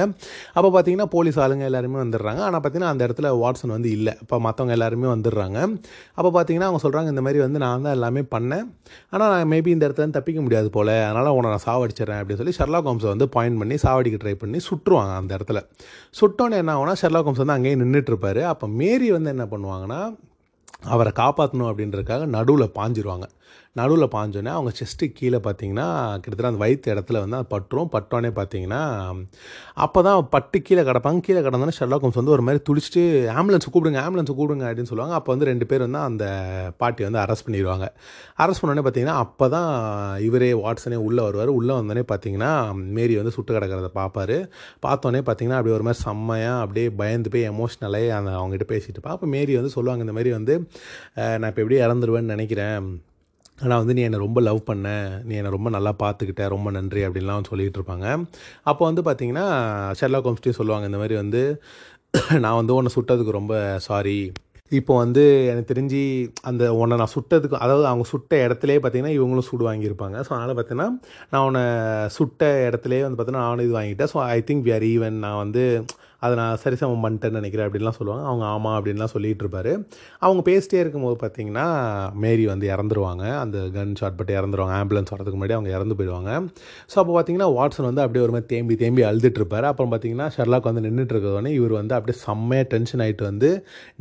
அப்போ 0.56 0.68
பார்த்தீங்கன்னா 0.76 1.08
போலீஸ் 1.16 1.40
ஆளுங்க 1.46 1.66
எல்லாருமே 1.70 1.98
வந்துடுறாங்க. 2.04 2.42
ஆனால் 2.48 2.60
பார்த்தீங்கன்னா 2.60 2.92
அந்த 2.96 3.08
இடத்துல 3.08 3.32
வாட்சன் 3.44 3.74
வந்து 3.76 3.90
இல்லை. 3.96 4.14
அப்போ 4.26 4.42
மற்றவங்க 4.48 4.76
எல்லாருமே 4.78 5.10
வந்துடுறாங்க. 5.14 5.58
அப்போ 6.18 6.32
பார்த்தீங்கன்னா 6.36 6.70
அவங்க 6.70 6.82
சொல்கிறாங்க 6.86 7.08
இந்த 7.16 7.24
மாதிரி 7.28 7.40
வந்து 7.46 7.64
நான் 7.66 7.88
தான் 7.88 7.96
எல்லாமே 8.00 8.24
பண்ணேன். 8.36 8.68
ஆனால் 9.14 9.28
நான் 9.34 9.50
மேபி 9.54 9.74
இந்த 9.78 9.84
இடத்துல 9.88 10.10
தப்பிக்க 10.20 10.40
முடியாது 10.46 10.70
போல். 10.78 10.94
அதனால் 11.14 11.36
உன்னை 11.36 11.48
நான் 11.54 11.66
சாவடிச்சிடறேன் 11.66 12.20
அப்படின்னு 12.20 12.40
சொல்லி 12.40 12.56
ஷெர்லாக் 12.58 12.88
ஹோம்ஸை 12.90 13.10
வந்து 13.12 13.28
பாயிண்ட் 13.28 13.58
பண்ணி 13.58 13.76
சாவடிக்க 13.86 14.18
ட்ரை 14.22 14.34
பண்ணி 14.34 14.58
சுட்டுருவாங்க 14.68 15.14
அந்த 15.20 15.32
இடத்துல. 15.36 15.60
சுட்டோன்னே 16.20 16.60
என்ன 16.62 16.74
ஆகுனா 16.76 16.94
ஷெர்லாக் 17.02 17.28
ஹோம்ஸ் 17.28 17.42
வந்து 17.42 17.56
அங்கேயே 17.56 17.76
நின்றுட்டுருப்பாரு 17.82 18.42
அப்போ 18.52 18.66
மேரி 18.80 19.10
வந்து 19.16 19.32
என்ன 19.34 19.44
பண்ணுவாங்கன்னா 19.44 20.00
அவரை 20.94 21.12
காப்பாற்றணும் 21.16 21.70
அப்படின்றதுக்காக 21.70 22.24
நடுவில் 22.36 22.74
பாஞ்சிருவாங்க. 22.78 23.26
நடுவில் 23.78 24.06
பாஞ்சோன்னே 24.14 24.50
அவங்க 24.56 24.70
செஸ்ட்டு 24.78 25.06
கீழே 25.18 25.38
பார்த்தீங்கன்னா 25.46 25.86
கிட்டத்தட்ட 26.22 26.50
அந்த 26.50 26.60
வயிற்று 26.62 26.92
இடத்துல 26.94 27.20
வந்து 27.22 27.36
அது 27.38 27.46
பட்டுரும். 27.54 27.88
பட்டோன்னே 27.94 28.30
பார்த்தீங்கன்னா 28.38 28.82
அப்போ 29.84 30.00
தான் 30.06 30.18
பட்டு 30.34 30.58
கீழே 30.66 30.82
கிடப்பாங்க. 30.88 31.20
கீழே 31.26 31.40
கிடந்தோன்னே 31.46 31.74
ஷெர்லாக் 31.78 32.04
ஹோம்ஸ் 32.06 32.18
வந்து 32.20 32.34
ஒரு 32.36 32.44
மாதிரி 32.46 32.60
துடிச்சிட்டு 32.68 33.02
ஆம்புலன்ஸ் 33.38 33.66
கூப்பிடுங்க 33.72 34.00
ஆம்புலன்ஸ் 34.04 34.32
கூப்பிடுங்க 34.38 34.66
அப்படின்னு 34.68 34.90
சொல்லுவாங்க. 34.92 35.14
அப்போ 35.20 35.30
வந்து 35.34 35.48
ரெண்டு 35.50 35.66
பேர் 35.70 35.84
வந்து 35.86 36.00
அந்த 36.08 36.24
பாட்டியை 36.82 37.06
வந்து 37.08 37.20
அரெஸ்ட் 37.24 37.46
பண்ணிடுவாங்க 37.46 37.86
அரெஸ்ட் 38.44 38.62
பண்ணோடனே 38.64 38.84
பார்த்தீங்கன்னா 38.86 39.16
அப்போ 39.24 39.48
தான் 39.56 39.70
இவரே 40.28 40.50
வாட்ஸனே 40.64 41.00
உள்ளே 41.06 41.24
வருவார். 41.28 41.52
உள்ளே 41.58 41.74
வந்தோடனே 41.78 42.04
பார்த்தீங்கன்னா 42.12 42.52
மேரி 42.98 43.16
வந்து 43.20 43.34
சுட்டு 43.36 43.56
கிடக்கிறத 43.56 43.90
பார்ப்பாரு. 44.00 44.38
பார்த்தோன்னே 44.86 45.22
பார்த்தீங்கன்னா 45.28 45.58
அப்படியே 45.60 45.76
ஒரு 45.78 45.86
மாதிரி 45.88 46.02
செம்மையாக 46.06 46.62
அப்படியே 46.66 46.86
பயந்து 47.00 47.32
போய் 47.34 47.48
எமோஷ்னலாக 47.54 48.14
அந்த 48.20 48.30
அவங்ககிட்ட 48.40 48.68
பேசிட்டு 48.74 48.96
இருப்பா. 48.98 49.16
அப்போ 49.16 49.28
மேரி 49.34 49.58
வந்து 49.60 49.74
சொல்லுவாங்க 49.76 50.06
இந்த 50.06 50.16
மாதிரி 50.18 50.32
வந்து 50.38 50.56
நான் 51.40 51.50
இப்போ 51.50 51.62
எப்படி 51.64 51.80
இறந்துருவேன்னு 51.88 52.34
நினைக்கிறேன். 52.36 52.86
ஆனால் 53.58 53.80
வந்து 53.82 53.94
நீ 53.96 54.02
என்னை 54.06 54.18
ரொம்ப 54.26 54.38
லவ் 54.48 54.60
பண்ண 54.70 54.86
நீ 55.28 55.34
என்னை 55.40 55.50
ரொம்ப 55.56 55.68
நல்லா 55.76 55.92
பார்த்துக்கிட்ட 56.04 56.46
ரொம்ப 56.54 56.68
நன்றி 56.76 57.02
அப்படின்லாம் 57.08 57.50
சொல்லிகிட்டு 57.50 57.78
இருப்பாங்க. 57.80 58.06
அப்போ 58.70 58.82
வந்து 58.88 59.02
பார்த்தீங்கன்னா 59.08 59.46
ஷெர்லா 60.00 60.20
ஹோம்ஸ்டே 60.26 60.54
சொல்லுவாங்க 60.60 60.88
இந்த 60.90 61.00
மாதிரி 61.02 61.16
வந்து 61.22 61.42
நான் 62.44 62.58
வந்து 62.60 62.74
உன்னை 62.78 62.90
சுட்டதுக்கு 62.96 63.38
ரொம்ப 63.40 63.54
சாரி 63.88 64.18
இப்போ 64.78 64.92
வந்து 65.02 65.22
எனக்கு 65.50 65.70
தெரிஞ்சு 65.70 66.00
அந்த 66.48 66.64
உன்னை 66.80 66.94
நான் 67.00 67.12
சுட்டதுக்கு 67.14 67.56
அதாவது 67.64 67.86
அவங்க 67.90 68.04
சுட்ட 68.12 68.32
இடத்துலயே 68.46 68.78
பார்த்தீங்கன்னா 68.82 69.16
இவங்களும் 69.16 69.46
சூடு 69.48 69.64
வாங்கியிருப்பாங்க. 69.68 70.16
ஸோ 70.26 70.30
அதனால் 70.36 70.56
பார்த்தீங்கன்னா 70.58 70.88
நான் 71.32 71.46
உன்னை 71.48 71.64
சுட்ட 72.16 72.48
இடத்துலயே 72.68 73.02
வந்து 73.06 73.18
பார்த்தீங்கன்னா 73.18 73.46
நானும் 73.48 73.66
இது 73.66 73.76
வாங்கிட்டேன். 73.78 74.10
So 74.14 74.18
I 74.36 74.38
think 74.48 74.64
we 74.68 74.72
are 74.76 74.86
even 74.94 75.18
நான் 75.24 75.40
வந்து 75.44 75.64
அதை 76.24 76.34
நான் 76.40 76.60
சரிசமம் 76.64 77.04
பண்ணிட்டேன்னு 77.04 77.40
நினைக்கிறேன் 77.40 77.66
அப்படின்லாம் 77.68 77.98
சொல்லுவாங்க. 77.98 78.24
அவங்க 78.30 78.44
ஆமாம் 78.54 78.76
அப்படின்லாம் 78.78 79.12
சொல்லிகிட்டு 79.14 79.44
இருப்பாரு 79.46 79.72
அவங்க 80.24 80.42
பேசிட்டே 80.50 80.78
இருக்கும்போது 80.82 81.16
பார்த்தீங்கன்னா 81.22 81.66
மேரி 82.24 82.44
வந்து 82.52 82.66
இறந்துருவாங்க. 82.74 83.24
அந்த 83.44 83.58
கன் 83.76 83.96
ஷாட் 84.00 84.18
பட்டு 84.20 84.38
இறந்துருவாங்க. 84.40 84.74
ஆம்புலன்ஸ் 84.82 85.14
வரதுக்கு 85.14 85.38
முன்னாடி 85.38 85.56
அவங்க 85.58 85.72
இறந்து 85.76 85.98
போயிடுவாங்க. 86.00 86.30
ஸோ 86.92 86.96
அப்போ 87.02 87.12
பார்த்தீங்கன்னா 87.16 87.50
வாட்சன் 87.58 87.88
வந்து 87.90 88.04
அப்படியே 88.04 88.24
ஒரு 88.26 88.34
மாதிரி 88.36 88.50
தேம்பி 88.54 88.76
தேம்பி 88.82 89.04
அழுதுட்டுருப்பாரு 89.10 89.68
அப்புறம் 89.72 89.92
பார்த்தீங்கன்னா 89.92 90.28
ஷெர்லாக் 90.36 90.70
வந்து 90.70 90.84
நின்றுட்டு 90.86 91.16
இருக்கோடனே 91.16 91.52
இவர் 91.58 91.74
வந்து 91.80 91.96
அப்படியே 91.98 92.18
செம்மையாக 92.26 92.68
டென்ஷன் 92.74 93.02
ஆகிட்டு 93.06 93.24
வந்து 93.30 93.50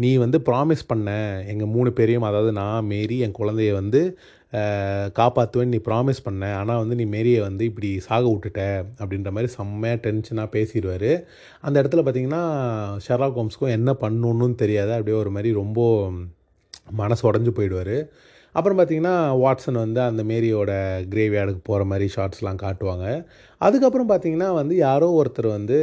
நீ 0.03 0.11
வந்து 0.25 0.39
ப்ராமிஸ் 0.49 0.85
பண்ண 0.87 1.09
எங்கள் 1.53 1.73
மூணு 1.75 1.91
பேரையும் 1.99 2.29
அதாவது 2.29 2.53
நான் 2.61 2.87
மேரி 2.93 3.17
என் 3.25 3.37
குழந்தைய 3.39 3.73
வந்து 3.81 4.01
காப்பாற்றுவேன்னு 5.19 5.73
நீ 5.75 5.79
ப்ராமிஸ் 5.89 6.23
பண்ண. 6.23 6.43
ஆனால் 6.59 6.81
வந்து 6.81 6.95
நீ 6.95 7.05
மேரியை 7.15 7.39
வந்து 7.47 7.63
இப்படி 7.69 7.89
சாக 8.07 8.25
விட்டுட்ட 8.31 8.61
அப்படின்ற 9.01 9.31
மாதிரி 9.35 9.51
செம்மையாக 9.57 10.01
டென்ஷனாக 10.05 10.53
பேசிடுவார் 10.55 11.11
அந்த 11.67 11.75
இடத்துல 11.81 12.03
பார்த்தீங்கன்னா 12.07 12.43
ஷெர்லாக் 13.07 13.39
ஹோம்ஸ்க்கும் 13.39 13.75
என்ன 13.77 13.91
பண்ணணுன்னு 14.03 14.61
தெரியாது. 14.63 14.91
அப்படியே 14.91 15.17
ஒரு 15.23 15.33
மாதிரி 15.37 15.51
ரொம்ப 15.61 16.11
மனசு 17.01 17.23
உடஞ்சு 17.31 17.53
போயிடுவார். 17.57 17.97
அப்புறம் 18.55 18.77
பார்த்தீங்கன்னா 18.79 19.13
வாட்சன் 19.43 19.79
வந்து 19.83 19.99
அந்த 20.01 20.21
மேரியோட 20.23 20.71
கிரேவியார்டுக்கு 21.13 21.61
போகிற 21.63 21.85
மாதிரி 21.91 22.07
ஷார்ட்ஸ்லாம் 22.15 22.59
காட்டுவாங்க. 22.63 23.05
அதுக்கப்புறம் 23.67 24.09
பார்த்தீங்கன்னா 24.09 24.49
வந்து 24.53 24.75
யாரோ 24.75 25.07
ஒருத்தர் 25.19 25.47
வந்து 25.57 25.77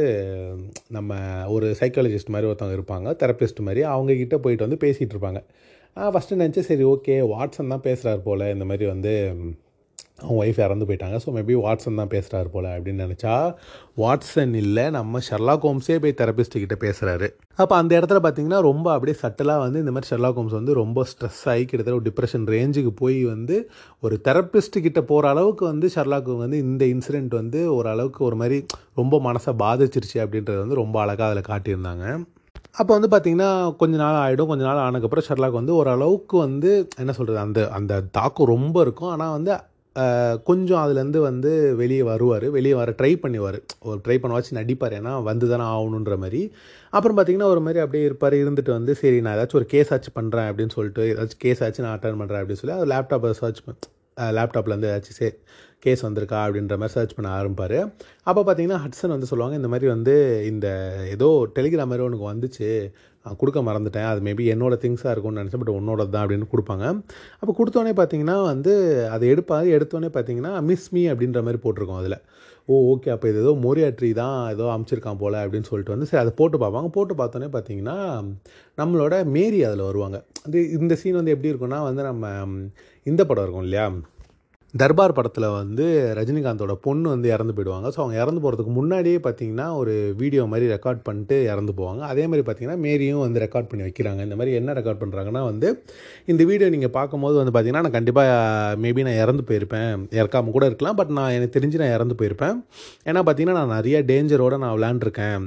நம்ம 0.97 1.17
ஒரு 1.55 1.67
சைக்காலஜிஸ்ட் 1.79 2.33
மாதிரி 2.35 2.49
ஒருத்தவங்க 2.51 2.77
இருப்பாங்க 2.79 3.09
தெரப்பிஸ்ட் 3.23 3.59
மாதிரி. 3.59 3.83
அவங்கக்கிட்ட 3.93 4.37
போயிட்டு 4.45 4.67
வந்து 4.67 4.79
பேசிகிட்டு 4.85 5.15
இருப்பாங்க. 5.15 5.41
ஃபஸ்ட்டு 5.97 6.39
நினச்சேன் 6.41 6.69
சரி 6.69 6.85
ஓகே 6.93 7.15
வாட்ஸன் 7.33 7.73
தான் 7.73 7.85
பேசுகிறாரு 7.89 8.21
போல். 8.29 8.45
இந்த 8.55 8.65
மாதிரி 8.69 8.85
வந்து 8.93 9.13
அவங்க 10.21 10.39
ஒய்ஃப் 10.43 10.59
இறந்து 10.63 10.85
போயிட்டாங்க. 10.87 11.17
ஸோ 11.23 11.29
மேபி 11.35 11.53
வாட்ஸன் 11.63 11.99
தான் 11.99 12.11
பேசுகிறாரு 12.13 12.49
போல் 12.55 12.67
அப்படின்னு 12.73 13.05
நினச்சா 13.05 13.33
வாட்சன் 14.01 14.53
இல்லை 14.61 14.83
நம்ம 14.97 15.21
ஷெர்லா 15.27 15.53
ஹோம்ஸே 15.63 15.97
போய் 16.03 16.15
தெரபிஸ்ட்டுக்கிட்ட 16.21 16.75
பேசுகிறாரு 16.83 17.27
அப்போ 17.61 17.75
அந்த 17.81 17.91
இடத்துல 17.99 18.19
பார்த்தீங்கன்னா 18.25 18.59
ரொம்ப 18.69 18.87
அப்படியே 18.95 19.17
சட்டலாக 19.21 19.63
வந்து 19.65 19.81
இந்த 19.83 19.93
மாதிரி 19.95 20.09
ஷெர்லா 20.11 20.31
ஹோம்ஸ் 20.37 20.55
வந்து 20.59 20.75
ரொம்ப 20.81 21.05
ஸ்ட்ரெஸ் 21.11 21.41
ஆகி 21.53 21.63
கிட்டத்தட்ட 21.69 21.99
ஒரு 21.99 22.07
டிப்ரெஷன் 22.09 22.45
ரேஞ்சுக்கு 22.55 22.93
போய் 23.01 23.19
வந்து 23.33 23.57
ஒரு 24.03 24.17
தெரப்பிஸ்ட்டுக்கிட்ட 24.27 24.87
கிட்ட 24.87 25.01
போகிற 25.11 25.31
அளவுக்கு 25.33 25.65
வந்து 25.71 25.89
ஷெர்லாக்கு 25.95 26.35
வந்து 26.43 26.59
இந்த 26.67 26.83
இன்சிடெண்ட் 26.93 27.33
வந்து 27.41 27.61
ஓரளவுக்கு 27.77 28.21
ஒரு 28.29 28.37
மாதிரி 28.41 28.59
ரொம்ப 29.01 29.21
மனசை 29.27 29.53
பாதிச்சிருச்சு 29.63 30.19
அப்படின்றது 30.25 30.61
வந்து 30.65 30.81
ரொம்ப 30.83 30.97
அழகாக 31.05 31.29
அதில் 31.29 31.49
காட்டியிருந்தாங்க. 31.51 32.05
அப்போ 32.75 32.91
வந்து 32.97 33.09
பார்த்திங்கன்னா 33.13 33.49
கொஞ்ச 33.81 33.95
நாள் 34.01 34.17
ஆகிடும் 34.23 34.49
கொஞ்ச 34.51 34.63
நாள் 34.67 34.83
ஆனதுக்கப்புறம் 34.85 35.25
ஷெர்லாக் 35.27 35.59
வந்து 35.59 35.73
ஓரளவுக்கு 35.79 36.35
வந்து 36.37 36.71
என்ன 37.01 37.11
சொல்கிறது 37.17 37.39
அந்த 37.45 37.61
அந்த 37.77 37.93
தாக்கம் 38.17 38.51
ரொம்ப 38.55 38.75
இருக்கும். 38.85 39.11
ஆனால் 39.15 39.33
வந்து 39.37 39.51
கொஞ்சம் 40.49 40.81
அதுலேருந்து 40.81 41.19
வந்து 41.29 41.51
வெளியே 41.81 42.03
வருவார். 42.11 42.45
வெளியே 42.57 42.75
வர 42.81 42.91
ட்ரை 42.99 43.11
பண்ணுவார். 43.23 43.57
ஒரு 43.89 43.99
ட்ரை 44.05 44.17
பண்ண 44.21 44.41
நடிப்பார். 44.59 44.95
ஏன்னா 44.99 45.13
வந்து 45.29 45.47
தானே 45.49 45.65
ஆகணுன்ற 45.73 46.15
மாதிரி. 46.23 46.41
அப்புறம் 46.93 47.17
பார்த்தீங்கன்னா 47.17 47.49
ஒரு 47.55 47.63
மாதிரி 47.65 47.81
அப்படியே 47.85 48.05
இருப்பார். 48.09 48.35
இருந்துட்டு 48.43 48.71
வந்து 48.77 48.93
சரி 49.01 49.17
நான் 49.25 49.35
ஏதாச்சும் 49.37 49.59
ஒரு 49.61 49.67
கேஸ் 49.73 49.91
ஆச்சு 49.95 50.11
பண்ணுறேன் 50.19 50.49
அப்படின்னு 50.51 50.75
சொல்லிட்டு 50.77 51.03
ஏதாச்சும் 51.13 51.43
கேஸ் 51.45 51.63
ஆச்சு 51.67 51.85
நான் 51.85 51.95
அட்டன் 51.97 52.21
பண்ணுறேன் 52.21 52.41
அப்படின்னு 52.43 52.61
சொல்லி 52.63 52.77
அது 52.79 52.87
லேப்டாப்பை 52.93 53.31
சர்ச் 53.41 53.61
பண்ண 53.65 53.79
லேப்டாப்லேருந்து 54.37 54.89
ஏதாச்சும் 54.91 55.19
சே 55.19 55.27
கேஸ் 55.85 56.05
வந்திருக்கா 56.07 56.39
அப்படின்ற 56.45 56.75
மாதிரி 56.81 56.95
சர்ச் 56.95 57.15
பண்ண 57.17 57.29
ஆரம்பிப்பார். 57.37 57.77
அப்போ 58.29 58.41
பார்த்தீங்கன்னா 58.47 58.81
ஹட்ஸன் 58.83 59.15
வந்து 59.15 59.29
சொல்லுவாங்க 59.31 59.55
இந்த 59.61 59.71
மாதிரி 59.73 59.89
வந்து 59.95 60.15
இந்த 60.51 60.67
ஏதோ 61.15 61.29
டெலிகிராம் 61.57 61.91
மாதிரி 61.91 62.05
உனக்கு 62.09 62.27
வந்துச்சு 62.31 62.69
நான் 63.25 63.39
கொடுக்க 63.41 63.59
மறந்துட்டேன் 63.67 64.07
அது 64.11 64.19
மேபி 64.27 64.43
என்னோட 64.53 64.75
திங்ஸாக 64.83 65.11
இருக்கும்னு 65.13 65.41
நினச்சேன் 65.41 65.61
பட் 65.63 65.75
உன்னோட 65.79 66.01
தான் 66.13 66.23
அப்படின்னு 66.23 66.47
கொடுப்பாங்க. 66.53 66.85
அப்போ 67.41 67.51
கொடுத்தோன்னே 67.57 67.93
பார்த்தீங்கன்னா 67.99 68.37
வந்து 68.51 68.73
அதை 69.15 69.25
எடுப்பார். 69.33 69.67
எடுத்தோடனே 69.77 70.09
பார்த்தீங்கன்னா 70.15 70.53
மிஸ் 70.69 70.87
மீ 70.95 71.03
அப்படின்ற 71.11 71.41
மாதிரி 71.47 71.61
போட்டிருக்கோம் 71.65 72.01
அதில். 72.01 72.17
ஓ 72.69 72.73
ஓகே 72.91 73.09
அப்போ 73.13 73.27
இது 73.31 73.39
ஏதோ 73.43 73.51
மோரியாட்ரி 73.65 74.09
தான் 74.21 74.37
ஏதோ 74.53 74.65
அமைச்சிருக்கான் 74.73 75.21
போல் 75.21 75.37
அப்படின்னு 75.43 75.69
சொல்லிட்டு 75.69 75.93
வந்து 75.93 76.07
சரி 76.09 76.21
அதை 76.23 76.33
போட்டு 76.39 76.57
பார்ப்பாங்க. 76.63 76.89
போட்டு 76.97 77.13
பார்த்தோன்னே 77.21 77.49
பார்த்தீங்கன்னா 77.55 77.97
நம்மளோட 78.81 79.15
மேரி 79.35 79.59
அதில் 79.69 79.87
வருவாங்க. 79.89 80.17
அது 80.45 80.57
இந்த 80.79 80.95
சீன் 81.01 81.19
வந்து 81.19 81.33
எப்படி 81.35 81.51
இருக்கும்னா 81.51 81.81
வந்து 81.89 82.03
நம்ம 82.09 82.33
இந்த 83.11 83.21
படம் 83.29 83.45
இருக்கும் 83.45 83.67
இல்லையா? 83.67 83.87
தர்பார் 84.73 85.15
படத்தில் 85.15 85.45
வந்து 85.57 85.85
ரஜினிகாந்தோட 86.17 86.73
பொண்ணு 86.85 87.07
வந்து 87.13 87.27
இறந்து 87.33 87.53
போயிடுவாங்க. 87.55 87.87
ஸோ 87.93 87.99
அவங்க 88.03 88.15
இறந்து 88.23 88.41
போகிறதுக்கு 88.43 88.73
முன்னாடியே 88.77 89.17
பார்த்தீங்கன்னா 89.25 89.65
ஒரு 89.79 89.93
வீடியோ 90.21 90.43
மாதிரி 90.51 90.65
ரெக்கார்ட் 90.73 91.01
பண்ணிட்டு 91.07 91.37
இறந்து 91.53 91.73
போவாங்க. 91.79 92.01
அதே 92.11 92.25
மாதிரி 92.31 92.43
பார்த்தீங்கன்னா 92.47 92.77
மேரியும் 92.85 93.23
வந்து 93.25 93.41
ரெக்கார்ட் 93.45 93.69
பண்ணி 93.71 93.85
வைக்கிறாங்க. 93.87 94.21
இந்த 94.27 94.37
மாதிரி 94.41 94.53
என்ன 94.59 94.75
ரெக்கார்ட் 94.79 95.01
பண்ணுறாங்கன்னா 95.01 95.41
வந்து 95.49 95.69
இந்த 96.33 96.43
வீடியோ 96.51 96.69
நீங்கள் 96.75 96.95
பார்க்கும்போது 96.99 97.37
வந்து 97.41 97.53
பார்த்தீங்கன்னா 97.55 97.85
நான் 97.87 97.97
கண்டிப்பாக 97.97 98.77
மேபி 98.85 99.05
நான் 99.07 99.21
இறந்து 99.23 99.45
போயிருப்பேன். 99.49 99.91
இறக்காமல் 100.21 100.55
கூட 100.57 100.65
இருக்கலாம். 100.71 100.99
பட் 101.01 101.11
நான் 101.19 101.35
எனக்கு 101.39 101.55
தெரிஞ்சு 101.57 101.81
நான் 101.83 101.95
இறந்து 101.97 102.17
போயிருப்பேன். 102.21 102.55
ஏன்னா 103.09 103.23
பார்த்தீங்கன்னா 103.27 103.59
நான் 103.61 103.75
நிறைய 103.79 103.99
டேஞ்சரோடு 104.13 104.63
நான் 104.65 104.75
விளாண்டுருக்கேன் 104.77 105.45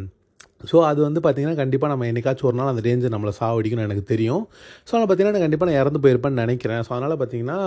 ஸோ 0.71 0.77
அது 0.91 1.01
வந்து 1.07 1.21
பார்த்தீங்கன்னா 1.25 1.59
கண்டிப்பாக 1.63 1.91
நம்ம 1.93 2.07
என்னைக்காச்சும் 2.11 2.49
ஒரு 2.51 2.59
நாள் 2.61 2.71
அந்த 2.73 2.83
ரேஞ்சை 2.89 3.11
நம்மளை 3.15 3.33
சாவடிக்கணும்னு 3.41 3.89
எனக்கு 3.89 4.05
தெரியும். 4.13 4.43
ஸோ 4.87 4.91
அதனால் 4.95 5.09
பார்த்தீங்கன்னா 5.09 5.37
நான் 5.37 5.47
கண்டிப்பாக 5.47 5.71
நான் 5.71 5.81
இறந்து 5.83 6.03
போயிருப்பேன்னு 6.05 6.43
நினைக்கிறேன். 6.45 6.83
ஸோ 6.87 6.93
அதனால் 6.97 7.17
பார்த்தீங்கன்னா 7.23 7.59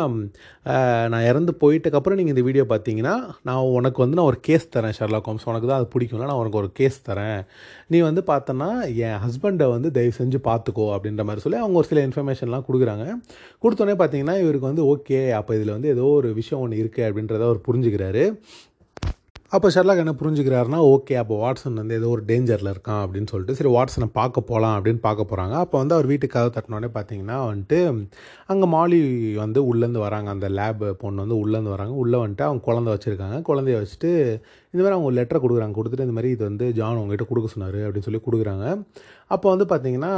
நான் 1.13 1.27
இறந்து 1.31 1.53
போயிட்டக்கப்புறம் 1.63 2.19
நீங்கள் 2.21 2.35
இந்த 2.35 2.45
வீடியோ 2.49 2.65
பார்த்தீங்கன்னா 2.73 3.15
நான் 3.49 3.71
உனக்கு 3.79 4.01
வந்து 4.05 4.19
நான் 4.19 4.29
ஒரு 4.31 4.39
கேஸ் 4.49 4.67
தரேன் 4.75 4.95
ஷர்லாக் 4.99 5.25
கோம்ஸ் 5.27 5.47
உனக்கு 5.51 5.69
தான் 5.71 5.79
அது 5.81 5.89
பிடிக்கும்ல 5.95 6.29
நான் 6.31 6.41
உனக்கு 6.43 6.61
ஒரு 6.63 6.71
கேஸ் 6.79 6.99
தரேன். 7.09 7.39
நீ 7.93 7.99
வந்து 8.09 8.23
பார்த்தோன்னா 8.31 8.69
என் 9.07 9.19
ஹஸ்பண்டை 9.25 9.67
வந்து 9.75 9.91
தயவு 9.97 10.15
செஞ்சு 10.19 10.39
பார்த்துக்கோ 10.49 10.87
அப்படின்ற 10.95 11.23
மாதிரி 11.29 11.43
சொல்லி 11.45 11.61
அவங்க 11.63 11.81
ஒரு 11.81 11.89
சில 11.91 12.01
இன்ஃபர்மேஷன்லாம் 12.07 12.65
கொடுக்குறாங்க. 12.69 13.05
கொடுத்தோன்னே 13.63 13.97
பார்த்தீங்கன்னா 14.01 14.37
இவருக்கு 14.43 14.69
வந்து 14.71 14.85
ஓகே 14.93 15.19
அப்போ 15.39 15.51
இதில் 15.59 15.75
வந்து 15.75 15.91
ஏதோ 15.95 16.07
ஒரு 16.19 16.31
விஷயம் 16.39 16.63
ஒன்று 16.65 16.81
இருக்குது 16.83 17.07
அப்படின்றத 17.09 17.45
அவர் 17.49 17.65
புரிஞ்சுக்கிறாரு. 17.67 18.25
அப்போ 19.51 19.67
ஷெர்லாக் 19.73 20.01
என்ன 20.01 20.13
புரிஞ்சுக்கிறாருனா 20.19 20.79
ஓகே 20.93 21.13
அப்போ 21.19 21.35
வாட்ஸன் 21.41 21.79
வந்து 21.81 21.97
ஏதோ 21.99 22.07
ஒரு 22.15 22.23
டேஞ்சரில் 22.29 22.69
இருக்கான் 22.71 23.01
அப்படின்னு 23.03 23.29
சொல்லிட்டு 23.31 23.55
சரி 23.59 23.69
வாட்ஸனை 23.75 24.07
பார்க்க 24.17 24.41
போகலாம் 24.49 24.73
அப்படின்னு 24.77 24.99
பார்க்க 25.05 25.27
போகிறாங்க 25.29 25.53
அப்போ 25.63 25.75
வந்து 25.81 25.95
அவர் 25.97 26.09
வீட்டுக்கு 26.11 26.35
கதவு 26.35 26.51
தட்டினோடனே 26.55 26.89
பார்த்தீங்கன்னா 26.97 27.37
வந்துட்டு 27.49 27.79
அங்கே 28.51 28.67
மாலி 28.73 28.99
வந்து 29.43 29.59
உள்ளேருந்து 29.69 30.01
வராங்க. 30.05 30.29
அந்த 30.35 30.47
லேப் 30.57 30.83
பொண்ணு 31.03 31.23
வந்து 31.25 31.37
உள்ளேருந்து 31.43 31.73
வராங்க. 31.75 31.95
உள்ளே 32.03 32.19
வந்துட்டு 32.23 32.47
அவங்க 32.47 32.63
குழந்தை 32.69 32.91
வச்சுருக்காங்க. 32.95 33.37
குழந்தைய 33.49 33.77
வச்சுட்டு 33.81 34.11
இந்த 34.73 34.81
மாதிரி 34.83 34.95
அவங்க 34.97 35.11
லெட்டர் 35.19 35.43
கொடுக்குறாங்க. 35.45 35.75
கொடுத்துட்டு 35.79 36.07
இந்த 36.07 36.17
மாதிரி 36.17 36.33
இது 36.35 36.43
வந்து 36.49 36.67
ஜான் 36.79 37.01
உங்ககிட்ட 37.03 37.27
கொடுக்க 37.31 37.53
சொன்னார் 37.55 37.79
அப்படின்னு 37.85 38.09
சொல்லி 38.09 38.21
கொடுக்குறாங்க. 38.27 38.65
அப்போ 39.35 39.47
வந்து 39.55 39.67
பார்த்தீங்கன்னா 39.73 40.13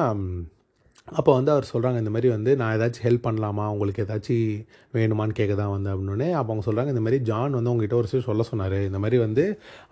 அப்போ 1.17 1.31
வந்து 1.37 1.51
அவர் 1.53 1.65
சொல்கிறாங்க 1.71 1.97
இந்த 1.97 2.11
மாதிரி 2.15 2.29
வந்து 2.33 2.51
நான் 2.59 2.73
ஏதாச்சும் 2.75 3.05
ஹெல்ப் 3.07 3.23
பண்ணலாமா? 3.27 3.65
உங்களுக்கு 3.73 4.03
ஏதாச்சும் 4.05 4.49
வேணுமான்னு 4.97 5.37
கேட்க 5.39 5.53
தான் 5.55 5.71
வந்து 5.73 5.89
அப்படின்னே 5.93 6.27
அப்போ 6.39 6.49
அவங்க 6.51 6.65
சொல்கிறாங்க 6.67 6.93
இந்த 6.93 7.03
மாதிரி 7.05 7.19
ஜான் 7.29 7.55
வந்து 7.57 7.71
உங்ககிட்ட 7.71 7.95
ஒரு 7.99 8.07
விஷயம் 8.07 8.27
சொல்ல 8.27 8.43
சொன்னார். 8.43 8.77
இந்த 8.89 8.99
மாதிரி 9.03 9.17
வந்து 9.25 9.43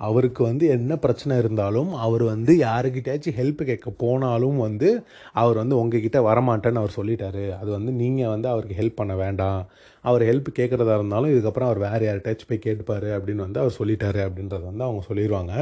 அவருக்கு 0.07 0.41
வந்து 0.43 0.67
என்ன 0.77 0.97
பிரச்சனை 1.05 1.37
இருந்தாலும் 1.37 1.91
அவர் 2.05 2.23
வந்து 2.33 2.53
யாருக்கிட்டயாச்சும் 2.67 3.37
ஹெல்ப் 3.39 3.63
கேட்க 3.71 3.91
போனாலும் 4.03 4.59
வந்து 4.67 4.89
அவர் 5.33 5.61
வந்து 5.63 5.77
உங்ககிட்ட 5.81 6.21
வரமாட்டேன்னு 6.29 6.81
அவர் 6.83 6.97
சொல்லிட்டாரு. 6.99 7.45
அது 7.61 7.69
வந்து 7.77 7.93
நீங்கள் 8.01 8.33
வந்து 8.35 8.49
அவருக்கு 8.53 8.79
ஹெல்ப் 8.81 8.99
பண்ண 9.01 9.15
வேண்டாம். 9.23 9.61
அவர் 10.03 10.23
ஹெல்ப் 10.29 10.49
கேட்குறதா 10.59 10.93
இருந்தாலும் 10.97 11.31
இதுக்கப்புறம் 11.33 11.69
அவர் 11.69 11.79
வேறு 11.85 12.03
யார்கிட்டயாச்சும் 12.07 12.51
போய் 12.51 12.65
கேட்டுப்பார் 12.65 13.07
அப்படின்னு 13.15 13.45
வந்து 13.45 13.59
அவர் 13.63 13.77
சொல்லிட்டாரு 13.79 14.21
அப்படின்றத 14.27 14.63
வந்து 14.71 14.85
அவங்க 14.87 15.01
சொல்லிடுவாங்க 15.09 15.53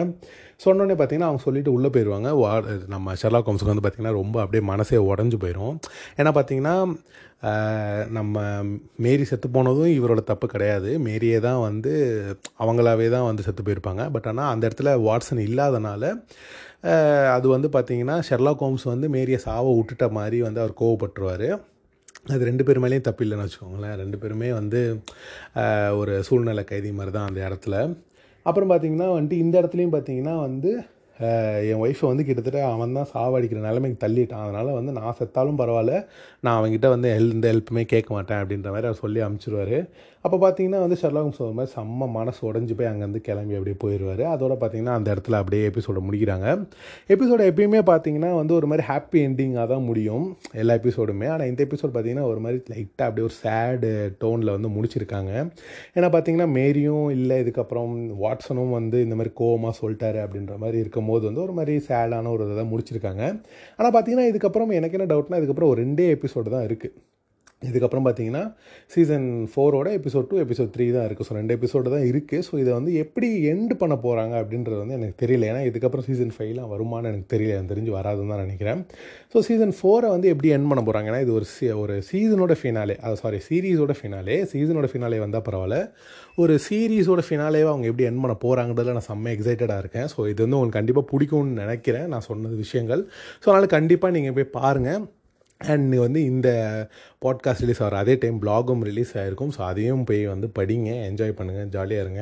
சொன்னோடனே 0.59 0.95
பார்த்தீங்கன்னா 0.97 1.27
அவங்க 1.29 1.43
சொல்லிட்டு 1.43 1.73
உள்ளே 1.73 1.87
போயிடுவாங்க 1.87 2.29
வா- 2.41 2.61
நம்ம 2.87 3.13
ஷெர்லாக் 3.21 3.47
ஹோம்ஸுக்கு 3.49 3.71
வந்து 3.71 3.85
பார்த்திங்கன்னா 3.85 4.13
ரொம்ப 4.19 4.41
அப்படியே 4.41 4.69
மனசே 4.69 4.97
உடஞ்சு 5.11 5.37
போயிடும் 5.43 5.75
ஏன்னா 6.17 6.31
பார்த்தீங்கன்னா 6.37 6.75
நம்ம 8.09 8.35
மேரி 8.97 9.23
செத்து 9.23 9.49
போனதும் 9.49 9.93
இவரோட 9.97 10.21
தப்பு 10.23 10.47
கிடையாது. 10.47 10.99
மேரியே 11.07 11.39
தான் 11.39 11.59
வந்து 11.59 11.91
அவங்களாவே 12.59 13.07
தான் 13.09 13.27
வந்து 13.29 13.45
செத்து 13.47 13.63
போயிருப்பாங்க. 13.63 14.11
பட் 14.11 14.27
ஆனால் 14.31 14.51
அந்த 14.53 14.63
இடத்துல 14.67 14.93
வாட்ஸன் 15.07 15.41
இல்லாதனால 15.47 16.03
அது 17.35 17.47
வந்து 17.47 17.67
பார்த்திங்கன்னா 17.75 18.15
ஷெர்லாக் 18.29 18.63
ஹோம்ஸ் 18.63 18.83
வந்து 18.83 19.09
மேரியை 19.09 19.39
சாவ 19.39 19.67
விட்டுட்ட 19.77 20.07
மாதிரி 20.17 20.39
வந்து 20.41 20.61
அவர் 20.63 20.79
கோவப்பட்டுருவார். 20.81 21.47
அது 22.33 22.41
ரெண்டு 22.49 22.63
பேர் 22.63 22.81
மேலேயும் 22.83 23.07
தப்பு 23.07 23.23
இல்லைன்னு 23.25 23.45
வச்சுக்கோங்களேன். 23.45 23.95
ரெண்டு 24.01 24.17
பேருமே 24.17 24.49
வந்து 24.53 24.81
ஒரு 25.99 26.13
சூழ்நிலை 26.23 26.63
கைதி 26.63 26.91
மாதிரி 26.91 27.13
தான் 27.15 27.27
அந்த 27.27 27.41
இடத்துல. 27.49 27.75
அப்புறம் 28.45 28.69
பார்த்திங்கன்னா 28.71 29.07
வந்துட்டு 29.15 29.37
இந்த 29.43 29.55
இடத்துலையும் 29.61 29.95
பார்த்தீங்கன்னா 29.95 30.35
வந்து 30.47 30.71
என் 31.69 31.81
ஒய்ஃபை 31.83 32.05
வந்து 32.11 32.23
கிட்டத்தட்ட 32.27 32.61
அவன் 32.71 32.95
தான் 32.97 33.09
சாவடிக்கிற 33.11 33.59
நிலைமைக்கு 33.67 33.97
தள்ளிட்டான். 34.03 34.43
அதனால் 34.45 34.77
வந்து 34.77 34.91
நான் 34.97 35.15
செத்தாலும் 35.19 35.59
பரவாயில்ல. 35.61 35.93
நான் 36.45 36.57
அவங்ககிட்ட 36.57 36.89
வந்து 36.95 37.07
ஹெல் 37.15 37.31
இந்த 37.35 37.47
ஹெல்ப்புமே 37.51 37.83
கேட்க 37.93 38.09
மாட்டேன் 38.17 38.41
அப்படின்ற 38.41 38.69
மாதிரி 38.73 38.89
அவர் 38.89 39.03
சொல்லி 39.05 39.19
அமுச்சிருவார். 39.27 39.77
அப்போ 40.25 40.37
பார்த்தீங்கன்னா 40.43 40.79
வந்து 40.83 40.97
ஷெர்லாக் 40.99 41.35
சொல்கிற 41.37 41.55
மாதிரி 41.57 41.71
செம்ம 41.75 42.05
மனசு 42.15 42.39
உடஞ்சி 42.49 42.73
போய் 42.77 42.87
அங்கேருந்து 42.91 43.19
கிளம்பி 43.27 43.55
அப்படியே 43.57 43.77
போயிடுவார் 43.83 44.23
அதோட 44.33 44.53
பார்த்தீங்கன்னா 44.61 44.93
அந்த 44.99 45.07
இடத்துல 45.15 45.39
அப்படியே 45.41 45.63
எபிசோட 45.71 45.99
முடிக்கிறாங்க. 46.05 46.47
எபிசோட 47.13 47.41
எப்பயுமே 47.51 47.81
பார்த்தீங்கன்னா 47.89 48.29
வந்து 48.39 48.53
ஒரு 48.59 48.67
மாதிரி 48.71 48.83
ஹாப்பி 48.91 49.19
எண்டிங்காக 49.27 49.65
தான் 49.73 49.85
முடியும் 49.89 50.25
எல்லா 50.61 50.75
எபிசோடுமே 50.79 51.27
ஆனால் 51.33 51.49
இந்த 51.51 51.61
எபிசோட் 51.67 51.93
பார்த்தீங்கன்னா 51.95 52.25
ஒரு 52.31 52.41
மாதிரி 52.45 52.59
லைட்டாக 52.73 53.07
அப்படியே 53.09 53.27
ஒரு 53.29 53.35
சேடு 53.43 53.91
டோனில் 54.23 54.53
வந்து 54.55 54.71
முடிச்சிருக்காங்க. 54.77 55.31
ஏன்னா 55.97 56.09
பார்த்தீங்கன்னா 56.15 56.49
மேரியும் 56.57 57.05
இல்லை 57.17 57.37
இதுக்கப்புறம் 57.43 57.93
வாட்ஸனும் 58.23 58.73
வந்து 58.79 58.99
இந்த 59.07 59.17
மாதிரி 59.19 59.33
கோவமாக 59.41 59.75
சொல்லிட்டாரு 59.81 60.21
அப்படின்ற 60.25 60.57
மாதிரி 60.65 60.79
இருக்கும் 60.85 61.11
போது 61.13 61.23
வந்து 61.29 61.43
ஒரு 61.45 61.55
மாதிரி 61.59 61.75
சேடான 61.91 62.33
ஒரு 62.35 62.43
இதை 62.47 62.57
தான் 62.61 62.71
முடிச்சிருக்காங்க. 62.73 63.23
ஆனால் 63.77 63.93
பார்த்தீங்கன்னா 63.97 64.27
இதுக்கப்புறம் 64.33 64.75
எனக்கு 64.79 64.97
என்ன 64.99 65.09
டவுட்னா 65.13 65.39
இதுக்கப்புறம் 65.41 65.71
ஒரு 65.73 65.79
ரெண்டே 65.85 66.09
எபிசோடு 66.17 66.34
தான் 66.55 66.67
இருக்குது 66.69 66.95
இதுக்கப்புறம் 67.61 68.05
பார்த்தீங்கன்னா 68.05 68.41
சீசன் 68.93 69.27
ஃபோரோட 69.51 69.87
எபிசோட் 69.97 70.25
டூ 70.31 70.37
எபிசோட் 70.43 70.71
த்ரீ 70.73 70.85
தான் 70.95 71.05
இருக்குது 71.07 71.27
ஸோ 71.27 71.33
ரெண்டு 71.37 71.53
எபிசோடு 71.57 71.93
தான் 71.93 72.03
இருக்குது 72.09 72.43
ஸோ 72.47 72.53
இதை 72.63 72.71
வந்து 72.77 72.91
எப்படி 73.03 73.27
எண்டு 73.51 73.75
பண்ண 73.81 73.95
போகிறாங்க 74.03 74.33
அப்படின்றது 74.41 74.77
வந்து 74.81 74.95
எனக்கு 74.97 75.15
தெரியல. 75.21 75.47
ஏன்னா 75.51 75.61
இதுக்கப்புறம் 75.69 76.05
சீசன் 76.07 76.33
ஃபைவ்லாம் 76.35 76.69
வருமானு 76.73 77.09
எனக்கு 77.11 77.29
தெரியல. 77.33 77.55
எனக்கு 77.57 77.73
தெரிஞ்சு 77.73 77.93
வராதுன்னு 77.97 78.33
தான் 78.33 78.43
நினைக்கிறேன். 78.45 78.81
ஸோ 79.33 79.39
சீசன் 79.47 79.73
ஃபோரை 79.79 80.09
வந்து 80.15 80.29
எப்படி 80.33 80.51
எண்ட் 80.57 80.69
பண்ண 80.71 80.83
போகிறாங்க 80.87 81.11
ஏன்னா 81.11 81.21
இது 81.25 81.33
ஒரு 81.39 81.47
சீ 81.53 81.71
ஒரு 81.85 81.95
சீசனோட 82.11 82.55
ஃபினாலே 82.61 82.97
அது 83.07 83.17
சாரி 83.23 83.41
சீரீஸோட 83.49 83.95
ஃபினாலே 84.01 84.37
சீசனோட 84.53 84.89
ஃபினாலே 84.93 85.19
வந்தால் 85.25 85.45
பரவாயில்ல. 85.49 85.79
ஒரு 86.43 86.55
சீரீஸோட 86.67 87.23
ஃபினாலேவை 87.29 87.71
அவங்க 87.73 87.87
எப்படி 87.91 88.07
எண்ட் 88.11 88.23
பண்ண 88.25 88.37
போகிறாங்கிறதுல 88.45 88.97
நான் 88.99 89.09
செம்ம 89.11 89.35
எக்ஸைட்டடாக 89.37 89.83
இருக்கேன். 89.85 90.09
ஸோ 90.15 90.19
இது 90.33 90.39
வந்து 90.45 90.57
உங்களுக்கு 90.59 90.79
கண்டிப்பாக 90.81 91.07
பிடிக்கும்னு 91.13 91.61
நினைக்கிறேன். 91.65 92.07
நான் 92.15 92.27
சொன்னது 92.31 92.57
விஷயங்கள். 92.65 93.03
ஸோ 93.43 93.47
அதனால் 93.51 93.75
கண்டிப்பாக 93.77 94.13
நீங்கள் 94.19 94.37
போய் 94.39 94.53
பாருங்கள் 94.61 95.03
அண்ட் 95.61 95.95
வந்து 95.95 96.23
இந்த 96.23 96.49
பாட்காஸ்ட் 97.23 97.63
ரிலீஸ் 97.63 97.81
ஆகிற 97.85 97.97
அதே 98.03 98.13
டைம் 98.23 98.37
பிளாகும் 98.43 98.81
ரிலீஸ் 98.87 99.11
ஆகிருக்கும் 99.19 99.51
ஸோ 99.55 99.61
அதையும் 99.67 100.03
போய் 100.09 100.21
வந்து 100.31 100.47
படிங்க 100.57 100.89
என்ஜாய் 101.09 101.35
பண்ணுங்கள் 101.37 101.69
ஜாலியாக 101.75 102.03
இருங்க. 102.05 102.21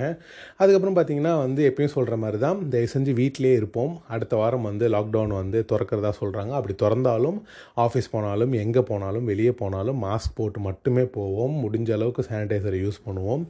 அதுக்கப்புறம் 0.61 0.95
பார்த்தீங்கன்னா 0.97 1.33
வந்து 1.43 1.61
எப்பயும் 1.69 1.93
சொல்கிற 1.95 2.15
மாதிரி 2.23 2.39
தான் 2.43 2.59
தயவு 2.73 2.89
செஞ்சு 2.93 3.13
வீட்டிலே 3.19 3.53
இருப்போம். 3.59 3.93
அடுத்த 4.15 4.33
வாரம் 4.41 4.67
வந்து 4.69 4.87
லாக்டவுன் 4.95 5.33
வந்து 5.41 5.61
திறக்கிறதா 5.71 6.11
சொல்கிறாங்க 6.21 6.53
அப்படி 6.59 6.75
திறந்தாலும் 6.83 7.37
ஆஃபீஸ் 7.85 8.11
போனாலும் 8.15 8.53
எங்கே 8.63 8.83
போனாலும் 8.91 9.25
வெளியே 9.31 9.53
போனாலும் 9.61 9.99
மாஸ்க் 10.05 10.37
போட்டு 10.39 10.61
மட்டுமே 10.67 11.05
போவோம். 11.17 11.55
முடிஞ்ச 11.63 11.91
அளவுக்கு 11.97 12.25
சானிடைசரை 12.29 12.79
யூஸ் 12.85 13.01
பண்ணுவோம். 13.07 13.43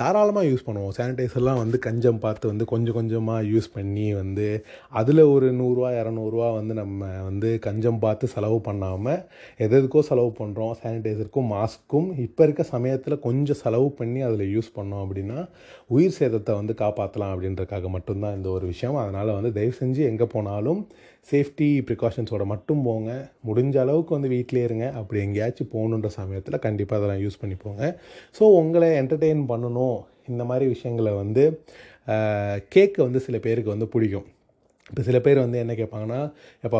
தாராளமாக 0.00 0.46
யூஸ் 0.50 0.66
பண்ணுவோம். 0.68 0.94
சானிடைசர்லாம் 0.98 1.62
வந்து 1.62 1.78
கஞ்சம் 1.88 2.22
பார்த்து 2.26 2.52
வந்து 2.52 2.66
கொஞ்சம் 2.72 2.98
கொஞ்சமாக 3.00 3.48
யூஸ் 3.52 3.70
பண்ணி 3.76 4.08
வந்து 4.20 4.48
அதில் 5.00 5.24
ஒரு 5.34 5.46
நூறுரூவா 5.60 5.92
இரநூறுவா 6.00 6.48
வந்து 6.58 6.74
நம்ம 6.82 7.08
வந்து 7.28 7.48
கஞ்சம் 7.68 8.02
பார்த்து 8.04 8.26
செலவு 8.34 8.58
பண்ணாமல் 8.68 9.20
எது 9.64 9.74
எதுக்கோ 9.80 10.00
செலவு 10.08 10.30
பண்ணுறோம் 10.38 10.69
சானிடைசருக்கும் 10.80 11.48
மாஸ்க்கும் 11.54 12.08
இப்போ 12.24 12.42
இருக்க 12.46 12.62
சமயத்தில் 12.72 13.14
கொஞ்சம் 13.26 13.58
செலவு 13.60 13.88
பண்ணி 13.98 14.20
அதில் 14.28 14.52
யூஸ் 14.54 14.70
பண்ணோம் 14.78 15.02
அப்படின்னா 15.04 15.38
உயிர் 15.96 16.16
சேதத்தை 16.18 16.54
வந்து 16.60 16.74
காப்பாற்றலாம் 16.82 17.32
அப்படின்றக்காக 17.34 17.88
மட்டும்தான் 17.96 18.36
இந்த 18.38 18.48
ஒரு 18.56 18.66
விஷயம். 18.72 18.98
அதனால் 19.02 19.30
வந்து 19.38 19.52
தயவு 19.58 19.74
செஞ்சு 19.80 20.02
எங்கே 20.10 20.28
போனாலும் 20.34 20.80
சேஃப்டி 21.30 21.68
ப்ரிகாஷன்ஸோட 21.90 22.44
மட்டும் 22.54 22.82
போங்க. 22.88 23.10
முடிஞ்ச 23.50 23.76
அளவுக்கு 23.84 24.16
வந்து 24.18 24.32
வீட்டிலே 24.36 24.64
இருங்க. 24.68 24.88
அப்படி 25.00 25.20
எங்கேயாச்சும் 25.26 25.72
போகணுன்ற 25.76 26.10
சமயத்தில் 26.20 26.64
கண்டிப்பாக 26.66 27.00
அதெல்லாம் 27.00 27.22
யூஸ் 27.24 27.40
பண்ணி 27.44 27.58
போங்க. 27.64 27.82
ஸோ 28.38 28.42
உங்களை 28.60 28.90
என்டர்டெயின் 29.02 29.44
பண்ணணும். 29.52 29.98
இந்த 30.32 30.42
மாதிரி 30.50 30.66
விஷயங்களை 30.74 31.14
வந்து 31.22 31.44
கேக்கு 32.74 33.00
வந்து 33.06 33.20
சில 33.28 33.36
பேருக்கு 33.46 33.74
வந்து 33.74 33.88
பிடிக்கும். 33.94 34.28
இப்போ 34.90 35.02
சில 35.06 35.18
பேர் 35.20 35.38
வந்து 35.42 35.58
என்ன 35.62 35.72
கேட்பாங்கன்னா 35.72 36.20
எப்போ 36.66 36.78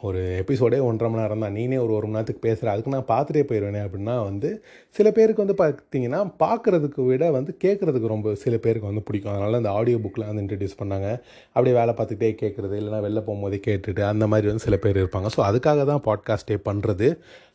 ஒரு 0.00 0.20
எபிசோடே 0.40 0.78
ஒன்றரை 0.86 1.08
மணி 1.10 1.22
நேரம் 1.22 1.44
தான் 1.44 1.54
நீனே 1.58 1.76
ஒரு 1.82 1.92
ஒரு 1.98 2.06
மணி 2.06 2.16
நேரத்துக்கு 2.16 2.42
பேசுகிற 2.46 2.70
அதுக்கு 2.72 2.94
நான் 2.94 3.06
பார்த்துட்டே 3.10 3.42
போயிடுவேனே 3.50 3.80
அப்படின்னா 3.86 4.14
வந்து 4.24 4.48
சில 4.96 5.10
பேருக்கு 5.10 5.44
வந்து 5.44 5.56
பார்த்தீங்கன்னா 5.60 6.20
பார்க்குறதுக்கு 6.38 7.02
விட 7.10 7.26
வந்து 7.30 7.52
கேட்குறதுக்கு 7.64 8.12
ரொம்ப 8.14 8.34
சில 8.34 8.56
பேருக்கு 8.56 8.90
வந்து 8.90 9.04
பிடிக்கும். 9.08 9.32
அதனால் 9.34 9.60
அந்த 9.60 9.70
ஆடியோ 9.70 10.00
புக்கில் 10.06 10.26
வந்து 10.30 10.42
இன்ட்ரடியூஸ் 10.44 10.76
பண்ணாங்க. 10.82 11.08
அப்படியே 11.56 11.76
வேலை 11.80 11.94
பார்த்துக்கிட்டே 11.94 12.32
கேட்குறது 12.42 12.76
இல்லைனா 12.80 13.00
வெளில 13.06 13.22
போகும்போதே 13.28 13.60
கேட்டுட்டு 13.68 14.04
அந்த 14.12 14.26
மாதிரி 14.26 14.50
வந்து 14.52 14.66
சில 14.66 14.78
பேர் 14.86 15.00
இருப்பாங்க. 15.02 15.30
ஸோ 15.36 15.42
அதுக்காக 15.50 15.86
தான் 15.92 16.04
பாட்காஸ்ட்டே 16.08 16.58
பண்ணுறது 16.70 17.10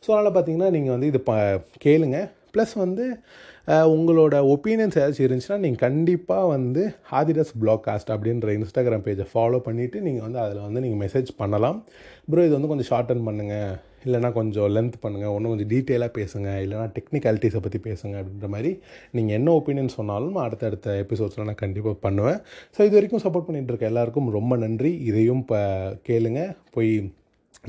ஸோ 0.06 0.10
அதனால் 0.14 0.34
பார்த்தீங்கன்னா 0.38 0.70
நீங்கள் 0.70 0.94
வந்து 0.96 1.06
இது 1.06 1.22
ப 1.30 1.34
கேளுங்க. 1.86 2.18
ப்ளஸ் 2.54 2.74
வந்து 2.76 3.04
உங்களோட 3.94 4.34
ஒப்பீனியன்ஸ் 4.52 4.96
ஏதாச்சும் 5.00 5.26
இருந்துச்சுன்னா 5.26 5.58
நீங்கள் 5.64 5.82
கண்டிப்பாக 5.86 6.44
வந்து 6.52 6.82
ஆதிடஸ் 7.18 7.52
காஸ்ட் 7.86 8.12
அப்படின்ற 8.14 8.54
இன்ஸ்டாகிராம் 8.58 9.04
பேஜை 9.06 9.26
ஃபாலோ 9.32 9.58
பண்ணிவிட்டு 9.66 9.98
நீங்கள் 10.06 10.24
வந்து 10.26 10.40
அதில் 10.44 10.64
வந்து 10.68 10.82
நீங்கள் 10.84 11.02
மெசேஜ் 11.04 11.30
பண்ணலாம். 11.42 11.78
ப்ரோ 12.30 12.44
இது 12.46 12.56
வந்து 12.58 12.70
கொஞ்சம் 12.72 12.90
ஷார்டன் 12.92 13.26
பண்ணுங்கள் 13.28 13.74
இல்லைனா 14.06 14.30
கொஞ்சம் 14.38 14.68
லென்த் 14.76 14.96
பண்ணுங்கள் 15.04 15.32
ஒன்றும் 15.34 15.52
கொஞ்சம் 15.52 15.70
டீட்டெயிலாக 15.74 16.12
பேசுங்க. 16.18 16.48
இல்லைனா 16.64 16.86
டெக்னிக்காலிட்டிஸை 16.96 17.60
பற்றி 17.66 17.78
பேசுங்க 17.88 18.14
அப்படின்ற 18.20 18.48
மாதிரி 18.54 18.70
நீங்கள் 19.18 19.36
என்ன 19.38 19.52
ஒப்பீனியன் 19.60 19.94
சொன்னாலும் 19.98 20.36
அடுத்தடுத்த 20.46 20.96
எபிசோட்ஸில் 21.04 21.48
நான் 21.50 21.62
கண்டிப்பாக 21.64 21.96
பண்ணுவேன். 22.06 22.40
ஸோ 22.74 22.80
இது 22.88 22.96
வரைக்கும் 22.98 23.24
சப்போர்ட் 23.26 23.48
பண்ணிகிட்டு 23.48 23.72
இருக்க 23.74 23.92
எல்லாருக்கும் 23.92 24.30
ரொம்ப 24.38 24.56
நன்றி. 24.66 24.92
இதையும் 25.10 25.42
இப்போ 25.44 25.60
கேளுங்க. 26.10 26.42
போய் 26.76 26.92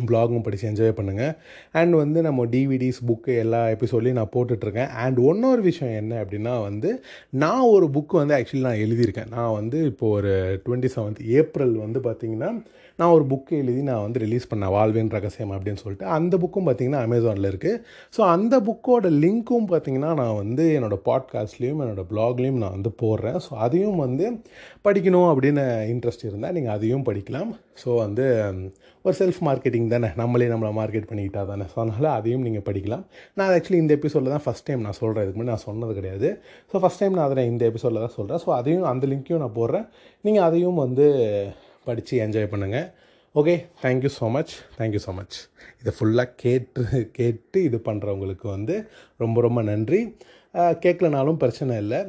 ப்ளாகும் 0.09 0.41
படித்து 0.41 0.69
என்ஜாய் 0.69 0.95
பண்ணுங்கள் 0.99 1.33
அண்ட் 1.71 1.93
வந்து 1.93 2.21
நம்ம 2.21 2.45
டிவிடிஸ் 2.45 2.99
புக்கு 3.07 3.37
எல்லா 3.37 3.61
எபிசோட்லையும் 3.67 4.19
நான் 4.21 4.33
போட்டுட்ருக்கேன். 4.35 4.91
அண்ட் 5.03 5.19
இன்னொரு 5.19 5.61
விஷயம் 5.61 5.95
என்ன 5.95 6.23
அப்படின்னா 6.23 6.61
வந்து 6.61 7.01
நான் 7.43 7.69
ஒரு 7.75 7.89
புக்கு 7.95 8.15
வந்து 8.21 8.35
ஆக்சுவலி 8.37 8.65
நான் 8.69 8.83
எழுதியிருக்கேன். 8.85 9.31
நான் 9.37 9.53
வந்து 9.53 9.85
இப்போது 9.85 10.13
ஒரு 10.17 10.61
டுவெண்ட்டி 10.65 10.91
செவன்த் 10.95 11.23
ஏப்ரல் 11.39 11.75
வந்து 11.77 11.99
பார்த்திங்கன்னா 11.99 12.51
நான் 12.99 13.13
ஒரு 13.17 13.25
புக்கு 13.25 13.51
எழுதி 13.51 13.81
நான் 13.81 14.01
வந்து 14.01 14.19
ரிலீஸ் 14.19 14.47
பண்ணேன். 14.53 14.71
வாழ்வின் 14.75 15.11
ரகசியம் 15.15 15.51
அப்படின்னு 15.55 15.81
சொல்லிட்டு. 15.83 16.05
அந்த 16.05 16.37
புக்கும் 16.37 16.65
பார்த்திங்கன்னா 16.67 17.01
அமேசானில் 17.07 17.49
இருக்குது 17.51 17.81
ஸோ 18.17 18.21
அந்த 18.35 18.55
புக்கோட 18.59 19.09
லிங்க்கும் 19.23 19.67
பார்த்திங்கன்னா 19.71 20.09
நான் 20.13 20.35
வந்து 20.35 20.79
என்னோடய 20.79 21.01
பாட்காஸ்ட்லேயும் 21.05 21.81
என்னோடய 21.83 22.09
ப்ளாக்லேயும் 22.11 22.59
நான் 22.63 22.75
வந்து 22.77 22.91
போடுறேன். 23.03 23.39
ஸோ 23.45 23.51
அதையும் 23.65 23.95
வந்து 23.95 24.25
படிக்கணும் 24.83 25.29
அப்படின்னு 25.31 25.63
இன்ட்ரெஸ்ட் 25.93 26.25
இருந்தால் 26.25 26.51
நீங்கள் 26.51 26.75
அதையும் 26.75 27.03
படிக்கலாம். 27.03 27.51
ஸோ 27.83 27.95
வந்து 27.95 28.25
ஒரு 29.05 29.15
செல்ஃப் 29.19 29.39
மார்க்கெட்டிங் 29.47 29.87
தானே. 29.93 30.09
நம்மளே 30.21 30.47
நம்மளை 30.53 30.71
மார்க்கெட் 30.79 31.07
பண்ணிக்கிட்டா 31.09 31.41
தானே. 31.51 31.65
ஸோ 31.71 31.77
அதனால் 31.83 32.09
அதையும் 32.17 32.45
நீங்கள் 32.47 32.65
படிக்கலாம். 32.69 33.03
நான் 33.39 33.51
ஆக்சுவலி 33.57 33.79
இந்த 33.83 33.93
எபிசோடில் 33.99 34.33
தான் 34.35 34.45
ஃபஸ்ட் 34.45 34.67
டைம் 34.69 34.81
நான் 34.87 34.97
சொல்கிறேன் 35.01 35.25
இதுக்கு 35.25 35.39
முன்னாடி 35.41 35.55
நான் 35.55 35.67
சொன்னது 35.69 35.93
கிடையாது. 35.99 36.29
ஸோ 36.71 36.81
ஃபஸ்ட் 36.83 37.01
டைம் 37.03 37.15
நான் 37.19 37.27
அதை 37.29 37.45
இந்த 37.53 37.65
எபிசோடில் 37.71 38.03
தான் 38.05 38.15
சொல்கிறேன் 38.19 38.41
ஸோ 38.45 38.51
அதையும் 38.59 38.89
அந்த 38.93 39.07
லிங்க்கையும் 39.11 39.43
நான் 39.45 39.57
போடுறேன். 39.59 39.85
நீங்கள் 40.25 40.45
அதையும் 40.47 40.81
வந்து 40.85 41.07
படித்து 41.89 42.15
என்ஜாய் 42.25 42.51
பண்ணுங்கள் 42.53 42.87
okay 43.39 43.53
thank you 43.81 44.09
so 44.19 44.27
much 44.35 44.53
thank you 44.77 45.01
so 45.07 45.11
much 45.17 45.35
இதை 45.81 45.91
ஃபுல்லாக 45.97 46.29
கேட்டு 46.43 46.81
கேட்டு 47.17 47.59
இது 47.67 47.77
பண்ணுறவங்களுக்கு 47.89 48.47
வந்து 48.55 48.75
ரொம்ப 49.23 49.41
ரொம்ப 49.45 49.61
நன்றி. 49.69 49.99
கேட்கலனாலும் 50.85 51.39
பிரச்சனை 51.43 51.73
இல்லை. 51.83 51.99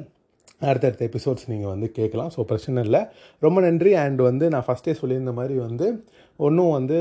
அடுத்தடுத்த 0.68 1.02
எபிசோட்ஸ் 1.08 1.46
நீங்கள் 1.50 1.70
வந்து 1.72 1.88
கேட்கலாம். 1.98 2.30
ஸோ 2.36 2.40
பிரச்சனை 2.50 2.80
இல்லை. 2.86 3.00
ரொம்ப 3.46 3.58
நன்றி. 3.66 3.92
அண்ட் 4.04 4.20
வந்து 4.28 4.46
நான் 4.54 4.66
ஃபஸ்ட்டே 4.66 4.94
சொல்லியிருந்த 5.00 5.32
மாதிரி 5.38 5.54
வந்து 5.66 5.86
ஒன்றும் 6.46 6.74
வந்து 6.76 6.98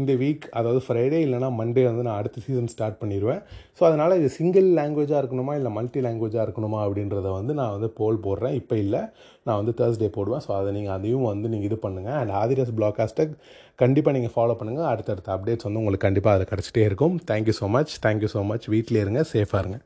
இந்த 0.00 0.12
வீக் 0.20 0.44
அதாவது 0.58 0.80
ஃப்ரைடே 0.84 1.18
இல்லைனா 1.24 1.48
மண்டே 1.58 1.82
வந்து 1.88 2.04
நான் 2.06 2.18
அடுத்த 2.20 2.42
சீசன் 2.44 2.70
ஸ்டார்ட் 2.72 2.98
பண்ணிடுவேன் 3.02 3.40
ஸோ 3.78 3.82
அதனால் 3.88 4.16
இது 4.20 4.28
சிங்கிள் 4.36 4.68
லாங்குவேஜாக 4.78 5.20
இருக்கணுமா 5.22 5.52
இல்லை 5.58 5.70
மல்டி 5.76 6.00
லாங்குவேஜாக 6.06 6.46
இருக்கணுமா 6.46 6.80
அப்படின்றத 6.86 7.28
வந்து 7.36 7.54
நான் 7.60 7.74
வந்து 7.76 7.90
போல் 7.98 8.18
போடுறேன். 8.26 8.56
இப்போ 8.60 8.76
இல்லை 8.84 9.02
நான் 9.46 9.60
வந்து 9.60 9.74
தேர்ஸ்டே 9.80 10.10
போடுவேன். 10.18 10.44
ஸோ 10.46 10.52
அதை 10.58 10.72
நீங்கள் 10.78 10.96
அதையும் 10.96 11.30
வந்து 11.32 11.52
நீங்கள் 11.54 11.70
இது 11.70 11.78
பண்ணுங்கள் 11.86 12.18
அண்ட் 12.20 12.34
ஆதிரஸ் 12.42 12.74
பிளாகாஸ்ட்டை 12.80 13.26
கண்டிப்பாக 13.84 14.16
நீங்கள் 14.18 14.34
ஃபாலோ 14.36 14.56
பண்ணுங்கள் 14.60 14.90
அடுத்தடுத்த 14.92 15.34
அப்டேட்ஸ் 15.36 15.68
வந்து 15.68 15.82
உங்களுக்கு 15.82 16.08
கண்டிப்பாக 16.08 16.36
அதில் 16.36 16.52
கிடச்சிட்டே 16.52 16.84
இருக்கும். 16.90 17.16
Thank you 17.32 17.56
so 17.62 17.68
much 17.76 17.94
thank you 18.06 18.30
so 18.36 18.42
much 18.52 18.68
வீட்டிலே 18.76 19.04
இருங்க 19.06 19.22
சேஃபாக 19.34 19.62
இருங்க. 19.64 19.78